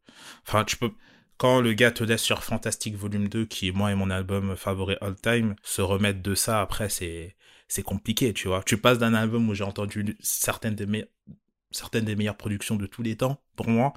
Enfin, 0.47 0.65
tu 0.65 0.77
peux 0.77 0.91
quand 1.39 1.61
le 1.61 1.73
gars 1.73 1.93
te 1.93 2.05
laisse 2.05 2.23
sur 2.23 2.43
Fantastic 2.43 2.97
Volume 2.97 3.29
2, 3.29 3.47
qui 3.47 3.69
est 3.69 3.73
moi 3.73 3.93
et 3.93 3.95
mon 3.95 4.11
album 4.11 4.57
favori 4.57 4.97
all 5.01 5.15
time, 5.15 5.55
se 5.63 5.81
remettre 5.81 6.21
de 6.21 6.35
ça 6.35 6.61
après, 6.61 6.89
c'est, 6.89 7.37
c'est 7.69 7.85
compliqué, 7.85 8.35
tu 8.35 8.49
vois. 8.49 8.63
Tu 8.65 8.77
passes 8.77 8.99
d'un 8.99 9.15
album 9.15 9.49
où 9.49 9.55
j'ai 9.55 9.65
entendu 9.65 10.17
certaines 10.21 10.75
des, 10.75 11.09
certaines 11.71 12.05
des 12.05 12.17
meilleures 12.17 12.37
productions 12.37 12.75
de 12.75 12.87
tous 12.87 13.03
les 13.03 13.17
temps, 13.17 13.41
pour 13.55 13.69
moi. 13.69 13.93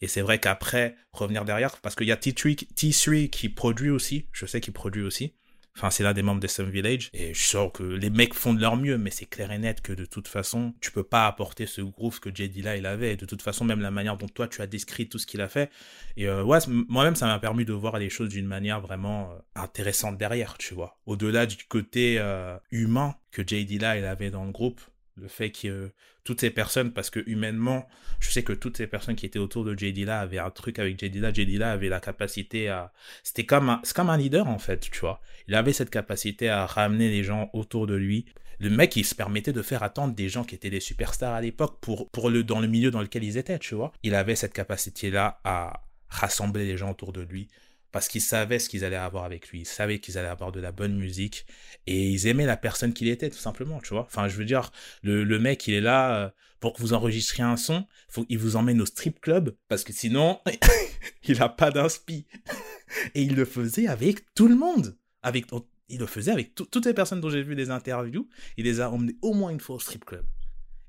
Et 0.00 0.08
c'est 0.08 0.22
vrai 0.22 0.38
qu'après, 0.38 0.96
revenir 1.12 1.44
derrière, 1.44 1.76
parce 1.78 1.94
qu'il 1.94 2.06
y 2.06 2.12
a 2.12 2.16
T3, 2.16 2.72
T3 2.74 3.28
qui 3.28 3.48
produit 3.48 3.90
aussi, 3.90 4.26
je 4.32 4.46
sais 4.46 4.60
qu'il 4.60 4.72
produit 4.72 5.02
aussi. 5.02 5.34
Enfin, 5.76 5.90
c'est 5.90 6.02
l'un 6.02 6.12
des 6.12 6.22
membres 6.22 6.40
de 6.40 6.46
Some 6.46 6.68
Village. 6.68 7.10
Et 7.14 7.32
je 7.32 7.44
sens 7.44 7.70
que 7.72 7.82
les 7.82 8.10
mecs 8.10 8.34
font 8.34 8.52
de 8.52 8.60
leur 8.60 8.76
mieux, 8.76 8.98
mais 8.98 9.10
c'est 9.10 9.26
clair 9.26 9.52
et 9.52 9.58
net 9.58 9.80
que 9.80 9.92
de 9.92 10.04
toute 10.04 10.28
façon, 10.28 10.74
tu 10.80 10.90
peux 10.90 11.02
pas 11.02 11.26
apporter 11.26 11.66
ce 11.66 11.80
groove 11.80 12.20
que 12.20 12.34
J.D. 12.34 12.62
là, 12.62 12.76
il 12.76 12.86
avait. 12.86 13.12
Et 13.12 13.16
de 13.16 13.24
toute 13.24 13.42
façon, 13.42 13.64
même 13.64 13.80
la 13.80 13.90
manière 13.90 14.16
dont 14.16 14.28
toi, 14.28 14.48
tu 14.48 14.62
as 14.62 14.66
décrit 14.66 15.08
tout 15.08 15.18
ce 15.18 15.26
qu'il 15.26 15.40
a 15.40 15.48
fait. 15.48 15.70
Et 16.16 16.28
euh, 16.28 16.42
ouais, 16.42 16.58
moi-même, 16.66 17.16
ça 17.16 17.26
m'a 17.26 17.38
permis 17.38 17.64
de 17.64 17.72
voir 17.72 17.98
les 17.98 18.10
choses 18.10 18.28
d'une 18.28 18.46
manière 18.46 18.80
vraiment 18.80 19.30
euh, 19.30 19.38
intéressante 19.54 20.18
derrière, 20.18 20.58
tu 20.58 20.74
vois. 20.74 20.98
Au-delà 21.06 21.46
du 21.46 21.64
côté 21.64 22.16
euh, 22.18 22.56
humain 22.70 23.14
que 23.30 23.46
J.D. 23.46 23.78
là, 23.78 23.96
il 23.96 24.04
avait 24.04 24.30
dans 24.30 24.44
le 24.44 24.52
groupe, 24.52 24.80
le 25.20 25.28
fait 25.28 25.50
que 25.50 25.90
toutes 26.24 26.40
ces 26.40 26.50
personnes, 26.50 26.92
parce 26.92 27.10
que 27.10 27.20
humainement, 27.26 27.88
je 28.18 28.30
sais 28.30 28.42
que 28.42 28.52
toutes 28.52 28.76
ces 28.76 28.86
personnes 28.86 29.16
qui 29.16 29.26
étaient 29.26 29.38
autour 29.38 29.64
de 29.64 29.76
JD 29.76 30.04
là 30.04 30.20
avaient 30.20 30.38
un 30.38 30.50
truc 30.50 30.78
avec 30.78 30.98
JD 30.98 31.16
là. 31.16 31.32
JD 31.32 31.58
là 31.58 31.72
avait 31.72 31.88
la 31.88 32.00
capacité 32.00 32.68
à, 32.68 32.92
c'était 33.22 33.44
comme 33.44 33.68
un, 33.68 33.82
comme 33.94 34.10
un 34.10 34.16
leader 34.16 34.48
en 34.48 34.58
fait, 34.58 34.90
tu 34.90 35.00
vois. 35.00 35.20
Il 35.48 35.54
avait 35.54 35.72
cette 35.72 35.90
capacité 35.90 36.48
à 36.48 36.66
ramener 36.66 37.08
les 37.08 37.24
gens 37.24 37.50
autour 37.52 37.86
de 37.86 37.94
lui. 37.94 38.26
Le 38.58 38.68
mec, 38.68 38.94
il 38.96 39.04
se 39.04 39.14
permettait 39.14 39.54
de 39.54 39.62
faire 39.62 39.82
attendre 39.82 40.14
des 40.14 40.28
gens 40.28 40.44
qui 40.44 40.54
étaient 40.54 40.70
des 40.70 40.80
superstars 40.80 41.34
à 41.34 41.40
l'époque 41.40 41.78
pour, 41.80 42.10
pour 42.10 42.28
le, 42.28 42.44
dans 42.44 42.60
le 42.60 42.68
milieu 42.68 42.90
dans 42.90 43.00
lequel 43.00 43.24
ils 43.24 43.38
étaient, 43.38 43.58
tu 43.58 43.74
vois. 43.74 43.92
Il 44.02 44.14
avait 44.14 44.36
cette 44.36 44.52
capacité 44.52 45.10
là 45.10 45.40
à 45.44 45.84
rassembler 46.08 46.66
les 46.66 46.76
gens 46.76 46.90
autour 46.90 47.12
de 47.12 47.22
lui 47.22 47.48
parce 47.92 48.08
qu'ils 48.08 48.20
savaient 48.20 48.58
ce 48.58 48.68
qu'ils 48.68 48.84
allaient 48.84 48.96
avoir 48.96 49.24
avec 49.24 49.48
lui, 49.48 49.60
ils 49.60 49.66
savaient 49.66 49.98
qu'ils 49.98 50.18
allaient 50.18 50.28
avoir 50.28 50.52
de 50.52 50.60
la 50.60 50.72
bonne 50.72 50.96
musique, 50.96 51.46
et 51.86 52.08
ils 52.08 52.26
aimaient 52.26 52.46
la 52.46 52.56
personne 52.56 52.92
qu'il 52.92 53.08
était, 53.08 53.30
tout 53.30 53.38
simplement, 53.38 53.80
tu 53.80 53.94
vois. 53.94 54.02
Enfin, 54.02 54.28
je 54.28 54.36
veux 54.36 54.44
dire, 54.44 54.70
le, 55.02 55.38
mec, 55.38 55.66
il 55.66 55.74
est 55.74 55.80
là 55.80 56.16
euh, 56.16 56.30
pour 56.60 56.74
que 56.74 56.80
vous 56.80 56.92
enregistriez 56.92 57.44
un 57.44 57.56
son, 57.56 57.86
qu'il 58.28 58.38
vous 58.38 58.56
emmène 58.56 58.80
au 58.80 58.86
strip 58.86 59.20
club, 59.20 59.56
parce 59.68 59.84
que 59.84 59.92
sinon, 59.92 60.40
il 61.24 61.42
a 61.42 61.48
pas 61.48 61.70
d'inspi. 61.70 62.26
et 63.14 63.22
il 63.22 63.34
le 63.34 63.44
faisait 63.44 63.88
avec 63.88 64.32
tout 64.34 64.48
le 64.48 64.56
monde. 64.56 64.96
Avec, 65.22 65.46
il 65.88 65.98
le 65.98 66.06
faisait 66.06 66.30
avec 66.30 66.54
toutes 66.54 66.86
les 66.86 66.94
personnes 66.94 67.20
dont 67.20 67.30
j'ai 67.30 67.42
vu 67.42 67.56
des 67.56 67.70
interviews, 67.70 68.28
il 68.56 68.64
les 68.64 68.80
a 68.80 68.90
emmenés 68.90 69.16
au 69.22 69.34
moins 69.34 69.50
une 69.50 69.60
fois 69.60 69.76
au 69.76 69.80
strip 69.80 70.04
club. 70.04 70.24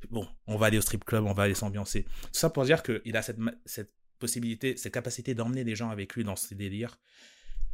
Bon, 0.10 0.28
on 0.48 0.58
va 0.58 0.68
aller 0.68 0.78
au 0.78 0.82
strip 0.82 1.06
club, 1.06 1.26
on 1.26 1.34
va 1.34 1.44
aller 1.44 1.54
s'ambiancer. 1.54 2.04
Tout 2.04 2.30
ça 2.40 2.50
pour 2.50 2.66
dire 2.66 2.82
qu'il 2.82 3.16
a 3.16 3.22
cette 3.22 3.92
possibilité, 4.22 4.78
cette 4.78 4.94
capacité 4.94 5.36
d'emmener 5.36 5.66
des 5.66 5.76
gens 5.76 5.90
avec 5.90 6.16
lui 6.16 6.24
dans 6.24 6.38
ces 6.38 6.56
délires 6.56 6.98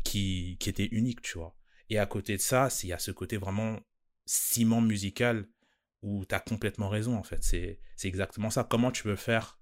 qui, 0.04 0.58
qui 0.60 0.70
était 0.70 0.88
unique, 0.92 1.22
tu 1.22 1.38
vois. 1.38 1.56
Et 1.90 2.00
à 2.00 2.06
côté 2.08 2.36
de 2.36 2.42
ça, 2.42 2.70
il 2.84 2.90
y 2.90 2.94
a 2.94 3.00
ce 3.00 3.12
côté 3.12 3.38
vraiment 3.38 3.80
ciment 4.26 4.82
musical 4.82 5.48
où 6.02 6.26
tu 6.26 6.34
as 6.34 6.40
complètement 6.40 6.90
raison, 6.90 7.16
en 7.16 7.24
fait. 7.24 7.44
C'est 7.44 7.80
exactement 8.04 8.50
ça. 8.50 8.64
Comment 8.64 8.92
tu 8.92 9.08
veux 9.08 9.16
faire 9.16 9.60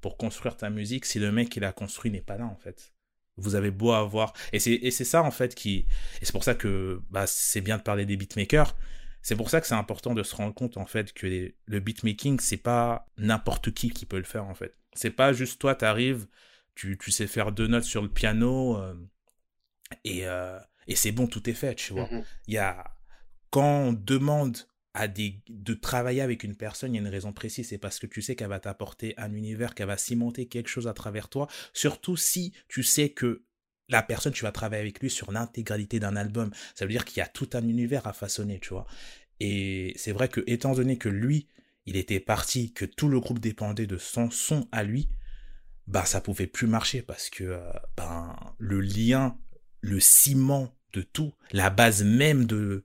pour 0.00 0.18
construire 0.18 0.56
ta 0.56 0.68
musique 0.68 1.06
si 1.06 1.18
le 1.18 1.32
mec 1.32 1.48
qui 1.48 1.60
l'a 1.60 1.72
construit 1.72 2.10
n'est 2.10 2.20
pas 2.20 2.36
là, 2.36 2.46
en 2.46 2.56
fait? 2.56 2.92
Vous 3.36 3.56
avez 3.56 3.72
beau 3.72 3.90
avoir 3.92 4.32
et 4.52 4.60
c'est 4.60 4.92
c'est 4.92 5.04
ça 5.04 5.24
en 5.24 5.32
fait 5.32 5.56
qui 5.56 5.86
et 6.20 6.24
c'est 6.24 6.30
pour 6.30 6.44
ça 6.44 6.54
que 6.54 7.02
bah 7.10 7.26
c'est 7.26 7.60
bien 7.60 7.78
de 7.78 7.82
parler 7.82 8.06
des 8.06 8.16
beatmakers 8.16 8.76
c'est 9.24 9.34
pour 9.34 9.50
ça 9.50 9.60
que 9.60 9.66
c'est 9.66 9.74
important 9.74 10.14
de 10.14 10.22
se 10.22 10.36
rendre 10.36 10.54
compte 10.54 10.76
en 10.76 10.86
fait 10.86 11.12
que 11.12 11.52
le 11.66 11.80
beatmaking 11.80 12.38
c'est 12.38 12.56
pas 12.56 13.06
n'importe 13.18 13.72
qui 13.72 13.90
qui 13.90 14.06
peut 14.06 14.18
le 14.18 14.22
faire 14.22 14.44
en 14.44 14.54
fait 14.54 14.76
c'est 14.94 15.10
pas 15.10 15.32
juste 15.32 15.60
toi, 15.60 15.74
t'arrives, 15.74 16.26
tu, 16.74 16.96
tu 16.98 17.10
sais 17.10 17.26
faire 17.26 17.52
deux 17.52 17.66
notes 17.66 17.84
sur 17.84 18.02
le 18.02 18.08
piano 18.08 18.78
euh, 18.78 18.94
et, 20.04 20.26
euh, 20.26 20.58
et 20.86 20.96
c'est 20.96 21.12
bon, 21.12 21.26
tout 21.26 21.48
est 21.50 21.54
fait, 21.54 21.74
tu 21.74 21.92
vois. 21.92 22.06
Mm-hmm. 22.06 22.24
Y 22.48 22.56
a, 22.58 22.84
quand 23.50 23.88
on 23.88 23.92
demande 23.92 24.58
à 24.94 25.08
des, 25.08 25.42
de 25.48 25.74
travailler 25.74 26.20
avec 26.20 26.44
une 26.44 26.56
personne, 26.56 26.94
il 26.94 26.96
y 26.96 26.98
a 26.98 27.02
une 27.02 27.12
raison 27.12 27.32
précise, 27.32 27.68
c'est 27.68 27.78
parce 27.78 27.98
que 27.98 28.06
tu 28.06 28.22
sais 28.22 28.36
qu'elle 28.36 28.48
va 28.48 28.60
t'apporter 28.60 29.14
un 29.16 29.32
univers, 29.32 29.74
qu'elle 29.74 29.88
va 29.88 29.96
cimenter 29.96 30.46
quelque 30.46 30.68
chose 30.68 30.86
à 30.86 30.94
travers 30.94 31.28
toi, 31.28 31.48
surtout 31.72 32.16
si 32.16 32.52
tu 32.68 32.84
sais 32.84 33.10
que 33.10 33.44
la 33.88 34.02
personne, 34.02 34.32
tu 34.32 34.44
vas 34.44 34.52
travailler 34.52 34.82
avec 34.82 35.00
lui 35.00 35.10
sur 35.10 35.32
l'intégralité 35.32 36.00
d'un 36.00 36.16
album. 36.16 36.50
Ça 36.74 36.84
veut 36.84 36.90
dire 36.90 37.04
qu'il 37.04 37.18
y 37.18 37.22
a 37.22 37.26
tout 37.26 37.50
un 37.52 37.62
univers 37.62 38.06
à 38.06 38.12
façonner, 38.12 38.58
tu 38.60 38.70
vois. 38.70 38.86
Et 39.40 39.92
c'est 39.96 40.12
vrai 40.12 40.28
que, 40.28 40.42
étant 40.46 40.74
donné 40.74 40.96
que 40.96 41.08
lui, 41.08 41.48
il 41.86 41.96
était 41.96 42.20
parti, 42.20 42.72
que 42.72 42.84
tout 42.84 43.08
le 43.08 43.20
groupe 43.20 43.40
dépendait 43.40 43.86
de 43.86 43.98
son 43.98 44.30
son 44.30 44.66
à 44.72 44.84
lui, 44.84 45.08
bah 45.86 46.06
ça 46.06 46.20
pouvait 46.20 46.46
plus 46.46 46.66
marcher 46.66 47.02
parce 47.02 47.28
que 47.28 47.44
euh, 47.44 47.72
ben 47.96 48.34
le 48.58 48.80
lien, 48.80 49.36
le 49.80 50.00
ciment 50.00 50.74
de 50.92 51.02
tout, 51.02 51.34
la 51.52 51.70
base 51.70 52.02
même 52.02 52.46
de 52.46 52.84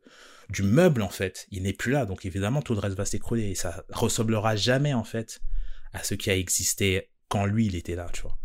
du 0.50 0.64
meuble 0.64 1.04
en 1.04 1.10
fait, 1.10 1.48
il 1.52 1.64
n'est 1.64 1.74
plus 1.74 1.92
là. 1.92 2.06
Donc 2.06 2.26
évidemment 2.26 2.62
tout 2.62 2.74
le 2.74 2.80
reste 2.80 2.98
va 2.98 3.06
s'écrouler 3.06 3.50
et 3.52 3.56
ça 3.56 3.86
ressemblera 3.90 4.56
jamais 4.56 4.94
en 4.94 5.04
fait 5.04 5.40
à 5.94 6.04
ce 6.04 6.16
qui 6.16 6.30
a 6.30 6.36
existé 6.36 7.10
quand 7.30 7.46
lui 7.46 7.68
il 7.68 7.76
était 7.76 7.96
là, 7.96 8.10
tu 8.12 8.22
vois. 8.24 8.38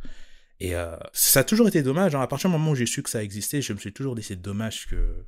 Et 0.60 0.74
euh, 0.74 0.96
ça 1.12 1.40
a 1.40 1.44
toujours 1.44 1.68
été 1.68 1.82
dommage. 1.82 2.14
Hein. 2.14 2.20
À 2.20 2.26
partir 2.26 2.48
du 2.48 2.56
moment 2.56 2.72
où 2.72 2.74
j'ai 2.74 2.86
su 2.86 3.02
que 3.02 3.10
ça 3.10 3.22
existait, 3.22 3.60
je 3.60 3.72
me 3.72 3.78
suis 3.78 3.92
toujours 3.92 4.14
dit 4.14 4.22
c'est 4.22 4.40
dommage 4.40 4.86
que 4.86 5.24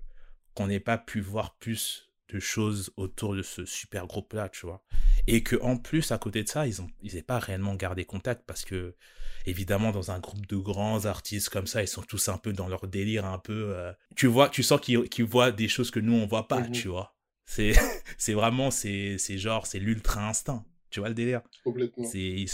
qu'on 0.55 0.68
n'ait 0.68 0.81
pas 0.81 0.99
pu 0.99 1.20
voir 1.20 1.57
plus 1.57 2.07
de 2.29 2.41
choses 2.41 2.93
autour 2.97 3.37
de 3.37 3.43
ce 3.43 3.64
super 3.64 4.07
groupe 4.07 4.33
là 4.33 4.49
tu 4.49 4.66
vois 4.66 4.83
et 5.27 5.43
que 5.43 5.57
en 5.62 5.77
plus 5.77 6.11
à 6.11 6.18
côté 6.18 6.43
de 6.43 6.49
ça 6.49 6.66
ils 6.66 6.83
ont 6.83 6.89
ils 7.03 7.22
pas 7.22 7.39
réellement 7.39 7.74
gardé 7.74 8.05
contact 8.05 8.43
parce 8.47 8.64
que 8.64 8.97
évidemment 9.45 9.93
dans 9.93 10.11
un 10.11 10.18
groupe 10.18 10.45
de 10.47 10.57
grands 10.57 11.05
artistes 11.05 11.51
comme 11.51 11.66
ça 11.66 11.83
ils 11.83 11.89
sont 11.89 12.03
tous 12.03 12.29
un 12.29 12.39
peu 12.39 12.53
dans 12.53 12.68
leur 12.68 12.89
délire 12.89 13.27
un 13.27 13.39
peu 13.39 13.74
euh, 13.77 13.93
tu 14.16 14.27
vois 14.27 14.49
tu 14.49 14.62
sens 14.62 14.81
qu'ils 14.81 15.24
voient 15.24 15.53
des 15.53 15.68
choses 15.68 15.91
que 15.91 16.01
nous 16.01 16.14
on 16.14 16.27
voit 16.27 16.49
pas 16.49 16.61
mmh 16.61 16.72
tu 16.72 16.89
vois 16.89 17.14
c'est 17.47 18.35
vraiment 18.35 18.72
c'est 18.72 19.18
c'est 19.18 19.39
genre 19.39 19.66
c'est 19.68 19.79
l'ultra 19.79 20.29
instinct 20.29 20.64
tu 20.91 20.99
vois 20.99 21.09
le 21.09 21.14
délire 21.14 21.43
complètement 21.62 22.05
c'est 22.05 22.45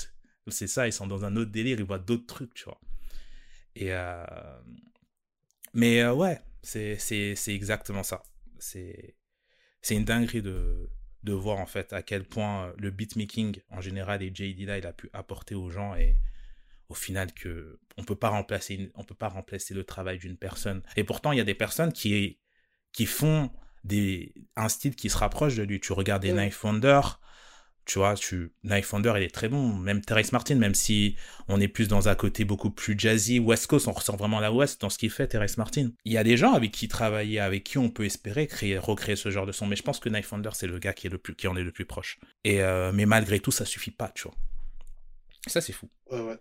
c'est 0.49 0.67
ça 0.67 0.87
ils 0.87 0.93
sont 0.93 1.07
dans 1.07 1.25
un 1.25 1.37
autre 1.37 1.51
délire 1.51 1.79
ils 1.79 1.85
voient 1.85 1.99
d'autres 1.99 2.27
trucs 2.27 2.55
tu 2.55 2.65
vois. 2.65 2.81
Et 3.75 3.93
euh... 3.93 4.25
mais 5.73 6.03
euh, 6.03 6.13
ouais 6.13 6.41
c'est 6.63 6.97
c'est 6.99 7.35
c'est 7.37 7.55
exactement 7.55 8.03
ça. 8.03 8.23
C'est 8.59 9.17
c'est 9.83 9.97
une 9.97 10.05
dinguerie 10.05 10.43
de, 10.43 10.91
de 11.25 11.33
voir 11.33 11.59
en 11.59 11.67
fait 11.67 11.93
à 11.93 12.03
quel 12.03 12.25
point 12.25 12.67
euh, 12.67 12.73
le 12.79 12.91
beatmaking 12.91 13.61
en 13.71 13.81
général 13.81 14.23
et 14.23 14.33
JD 14.33 14.67
là 14.67 14.79
il 14.79 14.87
a 14.87 14.93
pu 14.93 15.11
apporter 15.13 15.55
aux 15.55 15.71
gens 15.71 15.95
et 15.95 16.17
au 16.89 16.95
final 16.95 17.33
que 17.33 17.81
on 17.97 18.05
peut 18.05 18.17
pas 18.17 18.29
remplacer 18.29 18.93
on 18.95 19.05
peut 19.05 19.15
pas 19.15 19.29
remplacer 19.29 19.75
le 19.75 19.85
travail 19.85 20.19
d'une 20.19 20.37
personne. 20.37 20.83
Et 20.97 21.05
pourtant 21.05 21.33
il 21.33 21.39
y 21.39 21.41
a 21.41 21.45
des 21.45 21.55
personnes 21.55 21.93
qui 21.93 22.39
qui 22.93 23.07
font 23.07 23.51
des 23.85 24.35
un 24.57 24.69
style 24.69 24.95
qui 24.95 25.11
se 25.11 25.19
rapproche 25.19 25.57
de 25.57 25.63
lui. 25.63 25.81
Tu 25.81 25.93
regardes 25.93 26.23
des 26.23 26.33
Knife 26.33 26.63
Wonder 26.63 27.01
tu 27.85 27.99
vois, 27.99 28.15
tu, 28.15 28.53
Knife 28.63 28.93
Wonder, 28.93 29.15
il 29.17 29.23
est 29.25 29.35
très 29.35 29.49
bon. 29.49 29.75
Même 29.75 30.01
Terence 30.03 30.33
Martin, 30.33 30.55
même 30.55 30.75
si 30.75 31.17
on 31.49 31.61
est 31.61 31.69
plus 31.69 31.89
dans 31.89 32.09
un 32.09 32.15
côté 32.15 32.45
beaucoup 32.45 32.71
plus 32.71 32.95
jazzy, 32.97 33.41
West 33.41 33.67
Coast, 33.67 33.89
on 33.89 33.93
ressent 33.93 34.17
vraiment 34.17 34.39
la 34.39 34.53
West 34.53 34.81
dans 34.81 34.91
ce 34.91 34.99
qu'il 34.99 35.11
fait, 35.11 35.27
Terence 35.27 35.57
Martin. 35.57 35.91
Il 36.05 36.13
y 36.13 36.17
a 36.17 36.25
des 36.25 36.37
gens 36.37 36.53
avec 36.53 36.71
qui 36.71 36.87
travailler, 36.87 37.41
avec 37.41 37.65
qui 37.65 37.79
on 37.79 37.91
peut 37.91 38.05
espérer 38.05 38.47
créer, 38.47 38.79
recréer 38.79 39.17
ce 39.17 39.31
genre 39.31 39.47
de 39.47 39.53
son. 39.53 39.67
Mais 39.67 39.77
je 39.77 39.83
pense 39.83 39.99
que 39.99 40.09
Knife 40.09 40.31
Wonder, 40.31 40.51
c'est 40.53 40.69
le 40.69 40.79
gars 40.79 40.93
qui 40.93 41.09
est 41.09 41.11
le 41.11 41.19
plus, 41.19 41.35
qui 41.35 41.49
en 41.49 41.57
est 41.57 41.65
le 41.65 41.73
plus 41.73 41.85
proche. 41.85 42.21
Et, 42.45 42.63
euh, 42.63 42.93
mais 42.93 43.07
malgré 43.07 43.41
tout, 43.41 43.51
ça 43.51 43.65
suffit 43.65 43.91
pas, 43.91 44.13
tu 44.15 44.23
vois. 44.25 44.35
Ça, 45.49 45.61
c'est 45.61 45.73
fou. 45.73 45.89
Ouais, 46.11 46.21
ouais. 46.21 46.39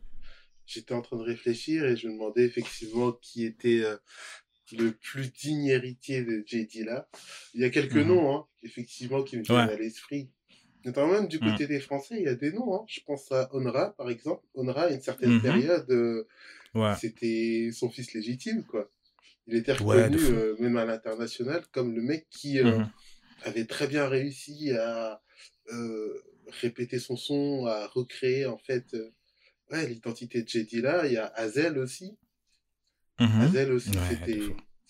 J'étais 0.68 0.94
en 0.94 1.02
train 1.02 1.18
de 1.18 1.24
réfléchir 1.24 1.86
et 1.86 1.98
je 1.98 2.08
me 2.08 2.14
demandais 2.14 2.46
effectivement 2.46 3.12
qui 3.14 3.46
était 3.46 3.84
euh, 3.84 3.98
le 4.78 4.92
plus 4.92 5.34
digne 5.34 5.66
héritier 5.66 6.24
de 6.24 6.44
JD 6.46 6.86
là. 6.86 7.10
Il 7.54 7.62
y 7.62 7.64
a 7.64 7.70
quelques 7.70 7.96
mhm. 7.96 8.08
noms, 8.08 8.36
hein, 8.36 8.46
effectivement, 8.64 9.24
qui 9.24 9.38
me 9.38 9.44
viennent 9.44 9.58
à 9.58 9.76
l'esprit 9.76 10.30
Notamment 10.84 11.14
même 11.14 11.28
du 11.28 11.38
mmh. 11.38 11.52
côté 11.52 11.68
des 11.68 11.80
Français, 11.80 12.16
il 12.18 12.24
y 12.24 12.28
a 12.28 12.36
des 12.36 12.52
noms. 12.52 12.74
Hein. 12.76 12.86
Je 12.88 13.02
pense 13.06 13.32
à 13.32 13.50
Onra, 13.54 13.94
par 13.96 14.10
exemple. 14.10 14.44
Onra, 14.56 14.84
à 14.84 14.90
une 14.90 15.02
certaine 15.02 15.36
mmh 15.36 15.42
période, 15.42 15.92
euh, 15.92 16.26
c'était 17.00 17.70
son 17.74 17.90
fils 17.90 18.14
légitime, 18.14 18.64
quoi. 18.64 18.90
Il 19.48 19.56
était 19.56 19.74
reconnu, 19.74 20.18
euh, 20.18 20.56
même 20.60 20.78
à 20.78 20.86
l'international, 20.86 21.64
comme 21.72 21.96
le 21.96 22.02
mec 22.02 22.28
qui 22.30 22.60
euh, 22.60 22.80
mmh 22.80 22.92
avait 23.44 23.66
très 23.66 23.88
bien 23.88 24.08
réussi 24.08 24.72
à 24.72 25.20
répéter 26.62 27.00
son 27.00 27.16
son, 27.16 27.66
à 27.66 27.88
recréer, 27.88 28.46
en 28.46 28.60
fait, 28.60 28.96
ouais, 29.72 29.88
l'identité 29.88 30.44
de 30.44 30.48
JD 30.48 30.84
là. 30.84 31.08
Il 31.08 31.14
y 31.14 31.18
a 31.18 31.26
Azel 31.26 31.80
aussi. 31.80 32.20
Azel 33.18 33.72
aussi, 33.72 33.90
c'était 34.10 34.42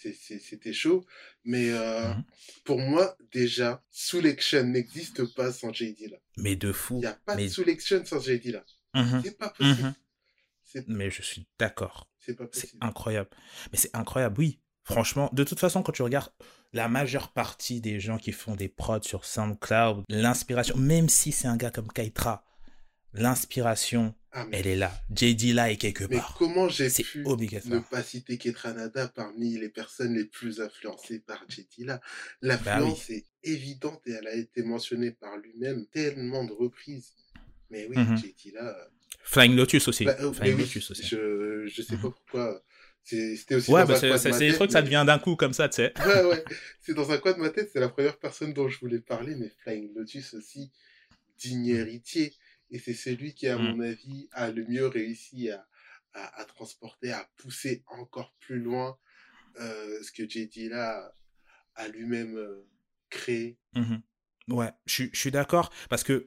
c'était 0.01 0.73
chaud. 0.73 1.05
Mais 1.43 1.71
euh, 1.71 2.13
mmh 2.13 2.23
pour 2.63 2.79
moi, 2.79 3.17
déjà, 3.31 3.83
Selection 3.89 4.63
n'existe 4.63 5.33
pas 5.33 5.51
sans 5.51 5.73
JD 5.73 6.11
là. 6.11 6.17
Mais 6.37 6.55
de 6.55 6.71
fou. 6.71 6.97
Il 6.97 6.99
n'y 6.99 7.05
a 7.07 7.19
pas 7.25 7.35
de 7.35 7.47
Selection 7.47 8.05
sans 8.05 8.19
JD 8.19 8.45
là. 8.47 8.63
Mmh 8.93 9.21
c'est 9.23 9.37
pas 9.37 9.49
possible. 9.49 9.87
Mmh 9.87 9.93
mais 10.87 11.09
je 11.09 11.21
suis 11.21 11.47
d'accord. 11.59 12.09
C'est 12.19 12.37
incroyable. 12.81 13.29
Mais 13.71 13.77
c'est 13.77 13.95
incroyable, 13.95 14.35
oui. 14.39 14.59
Franchement, 14.83 15.29
de 15.33 15.43
toute 15.43 15.59
façon, 15.59 15.83
quand 15.83 15.91
tu 15.91 16.01
regardes 16.01 16.31
la 16.73 16.87
majeure 16.87 17.33
partie 17.33 17.81
des 17.81 17.99
gens 17.99 18.17
qui 18.17 18.31
font 18.31 18.55
des 18.55 18.69
prods 18.69 19.03
sur 19.03 19.25
SoundCloud, 19.25 20.03
l'inspiration, 20.09 20.77
même 20.77 21.09
si 21.09 21.31
c'est 21.31 21.47
un 21.47 21.57
gars 21.57 21.71
comme 21.71 21.87
Kaitra, 21.87 22.43
l'inspiration, 23.13 24.13
ah, 24.33 24.47
elle 24.51 24.67
est 24.67 24.75
là. 24.75 24.91
JD 25.13 25.53
là 25.53 25.71
est 25.71 25.77
quelque 25.77 26.05
mais 26.05 26.17
part. 26.17 26.35
comment 26.37 26.69
j'ai 26.69 26.89
pu 26.89 27.19
ne 27.19 27.79
pas 27.79 28.01
citer 28.01 28.37
Ketranada 28.37 29.09
parmi 29.09 29.57
les 29.57 29.69
personnes 29.69 30.15
les 30.15 30.25
plus 30.25 30.61
influencées 30.61 31.19
par 31.19 31.43
JD 31.49 31.85
là? 31.85 31.99
L'influence 32.41 33.07
bah 33.09 33.15
est 33.15 33.25
évidente 33.43 34.01
et 34.05 34.11
elle 34.11 34.27
a 34.27 34.35
été 34.35 34.63
mentionnée 34.63 35.11
par 35.11 35.35
lui-même 35.37 35.85
tellement 35.87 36.45
de 36.45 36.53
reprises. 36.53 37.13
Mais 37.69 37.87
oui, 37.89 37.97
mm 37.97 38.17
JD 38.17 38.53
là. 38.53 38.75
Flying 39.23 39.55
Lotus 39.55 39.87
aussi. 39.87 40.05
Bah, 40.05 40.15
euh, 40.21 40.31
Flying 40.31 40.57
Lotus 40.57 40.91
aussi. 40.91 41.03
Je, 41.05 41.67
je 41.67 41.81
sais 41.81 41.97
pas 41.97 42.07
mhm. 42.07 42.13
pourquoi. 42.13 42.63
C'était 43.03 43.55
aussi 43.55 43.71
ouais, 43.71 43.85
bah 43.85 43.95
c'est 43.95 44.37
des 44.37 44.53
trucs, 44.53 44.71
ça 44.71 44.81
devient 44.81 45.03
d'un 45.05 45.17
coup 45.17 45.35
comme 45.35 45.53
ça, 45.53 45.67
tu 45.67 45.77
sais. 45.77 45.93
Ouais, 46.05 46.23
ouais. 46.23 46.43
C'est 46.81 46.93
dans 46.93 47.11
un 47.11 47.17
coin 47.17 47.33
de 47.33 47.39
ma 47.39 47.49
tête, 47.49 47.69
c'est 47.73 47.79
la 47.79 47.89
première 47.89 48.17
personne 48.17 48.53
dont 48.53 48.69
je 48.69 48.79
voulais 48.79 48.99
parler, 48.99 49.35
mais 49.35 49.51
Flying 49.63 49.91
Lotus 49.95 50.35
aussi, 50.35 50.71
digne 51.37 51.67
héritier. 51.67 52.33
Et 52.71 52.79
c'est 52.79 52.93
celui 52.93 53.33
qui, 53.33 53.47
à 53.47 53.57
mmh. 53.57 53.61
mon 53.61 53.79
avis, 53.81 54.29
a 54.31 54.49
le 54.49 54.65
mieux 54.65 54.87
réussi 54.87 55.49
à, 55.51 55.67
à, 56.13 56.45
transporter, 56.45 57.11
à 57.11 57.29
pousser 57.37 57.83
encore 57.87 58.33
plus 58.39 58.59
loin 58.59 58.97
euh, 59.59 60.01
ce 60.03 60.11
que 60.11 60.27
JD 60.27 60.69
là 60.69 61.13
a, 61.75 61.87
lui-même 61.89 62.37
euh, 62.37 62.65
créé. 63.09 63.57
Mmh 63.73 63.97
ouais, 64.47 64.71
je, 64.85 65.05
je 65.11 65.19
suis 65.19 65.31
d'accord. 65.31 65.71
Parce 65.89 66.03
que 66.03 66.23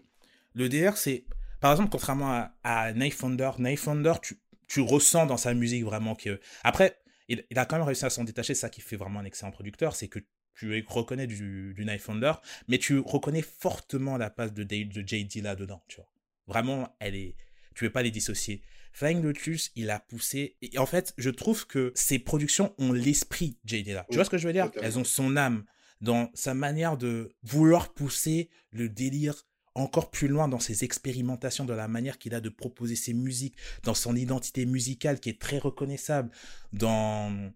le 0.55 0.69
DR, 0.69 0.97
c'est. 0.97 1.25
Par 1.61 1.73
exemple, 1.73 1.91
contrairement 1.91 2.31
à, 2.31 2.55
à 2.63 2.93
Knife 2.93 3.19
Thunder, 3.19 3.53
Knife 3.59 3.85
Thunder, 3.85 4.15
tu, 4.23 4.39
tu 4.69 4.81
ressens 4.81 5.27
dans 5.27 5.39
sa 5.39 5.55
musique 5.55 5.85
vraiment 5.85 6.15
que. 6.15 6.41
Après, 6.63 6.99
il, 7.29 7.45
a 7.57 7.65
quand 7.65 7.77
même 7.77 7.87
réussi 7.87 8.05
à 8.05 8.11
s'en 8.11 8.25
détacher, 8.25 8.55
ça 8.55 8.69
qui 8.69 8.83
fait 8.83 8.97
vraiment 8.97 9.21
un 9.21 9.25
excellent 9.25 9.51
producteur, 9.51 9.97
c'est 9.97 10.09
que 10.09 10.19
tu 10.55 10.85
reconnais 10.87 11.27
du, 11.27 11.73
du 11.75 11.85
Knife 11.85 12.05
Thunder, 12.07 12.35
mais 12.69 12.79
tu 12.79 12.99
reconnais 12.99 13.43
fortement 13.43 14.19
la 14.19 14.31
passe 14.31 14.53
de, 14.53 14.63
de 14.63 15.07
JD 15.07 15.43
là-dedans, 15.43 15.83
tu 15.89 15.97
vois. 15.97 16.09
Vraiment, 16.47 16.95
elle 17.01 17.15
est. 17.15 17.37
Tu 17.75 17.85
veux 17.85 17.91
pas 17.91 18.03
les 18.03 18.11
dissocier. 18.11 18.63
Flying 18.93 19.23
Lotus, 19.23 19.73
il 19.75 19.91
a 19.91 19.99
poussé. 19.99 20.57
Et 20.63 20.79
en 20.79 20.87
fait, 20.87 21.13
je 21.19 21.31
trouve 21.31 21.67
que 21.67 21.93
ses 21.97 22.19
productions 22.19 22.75
ont 22.79 22.93
l'esprit 22.93 23.59
JD. 23.65 23.99
Tu 24.09 24.15
vois 24.15 24.25
ce 24.25 24.31
que 24.31 24.39
je 24.39 24.47
veux 24.47 24.53
dire? 24.53 24.71
Elles 24.81 24.99
ont 24.99 25.05
son 25.05 25.37
âme 25.37 25.65
dans 26.01 26.31
sa 26.35 26.55
manière 26.55 26.97
de 26.97 27.35
vouloir 27.43 27.93
pousser 27.93 28.51
le 28.71 28.89
délire 28.89 29.35
encore 29.75 30.13
plus 30.13 30.29
loin 30.29 30.47
dans 30.47 30.61
ses 30.61 30.85
expérimentations, 30.85 31.65
dans 31.65 31.75
la 31.75 31.89
manière 31.89 32.19
qu'il 32.19 32.35
a 32.35 32.41
de 32.41 32.49
proposer 32.49 32.95
ses 32.95 33.13
musiques, 33.13 33.57
dans 33.83 33.95
son 33.95 34.15
identité 34.15 34.67
musicale 34.67 35.19
qui 35.19 35.31
est 35.31 35.41
très 35.41 35.59
reconnaissable, 35.59 36.31
dans 36.73 37.53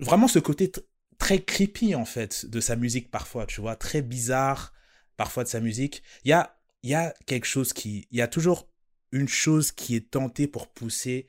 vraiment 0.00 0.28
ce 0.28 0.38
côté 0.38 0.72
très 1.18 1.42
creepy 1.42 1.94
en 1.94 2.06
fait 2.06 2.46
de 2.46 2.60
sa 2.60 2.76
musique 2.76 3.10
parfois, 3.10 3.44
tu 3.44 3.60
vois, 3.60 3.76
très 3.76 4.00
bizarre 4.00 4.72
parfois 5.18 5.44
de 5.44 5.48
sa 5.48 5.60
musique. 5.60 6.02
Il 6.24 6.30
y 6.30 6.32
a 6.32 6.58
il 6.82 6.90
y 6.90 6.94
a 6.94 7.14
quelque 7.26 7.46
chose 7.46 7.72
qui, 7.72 8.06
il 8.10 8.18
y 8.18 8.22
a 8.22 8.28
toujours 8.28 8.68
une 9.12 9.28
chose 9.28 9.72
qui 9.72 9.94
est 9.94 10.10
tentée 10.10 10.46
pour 10.46 10.68
pousser 10.68 11.26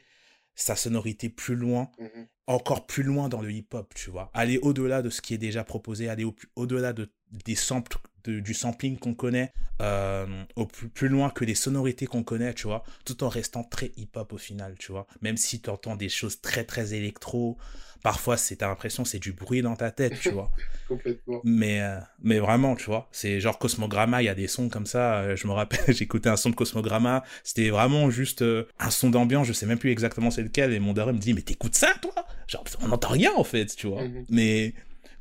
sa 0.56 0.76
sonorité 0.76 1.30
plus 1.30 1.56
loin, 1.56 1.90
mmh 2.00 2.24
encore 2.48 2.86
plus 2.86 3.04
loin 3.04 3.30
dans 3.30 3.42
le 3.42 3.52
hip-hop, 3.52 3.94
tu 3.96 4.10
vois. 4.10 4.30
Aller 4.34 4.58
au-delà 4.58 5.02
de 5.02 5.10
ce 5.10 5.22
qui 5.22 5.34
est 5.34 5.38
déjà 5.38 5.64
proposé, 5.64 6.10
aller 6.10 6.26
au-delà 6.56 6.92
de, 6.92 7.10
des 7.46 7.56
samples 7.56 7.98
du 8.30 8.54
sampling 8.54 8.98
qu'on 8.98 9.14
connaît 9.14 9.54
euh, 9.82 10.26
au 10.56 10.66
plus, 10.66 11.08
loin 11.08 11.30
que 11.30 11.44
les 11.44 11.56
sonorités 11.56 12.06
qu'on 12.06 12.24
connaît, 12.24 12.54
tu 12.54 12.68
vois, 12.68 12.84
tout 13.06 13.24
en 13.24 13.30
restant 13.30 13.64
très 13.64 13.92
hip-hop 13.98 14.34
au 14.34 14.38
final, 14.38 14.76
tu 14.78 14.92
vois. 14.92 15.08
Même 15.22 15.38
si 15.38 15.62
tu 15.62 15.70
entends 15.70 15.96
des 15.96 16.10
choses 16.10 16.42
très 16.42 16.64
très 16.64 16.94
électro, 16.94 17.58
parfois 18.02 18.38
c'est 18.38 18.58
ta 18.58 18.68
l'impression 18.68 19.06
c'est 19.06 19.20
du 19.20 19.34
bruit 19.34 19.62
dans 19.62 19.76
ta 19.76 19.92
tête, 19.92 20.20
tu 20.20 20.30
vois. 20.30 20.52
Complètement. 20.88 21.42
Mais 21.44 21.82
euh, 21.82 22.00
mais 22.22 22.40
vraiment, 22.40 22.76
tu 22.76 22.86
vois, 22.86 23.10
c'est 23.12 23.40
genre 23.40 23.58
Cosmogramma, 23.58 24.22
il 24.22 24.26
y 24.26 24.30
a 24.30 24.36
des 24.36 24.48
sons 24.48 24.70
comme 24.70 24.86
ça. 24.86 25.22
Euh, 25.22 25.36
je 25.36 25.48
me 25.48 25.54
rappelle, 25.54 25.80
j'écoutais 25.94 26.30
un 26.30 26.38
son 26.38 26.52
de 26.52 26.56
Cosmogramma, 26.56 27.24
c'était 27.44 27.70
vraiment 27.70 28.10
juste 28.10 28.44
un 28.80 28.90
son 28.90 29.10
d'ambiance, 29.10 29.48
je 29.48 29.54
sais 29.54 29.66
même 29.66 29.80
plus 29.80 29.92
exactement 29.92 30.32
c'est 30.32 30.44
lequel, 30.44 30.72
et 30.72 30.80
mon 30.80 30.94
daron 30.94 31.14
me 31.14 31.20
dit 31.20 31.34
mais 31.34 31.42
t'écoutes 31.42 31.76
ça 31.76 31.94
toi? 32.02 32.14
Genre 32.48 32.64
on 32.82 32.90
n'entend 32.90 33.10
rien 33.10 33.32
en 33.36 33.44
fait, 33.44 33.76
tu 33.76 33.88
vois. 33.88 34.04
Mm-hmm. 34.04 34.26
Mais 34.30 34.74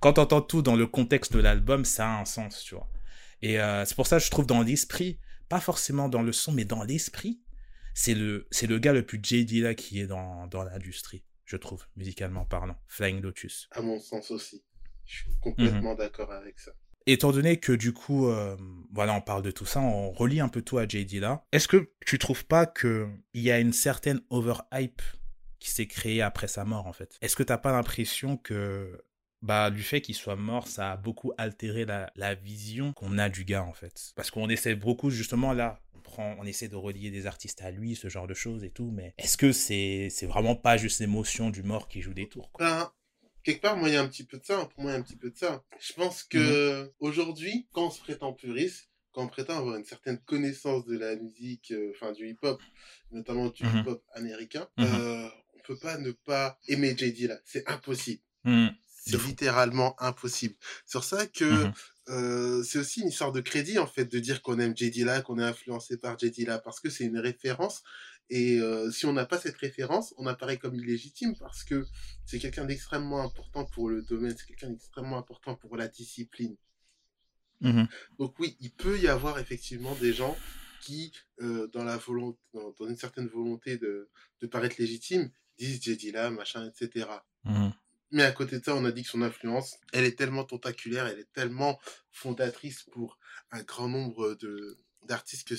quand 0.03 0.15
t'entends 0.15 0.43
tout 0.43 0.63
dans 0.63 0.77
le 0.77 0.87
contexte 0.87 1.33
de 1.33 1.41
l'album, 1.41 1.85
ça 1.85 2.09
a 2.09 2.21
un 2.21 2.25
sens, 2.25 2.65
tu 2.65 2.75
vois. 2.75 2.89
Et 3.43 3.61
euh, 3.61 3.85
c'est 3.85 3.95
pour 3.95 4.07
ça 4.07 4.19
que 4.19 4.25
je 4.25 4.31
trouve 4.31 4.47
dans 4.47 4.63
l'esprit, 4.63 5.19
pas 5.49 5.61
forcément 5.61 6.09
dans 6.09 6.23
le 6.23 6.33
son, 6.33 6.53
mais 6.53 6.65
dans 6.65 6.85
l'esprit, 6.85 7.41
c'est 7.95 8.15
le, 8.15 8.47
c'est 8.51 8.67
le 8.67 8.79
gars 8.79 8.93
le 8.93 9.05
plus 9.05 9.21
JD 9.23 9.63
là 9.63 9.75
qui 9.75 10.01
est 10.01 10.07
dans, 10.07 10.47
dans 10.47 10.63
l'industrie, 10.63 11.25
je 11.45 11.57
trouve, 11.57 11.85
musicalement 11.97 12.45
parlant. 12.45 12.77
Flying 12.87 13.21
Lotus. 13.21 13.69
À 13.73 13.83
mon 13.83 13.99
sens 13.99 14.31
aussi. 14.31 14.63
Je 15.05 15.17
suis 15.17 15.33
complètement 15.41 15.93
mhm. 15.93 15.99
d'accord 15.99 16.33
avec 16.33 16.59
ça. 16.59 16.73
Étant 17.07 17.33
donné 17.33 17.59
que 17.59 17.73
du 17.73 17.93
coup, 17.93 18.29
euh, 18.29 18.57
voilà, 18.93 19.15
on 19.15 19.21
parle 19.21 19.43
de 19.43 19.51
tout 19.51 19.67
ça, 19.67 19.81
on 19.81 20.13
relie 20.13 20.39
un 20.39 20.49
peu 20.49 20.63
tout 20.63 20.79
à 20.79 20.87
JD 20.87 21.15
là. 21.15 21.45
Est-ce 21.51 21.67
que 21.67 21.91
tu 22.07 22.19
trouves 22.19 22.45
pas 22.45 22.65
que 22.65 23.09
il 23.35 23.43
y 23.43 23.51
a 23.51 23.59
une 23.59 23.73
certaine 23.73 24.21
overhype 24.31 25.03
qui 25.59 25.71
s'est 25.71 25.89
créée 25.89 26.23
après 26.23 26.47
sa 26.47 26.65
mort 26.65 26.87
en 26.87 26.93
fait? 26.93 27.19
Est-ce 27.21 27.35
que 27.35 27.43
t'as 27.43 27.59
pas 27.59 27.73
l'impression 27.73 28.37
que 28.37 29.03
bah, 29.43 29.71
du 29.71 29.83
fait 29.83 30.01
qu'il 30.01 30.15
soit 30.15 30.37
mort, 30.37 30.69
ça 30.69 30.93
a 30.93 30.97
beaucoup 30.97 31.33
altéré 31.37 31.85
la, 31.85 32.35
vision 32.35 32.93
qu'on 32.93 33.19
a 33.19 33.29
du 33.29 33.45
gars, 33.45 33.65
en 33.65 33.73
fait. 33.73 34.13
Parce 34.17 34.31
qu'on 34.31 34.49
essaie 34.49 34.75
beaucoup, 34.75 35.11
justement, 35.11 35.53
là, 35.53 35.81
on, 35.95 36.01
prend, 36.01 36.37
on 36.39 36.45
essaie 36.45 36.69
de 36.69 36.77
relier 36.77 37.11
des 37.11 37.27
artistes 37.27 37.61
à 37.63 37.71
lui, 37.71 37.97
ce 37.97 38.09
genre 38.09 38.27
de 38.27 38.35
choses 38.35 38.65
et 38.65 38.71
tout, 38.71 38.91
mais 38.93 39.15
est-ce 39.19 39.37
que 39.37 39.53
c'est 39.53 40.09
c'est 40.11 40.27
vraiment 40.27 40.55
pas 40.55 40.77
juste 40.77 41.01
l'émotion 41.01 41.51
du 41.51 41.63
mort 41.63 41.89
qui 41.89 42.01
joue 42.01 42.15
des 42.15 42.29
tours 42.29 42.51
quoi? 42.53 42.67
Ben, 42.67 42.93
quelque 43.43 43.61
part, 43.61 43.77
moi, 43.77 43.89
il 43.89 43.95
y 43.95 43.97
a 43.97 44.03
un 44.03 44.09
petit 44.09 44.25
peu 44.25 44.39
de 44.39 44.45
ça. 44.45 44.65
Pour 44.67 44.83
moi, 44.83 44.93
il 44.93 44.95
y 44.95 44.97
a 44.97 45.01
un 45.01 45.03
petit 45.03 45.17
peu 45.17 45.31
de 45.31 45.37
ça. 45.37 45.65
Je 45.81 45.93
pense 45.93 46.23
que 46.23 46.83
mhm. 46.83 46.91
aujourd'hui, 47.01 47.67
quand 47.73 47.87
on 47.87 47.91
se 47.91 48.01
prétend 48.01 48.33
puriste, 48.33 48.91
quand 49.13 49.25
on 49.25 49.29
prétend 49.29 49.59
avoir 49.59 49.77
une 49.77 49.85
certaine 49.85 50.19
connaissance 50.19 50.87
de 50.87 50.97
la 50.97 51.17
musique, 51.17 51.73
euh, 51.73 51.93
enfin 51.95 52.13
du 52.13 52.29
hip-hop, 52.29 52.63
notamment 53.11 53.49
du 53.49 53.65
mhm. 53.65 53.79
hip-hop 53.79 54.05
américain, 54.15 54.69
mhm. 54.79 54.87
euh, 54.87 55.29
on 55.55 55.59
peut 55.67 55.79
pas 55.79 55.99
ne 55.99 56.13
pas 56.13 56.59
aimer 56.69 56.97
JD 56.97 57.29
là. 57.29 57.39
C'est 57.45 57.69
impossible. 57.69 58.23
C'est 59.05 59.21
littéralement 59.25 60.01
impossible. 60.01 60.55
Sur 60.87 61.03
ça 61.05 61.27
que 61.27 61.67
mmh 61.67 61.73
euh, 62.09 62.65
c'est 62.65 62.81
aussi 62.81 63.01
une 63.01 63.09
histoire 63.09 63.31
de 63.31 63.41
crédit 63.41 63.79
en 63.79 63.87
fait 63.87 64.07
de 64.07 64.19
dire 64.19 64.43
qu'on 64.43 64.59
aime 64.59 64.77
J. 64.77 64.91
Dilla, 64.91 65.23
qu'on 65.23 65.39
est 65.39 65.45
influencé 65.45 65.97
par 65.97 66.19
J. 66.19 66.33
Dilla 66.33 66.59
parce 66.59 66.81
que 66.81 66.91
c'est 66.91 67.05
une 67.05 67.19
référence 67.19 67.85
et 68.29 68.59
euh, 68.59 68.91
si 68.91 69.07
on 69.07 69.13
n'a 69.13 69.25
pas 69.25 69.39
cette 69.39 69.57
référence, 69.57 70.13
on 70.17 70.27
apparaît 70.27 70.57
comme 70.57 70.75
illégitime 70.75 71.37
parce 71.37 71.63
que 71.63 71.87
c'est 72.25 72.41
quelqu'un 72.41 72.65
d'extrêmement 72.65 73.23
important 73.23 73.65
pour 73.67 73.89
le 73.89 74.03
domaine, 74.03 74.35
c'est 74.37 74.47
quelqu'un 74.47 74.71
d'extrêmement 74.71 75.17
important 75.17 75.55
pour 75.55 75.77
la 75.77 75.87
discipline. 75.87 76.57
Mmh 77.61 77.85
Donc 78.19 78.37
oui, 78.41 78.57
il 78.61 78.73
peut 78.73 78.99
y 78.99 79.07
avoir 79.07 79.39
effectivement 79.39 79.95
des 79.97 80.13
gens 80.13 80.37
qui, 80.81 81.13
euh, 81.41 81.69
dans 81.69 81.85
la 81.85 81.97
volonté, 81.97 82.41
dans, 82.53 82.89
une 82.89 82.97
certaine 82.97 83.29
volonté 83.29 83.79
de, 83.79 84.11
de 84.41 84.47
paraître 84.49 84.77
légitime, 84.81 85.31
disent 85.57 85.81
J. 85.81 85.97
Dilla, 85.97 86.31
machin, 86.31 86.69
etc. 86.69 87.07
Mais 88.13 88.23
à 88.23 88.33
côté 88.33 88.59
de 88.59 88.65
ça, 88.65 88.75
on 88.75 88.85
a 88.85 88.93
dit 88.93 89.03
que 89.03 89.09
son 89.09 89.23
influence, 89.23 89.79
elle 89.93 90.05
est 90.05 90.17
tellement 90.17 90.45
tentaculaire, 90.45 91.07
elle 91.07 91.19
est 91.19 91.33
tellement 91.33 91.81
fondatrice 92.11 92.83
pour 92.93 93.19
un 93.51 93.63
grand 93.63 93.89
nombre 93.89 94.35
de 94.35 94.79
d'artistes 95.05 95.49
que 95.49 95.55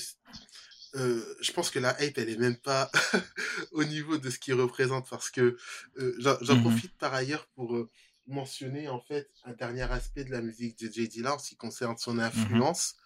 euh, 0.96 1.36
je 1.42 1.52
pense 1.52 1.72
que 1.72 1.80
la 1.80 2.02
hype, 2.02 2.18
elle 2.18 2.30
est 2.30 2.38
même 2.38 2.56
pas 2.56 2.92
au 3.72 3.84
niveau 3.84 4.18
de 4.18 4.30
ce 4.30 4.38
qu'il 4.38 4.54
représente 4.54 5.10
parce 5.10 5.32
que 5.32 5.58
euh, 5.98 6.16
j'en 6.20 6.56
mmh 6.56 6.62
profite 6.62 6.98
par 6.98 7.14
ailleurs 7.14 7.48
pour 7.56 7.76
euh, 7.76 7.90
mentionner 8.28 8.88
en 8.88 9.00
fait 9.00 9.30
un 9.44 9.54
dernier 9.54 9.92
aspect 9.92 10.24
de 10.24 10.32
la 10.32 10.42
musique 10.42 10.78
de 10.78 10.92
J. 10.92 11.08
Dilla 11.08 11.34
en 11.34 11.40
ce 11.40 11.50
qui 11.50 11.56
concerne 11.56 11.98
son 11.98 12.16
mmh 12.16 12.20
influence. 12.20 12.94
Mmh 12.94 13.00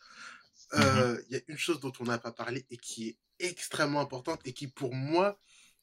il 0.73 1.33
y 1.33 1.37
a 1.37 1.41
une 1.47 1.57
chose 1.57 1.79
dont 1.79 1.93
on 2.01 2.03
n'a 2.03 2.17
pas 2.17 2.33
parlé 2.33 2.65
et 2.69 2.77
qui 2.77 3.07
est 3.07 3.17
extrêmement 3.39 4.01
importante 4.01 4.41
et 4.43 4.51
qui 4.51 4.67
pour 4.67 4.93
moi, 4.93 5.39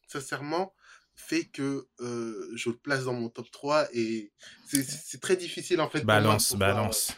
sincèrement, 0.07 0.75
fait 1.17 1.45
que 1.45 1.87
euh, 2.01 2.51
je 2.55 2.71
le 2.71 2.77
place 2.77 3.05
dans 3.05 3.15
mon 3.15 3.29
top 3.29 3.51
3 3.51 3.89
et 3.93 4.33
c'est 4.67 5.21
très 5.21 5.37
difficile 5.37 5.81
en 5.81 5.89
fait 5.89 6.05
balance 6.05 6.49
pour 6.49 6.59
balance 6.59 7.15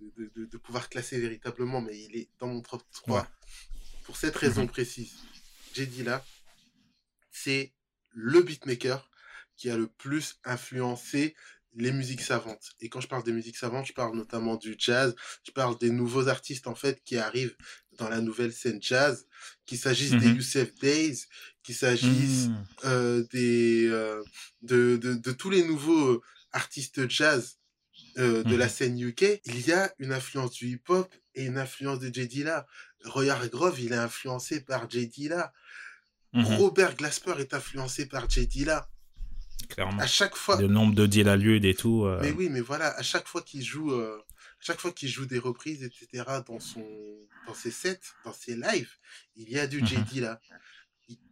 de, 0.00 0.30
de, 0.36 0.44
de, 0.44 0.58
pouvoir 0.58 0.88
classer 0.88 1.18
véritablement 1.18 1.80
mais 1.80 1.98
il 1.98 2.16
est 2.16 2.28
dans 2.38 2.48
mon 2.48 2.60
top 2.60 2.82
3 2.92 3.26
pour 4.04 4.16
cette 4.16 4.36
raison 4.36 4.64
mmh 4.64 4.68
précise 4.68 5.14
j'ai 5.74 5.86
dit 5.86 6.02
là 6.04 6.24
c'est 7.30 7.72
le 8.10 8.42
beatmaker 8.42 9.08
qui 9.56 9.70
a 9.70 9.76
le 9.76 9.88
plus 9.88 10.38
influencé 10.44 11.34
les 11.78 11.92
musiques 11.92 12.20
savantes. 12.20 12.70
Et 12.80 12.88
quand 12.88 13.00
je 13.00 13.08
parle 13.08 13.22
des 13.22 13.32
musiques 13.32 13.56
savantes, 13.56 13.86
je 13.86 13.92
parle 13.92 14.16
notamment 14.16 14.56
du 14.56 14.74
jazz, 14.78 15.14
je 15.46 15.52
parle 15.52 15.78
des 15.78 15.90
nouveaux 15.90 16.28
artistes 16.28 16.66
en 16.66 16.74
fait 16.74 17.02
qui 17.04 17.16
arrivent 17.16 17.56
dans 17.98 18.08
la 18.08 18.20
nouvelle 18.20 18.52
scène 18.52 18.80
jazz, 18.82 19.26
qu'il 19.64 19.78
s'agisse 19.78 20.10
des 20.10 20.28
mmh 20.28 20.36
Youssef 20.36 20.74
Days, 20.74 21.24
qu'il 21.62 21.74
s'agisse 21.74 22.48
mmh. 22.48 22.66
euh, 22.84 23.24
des 23.32 23.86
euh, 23.88 24.22
de, 24.62 24.96
de, 24.96 25.14
de, 25.14 25.32
tous 25.32 25.50
les 25.50 25.62
nouveaux 25.64 26.14
euh, 26.14 26.22
artistes 26.52 27.08
jazz 27.08 27.58
euh, 28.18 28.42
de 28.42 28.56
la 28.56 28.66
mmh 28.66 28.68
scène 28.68 29.00
UK, 29.00 29.40
il 29.44 29.66
y 29.66 29.72
a 29.72 29.92
une 29.98 30.12
influence 30.12 30.52
du 30.52 30.68
hip-hop 30.68 31.12
et 31.34 31.44
une 31.44 31.58
influence 31.58 32.00
de 32.00 32.12
J. 32.12 32.26
Dilla. 32.26 32.66
Roy 33.04 33.26
Grove, 33.48 33.80
il 33.80 33.92
est 33.92 33.96
influencé 33.96 34.60
par 34.60 34.90
J. 34.90 35.06
Dilla. 35.06 35.52
Robert 36.34 36.96
Glasper 36.96 37.34
est 37.38 37.54
influencé 37.54 38.06
par 38.06 38.28
J. 38.28 38.46
Dilla. 38.46 38.88
Clairement. 39.68 40.00
À 40.02 40.06
chaque 40.06 40.36
fois. 40.36 40.60
Le 40.60 40.66
nombre 40.68 40.94
de 40.94 41.06
deals 41.06 41.28
à 41.28 41.36
lieu 41.36 41.62
et 41.64 41.74
tout. 41.74 42.04
euh, 42.04 42.18
Mais 42.22 42.32
oui, 42.32 42.48
mais 42.48 42.60
voilà, 42.60 42.96
à 42.96 43.02
chaque 43.02 43.26
fois 43.28 43.42
qu'il 43.42 43.62
joue, 43.62 43.92
euh, 43.92 44.18
à 44.18 44.60
chaque 44.64 44.80
fois 44.80 44.92
qu'il 44.92 45.08
joue 45.08 45.26
des 45.26 45.38
reprises, 45.38 45.82
etc., 45.82 46.24
dans 46.46 46.60
son, 46.60 46.84
dans 47.46 47.54
ses 47.54 47.70
sets, 47.70 48.00
dans 48.24 48.32
ses 48.32 48.56
lives, 48.56 48.90
il 49.36 49.48
y 49.50 49.58
a 49.58 49.66
du 49.66 49.80
Mhm. 49.80 49.86
JD 49.86 50.20
là. 50.20 50.40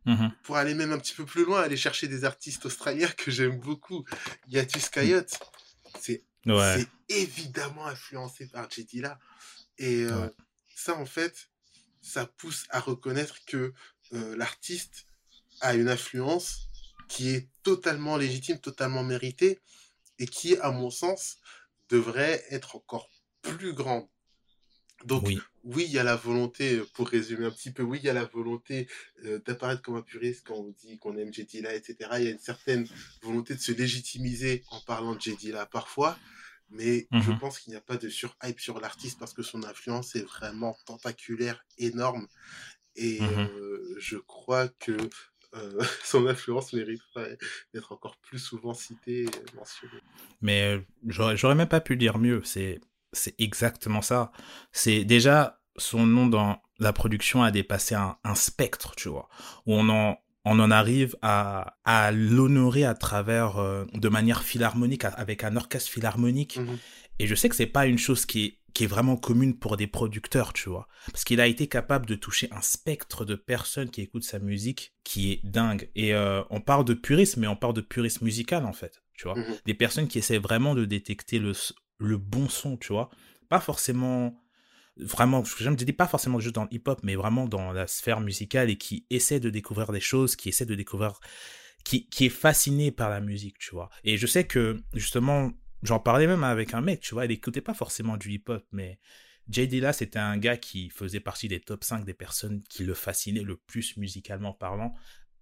mhm. 0.06 0.32
Pour 0.42 0.56
aller 0.56 0.74
même 0.74 0.92
un 0.92 0.98
petit 0.98 1.14
peu 1.14 1.24
plus 1.26 1.44
loin, 1.44 1.60
aller 1.62 1.76
chercher 1.76 2.08
des 2.08 2.24
artistes 2.24 2.64
australiens 2.66 3.08
que 3.08 3.30
j'aime 3.30 3.58
beaucoup. 3.58 4.04
Il 4.48 4.54
y 4.54 4.58
a 4.58 4.64
du 4.64 4.80
Skyot. 4.80 5.26
C'est 6.00 6.24
Ouais. 6.46 6.86
évidemment 7.08 7.86
influencé 7.86 8.46
par 8.46 8.70
JD 8.70 9.00
là. 9.02 9.18
Et 9.78 10.04
euh, 10.04 10.22
Ouais. 10.26 10.30
ça, 10.74 10.96
en 10.96 11.04
fait, 11.06 11.48
ça 12.00 12.24
pousse 12.24 12.64
à 12.70 12.78
reconnaître 12.80 13.44
que 13.46 13.72
l'artiste 14.12 15.06
a 15.60 15.74
une 15.74 15.88
influence 15.88 16.65
qui 17.08 17.30
est 17.30 17.48
totalement 17.62 18.16
légitime, 18.16 18.58
totalement 18.60 19.02
méritée, 19.04 19.60
et 20.18 20.26
qui, 20.26 20.56
à 20.58 20.70
mon 20.72 20.90
sens, 20.90 21.38
devrait 21.90 22.44
être 22.50 22.76
encore 22.76 23.10
plus 23.42 23.74
grande. 23.74 24.08
Donc, 25.04 25.24
oui, 25.28 25.42
Oui. 25.64 25.84
il 25.84 25.90
y 25.92 25.98
a 25.98 26.04
la 26.04 26.16
volonté, 26.16 26.80
pour 26.94 27.08
résumer 27.08 27.46
un 27.46 27.50
petit 27.50 27.70
peu, 27.72 27.82
oui, 27.82 27.98
il 28.02 28.06
y 28.06 28.08
a 28.08 28.14
la 28.14 28.24
volonté 28.24 28.88
euh, 29.24 29.38
d'apparaître 29.40 29.82
comme 29.82 29.96
un 29.96 30.02
puriste 30.02 30.46
quand 30.46 30.54
on 30.56 30.70
dit 30.70 30.98
qu'on 30.98 31.16
aime 31.18 31.32
J.D. 31.32 31.60
là, 31.60 31.74
etc. 31.74 32.18
Il 32.20 32.24
y 32.24 32.28
a 32.28 32.30
une 32.30 32.38
certaine 32.38 32.88
volonté 33.22 33.54
de 33.54 33.60
se 33.60 33.72
légitimiser 33.72 34.64
en 34.68 34.80
parlant 34.80 35.14
de 35.14 35.20
J.D. 35.20 35.52
là 35.52 35.66
parfois, 35.66 36.18
mais 36.70 37.10
je 37.18 37.30
Mhm. 37.30 37.38
pense 37.40 37.58
qu'il 37.58 37.72
n'y 37.72 37.76
a 37.76 37.80
pas 37.80 37.96
de 37.98 38.08
surhype 38.08 38.60
sur 38.60 38.80
l'artiste 38.80 39.18
parce 39.18 39.34
que 39.34 39.42
son 39.42 39.64
influence 39.64 40.16
est 40.16 40.22
vraiment 40.22 40.76
tentaculaire, 40.86 41.64
énorme, 41.78 42.26
et 42.96 43.20
Mhm. 43.20 43.48
euh, 43.48 43.96
je 43.98 44.16
crois 44.16 44.68
que 44.68 44.96
euh, 45.56 45.80
son 46.04 46.26
influence 46.26 46.72
mériterait 46.72 47.38
d'être 47.72 47.92
encore 47.92 48.16
plus 48.16 48.38
souvent 48.38 48.74
citée 48.74 49.24
et 49.24 49.56
mentionnée. 49.56 50.02
Mais 50.40 50.76
euh, 50.76 51.34
j'aurais 51.36 51.54
même 51.54 51.68
pas 51.68 51.80
pu 51.80 51.96
dire 51.96 52.18
mieux. 52.18 52.42
C'est 52.44 52.80
exactement 53.38 54.02
ça. 54.02 54.32
C'est 54.72 55.04
déjà 55.04 55.60
son 55.76 56.06
nom 56.06 56.26
dans 56.26 56.60
la 56.78 56.92
production 56.92 57.42
a 57.42 57.50
dépassé 57.50 57.94
un, 57.94 58.16
un 58.24 58.34
spectre, 58.34 58.94
tu 58.96 59.08
vois, 59.08 59.28
où 59.66 59.74
on 59.74 59.88
en 59.88 60.18
on 60.48 60.60
en 60.60 60.70
arrive 60.70 61.16
à, 61.22 61.76
à 61.84 62.12
l'honorer 62.12 62.84
à 62.84 62.94
travers 62.94 63.58
euh, 63.58 63.84
de 63.94 64.08
manière 64.08 64.44
philharmonique 64.44 65.04
avec 65.04 65.42
un 65.42 65.56
orchestre 65.56 65.90
philharmonique. 65.90 66.58
Mhm. 66.58 66.78
Et 67.18 67.26
je 67.26 67.34
sais 67.34 67.48
que 67.48 67.56
c'est 67.56 67.66
pas 67.66 67.86
une 67.86 67.98
chose 67.98 68.26
qui 68.26 68.44
est 68.44 68.58
qui 68.76 68.84
est 68.84 68.88
vraiment 68.88 69.16
commune 69.16 69.58
pour 69.58 69.78
des 69.78 69.86
producteurs, 69.86 70.52
tu 70.52 70.68
vois. 70.68 70.86
Parce 71.10 71.24
qu'il 71.24 71.40
a 71.40 71.46
été 71.46 71.66
capable 71.66 72.04
de 72.04 72.14
toucher 72.14 72.46
un 72.50 72.60
spectre 72.60 73.24
de 73.24 73.34
personnes 73.34 73.88
qui 73.88 74.02
écoutent 74.02 74.22
sa 74.22 74.38
musique 74.38 74.92
qui 75.02 75.32
est 75.32 75.40
dingue. 75.44 75.88
Et 75.94 76.12
euh, 76.12 76.42
on 76.50 76.60
parle 76.60 76.84
de 76.84 76.92
purisme, 76.92 77.40
mais 77.40 77.46
on 77.46 77.56
parle 77.56 77.72
de 77.72 77.80
purisme 77.80 78.26
musical, 78.26 78.66
en 78.66 78.74
fait, 78.74 79.02
tu 79.14 79.28
vois. 79.28 79.34
Mhm. 79.34 79.56
Des 79.64 79.72
personnes 79.72 80.08
qui 80.08 80.18
essaient 80.18 80.36
vraiment 80.36 80.74
de 80.74 80.84
détecter 80.84 81.38
le, 81.38 81.52
le 82.00 82.18
bon 82.18 82.50
son, 82.50 82.76
tu 82.76 82.92
vois. 82.92 83.08
Pas 83.48 83.60
forcément... 83.60 84.38
Vraiment, 84.98 85.42
je 85.42 85.70
me 85.70 85.74
dis 85.74 85.90
pas 85.94 86.06
forcément 86.06 86.38
juste 86.38 86.54
dans 86.54 86.64
le 86.64 86.74
hip-hop, 86.74 87.00
mais 87.02 87.14
vraiment 87.14 87.46
dans 87.46 87.72
la 87.72 87.86
sphère 87.86 88.20
musicale 88.20 88.68
et 88.68 88.76
qui 88.76 89.06
essaie 89.08 89.40
de 89.40 89.48
découvrir 89.48 89.90
des 89.90 90.00
choses, 90.00 90.36
qui 90.36 90.50
essaie 90.50 90.66
de 90.66 90.74
découvrir... 90.74 91.18
Qui, 91.82 92.10
qui 92.10 92.26
est 92.26 92.30
fasciné 92.30 92.90
par 92.90 93.08
la 93.08 93.20
musique, 93.20 93.56
tu 93.58 93.70
vois. 93.70 93.88
Et 94.04 94.18
je 94.18 94.26
sais 94.26 94.44
que, 94.44 94.82
justement, 94.92 95.52
j'en 95.82 96.00
parlais 96.00 96.26
même 96.26 96.44
avec 96.44 96.74
un 96.74 96.80
mec, 96.80 97.00
tu 97.00 97.14
vois, 97.14 97.24
il 97.24 97.30
écoutait 97.30 97.60
pas 97.60 97.74
forcément 97.74 98.16
du 98.16 98.32
hip-hop, 98.32 98.64
mais 98.72 98.98
Jay 99.48 99.66
Dilla, 99.66 99.92
c'était 99.92 100.18
un 100.18 100.36
gars 100.36 100.56
qui 100.56 100.90
faisait 100.90 101.20
partie 101.20 101.48
des 101.48 101.60
top 101.60 101.84
5 101.84 102.04
des 102.04 102.14
personnes 102.14 102.62
qui 102.64 102.84
le 102.84 102.94
fascinaient 102.94 103.42
le 103.42 103.56
plus 103.56 103.96
musicalement 103.96 104.52
parlant 104.52 104.94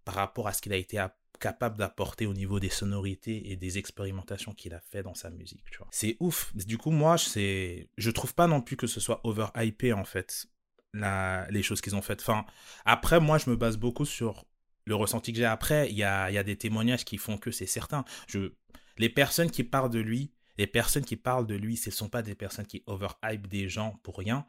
par 0.05 0.15
rapport 0.15 0.47
à 0.47 0.53
ce 0.53 0.61
qu'il 0.61 0.73
a 0.73 0.77
été 0.77 0.99
capable 1.41 1.79
d'apporter 1.79 2.27
au 2.27 2.35
niveau 2.35 2.61
des 2.61 2.69
sonorités 2.69 3.51
et 3.51 3.57
des 3.57 3.79
expérimentations 3.79 4.53
qu'il 4.55 4.75
a 4.75 4.81
fait 4.81 5.03
dans 5.03 5.15
sa 5.15 5.31
musique, 5.31 5.65
tu 5.71 5.79
vois. 5.79 5.89
C'est 5.91 6.17
ouf. 6.21 6.55
Du 6.55 6.79
coup, 6.79 6.91
moi, 6.91 7.19
c'est, 7.19 7.89
je 7.97 8.11
trouve 8.11 8.35
pas 8.35 8.47
non 8.47 8.61
plus 8.61 8.77
que 8.77 8.87
ce 8.87 9.01
soit 9.01 9.21
overhypé, 9.25 9.93
en 9.93 10.05
fait, 10.05 10.47
la... 10.93 11.47
les 11.51 11.63
choses 11.63 11.81
qu'ils 11.81 11.97
ont 11.97 12.03
faites. 12.03 12.21
Enfin, 12.21 12.45
après, 12.85 13.21
moi, 13.21 13.39
je 13.39 13.51
me 13.51 13.57
base 13.57 13.77
beaucoup 13.77 14.05
sur 14.05 14.45
le 14.85 14.95
ressenti 14.95 15.33
que 15.33 15.39
j'ai 15.39 15.45
après. 15.45 15.91
Il 15.91 15.97
y 15.97 16.05
a, 16.05 16.31
y 16.31 16.39
a 16.39 16.45
des 16.45 16.57
témoignages 16.57 17.05
qui 17.05 17.17
font 17.17 17.39
que 17.39 17.51
c'est 17.51 17.67
certain. 17.67 18.05
Je, 18.29 18.53
les 18.99 19.09
personnes 19.09 19.51
qui 19.51 19.65
parlent 19.65 19.91
de 19.91 20.01
lui, 20.01 20.33
les 20.59 20.67
personnes 20.67 21.05
qui 21.05 21.17
parlent 21.17 21.47
de 21.47 21.55
lui, 21.55 21.77
ce 21.77 21.91
ne 21.91 21.95
sont 21.95 22.09
pas 22.09 22.23
des 22.23 22.35
personnes 22.35 22.67
qui 22.67 22.83
overhype 22.87 23.47
des 23.49 23.69
gens 23.69 23.99
pour 24.03 24.19
rien, 24.19 24.47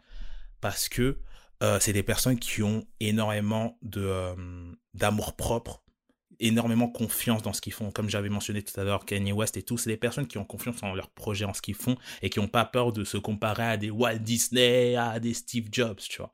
parce 0.61 0.89
que 0.89 1.19
euh, 1.63 1.79
c'est 1.79 1.93
des 1.93 2.03
personnes 2.03 2.37
qui 2.37 2.63
ont 2.63 2.85
énormément 2.99 3.79
euh, 3.95 4.73
d'amour 4.93 5.35
propre, 5.35 5.83
énormément 6.39 6.89
confiance 6.89 7.41
dans 7.41 7.53
ce 7.53 7.61
qu'ils 7.61 7.73
font. 7.73 7.91
Comme 7.91 8.09
j'avais 8.09 8.29
mentionné 8.29 8.61
tout 8.61 8.77
à 8.79 8.83
l'heure, 8.83 9.05
Kanye 9.05 9.31
West 9.31 9.57
et 9.57 9.63
tout, 9.63 9.77
c'est 9.77 9.89
des 9.89 9.97
personnes 9.97 10.27
qui 10.27 10.37
ont 10.37 10.45
confiance 10.45 10.83
en 10.83 10.93
leur 10.93 11.09
projet, 11.09 11.45
en 11.45 11.53
ce 11.53 11.61
qu'ils 11.61 11.75
font, 11.75 11.97
et 12.21 12.29
qui 12.29 12.39
n'ont 12.39 12.47
pas 12.47 12.65
peur 12.65 12.91
de 12.91 13.03
se 13.03 13.17
comparer 13.17 13.63
à 13.63 13.77
des 13.77 13.89
Walt 13.89 14.19
Disney, 14.19 14.95
à 14.95 15.19
des 15.19 15.33
Steve 15.33 15.69
Jobs, 15.71 15.99
tu 15.99 16.17
vois. 16.17 16.31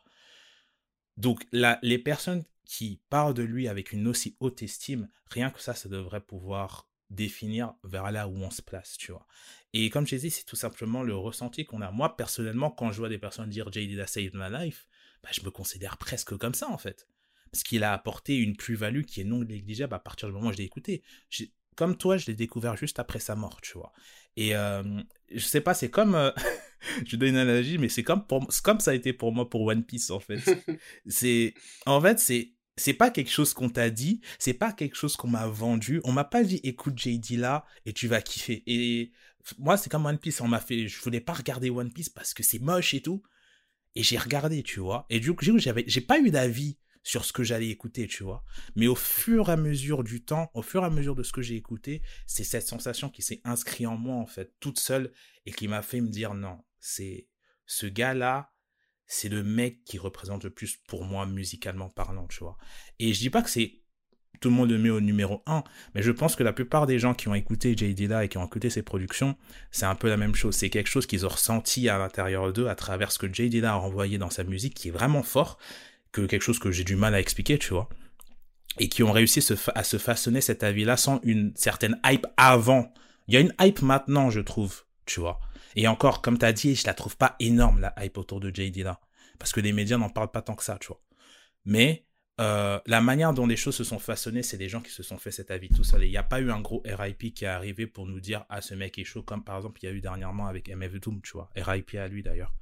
Donc, 1.17 1.45
les 1.51 1.99
personnes 1.99 2.43
qui 2.65 2.99
parlent 3.09 3.33
de 3.33 3.43
lui 3.43 3.67
avec 3.67 3.91
une 3.91 4.07
aussi 4.07 4.35
haute 4.39 4.63
estime, 4.63 5.07
rien 5.29 5.51
que 5.51 5.61
ça, 5.61 5.75
ça 5.75 5.87
devrait 5.87 6.21
pouvoir 6.21 6.90
définir 7.11 7.73
vers 7.83 8.11
là 8.11 8.27
où 8.27 8.35
on 8.37 8.49
se 8.49 8.61
place, 8.61 8.97
tu 8.97 9.11
vois. 9.11 9.27
Et 9.73 9.89
comme 9.89 10.07
je 10.07 10.15
dit, 10.15 10.31
c'est 10.31 10.45
tout 10.45 10.55
simplement 10.55 11.03
le 11.03 11.15
ressenti 11.15 11.65
qu'on 11.65 11.81
a. 11.81 11.91
Moi, 11.91 12.15
personnellement, 12.17 12.71
quand 12.71 12.91
je 12.91 12.97
vois 12.97 13.09
des 13.09 13.17
personnes 13.17 13.49
dire 13.49 13.71
Jay 13.71 13.85
did 13.85 14.05
saved 14.07 14.33
my 14.33 14.49
life, 14.49 14.87
bah, 15.23 15.29
je 15.31 15.41
me 15.41 15.51
considère 15.51 15.97
presque 15.97 16.35
comme 16.37 16.53
ça, 16.53 16.69
en 16.69 16.77
fait. 16.77 17.07
Parce 17.51 17.63
qu'il 17.63 17.83
a 17.83 17.93
apporté 17.93 18.37
une 18.37 18.55
plus-value 18.55 19.03
qui 19.03 19.21
est 19.21 19.25
non 19.25 19.43
négligeable 19.43 19.93
à 19.93 19.99
partir 19.99 20.27
du 20.27 20.33
moment 20.33 20.49
où 20.49 20.51
je 20.51 20.57
l'ai 20.57 20.63
écouté. 20.63 21.03
Comme 21.75 21.97
toi, 21.97 22.17
je 22.17 22.27
l'ai 22.27 22.35
découvert 22.35 22.75
juste 22.75 22.99
après 22.99 23.19
sa 23.19 23.35
mort, 23.35 23.59
tu 23.61 23.77
vois. 23.77 23.91
Et 24.37 24.55
euh, 24.55 25.01
je 25.29 25.45
sais 25.45 25.61
pas, 25.61 25.73
c'est 25.73 25.89
comme... 25.89 26.15
euh, 26.15 26.31
je 27.05 27.15
donne 27.17 27.29
une 27.29 27.37
analogie, 27.37 27.77
mais 27.77 27.89
c'est 27.89 28.03
comme, 28.03 28.25
pour... 28.25 28.45
c'est 28.51 28.63
comme 28.63 28.79
ça 28.79 28.91
a 28.91 28.93
été 28.93 29.13
pour 29.13 29.33
moi 29.33 29.49
pour 29.49 29.61
One 29.63 29.83
Piece, 29.83 30.09
en 30.11 30.19
fait. 30.19 30.39
c'est... 31.07 31.53
En 31.85 31.99
fait, 32.01 32.19
c'est... 32.19 32.53
C'est 32.77 32.93
pas 32.93 33.11
quelque 33.11 33.29
chose 33.29 33.53
qu'on 33.53 33.69
t'a 33.69 33.89
dit, 33.89 34.21
c'est 34.39 34.53
pas 34.53 34.71
quelque 34.71 34.95
chose 34.95 35.15
qu'on 35.15 35.27
m'a 35.27 35.47
vendu. 35.47 36.01
On 36.03 36.11
m'a 36.11 36.23
pas 36.23 36.43
dit 36.43 36.59
écoute 36.63 36.97
JD 36.97 37.31
là 37.37 37.65
et 37.85 37.93
tu 37.93 38.07
vas 38.07 38.21
kiffer. 38.21 38.63
Et 38.65 39.11
moi 39.57 39.77
c'est 39.77 39.89
comme 39.89 40.05
One 40.05 40.17
Piece, 40.17 40.41
on 40.41 40.47
m'a 40.47 40.59
fait 40.59 40.87
je 40.87 41.01
voulais 41.01 41.21
pas 41.21 41.33
regarder 41.33 41.69
One 41.69 41.91
Piece 41.91 42.09
parce 42.09 42.33
que 42.33 42.43
c'est 42.43 42.59
moche 42.59 42.93
et 42.93 43.01
tout. 43.01 43.23
Et 43.95 44.03
j'ai 44.03 44.17
regardé, 44.17 44.63
tu 44.63 44.79
vois. 44.79 45.05
Et 45.09 45.19
du 45.19 45.33
coup, 45.33 45.43
j'avais 45.57 45.83
j'ai 45.87 46.01
pas 46.01 46.19
eu 46.19 46.31
d'avis 46.31 46.77
sur 47.03 47.25
ce 47.25 47.33
que 47.33 47.43
j'allais 47.43 47.69
écouter, 47.69 48.07
tu 48.07 48.23
vois. 48.23 48.43
Mais 48.75 48.87
au 48.87 48.95
fur 48.95 49.49
et 49.49 49.53
à 49.53 49.57
mesure 49.57 50.03
du 50.03 50.23
temps, 50.23 50.49
au 50.53 50.61
fur 50.61 50.83
et 50.83 50.85
à 50.85 50.89
mesure 50.89 51.15
de 51.15 51.23
ce 51.23 51.31
que 51.31 51.41
j'ai 51.41 51.55
écouté, 51.55 52.01
c'est 52.27 52.43
cette 52.43 52.67
sensation 52.67 53.09
qui 53.09 53.21
s'est 53.21 53.41
inscrite 53.43 53.87
en 53.87 53.97
moi 53.97 54.15
en 54.15 54.27
fait, 54.27 54.53
toute 54.59 54.79
seule 54.79 55.11
et 55.45 55.51
qui 55.51 55.67
m'a 55.67 55.81
fait 55.81 56.01
me 56.01 56.09
dire 56.09 56.33
non, 56.33 56.59
c'est 56.79 57.27
ce 57.65 57.87
gars-là, 57.87 58.53
c'est 59.13 59.27
le 59.27 59.43
mec 59.43 59.83
qui 59.83 59.97
représente 59.97 60.45
le 60.45 60.49
plus 60.49 60.77
pour 60.87 61.03
moi 61.03 61.25
musicalement 61.25 61.89
parlant, 61.89 62.27
tu 62.27 62.39
vois. 62.39 62.57
Et 62.97 63.13
je 63.13 63.19
dis 63.19 63.29
pas 63.29 63.41
que 63.41 63.49
c'est 63.49 63.81
tout 64.39 64.49
le 64.49 64.55
monde 64.55 64.71
le 64.71 64.77
met 64.77 64.89
au 64.89 65.01
numéro 65.01 65.43
1, 65.47 65.65
mais 65.93 66.01
je 66.01 66.11
pense 66.11 66.37
que 66.37 66.43
la 66.43 66.53
plupart 66.53 66.87
des 66.87 66.97
gens 66.97 67.13
qui 67.13 67.27
ont 67.27 67.35
écouté 67.35 67.75
Jay 67.75 67.93
Dilla 67.93 68.23
et 68.23 68.29
qui 68.29 68.37
ont 68.37 68.45
écouté 68.45 68.69
ses 68.69 68.83
productions, 68.83 69.35
c'est 69.69 69.85
un 69.85 69.95
peu 69.95 70.07
la 70.07 70.15
même 70.15 70.33
chose. 70.33 70.55
C'est 70.55 70.69
quelque 70.69 70.87
chose 70.87 71.07
qu'ils 71.07 71.25
ont 71.25 71.29
ressenti 71.29 71.89
à 71.89 71.97
l'intérieur 71.97 72.53
d'eux 72.53 72.67
à 72.67 72.75
travers 72.75 73.11
ce 73.11 73.19
que 73.19 73.31
Jay 73.31 73.49
Dilla 73.49 73.73
a 73.73 73.75
renvoyé 73.75 74.17
dans 74.17 74.29
sa 74.29 74.45
musique, 74.45 74.75
qui 74.75 74.87
est 74.87 74.91
vraiment 74.91 75.23
fort, 75.23 75.57
que 76.13 76.21
quelque 76.21 76.43
chose 76.43 76.59
que 76.59 76.71
j'ai 76.71 76.85
du 76.85 76.95
mal 76.95 77.13
à 77.13 77.19
expliquer, 77.19 77.59
tu 77.59 77.73
vois. 77.73 77.89
Et 78.79 78.87
qui 78.87 79.03
ont 79.03 79.11
réussi 79.11 79.45
à 79.75 79.83
se 79.83 79.97
façonner 79.97 80.39
cet 80.39 80.63
avis-là 80.63 80.95
sans 80.95 81.19
une 81.23 81.51
certaine 81.55 81.99
hype 82.05 82.25
avant. 82.37 82.93
Il 83.27 83.33
y 83.33 83.37
a 83.37 83.41
une 83.41 83.53
hype 83.59 83.81
maintenant, 83.81 84.29
je 84.29 84.39
trouve, 84.39 84.85
tu 85.05 85.19
vois. 85.19 85.41
Et 85.75 85.87
encore, 85.87 86.21
comme 86.21 86.37
tu 86.37 86.45
as 86.45 86.53
dit, 86.53 86.75
je 86.75 86.85
la 86.85 86.93
trouve 86.93 87.17
pas 87.17 87.35
énorme, 87.39 87.79
la 87.79 87.93
hype 88.03 88.17
autour 88.17 88.39
de 88.39 88.49
JD 88.53 88.77
là. 88.77 88.99
Parce 89.39 89.51
que 89.51 89.59
les 89.59 89.73
médias 89.73 89.97
n'en 89.97 90.09
parlent 90.09 90.31
pas 90.31 90.41
tant 90.41 90.55
que 90.55 90.63
ça, 90.63 90.77
tu 90.79 90.87
vois. 90.87 91.01
Mais 91.65 92.05
euh, 92.39 92.79
la 92.87 93.01
manière 93.01 93.33
dont 93.33 93.45
les 93.45 93.55
choses 93.55 93.75
se 93.75 93.83
sont 93.83 93.99
façonnées, 93.99 94.43
c'est 94.43 94.57
des 94.57 94.69
gens 94.69 94.81
qui 94.81 94.91
se 94.91 95.03
sont 95.03 95.17
fait 95.17 95.31
cet 95.31 95.51
avis 95.51 95.69
tout 95.69 95.83
seuls. 95.83 96.03
Et 96.03 96.07
il 96.07 96.11
n'y 96.11 96.17
a 96.17 96.23
pas 96.23 96.41
eu 96.41 96.49
un 96.51 96.59
gros 96.59 96.81
RIP 96.85 97.33
qui 97.33 97.45
est 97.45 97.47
arrivé 97.47 97.87
pour 97.87 98.07
nous 98.07 98.19
dire 98.19 98.45
Ah, 98.49 98.61
ce 98.61 98.73
mec 98.73 98.97
est 98.97 99.03
chaud, 99.03 99.23
comme 99.23 99.43
par 99.43 99.57
exemple 99.57 99.79
il 99.83 99.85
y 99.85 99.89
a 99.89 99.91
eu 99.91 100.01
dernièrement 100.01 100.47
avec 100.47 100.69
MF 100.69 100.99
Doom, 100.99 101.21
tu 101.21 101.33
vois. 101.33 101.49
RIP 101.55 101.95
à 101.95 102.07
lui 102.07 102.23
d'ailleurs. 102.23 102.53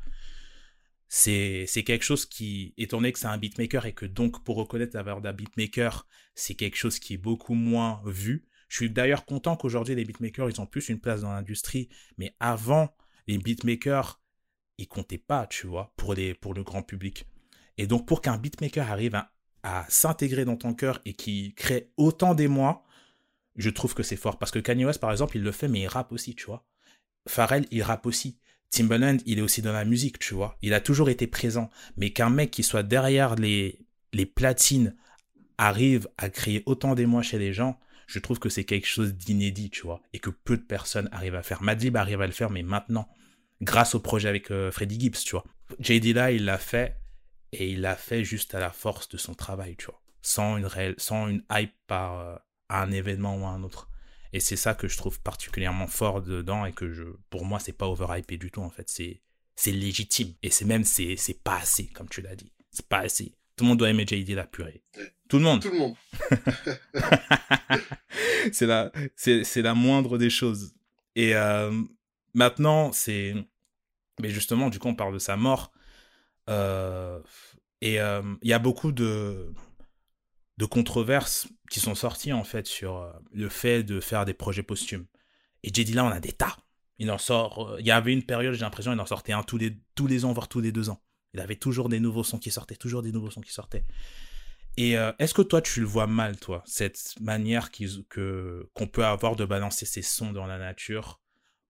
C'est 1.07 1.65
quelque 1.85 2.03
chose 2.03 2.25
qui, 2.25 2.73
étant 2.77 2.97
donné 2.97 3.11
que 3.11 3.19
c'est 3.19 3.27
un 3.27 3.37
beatmaker 3.37 3.85
et 3.87 3.93
que 3.93 4.05
donc 4.05 4.43
pour 4.43 4.57
reconnaître 4.57 4.95
la 4.95 5.01
valeur 5.01 5.21
d'un 5.21 5.33
beatmaker, 5.33 6.05
c'est 6.35 6.53
quelque 6.53 6.75
chose 6.75 6.99
qui 6.99 7.15
est 7.15 7.17
beaucoup 7.17 7.55
moins 7.55 8.01
vu. 8.05 8.45
Je 8.69 8.77
suis 8.77 8.89
d'ailleurs 8.89 9.25
content 9.25 9.57
qu'aujourd'hui 9.57 9.95
les 9.95 10.05
beatmakers, 10.05 10.49
ils 10.49 10.61
ont 10.61 10.65
plus 10.65 10.89
une 10.89 10.99
place 10.99 11.21
dans 11.21 11.31
l'industrie. 11.31 11.89
Mais 12.17 12.33
avant, 12.39 12.95
les 13.27 13.37
beatmakers, 13.37 14.21
ils 14.77 14.87
comptaient 14.87 15.17
pas, 15.17 15.47
tu 15.47 15.67
vois, 15.67 15.91
pour, 15.97 16.13
les, 16.13 16.33
pour 16.33 16.53
le 16.53 16.63
grand 16.63 16.83
public. 16.83 17.25
Et 17.77 17.87
donc 17.87 18.07
pour 18.07 18.21
qu'un 18.21 18.37
beatmaker 18.37 18.89
arrive 18.89 19.15
à, 19.15 19.85
s'intégrer 19.89 20.45
dans 20.45 20.55
ton 20.55 20.73
cœur 20.73 21.01
et 21.03 21.13
qui 21.13 21.53
crée 21.55 21.91
autant 21.97 22.33
d'émoi, 22.33 22.85
je 23.57 23.69
trouve 23.69 23.93
que 23.93 24.03
c'est 24.03 24.15
fort. 24.15 24.39
Parce 24.39 24.51
que 24.51 24.59
Kanye 24.59 24.85
West, 24.85 25.01
par 25.01 25.11
exemple, 25.11 25.35
il 25.35 25.43
le 25.43 25.51
fait, 25.51 25.67
mais 25.67 25.81
il 25.81 25.87
rappe 25.87 26.13
aussi, 26.13 26.33
tu 26.33 26.45
vois. 26.45 26.65
Pharrell, 27.27 27.65
il 27.71 27.83
rappe 27.83 28.05
aussi. 28.05 28.37
Timbaland, 28.69 29.17
il 29.25 29.39
est 29.39 29.41
aussi 29.41 29.61
dans 29.61 29.73
la 29.73 29.83
musique, 29.83 30.17
tu 30.19 30.33
vois. 30.33 30.57
Il 30.61 30.73
a 30.73 30.79
toujours 30.79 31.09
été 31.09 31.27
présent. 31.27 31.69
Mais 31.97 32.11
qu'un 32.11 32.29
mec 32.29 32.51
qui 32.51 32.63
soit 32.63 32.83
derrière 32.83 33.35
les, 33.35 33.79
les 34.13 34.25
platines 34.25 34.95
arrive 35.57 36.07
à 36.17 36.29
créer 36.29 36.63
autant 36.65 36.95
d'émoi 36.95 37.21
chez 37.21 37.37
les 37.37 37.51
gens, 37.51 37.79
je 38.09 38.19
trouve 38.19 38.39
que 38.39 38.49
c'est 38.49 38.63
quelque 38.63 38.87
chose 38.87 39.13
d'inédit, 39.13 39.69
tu 39.69 39.83
vois, 39.83 40.01
et 40.13 40.19
que 40.19 40.31
peu 40.31 40.57
de 40.57 40.63
personnes 40.63 41.09
arrivent 41.11 41.35
à 41.35 41.43
faire. 41.43 41.61
Madlib 41.61 41.95
arrive 41.95 42.21
à 42.21 42.25
le 42.25 42.33
faire, 42.33 42.49
mais 42.49 42.63
maintenant, 42.63 43.07
grâce 43.61 43.93
au 43.93 43.99
projet 43.99 44.27
avec 44.27 44.49
euh, 44.49 44.71
Freddie 44.71 44.99
Gibbs, 44.99 45.17
tu 45.23 45.31
vois. 45.31 45.43
JD 45.79 46.15
là, 46.15 46.31
il 46.31 46.45
l'a 46.45 46.57
fait, 46.57 46.97
et 47.51 47.69
il 47.69 47.81
l'a 47.81 47.95
fait 47.95 48.23
juste 48.23 48.55
à 48.55 48.59
la 48.59 48.71
force 48.71 49.09
de 49.09 49.17
son 49.17 49.35
travail, 49.35 49.75
tu 49.77 49.85
vois, 49.85 50.01
sans 50.23 50.57
une, 50.57 50.65
réelle, 50.65 50.95
sans 50.97 51.27
une 51.27 51.43
hype 51.51 51.75
par 51.85 52.19
euh, 52.19 52.35
un 52.69 52.91
événement 52.91 53.37
ou 53.37 53.45
un 53.45 53.61
autre. 53.61 53.89
Et 54.33 54.39
c'est 54.39 54.55
ça 54.55 54.73
que 54.73 54.87
je 54.87 54.97
trouve 54.97 55.21
particulièrement 55.21 55.87
fort 55.87 56.23
dedans, 56.23 56.65
et 56.65 56.73
que 56.73 57.15
pour 57.29 57.45
moi, 57.45 57.59
c'est 57.59 57.73
pas 57.73 57.87
overhypé 57.87 58.37
du 58.37 58.49
tout, 58.49 58.61
en 58.61 58.71
fait, 58.71 58.89
c'est 58.89 59.21
c'est 59.55 59.71
légitime. 59.71 60.33
Et 60.41 60.49
c'est 60.49 60.65
même, 60.65 60.85
c'est 60.85 61.43
pas 61.43 61.57
assez, 61.57 61.87
comme 61.87 62.07
tu 62.07 62.21
l'as 62.21 62.35
dit. 62.35 62.53
C'est 62.71 62.87
pas 62.87 62.99
assez. 62.99 63.35
Tout 63.59 63.65
le 63.65 63.69
monde 63.71 63.79
doit 63.79 63.89
aimer 63.89 64.05
JD 64.07 64.29
la 64.35 64.47
purée. 64.47 64.81
Tout 65.27 65.37
le 65.37 65.43
monde. 65.43 65.61
Tout 65.61 65.69
le 65.69 65.79
monde. 65.79 65.95
c'est 68.53 68.65
la, 68.65 68.89
c'est, 69.17 69.61
la 69.61 69.73
moindre 69.73 70.17
des 70.17 70.29
choses. 70.29 70.73
Et 71.17 71.35
euh, 71.35 71.69
maintenant, 72.33 72.93
c'est. 72.93 73.35
Mais 74.21 74.29
justement, 74.29 74.69
du 74.69 74.79
coup, 74.79 74.87
on 74.87 74.95
parle 74.95 75.13
de 75.13 75.19
sa 75.19 75.35
mort. 75.35 75.73
Euh, 76.49 77.19
et 77.81 77.99
euh, 77.99 78.21
il 78.43 78.49
y 78.49 78.53
a 78.53 78.59
beaucoup 78.59 78.93
de, 78.93 79.53
de 80.55 80.65
controverses 80.65 81.49
qui 81.69 81.81
sont 81.81 81.95
sorties, 81.95 82.31
en 82.31 82.45
fait, 82.45 82.65
sur 82.65 83.13
le 83.33 83.49
fait 83.49 83.83
de 83.83 83.99
faire 83.99 84.23
des 84.23 84.33
projets 84.33 84.63
posthumes. 84.63 85.05
Et 85.63 85.67
JD 85.67 85.95
là, 85.95 86.05
on 86.05 86.11
a 86.11 86.21
des 86.21 86.31
tas. 86.31 86.55
Il 86.97 87.11
en 87.11 87.17
sort. 87.17 87.75
Il 87.79 87.85
y 87.85 87.91
avait 87.91 88.13
une 88.13 88.23
période, 88.23 88.53
j'ai 88.53 88.61
l'impression, 88.61 88.93
il 88.93 88.99
en 89.01 89.05
sortait 89.05 89.33
un 89.33 89.43
tous 89.43 89.57
les, 89.57 89.77
tous 89.95 90.07
les 90.07 90.23
ans, 90.23 90.31
voire 90.31 90.47
tous 90.47 90.61
les 90.61 90.71
deux 90.71 90.89
ans. 90.89 91.01
Il 91.33 91.39
avait 91.39 91.55
toujours 91.55 91.89
des 91.89 91.99
nouveaux 91.99 92.23
sons 92.23 92.39
qui 92.39 92.51
sortaient, 92.51 92.75
toujours 92.75 93.01
des 93.01 93.11
nouveaux 93.11 93.31
sons 93.31 93.41
qui 93.41 93.51
sortaient. 93.51 93.85
Et 94.77 94.97
euh, 94.97 95.11
est-ce 95.19 95.33
que 95.33 95.41
toi, 95.41 95.61
tu 95.61 95.81
le 95.81 95.85
vois 95.85 96.07
mal, 96.07 96.37
toi, 96.37 96.63
cette 96.65 97.15
manière 97.19 97.69
que 97.71 98.69
qu'on 98.73 98.87
peut 98.87 99.05
avoir 99.05 99.35
de 99.35 99.45
balancer 99.45 99.85
ces 99.85 100.01
sons 100.01 100.31
dans 100.31 100.45
la 100.45 100.57
nature 100.57 101.19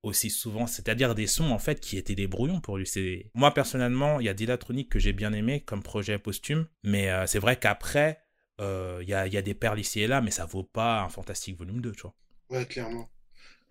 aussi 0.03 0.30
souvent, 0.30 0.68
c'est-à-dire 0.68 1.14
des 1.14 1.28
sons 1.28 1.51
en 1.51 1.60
fait 1.60 1.80
qui 1.80 1.97
étaient 1.97 2.16
des 2.16 2.28
brouillons 2.28 2.62
pour 2.62 2.78
lui. 2.78 2.88
C'est 2.88 3.32
moi 3.34 3.53
personnellement, 3.53 4.20
il 4.20 4.26
y 4.26 4.30
a 4.30 4.34
Dilatronic 4.34 4.89
que 4.89 4.99
j'ai 4.99 5.14
bien 5.14 5.34
aimé 5.34 5.62
comme 5.62 5.84
projet 5.84 6.18
posthume, 6.20 6.68
mais 6.84 7.10
euh, 7.10 7.28
c'est 7.28 7.39
vrai 7.39 7.60
qu'après 7.60 8.22
euh, 8.62 8.99
il 9.01 9.10
y, 9.10 9.14
a, 9.14 9.28
y, 9.28 9.38
a, 9.38 9.41
des 9.41 9.53
perles 9.53 9.80
ici 9.80 10.01
et 10.01 10.07
là, 10.07 10.22
mais 10.22 10.32
ça 10.32 10.45
vaut 10.45 10.64
pas 10.64 11.01
un 11.01 11.10
Fantastique 11.10 11.57
Volume 11.57 11.82
2, 11.82 11.93
tu 11.93 12.01
vois. 12.01 12.16
Ouais, 12.49 12.66
clairement. 12.66 13.10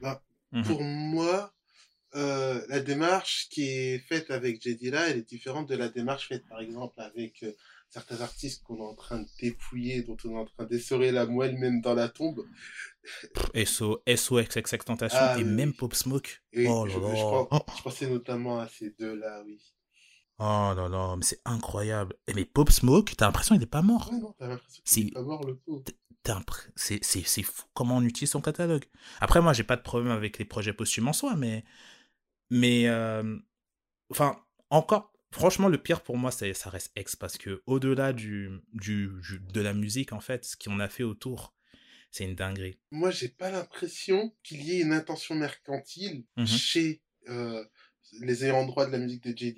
Bah, 0.01 0.23
mmh 0.53 0.63
Pour 0.63 0.83
moi, 0.83 1.53
euh, 2.15 2.61
la 2.69 2.81
démarche 2.81 3.49
qui 3.51 3.69
est 3.69 3.99
faite 3.99 4.31
avec 4.31 4.65
là, 4.65 5.09
elle 5.09 5.19
est 5.19 5.29
différente 5.29 5.69
de 5.69 5.77
la 5.77 5.89
démarche 5.89 6.29
faite 6.29 6.47
par 6.49 6.61
exemple 6.61 6.99
avec 7.01 7.43
euh, 7.43 7.53
certains 7.91 8.21
artistes 8.21 8.63
qu'on 8.65 8.79
est 8.79 8.87
en 8.87 8.95
train 8.95 9.19
de 9.19 9.29
dépouiller, 9.41 10.03
dont 10.03 10.17
on 10.25 10.31
est 10.31 10.39
en 10.39 10.47
train 10.47 10.65
d'essorer 10.65 11.13
la 11.13 11.27
moelle 11.27 11.59
même 11.59 11.81
dans 11.81 11.95
la 11.95 12.09
tombe. 12.09 12.47
SO, 13.65 14.03
SOXX 14.07 14.85
Tentation 14.85 15.19
ah, 15.21 15.39
et 15.39 15.45
même 15.45 15.75
Pop 15.75 15.95
Smoke. 15.95 16.43
oh 16.57 16.87
là 16.87 16.95
là. 16.95 17.15
Je, 17.15 17.83
pensais 17.83 18.09
notamment 18.09 18.61
à 18.61 18.69
ces 18.69 18.91
deux-là, 18.99 19.43
oui. 19.47 19.59
Oh 20.39 20.73
là 20.77 20.89
là, 20.89 21.17
mais 21.17 21.25
c'est 21.25 21.41
incroyable. 21.45 22.15
Et 22.27 22.35
mais 22.35 22.45
Pop 22.45 22.71
Smoke, 22.71 23.15
t'as 23.17 23.27
l'impression 23.27 23.55
qu'il 23.55 23.61
n'est 23.61 23.67
pas 23.67 23.83
mort? 23.83 24.11
Ouais, 24.13 24.19
non, 24.19 24.35
t'as 24.39 24.49
l'impression 24.49 24.83
qu'il 24.85 25.05
n'est 25.07 25.11
pas 25.11 25.23
mort, 25.23 25.45
le 25.47 25.57
pauvre. 25.57 25.85
C'est 26.77 27.43
fou 27.43 27.65
comment 27.75 27.97
on 27.97 28.03
utilise 28.03 28.31
son 28.31 28.41
catalogue. 28.41 28.85
Après, 29.21 29.41
moi, 29.41 29.53
j'ai 29.53 29.65
pas 29.65 29.77
de 29.77 29.83
problème 29.83 30.13
avec 30.13 30.39
les 30.39 30.45
projets 30.45 30.73
posthumes 30.73 31.09
en 31.09 31.13
soi, 31.13 31.37
mais 31.37 31.65
mais, 32.51 32.89
enfin, 34.11 34.43
encore, 34.71 35.13
franchement, 35.31 35.69
le 35.69 35.81
pire 35.81 36.03
pour 36.03 36.17
moi, 36.17 36.31
ça 36.31 36.71
reste 36.71 36.93
X 36.97 37.17
parce 37.17 37.39
que 37.39 37.63
au-delà 37.67 38.13
du, 38.13 38.51
du, 38.73 39.11
de 39.53 39.61
la 39.61 39.75
musique, 39.75 40.13
en 40.13 40.21
fait, 40.21 40.45
ce 40.45 40.57
qu'on 40.57 40.81
a 40.81 40.89
fait 40.89 41.05
autour, 41.05 41.55
c'est 42.11 42.25
une 42.25 42.35
dinguerie. 42.35 42.79
Moi, 42.91 43.11
j'ai 43.11 43.29
pas 43.29 43.51
l'impression 43.51 44.35
qu'il 44.43 44.63
y 44.63 44.73
ait 44.73 44.81
une 44.81 44.93
intention 44.93 45.35
mercantile 45.35 46.25
mmh 46.37 46.47
chez 46.47 47.03
les 48.21 48.45
ayants 48.45 48.65
droit 48.65 48.87
de 48.87 48.93
la 48.93 48.99
musique 48.99 49.23
de 49.25 49.37
J. 49.37 49.55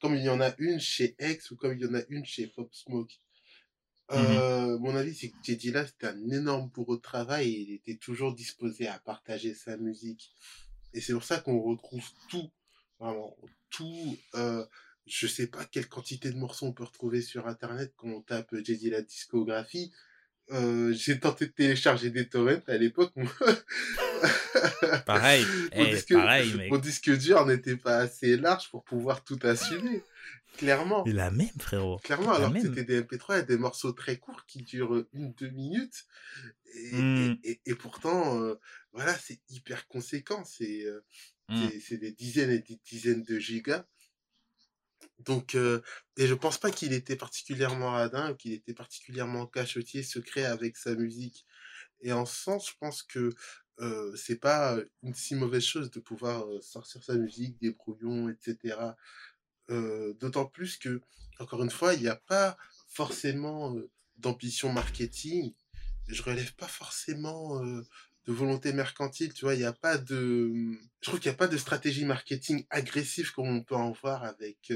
comme 0.00 0.16
il 0.16 0.24
y 0.24 0.28
en 0.28 0.40
a 0.40 0.52
une 0.58 0.80
chez 0.80 1.14
X 1.20 1.52
ou 1.52 1.56
comme 1.56 1.74
il 1.74 1.80
y 1.80 1.86
en 1.86 1.94
a 1.94 2.02
une 2.08 2.24
chez 2.24 2.48
Pop 2.48 2.74
Smoke. 2.74 3.14
Mmh 4.10 4.78
mon 4.80 4.96
avis, 4.96 5.14
c'est 5.14 5.28
que 5.30 5.36
J. 5.42 5.58
c'était 5.60 6.06
un 6.06 6.30
énorme 6.30 6.70
bourreau 6.70 6.96
de 6.96 7.02
travail 7.02 7.48
et 7.48 7.60
il 7.60 7.72
était 7.74 7.96
toujours 7.96 8.34
disposé 8.34 8.88
à 8.88 8.98
partager 8.98 9.54
sa 9.54 9.76
musique. 9.76 10.32
Et 10.92 11.00
c'est 11.00 11.12
pour 11.12 11.24
ça 11.24 11.38
qu'on 11.38 11.60
retrouve 11.60 12.04
tout, 12.28 12.50
vraiment, 12.98 13.36
tout. 13.70 14.16
Euh, 14.34 14.64
je 15.06 15.26
sais 15.26 15.46
pas 15.46 15.64
quelle 15.64 15.88
quantité 15.88 16.30
de 16.30 16.36
morceaux 16.36 16.66
on 16.66 16.72
peut 16.72 16.84
retrouver 16.84 17.22
sur 17.22 17.46
Internet 17.46 17.92
quand 17.96 18.08
on 18.08 18.20
tape 18.20 18.54
J'ai 18.64 18.76
dit 18.76 18.90
la 18.90 19.02
discographie. 19.02 19.92
Euh, 20.50 20.94
j'ai 20.94 21.20
tenté 21.20 21.46
de 21.46 21.50
télécharger 21.52 22.10
des 22.10 22.26
torrents 22.28 22.62
à 22.66 22.76
l'époque. 22.76 23.12
pareil, 25.06 25.44
mon, 25.76 25.84
eh, 25.84 25.94
disque, 25.94 26.12
pareil 26.14 26.68
mon 26.70 26.78
disque 26.78 27.10
dur 27.18 27.44
n'était 27.44 27.76
pas 27.76 27.98
assez 27.98 28.36
large 28.36 28.70
pour 28.70 28.82
pouvoir 28.82 29.24
tout 29.24 29.38
assumer. 29.42 30.02
Clairement. 30.58 31.04
Il 31.06 31.14
la 31.14 31.30
même, 31.30 31.48
frérot. 31.60 31.98
Clairement, 31.98 32.32
alors 32.32 32.52
que 32.52 32.60
c'était 32.60 32.84
des 32.84 33.02
MP3 33.02 33.40
et 33.40 33.42
des 33.44 33.56
morceaux 33.56 33.92
très 33.92 34.16
courts 34.16 34.44
qui 34.46 34.62
durent 34.62 35.06
une, 35.12 35.32
deux 35.34 35.50
minutes. 35.50 36.06
Et, 36.74 37.60
et, 37.64 37.74
pourtant, 37.76 38.42
euh, 38.42 38.56
voilà, 38.92 39.16
c'est 39.16 39.40
hyper 39.50 39.86
conséquent. 39.86 40.42
Euh, 40.60 41.00
mmh. 41.48 41.68
C'est 41.80 41.98
des 41.98 42.10
dizaines 42.10 42.50
et 42.50 42.58
des 42.58 42.78
dizaines 42.84 43.22
de 43.22 43.38
gigas. 43.38 43.86
Donc, 45.20 45.54
euh, 45.54 45.80
et 46.16 46.26
je 46.26 46.34
pense 46.34 46.58
pas 46.58 46.72
qu'il 46.72 46.92
était 46.92 47.16
particulièrement 47.16 47.92
radin, 47.92 48.34
qu'il 48.34 48.52
était 48.52 48.74
particulièrement 48.74 49.46
cachotier, 49.46 50.02
secret 50.02 50.44
avec 50.44 50.76
sa 50.76 50.94
musique. 50.96 51.46
Et 52.00 52.12
en 52.12 52.26
ce 52.26 52.36
sens, 52.42 52.68
je 52.68 52.74
pense 52.80 53.04
que 53.04 53.30
euh, 53.80 54.14
c'est 54.16 54.40
pas 54.40 54.76
une 55.04 55.14
si 55.14 55.36
mauvaise 55.36 55.64
chose 55.64 55.90
de 55.92 56.00
pouvoir 56.00 56.44
sortir 56.60 57.02
sa 57.04 57.14
musique, 57.14 57.60
des 57.60 57.70
brouillons, 57.70 58.28
etc. 58.28 58.76
D'autant 59.68 60.46
plus 60.46 60.76
que, 60.76 61.00
encore 61.38 61.62
une 61.62 61.70
fois, 61.70 61.94
il 61.94 62.02
n'y 62.02 62.08
a 62.08 62.16
pas 62.16 62.56
forcément 62.88 63.74
d'ambition 64.16 64.72
marketing. 64.72 65.52
Je 66.06 66.22
relève 66.22 66.54
pas 66.54 66.68
forcément 66.68 67.60
de 67.60 68.32
volonté 68.32 68.72
mercantile, 68.72 69.32
tu 69.32 69.44
vois, 69.44 69.54
il 69.54 69.58
n'y 69.58 69.64
a 69.64 69.72
pas 69.72 69.96
de... 69.96 70.78
Je 71.00 71.08
trouve 71.08 71.20
qu'il 71.20 71.30
n'y 71.30 71.34
a 71.34 71.38
pas 71.38 71.48
de 71.48 71.56
stratégie 71.56 72.04
marketing 72.04 72.66
agressive 72.68 73.32
comme 73.32 73.48
on 73.48 73.62
peut 73.62 73.74
en 73.74 73.92
voir 73.92 74.24
avec 74.24 74.72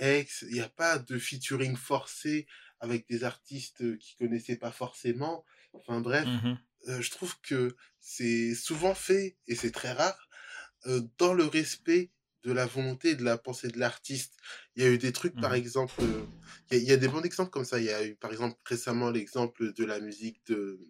X, 0.00 0.44
il 0.48 0.54
n'y 0.54 0.60
a 0.60 0.68
pas 0.70 0.98
de 0.98 1.18
featuring 1.18 1.76
forcé 1.76 2.46
avec 2.80 3.06
des 3.08 3.24
artistes 3.24 3.98
qui 3.98 4.16
connaissaient 4.16 4.56
pas 4.56 4.72
forcément. 4.72 5.44
Enfin 5.74 6.00
bref, 6.00 6.26
mmh 6.26 6.58
je 6.86 7.10
trouve 7.10 7.40
que 7.42 7.76
c'est 8.00 8.54
souvent 8.56 8.94
fait, 8.94 9.36
et 9.46 9.54
c'est 9.54 9.70
très 9.70 9.92
rare, 9.92 10.28
dans 11.18 11.32
le 11.32 11.44
respect 11.44 12.10
de 12.42 12.52
la 12.52 12.66
volonté 12.66 13.10
et 13.10 13.14
de 13.14 13.24
la 13.24 13.38
pensée 13.38 13.68
de 13.68 13.78
l'artiste. 13.78 14.34
Il 14.76 14.82
y 14.82 14.86
a 14.86 14.90
eu 14.90 14.98
des 14.98 15.12
trucs, 15.12 15.40
par 15.40 15.52
mmh 15.52 15.56
exemple, 15.56 15.94
il 16.70 16.78
y, 16.78 16.92
a, 16.92 16.96
des 16.96 17.08
bons 17.08 17.22
exemples 17.22 17.50
comme 17.50 17.64
ça. 17.64 17.78
Il 17.78 17.84
y 17.84 17.90
a 17.90 18.04
eu, 18.04 18.16
par 18.16 18.32
exemple, 18.32 18.58
récemment 18.64 19.10
l'exemple 19.10 19.72
de 19.72 19.84
la 19.84 20.00
musique 20.00 20.44
de, 20.46 20.80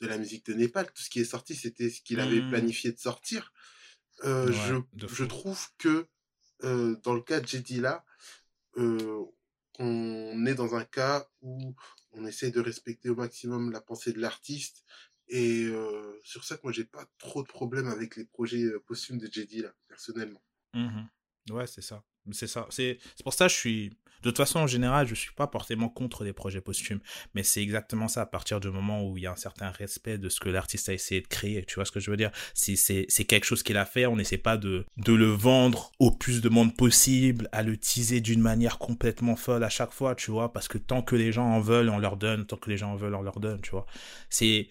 de 0.00 0.06
la 0.06 0.18
musique 0.18 0.46
de 0.46 0.54
Népal. 0.54 0.86
Tout 0.92 1.02
ce 1.02 1.10
qui 1.10 1.20
est 1.20 1.24
sorti, 1.24 1.54
c'était 1.54 1.90
ce 1.90 2.00
qu'il 2.00 2.20
avait 2.20 2.40
mmh. 2.40 2.50
planifié 2.50 2.92
de 2.92 2.98
sortir. 2.98 3.52
je, 4.22 4.80
je, 4.96 5.24
trouve 5.24 5.68
que 5.78 6.06
dans 6.62 7.14
le 7.14 7.20
cas 7.20 7.40
de 7.40 7.46
Jedi 7.46 7.80
là, 7.80 8.04
on 8.76 10.46
est 10.46 10.54
dans 10.54 10.74
un 10.74 10.84
cas 10.84 11.28
où 11.42 11.74
on 12.12 12.24
essaie 12.26 12.50
de 12.50 12.60
respecter 12.60 13.10
au 13.10 13.16
maximum 13.16 13.72
la 13.72 13.80
pensée 13.80 14.12
de 14.12 14.20
l'artiste. 14.20 14.84
Et 15.28 15.70
sur 16.22 16.44
ça, 16.44 16.58
moi, 16.62 16.72
j'ai 16.72 16.84
pas 16.84 17.06
trop 17.18 17.42
de 17.42 17.48
problèmes 17.48 17.88
avec 17.88 18.16
les 18.16 18.24
projets 18.24 18.64
posthumes 18.86 19.18
de 19.18 19.30
Jedi 19.30 19.62
là, 19.62 19.74
personnellement. 19.88 20.42
Mmh 20.74 21.06
ouais, 21.50 21.66
c'est 21.66 21.82
ça. 21.82 22.02
C'est 22.32 22.46
ça. 22.46 22.66
C'est 22.70 22.98
pour 23.22 23.34
ça 23.34 23.46
que 23.46 23.52
je 23.52 23.58
suis. 23.58 23.90
De 24.22 24.30
toute 24.30 24.38
façon, 24.38 24.60
en 24.60 24.66
général, 24.66 25.06
je 25.06 25.14
suis 25.14 25.34
pas 25.34 25.46
forcément 25.52 25.90
contre 25.90 26.24
les 26.24 26.32
projets 26.32 26.62
posthumes, 26.62 27.00
mais 27.34 27.42
c'est 27.42 27.60
exactement 27.62 28.08
ça. 28.08 28.22
À 28.22 28.26
partir 28.26 28.58
du 28.58 28.70
moment 28.70 29.06
où 29.06 29.18
il 29.18 29.24
y 29.24 29.26
a 29.26 29.32
un 29.32 29.36
certain 29.36 29.68
respect 29.68 30.16
de 30.16 30.30
ce 30.30 30.40
que 30.40 30.48
l'artiste 30.48 30.88
a 30.88 30.94
essayé 30.94 31.20
de 31.20 31.26
créer, 31.26 31.62
tu 31.66 31.74
vois 31.74 31.84
ce 31.84 31.92
que 31.92 32.00
je 32.00 32.10
veux 32.10 32.16
dire? 32.16 32.30
C'est 32.54 33.24
quelque 33.26 33.44
chose 33.44 33.62
qu'il 33.62 33.76
a 33.76 33.84
fait, 33.84 34.06
on 34.06 34.16
n'essaie 34.16 34.38
pas 34.38 34.56
de, 34.56 34.86
de 34.96 35.12
le 35.12 35.26
vendre 35.26 35.92
au 35.98 36.10
plus 36.10 36.40
de 36.40 36.48
monde 36.48 36.74
possible, 36.74 37.50
à 37.52 37.62
le 37.62 37.76
teaser 37.76 38.22
d'une 38.22 38.40
manière 38.40 38.78
complètement 38.78 39.36
folle 39.36 39.62
à 39.62 39.68
chaque 39.68 39.92
fois, 39.92 40.14
tu 40.14 40.30
vois? 40.30 40.54
Parce 40.54 40.68
que 40.68 40.78
tant 40.78 41.02
que 41.02 41.16
les 41.16 41.30
gens 41.30 41.44
en 41.44 41.60
veulent, 41.60 41.90
on 41.90 41.98
leur 41.98 42.16
donne. 42.16 42.46
Tant 42.46 42.56
que 42.56 42.70
les 42.70 42.78
gens 42.78 42.92
en 42.92 42.96
veulent, 42.96 43.16
on 43.16 43.22
leur 43.22 43.40
donne, 43.40 43.60
tu 43.60 43.72
vois? 43.72 43.84
C'est 44.30 44.70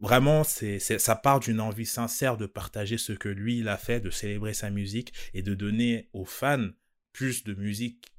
Vraiment, 0.00 0.44
c'est, 0.44 0.78
ça 0.78 1.16
part 1.16 1.40
d'une 1.40 1.60
envie 1.60 1.86
sincère 1.86 2.36
de 2.36 2.46
partager 2.46 2.98
ce 2.98 3.12
que 3.12 3.28
lui, 3.28 3.58
il 3.58 3.68
a 3.68 3.76
fait, 3.76 4.00
de 4.00 4.10
célébrer 4.10 4.54
sa 4.54 4.70
musique 4.70 5.12
et 5.34 5.42
de 5.42 5.54
donner 5.54 6.08
aux 6.12 6.24
fans 6.24 6.68
plus 7.12 7.44
de 7.44 7.54
musique, 7.54 8.12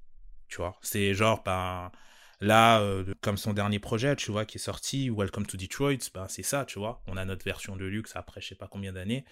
tu 0.48 0.58
vois. 0.58 0.78
C'est 0.82 1.14
genre, 1.14 1.44
ben, 1.44 1.92
là, 2.40 2.80
euh, 2.80 3.14
comme 3.22 3.38
son 3.38 3.54
dernier 3.54 3.80
projet, 3.80 4.16
tu 4.16 4.32
vois, 4.32 4.46
qui 4.46 4.58
est 4.58 4.62
sorti, 4.62 5.10
Welcome 5.10 5.46
to 5.46 5.58
Detroit, 5.58 6.10
ben, 6.14 6.28
c'est 6.28 6.44
ça, 6.44 6.66
tu 6.66 6.80
vois. 6.80 7.04
On 7.08 7.18
a 7.18 7.26
notre 7.26 7.44
version 7.44 7.76
de 7.76 7.86
luxe 7.86 8.16
après 8.16 8.42
je 8.42 8.48
sais 8.48 8.56
pas 8.56 8.68
combien 8.68 8.94
d'années. 8.94 9.26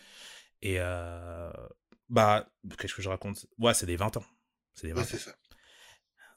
Et, 0.62 0.76
euh, 0.80 1.52
bah, 2.10 2.48
qu'est-ce 2.78 2.94
que 2.94 3.02
je 3.02 3.10
raconte? 3.10 3.46
Ouais, 3.58 3.74
c'est 3.74 3.86
des 3.86 3.96
20 3.96 4.18
ans. 4.18 4.26
C'est 4.74 4.88
des 4.88 4.94
20 4.94 5.04
c'est 5.04 5.18
ça. 5.18 5.34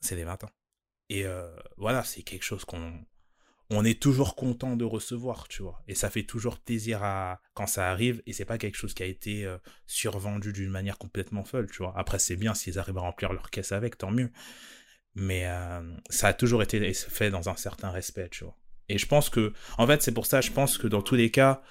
C'est 0.00 0.16
des 0.16 0.24
20 0.24 0.44
ans. 0.44 0.50
Et 1.08 1.24
euh, 1.26 1.54
voilà, 1.76 2.04
c'est 2.04 2.22
quelque 2.22 2.44
chose 2.44 2.64
qu'on 2.64 3.04
on 3.70 3.84
est 3.84 4.00
toujours 4.00 4.36
content 4.36 4.76
de 4.76 4.84
recevoir, 4.84 5.48
tu 5.48 5.62
vois. 5.62 5.82
Et 5.88 5.94
ça 5.94 6.10
fait 6.10 6.22
toujours 6.22 6.58
plaisir 6.58 7.02
à 7.02 7.40
quand 7.54 7.66
ça 7.66 7.90
arrive 7.90 8.22
et 8.26 8.32
c'est 8.32 8.44
pas 8.44 8.58
quelque 8.58 8.76
chose 8.76 8.94
qui 8.94 9.02
a 9.02 9.06
été 9.06 9.44
euh, 9.44 9.58
survendu 9.86 10.52
d'une 10.52 10.70
manière 10.70 10.98
complètement 10.98 11.44
folle, 11.44 11.68
tu 11.70 11.78
vois. 11.78 11.92
Après 11.96 12.18
c'est 12.18 12.36
bien 12.36 12.54
s'ils 12.54 12.78
arrivent 12.78 12.98
à 12.98 13.02
remplir 13.02 13.32
leur 13.32 13.50
caisse 13.50 13.72
avec, 13.72 13.98
tant 13.98 14.10
mieux. 14.10 14.30
Mais 15.14 15.46
euh, 15.46 15.80
ça 16.10 16.28
a 16.28 16.32
toujours 16.32 16.62
été 16.62 16.92
fait 16.94 17.30
dans 17.30 17.48
un 17.48 17.56
certain 17.56 17.90
respect, 17.90 18.28
tu 18.30 18.44
vois. 18.44 18.56
Et 18.88 18.98
je 18.98 19.06
pense 19.06 19.30
que 19.30 19.52
en 19.78 19.86
fait, 19.86 20.02
c'est 20.02 20.12
pour 20.12 20.26
ça 20.26 20.40
je 20.40 20.52
pense 20.52 20.78
que 20.78 20.86
dans 20.86 21.02
tous 21.02 21.16
les 21.16 21.30
cas 21.30 21.62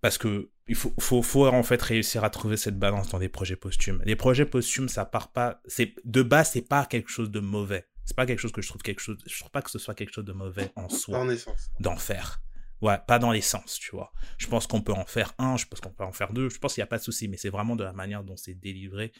parce 0.00 0.18
que 0.18 0.50
il 0.66 0.74
faut, 0.74 0.92
faut, 0.98 1.22
faut, 1.22 1.46
en 1.46 1.62
fait 1.62 1.80
réussir 1.80 2.24
à 2.24 2.30
trouver 2.30 2.56
cette 2.56 2.78
balance 2.78 3.10
dans 3.10 3.18
des 3.18 3.28
projets 3.28 3.56
posthumes. 3.56 4.02
Les 4.04 4.16
projets 4.16 4.46
posthumes, 4.46 4.88
ça 4.88 5.04
part 5.04 5.30
pas, 5.30 5.60
c'est, 5.66 5.94
de 6.04 6.22
base, 6.22 6.52
c'est 6.52 6.66
pas 6.66 6.86
quelque 6.86 7.10
chose 7.10 7.30
de 7.30 7.40
mauvais. 7.40 7.86
C'est 8.04 8.16
pas 8.16 8.26
quelque 8.26 8.40
chose 8.40 8.52
que 8.52 8.62
je 8.62 8.68
trouve 8.68 8.82
quelque 8.82 9.00
chose, 9.00 9.18
je 9.26 9.38
trouve 9.38 9.50
pas 9.50 9.62
que 9.62 9.70
ce 9.70 9.78
soit 9.78 9.94
quelque 9.94 10.12
chose 10.12 10.24
de 10.24 10.32
mauvais 10.32 10.70
en 10.76 10.88
soi. 10.88 11.26
D'en 11.80 11.96
faire. 11.96 12.42
Ouais, 12.80 12.98
pas 13.06 13.18
dans 13.18 13.32
l'essence, 13.32 13.78
tu 13.78 13.92
vois. 13.92 14.12
Je 14.36 14.46
pense 14.46 14.66
qu'on 14.66 14.82
peut 14.82 14.92
en 14.92 15.06
faire 15.06 15.32
un, 15.38 15.56
je 15.56 15.64
pense 15.64 15.80
qu'on 15.80 15.92
peut 15.92 16.04
en 16.04 16.12
faire 16.12 16.32
deux, 16.32 16.50
je 16.50 16.58
pense 16.58 16.74
qu'il 16.74 16.80
n'y 16.80 16.84
a 16.84 16.88
pas 16.88 16.98
de 16.98 17.02
souci, 17.02 17.28
mais 17.28 17.36
c'est 17.36 17.48
vraiment 17.48 17.76
de 17.76 17.84
la 17.84 17.92
manière 17.92 18.24
dont 18.24 18.36
c'est 18.36 18.54
délivré 18.54 19.12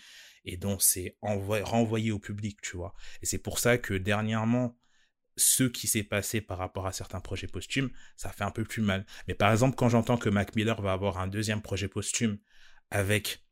et 0.45 0.57
dont 0.57 0.78
c'est 0.78 1.16
renvoyé 1.22 2.12
au 2.12 2.18
public, 2.18 2.61
tu 2.61 2.76
vois. 2.76 2.95
Et 3.22 3.26
c'est 3.26 3.39
pour 3.39 3.59
ça 3.59 3.78
que 3.78 3.95
dernièrement, 3.95 4.78
ce 5.37 5.64
qui 5.64 5.87
s'est 5.87 6.03
passé 6.03 6.41
par 6.41 6.59
rapport 6.59 6.87
à 6.87 6.93
certains 6.93 7.20
projets 7.20 7.47
posthumes, 7.47 7.91
ça 8.16 8.30
fait 8.30 8.45
un 8.45 8.51
peu 8.51 8.64
plus 8.64 8.82
mal. 8.82 9.07
Mais 9.28 9.35
par 9.35 9.51
exemple, 9.51 9.76
quand 9.76 9.89
j'entends 9.89 10.18
que 10.18 10.28
Mac 10.28 10.55
Miller 10.57 10.80
va 10.82 10.93
avoir 10.93 11.18
un 11.18 11.26
deuxième 11.26 11.62
projet 11.62 11.89
posthume 11.89 12.39
avec 12.91 13.43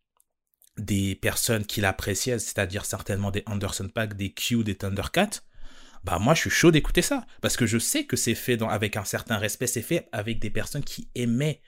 des 0.79 1.15
personnes 1.15 1.67
qu'il 1.67 1.85
appréciait, 1.85 2.39
c'est-à-dire 2.39 2.85
certainement 2.85 3.31
des 3.31 3.43
Anderson 3.47 3.89
Pack, 3.89 4.17
des 4.17 4.33
Q, 4.33 4.65
des 4.65 4.75
Thundercats, 4.75 5.43
bah 6.05 6.19
moi 6.19 6.35
je 6.35 6.41
suis 6.41 6.51
chaud 6.51 6.71
d'écouter 6.71 7.03
ça 7.03 7.27
parce 7.41 7.57
que 7.57 7.67
je 7.67 7.79
sais 7.79 8.05
que 8.05 8.17
c'est 8.17 8.35
fait 8.35 8.57
dans, 8.57 8.69
avec 8.69 8.97
un 8.97 9.05
certain 9.05 9.39
respect, 9.39 9.67
c'est 9.67 9.83
fait 9.83 10.09
avec 10.13 10.39
des 10.39 10.51
personnes 10.51 10.83
qui 10.83 11.09
aimaient 11.15 11.61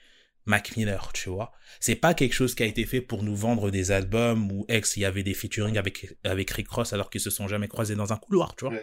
Mac 0.45 0.75
Miller, 0.77 1.11
tu 1.13 1.29
vois. 1.29 1.51
C'est 1.79 1.95
pas 1.95 2.13
quelque 2.13 2.33
chose 2.33 2.53
qui 2.53 2.63
a 2.63 2.67
été 2.67 2.85
fait 2.85 3.01
pour 3.01 3.23
nous 3.23 3.35
vendre 3.35 3.71
des 3.71 3.91
albums 3.91 4.51
où 4.51 4.65
ex 4.67 4.95
il 4.97 5.01
y 5.01 5.05
avait 5.05 5.23
des 5.23 5.33
featuring 5.33 5.77
avec 5.77 6.15
avec 6.23 6.51
Rick 6.51 6.69
Ross 6.69 6.93
alors 6.93 7.09
qu'ils 7.09 7.21
se 7.21 7.29
sont 7.29 7.47
jamais 7.47 7.67
croisés 7.67 7.95
dans 7.95 8.13
un 8.13 8.17
couloir, 8.17 8.55
tu 8.55 8.65
vois. 8.65 8.75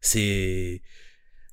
C'est 0.00 0.82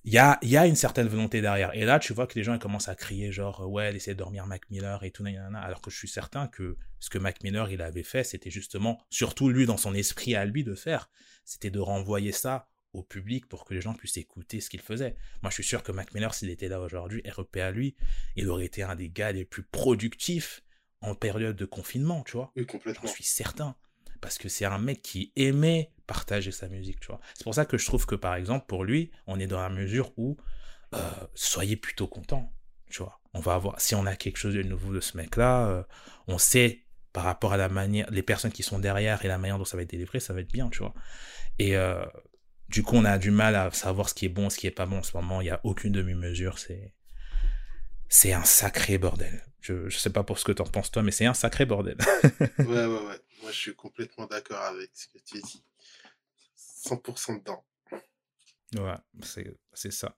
il 0.03 0.13
y 0.13 0.17
a, 0.17 0.39
y 0.41 0.57
a 0.57 0.65
une 0.65 0.75
certaine 0.75 1.07
volonté 1.07 1.41
derrière. 1.41 1.75
Et 1.75 1.85
là, 1.85 1.99
tu 1.99 2.13
vois 2.13 2.27
que 2.27 2.33
les 2.35 2.43
gens 2.43 2.53
ils 2.53 2.59
commencent 2.59 2.87
à 2.87 2.95
crier 2.95 3.31
genre 3.31 3.69
ouais, 3.69 3.91
laissez 3.91 4.15
dormir 4.15 4.47
Mac 4.47 4.69
Miller 4.69 5.03
et 5.03 5.11
tout, 5.11 5.25
alors 5.25 5.81
que 5.81 5.91
je 5.91 5.97
suis 5.97 6.07
certain 6.07 6.47
que 6.47 6.77
ce 6.99 7.09
que 7.09 7.17
Mac 7.17 7.43
Miller 7.43 7.69
il 7.69 7.81
avait 7.81 8.03
fait, 8.03 8.23
c'était 8.23 8.49
justement, 8.49 8.99
surtout 9.09 9.49
lui 9.49 9.65
dans 9.65 9.77
son 9.77 9.93
esprit 9.93 10.35
à 10.35 10.45
lui 10.45 10.63
de 10.63 10.75
faire, 10.75 11.09
c'était 11.45 11.69
de 11.69 11.79
renvoyer 11.79 12.31
ça 12.31 12.67
au 12.93 13.03
public 13.03 13.47
pour 13.47 13.63
que 13.65 13.73
les 13.73 13.81
gens 13.81 13.93
puissent 13.93 14.17
écouter 14.17 14.59
ce 14.59 14.69
qu'il 14.69 14.81
faisait. 14.81 15.15
Moi, 15.41 15.49
je 15.49 15.55
suis 15.55 15.63
sûr 15.63 15.81
que 15.83 15.91
Mac 15.91 16.13
Miller, 16.13 16.33
s'il 16.33 16.49
était 16.49 16.67
là 16.67 16.81
aujourd'hui, 16.81 17.21
REP 17.25 17.57
à 17.57 17.71
lui, 17.71 17.95
il 18.35 18.49
aurait 18.49 18.65
été 18.65 18.83
un 18.83 18.95
des 18.95 19.09
gars 19.09 19.31
les 19.31 19.45
plus 19.45 19.63
productifs 19.63 20.61
en 20.99 21.15
période 21.15 21.55
de 21.55 21.65
confinement, 21.65 22.23
tu 22.23 22.33
vois. 22.33 22.51
Oui, 22.55 22.65
complètement. 22.65 23.07
J'en 23.07 23.13
suis 23.13 23.23
certain. 23.23 23.75
Parce 24.21 24.37
que 24.37 24.49
c'est 24.49 24.65
un 24.65 24.77
mec 24.77 25.01
qui 25.01 25.31
aimait 25.35 25.91
partager 26.07 26.51
sa 26.51 26.67
musique, 26.67 26.99
tu 26.99 27.07
vois. 27.07 27.19
C'est 27.33 27.43
pour 27.43 27.55
ça 27.55 27.65
que 27.65 27.77
je 27.77 27.85
trouve 27.85 28.05
que, 28.05 28.15
par 28.15 28.35
exemple, 28.35 28.65
pour 28.67 28.83
lui, 28.83 29.11
on 29.27 29.39
est 29.39 29.47
dans 29.47 29.59
la 29.59 29.69
mesure 29.69 30.11
où 30.17 30.37
euh, 30.93 30.99
soyez 31.33 31.75
plutôt 31.75 32.07
content, 32.07 32.53
tu 32.89 33.01
vois. 33.01 33.19
On 33.33 33.39
va 33.39 33.55
avoir, 33.55 33.79
si 33.79 33.95
on 33.95 34.05
a 34.05 34.15
quelque 34.15 34.37
chose 34.37 34.53
de 34.53 34.63
nouveau 34.63 34.93
de 34.93 34.99
ce 34.99 35.17
mec-là, 35.17 35.67
euh, 35.67 35.83
on 36.27 36.37
sait 36.37 36.83
par 37.13 37.23
rapport 37.23 37.53
à 37.53 37.57
la 37.57 37.69
manière, 37.69 38.09
les 38.09 38.23
personnes 38.23 38.51
qui 38.51 38.63
sont 38.63 38.79
derrière 38.79 39.23
et 39.25 39.27
la 39.27 39.37
manière 39.37 39.57
dont 39.57 39.65
ça 39.65 39.77
va 39.77 39.83
être 39.83 39.89
délivré, 39.89 40.19
ça 40.19 40.33
va 40.33 40.41
être 40.41 40.51
bien, 40.51 40.69
tu 40.69 40.79
vois. 40.79 40.93
Et 41.59 41.75
euh, 41.75 42.05
du 42.69 42.83
coup, 42.83 42.95
on 42.95 43.05
a 43.05 43.17
du 43.17 43.31
mal 43.31 43.55
à 43.55 43.69
savoir 43.71 44.09
ce 44.09 44.13
qui 44.13 44.25
est 44.25 44.29
bon, 44.29 44.49
ce 44.49 44.57
qui 44.57 44.67
est 44.67 44.71
pas 44.71 44.85
bon 44.85 44.99
en 44.99 45.03
ce 45.03 45.15
moment. 45.15 45.41
Il 45.41 45.45
n'y 45.45 45.49
a 45.49 45.59
aucune 45.63 45.91
demi-mesure. 45.91 46.57
C'est, 46.57 46.93
c'est 48.07 48.33
un 48.33 48.43
sacré 48.43 48.97
bordel. 48.97 49.45
Je, 49.61 49.89
je 49.89 49.97
sais 49.97 50.09
pas 50.09 50.23
pour 50.23 50.39
ce 50.39 50.45
que 50.45 50.51
t'en 50.51 50.65
penses 50.65 50.91
toi, 50.91 51.03
mais 51.03 51.11
c'est 51.11 51.25
un 51.25 51.33
sacré 51.33 51.65
bordel. 51.65 51.97
ouais, 52.59 52.65
ouais, 52.65 52.87
ouais. 52.87 53.19
Moi, 53.41 53.51
je 53.51 53.57
suis 53.57 53.75
complètement 53.75 54.25
d'accord 54.27 54.61
avec 54.61 54.91
ce 54.93 55.07
que 55.07 55.17
tu 55.19 55.41
dis. 55.41 55.63
100% 56.55 57.39
dedans. 57.39 57.63
Ouais, 58.77 58.95
c'est, 59.73 59.91
ça. 59.91 60.15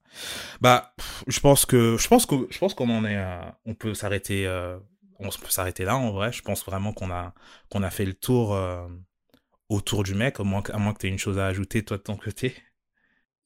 Bah, 0.62 0.94
je 1.28 1.40
pense 1.40 1.66
que, 1.66 1.98
je 1.98 2.08
pense 2.08 2.26
que, 2.26 2.48
je 2.52 2.60
pense 2.60 2.74
qu'on 2.76 2.90
en 2.90 3.04
est, 3.04 3.20
on 3.66 3.74
peut 3.74 3.96
s'arrêter, 3.96 4.46
euh, 4.46 4.78
on 5.20 5.30
peut 5.30 5.50
s'arrêter 5.50 5.86
là, 5.86 5.98
en 5.98 6.12
vrai. 6.12 6.32
Je 6.32 6.44
pense 6.44 6.64
vraiment 6.64 6.94
qu'on 6.94 7.10
a, 7.12 7.34
qu'on 7.70 7.82
a 7.82 7.90
fait 7.90 8.06
le 8.06 8.14
tour, 8.14 8.54
euh, 8.54 8.88
autour 9.70 10.04
du 10.04 10.14
mec, 10.14 10.40
à 10.40 10.44
moins 10.44 10.62
que 10.62 11.00
tu 11.00 11.08
aies 11.08 11.10
une 11.10 11.18
chose 11.18 11.40
à 11.40 11.48
ajouter, 11.48 11.84
toi, 11.84 11.98
de 11.98 12.04
ton 12.04 12.16
côté. 12.16 12.56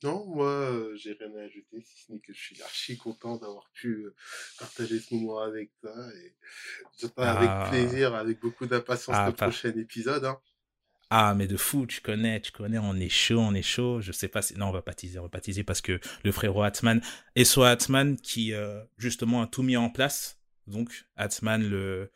Non, 0.04 0.26
moi, 0.28 0.50
euh, 0.52 0.96
j'ai 0.96 1.14
rien 1.14 1.34
à 1.40 1.44
ajouter, 1.46 1.82
si 1.82 2.04
ce 2.06 2.12
n'est 2.12 2.20
que 2.20 2.32
je 2.32 2.40
suis 2.40 2.62
archi 2.62 2.98
content 2.98 3.38
d'avoir 3.38 3.70
pu 3.74 4.04
euh, 4.06 4.16
partager 4.60 5.00
ce 5.00 5.16
moment 5.16 5.40
avec 5.40 5.72
toi. 5.82 5.92
Et 6.24 6.36
j'attends 7.02 7.24
avec 7.24 7.50
Ah. 7.52 7.68
plaisir, 7.72 8.14
avec 8.14 8.40
beaucoup 8.40 8.68
d'impatience, 8.68 9.16
Ah, 9.18 9.28
le 9.30 9.34
pas- 9.34 9.48
prochain 9.48 9.74
épisode. 9.76 10.24
Hein. 10.26 10.38
Ah, 11.10 11.34
mais 11.36 11.48
de 11.48 11.58
fou, 11.58 11.88
tu 11.88 12.02
connais, 12.02 12.42
tu 12.42 12.52
connais, 12.52 12.78
on 12.78 12.94
est 12.96 13.10
chaud, 13.10 13.40
on 13.40 13.54
est 13.56 13.62
chaud. 13.64 14.02
Je 14.02 14.12
sais 14.12 14.28
pas 14.28 14.42
si. 14.44 14.56
Non, 14.56 14.68
on 14.68 14.72
va 14.72 14.82
pas 14.84 14.94
teaser, 14.94 15.18
on 15.20 15.24
va 15.24 15.30
pas 15.30 15.40
teaser 15.42 15.64
parce 15.64 15.82
que 15.82 16.00
le 16.24 16.32
frérot 16.32 16.64
Atman, 16.64 17.02
et 17.36 17.46
soit 17.46 17.70
Atman 17.70 18.18
qui, 18.18 18.54
euh, 18.54 18.84
justement, 18.98 19.42
a 19.42 19.48
tout 19.48 19.64
mis 19.64 19.78
en 19.78 19.90
place. 19.90 20.38
Donc, 20.68 21.06
Atman, 21.16 21.64
le, 21.68 22.12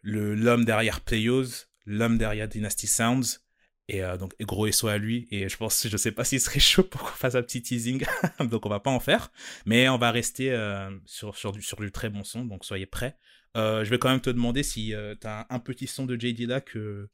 le, 0.00 0.34
l'homme 0.34 0.64
derrière 0.64 1.02
Playos, 1.02 1.66
l'homme 1.84 2.16
derrière 2.18 2.48
Dynasty 2.48 2.86
Sounds. 2.86 3.40
Et 3.88 4.02
euh, 4.02 4.16
donc, 4.16 4.34
gros 4.40 4.70
soit 4.72 4.92
à 4.92 4.98
lui. 4.98 5.28
Et 5.30 5.48
je 5.48 5.56
pense, 5.56 5.86
je 5.86 5.96
sais 5.96 6.12
pas 6.12 6.24
s'il 6.24 6.40
serait 6.40 6.60
chaud 6.60 6.82
pour 6.82 7.02
qu'on 7.02 7.16
fasse 7.16 7.34
un 7.34 7.42
petit 7.42 7.62
teasing. 7.62 8.04
donc, 8.40 8.66
on 8.66 8.68
va 8.68 8.80
pas 8.80 8.90
en 8.90 9.00
faire. 9.00 9.30
Mais 9.64 9.88
on 9.88 9.98
va 9.98 10.10
rester 10.10 10.52
euh, 10.52 10.90
sur, 11.06 11.36
sur, 11.36 11.52
du, 11.52 11.62
sur 11.62 11.78
du 11.80 11.92
très 11.92 12.10
bon 12.10 12.24
son. 12.24 12.44
Donc, 12.44 12.64
soyez 12.64 12.86
prêts. 12.86 13.16
Euh, 13.56 13.84
je 13.84 13.90
vais 13.90 13.98
quand 13.98 14.10
même 14.10 14.20
te 14.20 14.30
demander 14.30 14.62
si 14.62 14.92
tu 15.20 15.26
as 15.26 15.40
un, 15.40 15.46
un 15.48 15.58
petit 15.60 15.86
son 15.86 16.04
de 16.04 16.18
JD 16.18 16.40
là 16.48 16.60
que, 16.60 17.08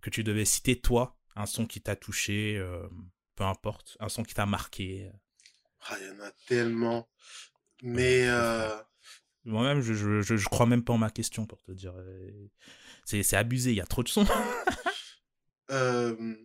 que 0.00 0.10
tu 0.10 0.22
devais 0.22 0.44
citer 0.44 0.78
toi, 0.80 1.16
un 1.34 1.46
son 1.46 1.66
qui 1.66 1.80
t'a 1.80 1.96
touché, 1.96 2.62
peu 3.34 3.44
importe, 3.44 3.96
un 3.98 4.08
son 4.08 4.22
qui 4.22 4.34
t'a 4.34 4.46
marqué. 4.46 5.10
Ah, 5.88 5.96
Il 6.00 6.06
y 6.06 6.10
en 6.10 6.24
a 6.24 6.30
tellement. 6.46 7.08
Mais 7.82 8.28
Moi-même, 9.44 9.80
je, 9.80 9.92
je, 9.92 10.20
je, 10.20 10.36
je 10.36 10.48
crois 10.48 10.66
même 10.66 10.84
pas 10.84 10.92
en 10.92 10.98
ma 10.98 11.10
question 11.10 11.46
pour 11.46 11.60
te 11.62 11.72
dire. 11.72 11.94
c'est 13.04 13.34
abusé, 13.34 13.70
il 13.70 13.76
y 13.76 13.80
a 13.80 13.86
trop 13.86 14.04
de 14.04 14.08
sons. 14.08 14.26
euh, 15.72 16.36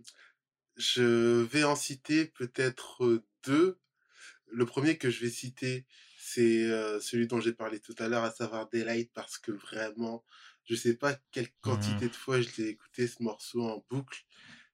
je 0.76 1.42
vais 1.44 1.64
en 1.64 1.76
citer 1.76 2.26
peut-être 2.28 3.24
deux. 3.46 3.80
Le 4.48 4.66
premier 4.66 4.98
que 4.98 5.10
je 5.10 5.22
vais 5.22 5.30
citer, 5.32 5.86
c'est 6.20 6.64
euh, 6.66 7.00
celui 7.02 7.28
dont 7.28 7.40
j'ai 7.42 7.54
parlé 7.54 7.80
tout 7.80 7.96
à 8.00 8.08
l'heure, 8.10 8.24
à 8.24 8.32
savoir 8.32 8.70
Daylight, 8.70 9.12
parce 9.14 9.38
que 9.38 9.52
vraiment, 9.52 10.26
je 10.66 10.76
sais 10.76 10.96
pas 10.96 11.16
quelle 11.32 11.52
quantité 11.62 12.10
de 12.10 12.16
fois 12.16 12.42
je 12.42 12.50
l'ai 12.58 12.70
écouté 12.70 13.08
ce 13.08 13.24
morceau 13.24 13.64
en 13.64 13.86
boucle. 13.90 14.26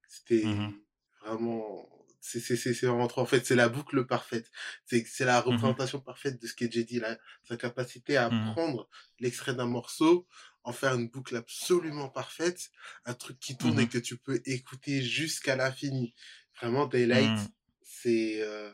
C'était 0.07 0.53
Mhm. 0.53 0.83
vraiment, 1.21 1.89
c'est 2.21 2.39
vraiment 2.85 3.07
trop. 3.07 3.21
En 3.21 3.25
fait, 3.25 3.45
c'est 3.45 3.55
la 3.55 3.69
boucle 3.69 4.05
parfaite. 4.05 4.49
C'est 4.85 5.25
la 5.25 5.41
représentation 5.41 5.99
parfaite 6.01 6.41
de 6.41 6.47
ce 6.47 6.53
qu'est 6.55 6.71
Jedi 6.71 6.99
là, 6.99 7.17
sa 7.43 7.57
capacité 7.57 8.17
à 8.17 8.31
prendre 8.31 8.89
l'extrait 9.19 9.55
d'un 9.55 9.65
morceau, 9.67 10.27
en 10.63 10.73
faire 10.73 10.93
une 10.95 11.09
boucle 11.09 11.35
absolument 11.35 12.09
parfaite, 12.09 12.69
un 13.05 13.13
truc 13.13 13.39
qui 13.39 13.57
tourne 13.57 13.79
et 13.79 13.83
Mhm. 13.83 13.89
que 13.89 13.97
tu 13.97 14.17
peux 14.17 14.41
écouter 14.45 15.01
jusqu'à 15.01 15.55
l'infini. 15.55 16.15
Vraiment, 16.61 16.85
Daylight, 16.85 17.29
Mhm. 17.29 17.47
c'est 17.81 18.41
euh, 18.41 18.71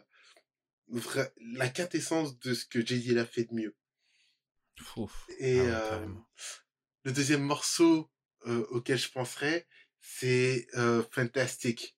vra- 0.92 1.32
la 1.56 1.70
quintessence 1.70 2.38
de 2.40 2.54
ce 2.54 2.66
que 2.66 2.86
Jay-Z 2.86 3.18
a 3.18 3.26
fait 3.26 3.46
de 3.46 3.54
mieux. 3.56 3.76
Ouf. 4.98 5.28
Et 5.40 5.58
Ah 5.60 5.82
euh, 5.94 6.08
le 7.04 7.12
deuxième 7.12 7.44
morceau 7.44 8.12
euh, 8.48 8.66
auquel 8.70 8.98
je 8.98 9.10
penserais, 9.10 9.68
c'est 10.02 10.68
euh, 10.76 11.04
Fantastic. 11.12 11.98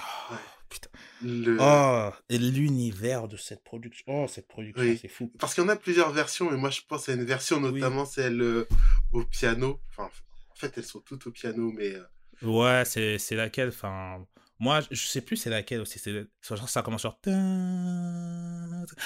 Oh, 0.00 0.32
ouais. 0.34 0.57
Putain. 0.68 0.90
Le... 1.22 1.56
Oh, 1.60 2.10
et 2.28 2.38
l'univers 2.38 3.28
de 3.28 3.36
cette 3.36 3.64
production. 3.64 4.04
Oh, 4.06 4.26
cette 4.28 4.48
production, 4.48 4.82
Oui. 4.82 4.98
c'est 5.00 5.08
fou. 5.08 5.32
Parce 5.38 5.54
qu'il 5.54 5.62
y 5.64 5.66
en 5.66 5.70
a 5.70 5.76
plusieurs 5.76 6.10
versions, 6.12 6.50
mais 6.50 6.56
moi 6.56 6.70
je 6.70 6.80
pense 6.88 7.08
à 7.08 7.14
une 7.14 7.24
version, 7.24 7.56
Oui. 7.62 7.72
notamment 7.72 8.04
celle 8.04 8.40
euh, 8.40 8.68
au 9.12 9.24
piano. 9.24 9.80
Enfin, 9.90 10.04
en 10.50 10.54
fait, 10.54 10.76
elles 10.78 10.84
sont 10.84 11.00
toutes 11.00 11.26
au 11.26 11.30
piano, 11.30 11.72
mais 11.72 11.94
euh, 11.94 12.04
Ouais, 12.42 12.84
c'est, 12.84 13.18
c'est 13.18 13.34
laquelle 13.34 13.68
Enfin, 13.68 14.24
moi, 14.60 14.80
je 14.90 15.06
sais 15.06 15.20
plus 15.20 15.36
c'est 15.36 15.50
laquelle 15.50 15.80
aussi. 15.80 15.98
C'est, 15.98 16.12
genre, 16.50 16.68
ça 16.68 16.82
commence 16.82 17.00
sur. 17.00 17.16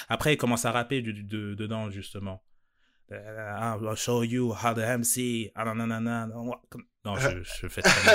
Après, 0.09 0.35
il 0.35 0.37
commence 0.37 0.65
à 0.65 0.73
rapper 0.73 1.03
du, 1.03 1.13
de, 1.23 1.55
dedans, 1.55 1.91
justement. 1.91 2.43
Euh, 3.13 3.77
I'll 3.81 3.97
show 3.97 4.23
you 4.23 4.53
how 4.53 4.75
the 4.75 4.79
MC. 4.99 5.51
Ah, 5.55 5.65
non, 5.65 5.75
non, 5.75 5.87
non, 5.87 6.01
non, 6.01 6.61
non. 7.05 7.17
Je, 7.17 7.43
je 7.63 7.69
fais 7.69 7.83
très 7.83 8.15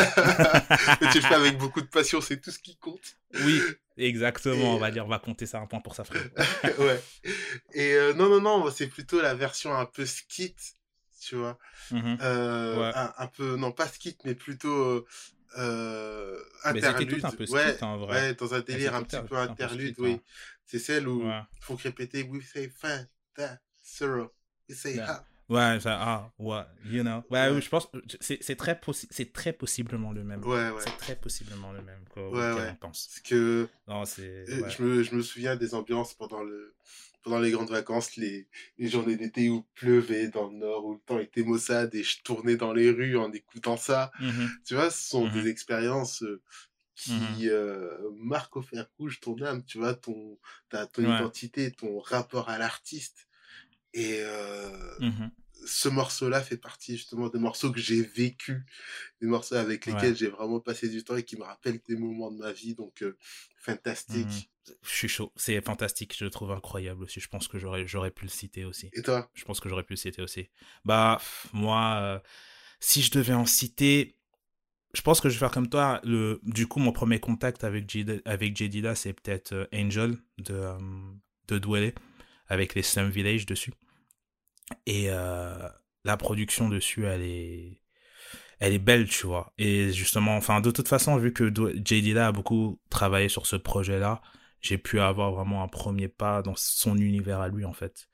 mais 1.02 1.10
tu 1.12 1.20
le 1.20 1.26
fais 1.28 1.36
avec 1.36 1.58
beaucoup 1.58 1.82
de 1.82 1.88
passion, 1.88 2.22
c'est 2.22 2.40
tout 2.42 2.52
ce 2.52 2.60
qui 2.60 2.78
compte. 2.78 3.18
Oui, 3.44 3.62
exactement. 3.98 4.56
Et, 4.74 4.76
On 4.76 4.80
va 4.80 4.92
dire, 4.92 5.06
on 5.06 5.10
va 5.10 5.20
compter 5.20 5.46
ça 5.46 5.60
un 5.60 5.68
point 5.68 5.82
pour 5.82 5.96
ça, 5.96 6.04
frère. 6.04 6.24
ouais. 6.80 7.02
Et 7.74 7.94
euh, 7.94 8.14
non, 8.14 8.30
non, 8.30 8.42
non, 8.42 8.72
c'est 8.72 8.88
plutôt 8.88 9.22
la 9.22 9.36
version 9.36 9.74
un 9.76 9.86
peu 9.86 10.06
skit, 10.06 10.56
tu 11.22 11.36
vois. 11.36 11.58
Mhm. 11.92 12.18
Euh, 12.22 12.78
Ouais. 12.80 12.92
un, 12.96 13.14
un 13.18 13.28
peu, 13.28 13.56
non 13.58 13.72
pas 13.72 13.88
skit, 13.88 14.18
mais 14.26 14.36
plutôt 14.36 14.70
euh, 14.74 15.06
euh, 15.58 16.40
Mais 16.74 16.84
interlude. 16.86 17.20
tout 17.22 17.28
un 17.28 17.32
peu 17.32 17.46
ouais, 17.50 17.62
script, 17.64 17.84
en 17.84 17.98
vrai. 17.98 18.14
ouais, 18.30 18.34
dans 18.36 18.54
un 18.54 18.60
délire 18.62 18.96
un 18.96 19.04
petit 19.04 19.18
peu 19.18 19.36
un 19.38 19.46
peu 19.48 19.52
interlude, 19.52 19.96
oui. 20.00 20.14
hein. 20.14 20.20
C'est 20.66 20.80
celle 20.80 21.08
où 21.08 21.24
Ouais. 21.24 21.40
il 21.60 21.64
faut 21.64 21.76
que 21.78 21.84
répéter 21.84 22.24
We 22.24 22.44
say 22.46 22.70
ta, 23.36 23.58
zero, 23.86 24.22
we 24.24 24.30
say 24.74 24.96
Yeah. 24.96 25.10
ha. 25.12 25.26
Ouais, 25.50 25.80
ça, 25.80 25.98
ah, 26.02 26.32
ouais, 26.40 26.64
you 26.86 27.04
know. 27.04 27.24
Ouais, 27.30 27.50
Ouais. 27.50 27.62
je 27.62 27.70
pense, 27.70 27.88
c'est 28.20 28.38
c'est 28.44 28.58
très, 28.58 28.78
c'est 29.12 29.32
très 29.32 29.54
possiblement 29.54 30.12
le 30.12 30.26
même. 30.26 30.44
Ouais, 30.44 30.70
ouais. 30.72 30.82
C'est 30.84 30.98
très 30.98 31.16
possiblement 31.16 31.72
le 31.72 31.82
même 31.82 32.04
quoi, 32.10 32.24
Ouais, 32.30 32.52
auquel 32.52 32.64
ouais. 32.66 32.70
on 32.74 32.76
pense. 32.76 33.08
Parce 33.08 33.22
que 33.22 33.70
Non, 33.88 34.04
c'est. 34.04 34.28
euh, 34.50 34.62
ouais. 34.64 34.70
je, 34.70 34.84
me, 34.84 35.04
je 35.04 35.16
me 35.16 35.22
souviens 35.22 35.56
des 35.56 35.74
ambiances 35.74 36.14
pendant 36.16 36.44
le 36.44 36.76
pendant 37.24 37.40
les 37.40 37.52
grandes 37.52 37.70
vacances, 37.72 38.16
les, 38.18 38.48
les 38.78 38.88
journées 38.90 39.16
d'été 39.18 39.50
où 39.50 39.66
il 39.68 39.80
pleuvait 39.80 40.28
dans 40.30 40.48
le 40.50 40.56
nord, 40.58 40.86
où 40.86 40.94
le 40.94 41.00
temps 41.00 41.20
était 41.20 41.44
maussade 41.44 41.94
et 41.96 42.04
je 42.04 42.22
tournais 42.24 42.56
dans 42.58 42.72
les 42.74 42.90
rues 42.90 43.18
en 43.18 43.32
écoutant 43.34 43.76
ça. 43.78 44.12
Mhm. 44.22 44.50
Tu 44.66 44.76
vois, 44.76 44.90
ce 44.92 45.10
sont 45.10 45.28
des 45.30 45.48
expériences 45.50 46.24
euh, 46.24 46.42
qui 46.96 47.12
Mhm. 47.14 47.50
euh, 47.50 47.98
marquent 48.16 48.58
au 48.58 48.62
fer 48.62 48.86
rouge 48.98 49.20
ton 49.20 49.42
âme, 49.42 49.64
tu 49.66 49.78
vois, 49.78 49.94
ton, 49.94 50.38
ta, 50.70 50.88
ton 50.88 51.04
identité, 51.04 51.72
ton 51.72 52.00
rapport 52.00 52.50
à 52.50 52.58
l'artiste. 52.58 53.27
Et 53.98 54.20
euh, 54.22 55.00
Mhm. 55.00 55.32
ce 55.66 55.90
morceau-là 55.90 56.42
fait 56.42 56.58
partie 56.58 56.96
justement 56.98 57.30
des 57.30 57.40
morceaux 57.40 57.72
que 57.72 57.80
j'ai 57.80 58.04
vécu, 58.04 58.64
des 59.22 59.28
morceaux 59.28 59.56
avec 59.56 59.88
lesquels 59.88 60.12
Ouais. 60.12 60.16
j'ai 60.16 60.28
vraiment 60.28 60.60
passé 60.60 60.88
du 60.88 61.04
temps 61.04 61.16
et 61.16 61.24
qui 61.24 61.36
me 61.36 61.44
rappellent 61.44 61.82
des 61.88 61.96
moments 61.98 62.32
de 62.32 62.38
ma 62.38 62.52
vie. 62.52 62.76
Donc, 62.76 63.02
euh, 63.02 63.18
fantastique. 63.58 64.50
Mhm. 64.68 64.76
Je 64.84 64.90
suis 64.90 65.08
chaud. 65.08 65.32
C'est 65.36 65.60
fantastique. 65.62 66.16
Je 66.18 66.26
le 66.26 66.30
trouve 66.30 66.52
incroyable 66.52 67.04
aussi. 67.04 67.20
Je 67.20 67.28
pense 67.28 67.48
que 67.48 67.58
j'aurais, 67.58 67.88
j'aurais 67.88 68.12
pu 68.12 68.24
le 68.26 68.30
citer 68.30 68.66
aussi. 68.66 68.90
Et 68.94 69.02
toi? 69.02 69.30
Je 69.34 69.44
pense 69.46 69.60
que 69.60 69.68
j'aurais 69.70 69.84
pu 69.84 69.94
le 69.94 69.98
citer 69.98 70.22
aussi. 70.22 70.50
Bah, 70.86 71.20
moi, 71.54 71.98
euh, 72.02 72.20
si 72.80 73.02
je 73.02 73.10
devais 73.12 73.34
en 73.34 73.46
citer, 73.48 74.16
je 74.94 75.02
pense 75.02 75.22
que 75.22 75.30
je 75.30 75.34
vais 75.36 75.40
faire 75.40 75.52
comme 75.52 75.70
toi. 75.70 76.00
Le, 76.04 76.40
du 76.44 76.68
coup, 76.68 76.80
mon 76.80 76.92
premier 76.92 77.20
contact 77.20 77.64
avec 77.64 77.90
J, 77.90 78.06
avec 78.26 78.56
J 78.56 78.70
Dilla, 78.70 78.94
c'est 78.94 79.14
peut-être 79.14 79.68
Angel 79.74 80.18
de, 80.38 80.54
euh, 80.54 80.78
de 81.48 81.58
Dwele, 81.60 81.94
avec 82.48 82.76
les 82.76 82.84
Slum 82.84 83.10
Village 83.10 83.46
dessus. 83.46 83.74
Et 84.86 85.08
euh, 85.10 85.70
la 86.04 86.18
production 86.18 86.70
dessus, 86.70 87.06
elle 87.06 87.22
est, 87.22 87.82
elle 88.60 88.74
est 88.74 88.80
belle, 88.80 89.08
tu 89.10 89.28
vois. 89.28 89.54
Et 89.58 89.92
justement, 89.94 90.38
enfin, 90.38 90.62
de 90.62 90.72
toute 90.72 90.88
façon, 90.88 91.18
vu 91.18 91.34
que 91.34 91.46
Dw- 91.46 91.74
J 91.86 92.02
Dilla 92.02 92.28
a 92.28 92.32
beaucoup 92.32 92.80
travaillé 92.90 93.30
sur 93.30 93.46
ce 93.48 93.56
projet-là, 93.58 94.22
j'ai 94.62 94.78
pu 94.78 95.00
avoir 95.02 95.32
vraiment 95.34 95.64
un 95.64 95.68
premier 95.68 96.08
pas 96.10 96.42
dans 96.44 96.56
son 96.58 96.98
univers 96.98 97.42
à 97.42 97.50
lui, 97.50 97.66
en 97.66 97.74
fait. 97.74 98.10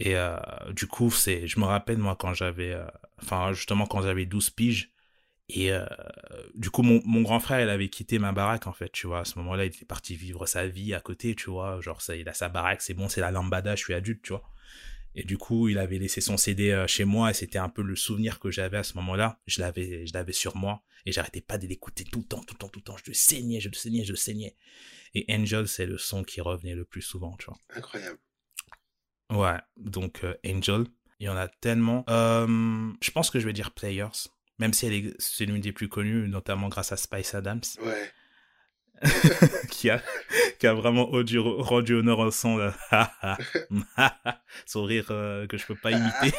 Et 0.00 0.16
euh, 0.16 0.38
du 0.72 0.86
coup, 0.86 1.10
c'est, 1.10 1.46
je 1.46 1.60
me 1.60 1.64
rappelle, 1.66 1.98
moi, 1.98 2.16
quand 2.16 2.34
j'avais, 2.34 2.72
euh, 2.74 2.86
enfin, 3.22 3.52
justement, 3.52 3.86
quand 3.86 4.02
j'avais 4.02 4.26
12 4.26 4.50
piges, 4.50 4.92
et 5.50 5.72
du 6.54 6.70
coup, 6.70 6.82
mon, 6.82 7.02
mon 7.04 7.22
grand 7.22 7.40
frère, 7.40 7.60
il 7.60 7.68
avait 7.68 7.88
quitté 7.88 8.18
ma 8.18 8.32
baraque, 8.32 8.66
en 8.66 8.72
fait, 8.72 8.90
tu 8.92 9.06
vois. 9.06 9.20
À 9.20 9.24
ce 9.24 9.38
moment-là, 9.40 9.64
il 9.64 9.68
était 9.68 9.84
parti 9.84 10.16
vivre 10.16 10.46
sa 10.46 10.66
vie 10.66 10.94
à 10.94 11.00
côté, 11.00 11.34
tu 11.34 11.50
vois. 11.50 11.80
Genre, 11.80 12.00
ça, 12.02 12.16
il 12.16 12.28
a 12.28 12.34
sa 12.34 12.48
baraque, 12.48 12.82
c'est 12.82 12.94
bon, 12.94 13.08
c'est 13.08 13.20
la 13.20 13.30
lambada, 13.30 13.76
je 13.76 13.82
suis 13.84 13.94
adulte, 13.94 14.22
tu 14.22 14.32
vois. 14.32 14.42
Et 15.14 15.24
du 15.24 15.38
coup, 15.38 15.68
il 15.68 15.78
avait 15.78 15.98
laissé 15.98 16.20
son 16.20 16.36
CD 16.36 16.70
euh, 16.70 16.86
chez 16.86 17.04
moi, 17.04 17.30
et 17.30 17.34
c'était 17.34 17.58
un 17.58 17.68
peu 17.68 17.82
le 17.82 17.96
souvenir 17.96 18.40
que 18.40 18.50
j'avais 18.50 18.78
à 18.78 18.82
ce 18.82 18.94
moment-là. 18.94 19.40
Je 19.46 19.60
l'avais, 19.60 20.06
je 20.06 20.12
l'avais 20.12 20.32
sur 20.32 20.56
moi, 20.56 20.82
et 21.06 21.12
j'arrêtais 21.12 21.40
pas 21.40 21.58
de 21.58 21.66
l'écouter 21.66 22.04
tout 22.04 22.20
le 22.20 22.24
temps, 22.24 22.40
tout 22.40 22.54
le 22.54 22.58
temps, 22.58 22.68
tout 22.68 22.80
le 22.80 22.84
temps. 22.84 22.96
Je 22.96 23.04
le 23.10 23.14
saignais, 23.14 23.60
je 23.60 23.68
le 23.68 23.74
saignais, 23.74 24.04
je 24.04 24.12
le 24.12 24.16
saignais. 24.16 24.56
Et 25.14 25.24
Angel, 25.28 25.68
c'est 25.68 25.86
le 25.86 25.98
son 25.98 26.24
qui 26.24 26.40
revenait 26.40 26.74
le 26.74 26.84
plus 26.84 27.02
souvent, 27.02 27.36
tu 27.38 27.46
vois. 27.46 27.58
Incroyable. 27.70 28.18
Ouais, 29.30 29.58
donc 29.76 30.24
euh, 30.24 30.34
Angel, 30.44 30.84
il 31.20 31.26
y 31.26 31.28
en 31.28 31.36
a 31.36 31.48
tellement. 31.48 32.04
Euh, 32.08 32.92
je 33.00 33.10
pense 33.10 33.30
que 33.30 33.38
je 33.38 33.46
vais 33.46 33.52
dire 33.52 33.70
Players, 33.72 34.28
même 34.58 34.72
si 34.72 34.86
elle 34.86 34.92
est, 34.92 35.14
c'est 35.18 35.46
l'une 35.46 35.60
des 35.60 35.72
plus 35.72 35.88
connues, 35.88 36.28
notamment 36.28 36.68
grâce 36.68 36.92
à 36.92 36.96
Spice 36.96 37.34
Adams, 37.34 37.62
Ouais. 37.80 38.10
qui, 39.70 39.90
a, 39.90 40.02
qui 40.58 40.66
a 40.66 40.74
vraiment 40.74 41.06
rendu, 41.06 41.38
rendu 41.38 41.94
honneur 41.94 42.18
au 42.18 42.30
son. 42.30 42.56
là. 42.56 42.74
Son 44.66 44.84
rire 44.84 45.08
euh, 45.10 45.46
que 45.46 45.56
je 45.58 45.66
peux 45.66 45.76
pas 45.76 45.92
imiter. 45.92 46.36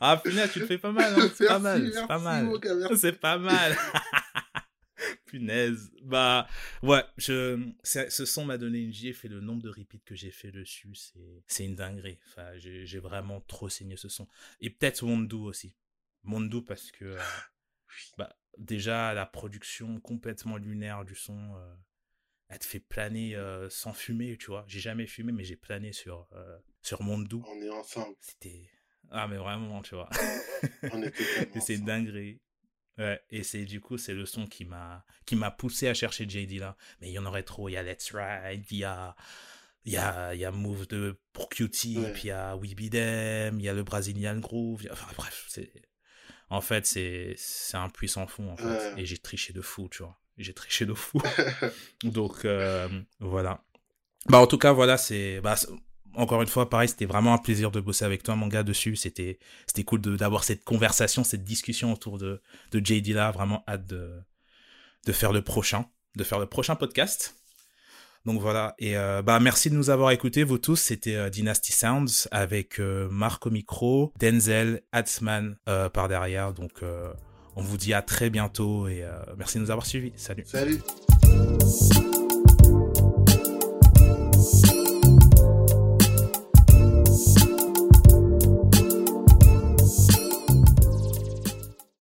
Ah, 0.00 0.16
punaise, 0.16 0.50
tu 0.52 0.60
le 0.60 0.66
fais 0.66 0.78
pas 0.78 0.92
mal, 0.92 1.14
hein, 1.14 1.30
c'est 1.34 1.46
pas 1.46 1.58
mal, 1.58 1.90
c'est 1.92 2.06
pas 2.06 2.18
mal. 2.18 2.48
C'est 2.96 3.20
pas 3.20 3.38
mal. 3.38 3.76
Punaise. 5.26 5.90
Bah, 6.02 6.48
ouais, 6.82 7.02
je, 7.16 7.60
ce 7.82 8.24
son 8.24 8.44
m'a 8.44 8.58
donné 8.58 8.78
une 8.78 8.92
gifle 8.92 9.26
et 9.26 9.28
le 9.28 9.40
nombre 9.40 9.62
de 9.62 9.68
repeats 9.68 9.98
que 10.04 10.14
j'ai 10.14 10.30
fait 10.30 10.50
dessus, 10.50 10.94
c'est, 11.46 11.64
une 11.64 11.74
dinguerie. 11.74 12.18
Enfin, 12.28 12.56
j'ai, 12.56 12.98
vraiment 12.98 13.40
trop 13.42 13.68
saigné 13.68 13.96
ce 13.96 14.08
son. 14.08 14.28
Et 14.60 14.70
peut-être 14.70 15.02
Wondu 15.02 15.36
aussi. 15.36 15.76
Wondu 16.24 16.62
parce 16.62 16.90
que, 16.90 17.04
euh, 17.04 17.20
bah, 18.16 18.34
déjà, 18.58 19.14
la 19.14 19.26
production 19.26 20.00
complètement 20.00 20.56
lunaire 20.56 21.04
du 21.04 21.14
son, 21.14 21.54
euh, 21.56 21.74
elle 22.48 22.58
te 22.58 22.64
fait 22.66 22.80
planer 22.80 23.34
euh, 23.36 23.68
sans 23.70 23.92
fumer, 23.92 24.36
tu 24.36 24.46
vois. 24.46 24.64
J'ai 24.68 24.80
jamais 24.80 25.06
fumé, 25.06 25.32
mais 25.32 25.44
j'ai 25.44 25.56
plané 25.56 25.92
sur, 25.92 26.28
euh, 26.32 26.58
sur 26.82 27.00
Wondu. 27.00 27.36
On 27.46 27.60
est 27.62 27.70
ensemble. 27.70 28.14
C'était, 28.20 28.68
ah, 29.10 29.26
mais 29.28 29.36
vraiment, 29.36 29.82
tu 29.82 29.94
vois. 29.94 30.08
On 30.92 31.02
Et 31.54 31.60
c'est 31.60 31.78
dinguerie. 31.78 32.40
Ouais, 32.96 33.20
et 33.28 33.42
c'est 33.42 33.64
du 33.64 33.80
coup, 33.80 33.98
c'est 33.98 34.14
le 34.14 34.24
son 34.24 34.46
qui 34.46 34.64
m'a 34.64 35.04
qui 35.26 35.34
m'a 35.34 35.50
poussé 35.50 35.88
à 35.88 35.94
chercher 35.94 36.28
JD 36.28 36.60
là. 36.60 36.76
Mais 37.00 37.08
il 37.10 37.12
y 37.12 37.18
en 37.18 37.26
aurait 37.26 37.42
trop. 37.42 37.68
Il 37.68 37.72
y 37.72 37.76
a 37.76 37.82
Let's 37.82 38.12
Ride, 38.14 38.64
il 38.70 38.76
y 38.78 38.84
a, 38.84 39.16
il 39.84 39.92
y 39.94 39.96
a, 39.96 40.32
y 40.36 40.44
a 40.44 40.52
Move 40.52 40.86
de 40.86 41.20
pour 41.32 41.48
Cutie, 41.48 41.98
Ouais. 41.98 42.12
puis 42.12 42.22
il 42.24 42.26
y 42.28 42.30
a 42.30 42.54
We 42.56 42.76
Be 42.76 42.88
Them, 42.90 43.58
il 43.58 43.64
y 43.64 43.68
a 43.68 43.72
le 43.74 43.82
Brazilian 43.82 44.38
Groove. 44.38 44.86
a- 44.88 44.92
Enfin 44.92 45.12
bref, 45.16 45.44
c'est. 45.48 45.72
En 46.50 46.60
fait, 46.60 46.86
c'est 46.86 47.34
c'est 47.36 47.76
un 47.76 47.88
puissant 47.88 48.26
fond 48.26 48.50
en 48.50 48.56
fait. 48.56 48.94
Et 48.96 49.06
j'ai 49.06 49.18
triché 49.18 49.52
de 49.52 49.60
fou, 49.60 49.88
tu 49.90 50.02
vois. 50.02 50.18
J'ai 50.36 50.54
triché 50.54 50.86
de 50.86 50.94
fou. 50.94 51.20
Donc 52.04 52.44
euh, 52.44 52.88
voilà. 53.20 53.62
Bah 54.28 54.38
en 54.38 54.46
tout 54.46 54.58
cas 54.58 54.72
voilà 54.72 54.96
c'est 54.96 55.40
bah 55.42 55.54
encore 56.14 56.40
une 56.40 56.48
fois 56.48 56.70
pareil 56.70 56.88
c'était 56.88 57.04
vraiment 57.04 57.34
un 57.34 57.38
plaisir 57.38 57.70
de 57.70 57.80
bosser 57.80 58.06
avec 58.06 58.22
toi 58.22 58.36
mon 58.36 58.46
gars 58.46 58.62
dessus 58.62 58.96
c'était 58.96 59.38
c'était 59.66 59.84
cool 59.84 60.00
de 60.00 60.16
d'avoir 60.16 60.44
cette 60.44 60.64
conversation 60.64 61.24
cette 61.24 61.44
discussion 61.44 61.92
autour 61.92 62.16
de 62.16 62.40
de 62.72 62.84
JD 62.84 63.08
là 63.08 63.30
vraiment 63.32 63.64
hâte 63.68 63.86
de 63.86 64.14
de 65.06 65.12
faire 65.12 65.32
le 65.32 65.42
prochain 65.42 65.86
de 66.16 66.24
faire 66.24 66.38
le 66.38 66.46
prochain 66.46 66.74
podcast 66.74 67.36
donc 68.24 68.40
voilà 68.40 68.74
et 68.78 68.96
euh, 68.96 69.22
bah 69.22 69.38
merci 69.38 69.68
de 69.68 69.74
nous 69.74 69.90
avoir 69.90 70.10
écoutés 70.10 70.44
vous 70.44 70.58
tous. 70.58 70.76
C'était 70.76 71.16
euh, 71.16 71.30
Dynasty 71.30 71.72
Sounds 71.72 72.28
avec 72.30 72.80
euh, 72.80 73.08
Marc 73.10 73.46
au 73.46 73.50
micro 73.50 74.12
Denzel 74.18 74.82
Hatzman 74.92 75.56
par 75.64 76.08
derrière. 76.08 76.52
Donc 76.52 76.82
on 77.56 77.62
vous 77.62 77.76
dit 77.76 77.92
à 77.92 78.02
très 78.02 78.30
bientôt 78.30 78.88
et 78.88 79.04
merci 79.36 79.58
de 79.58 79.64
nous 79.64 79.70
avoir 79.70 79.86
suivis. 79.86 80.12
Salut. 80.16 80.44
Salut. 80.46 80.80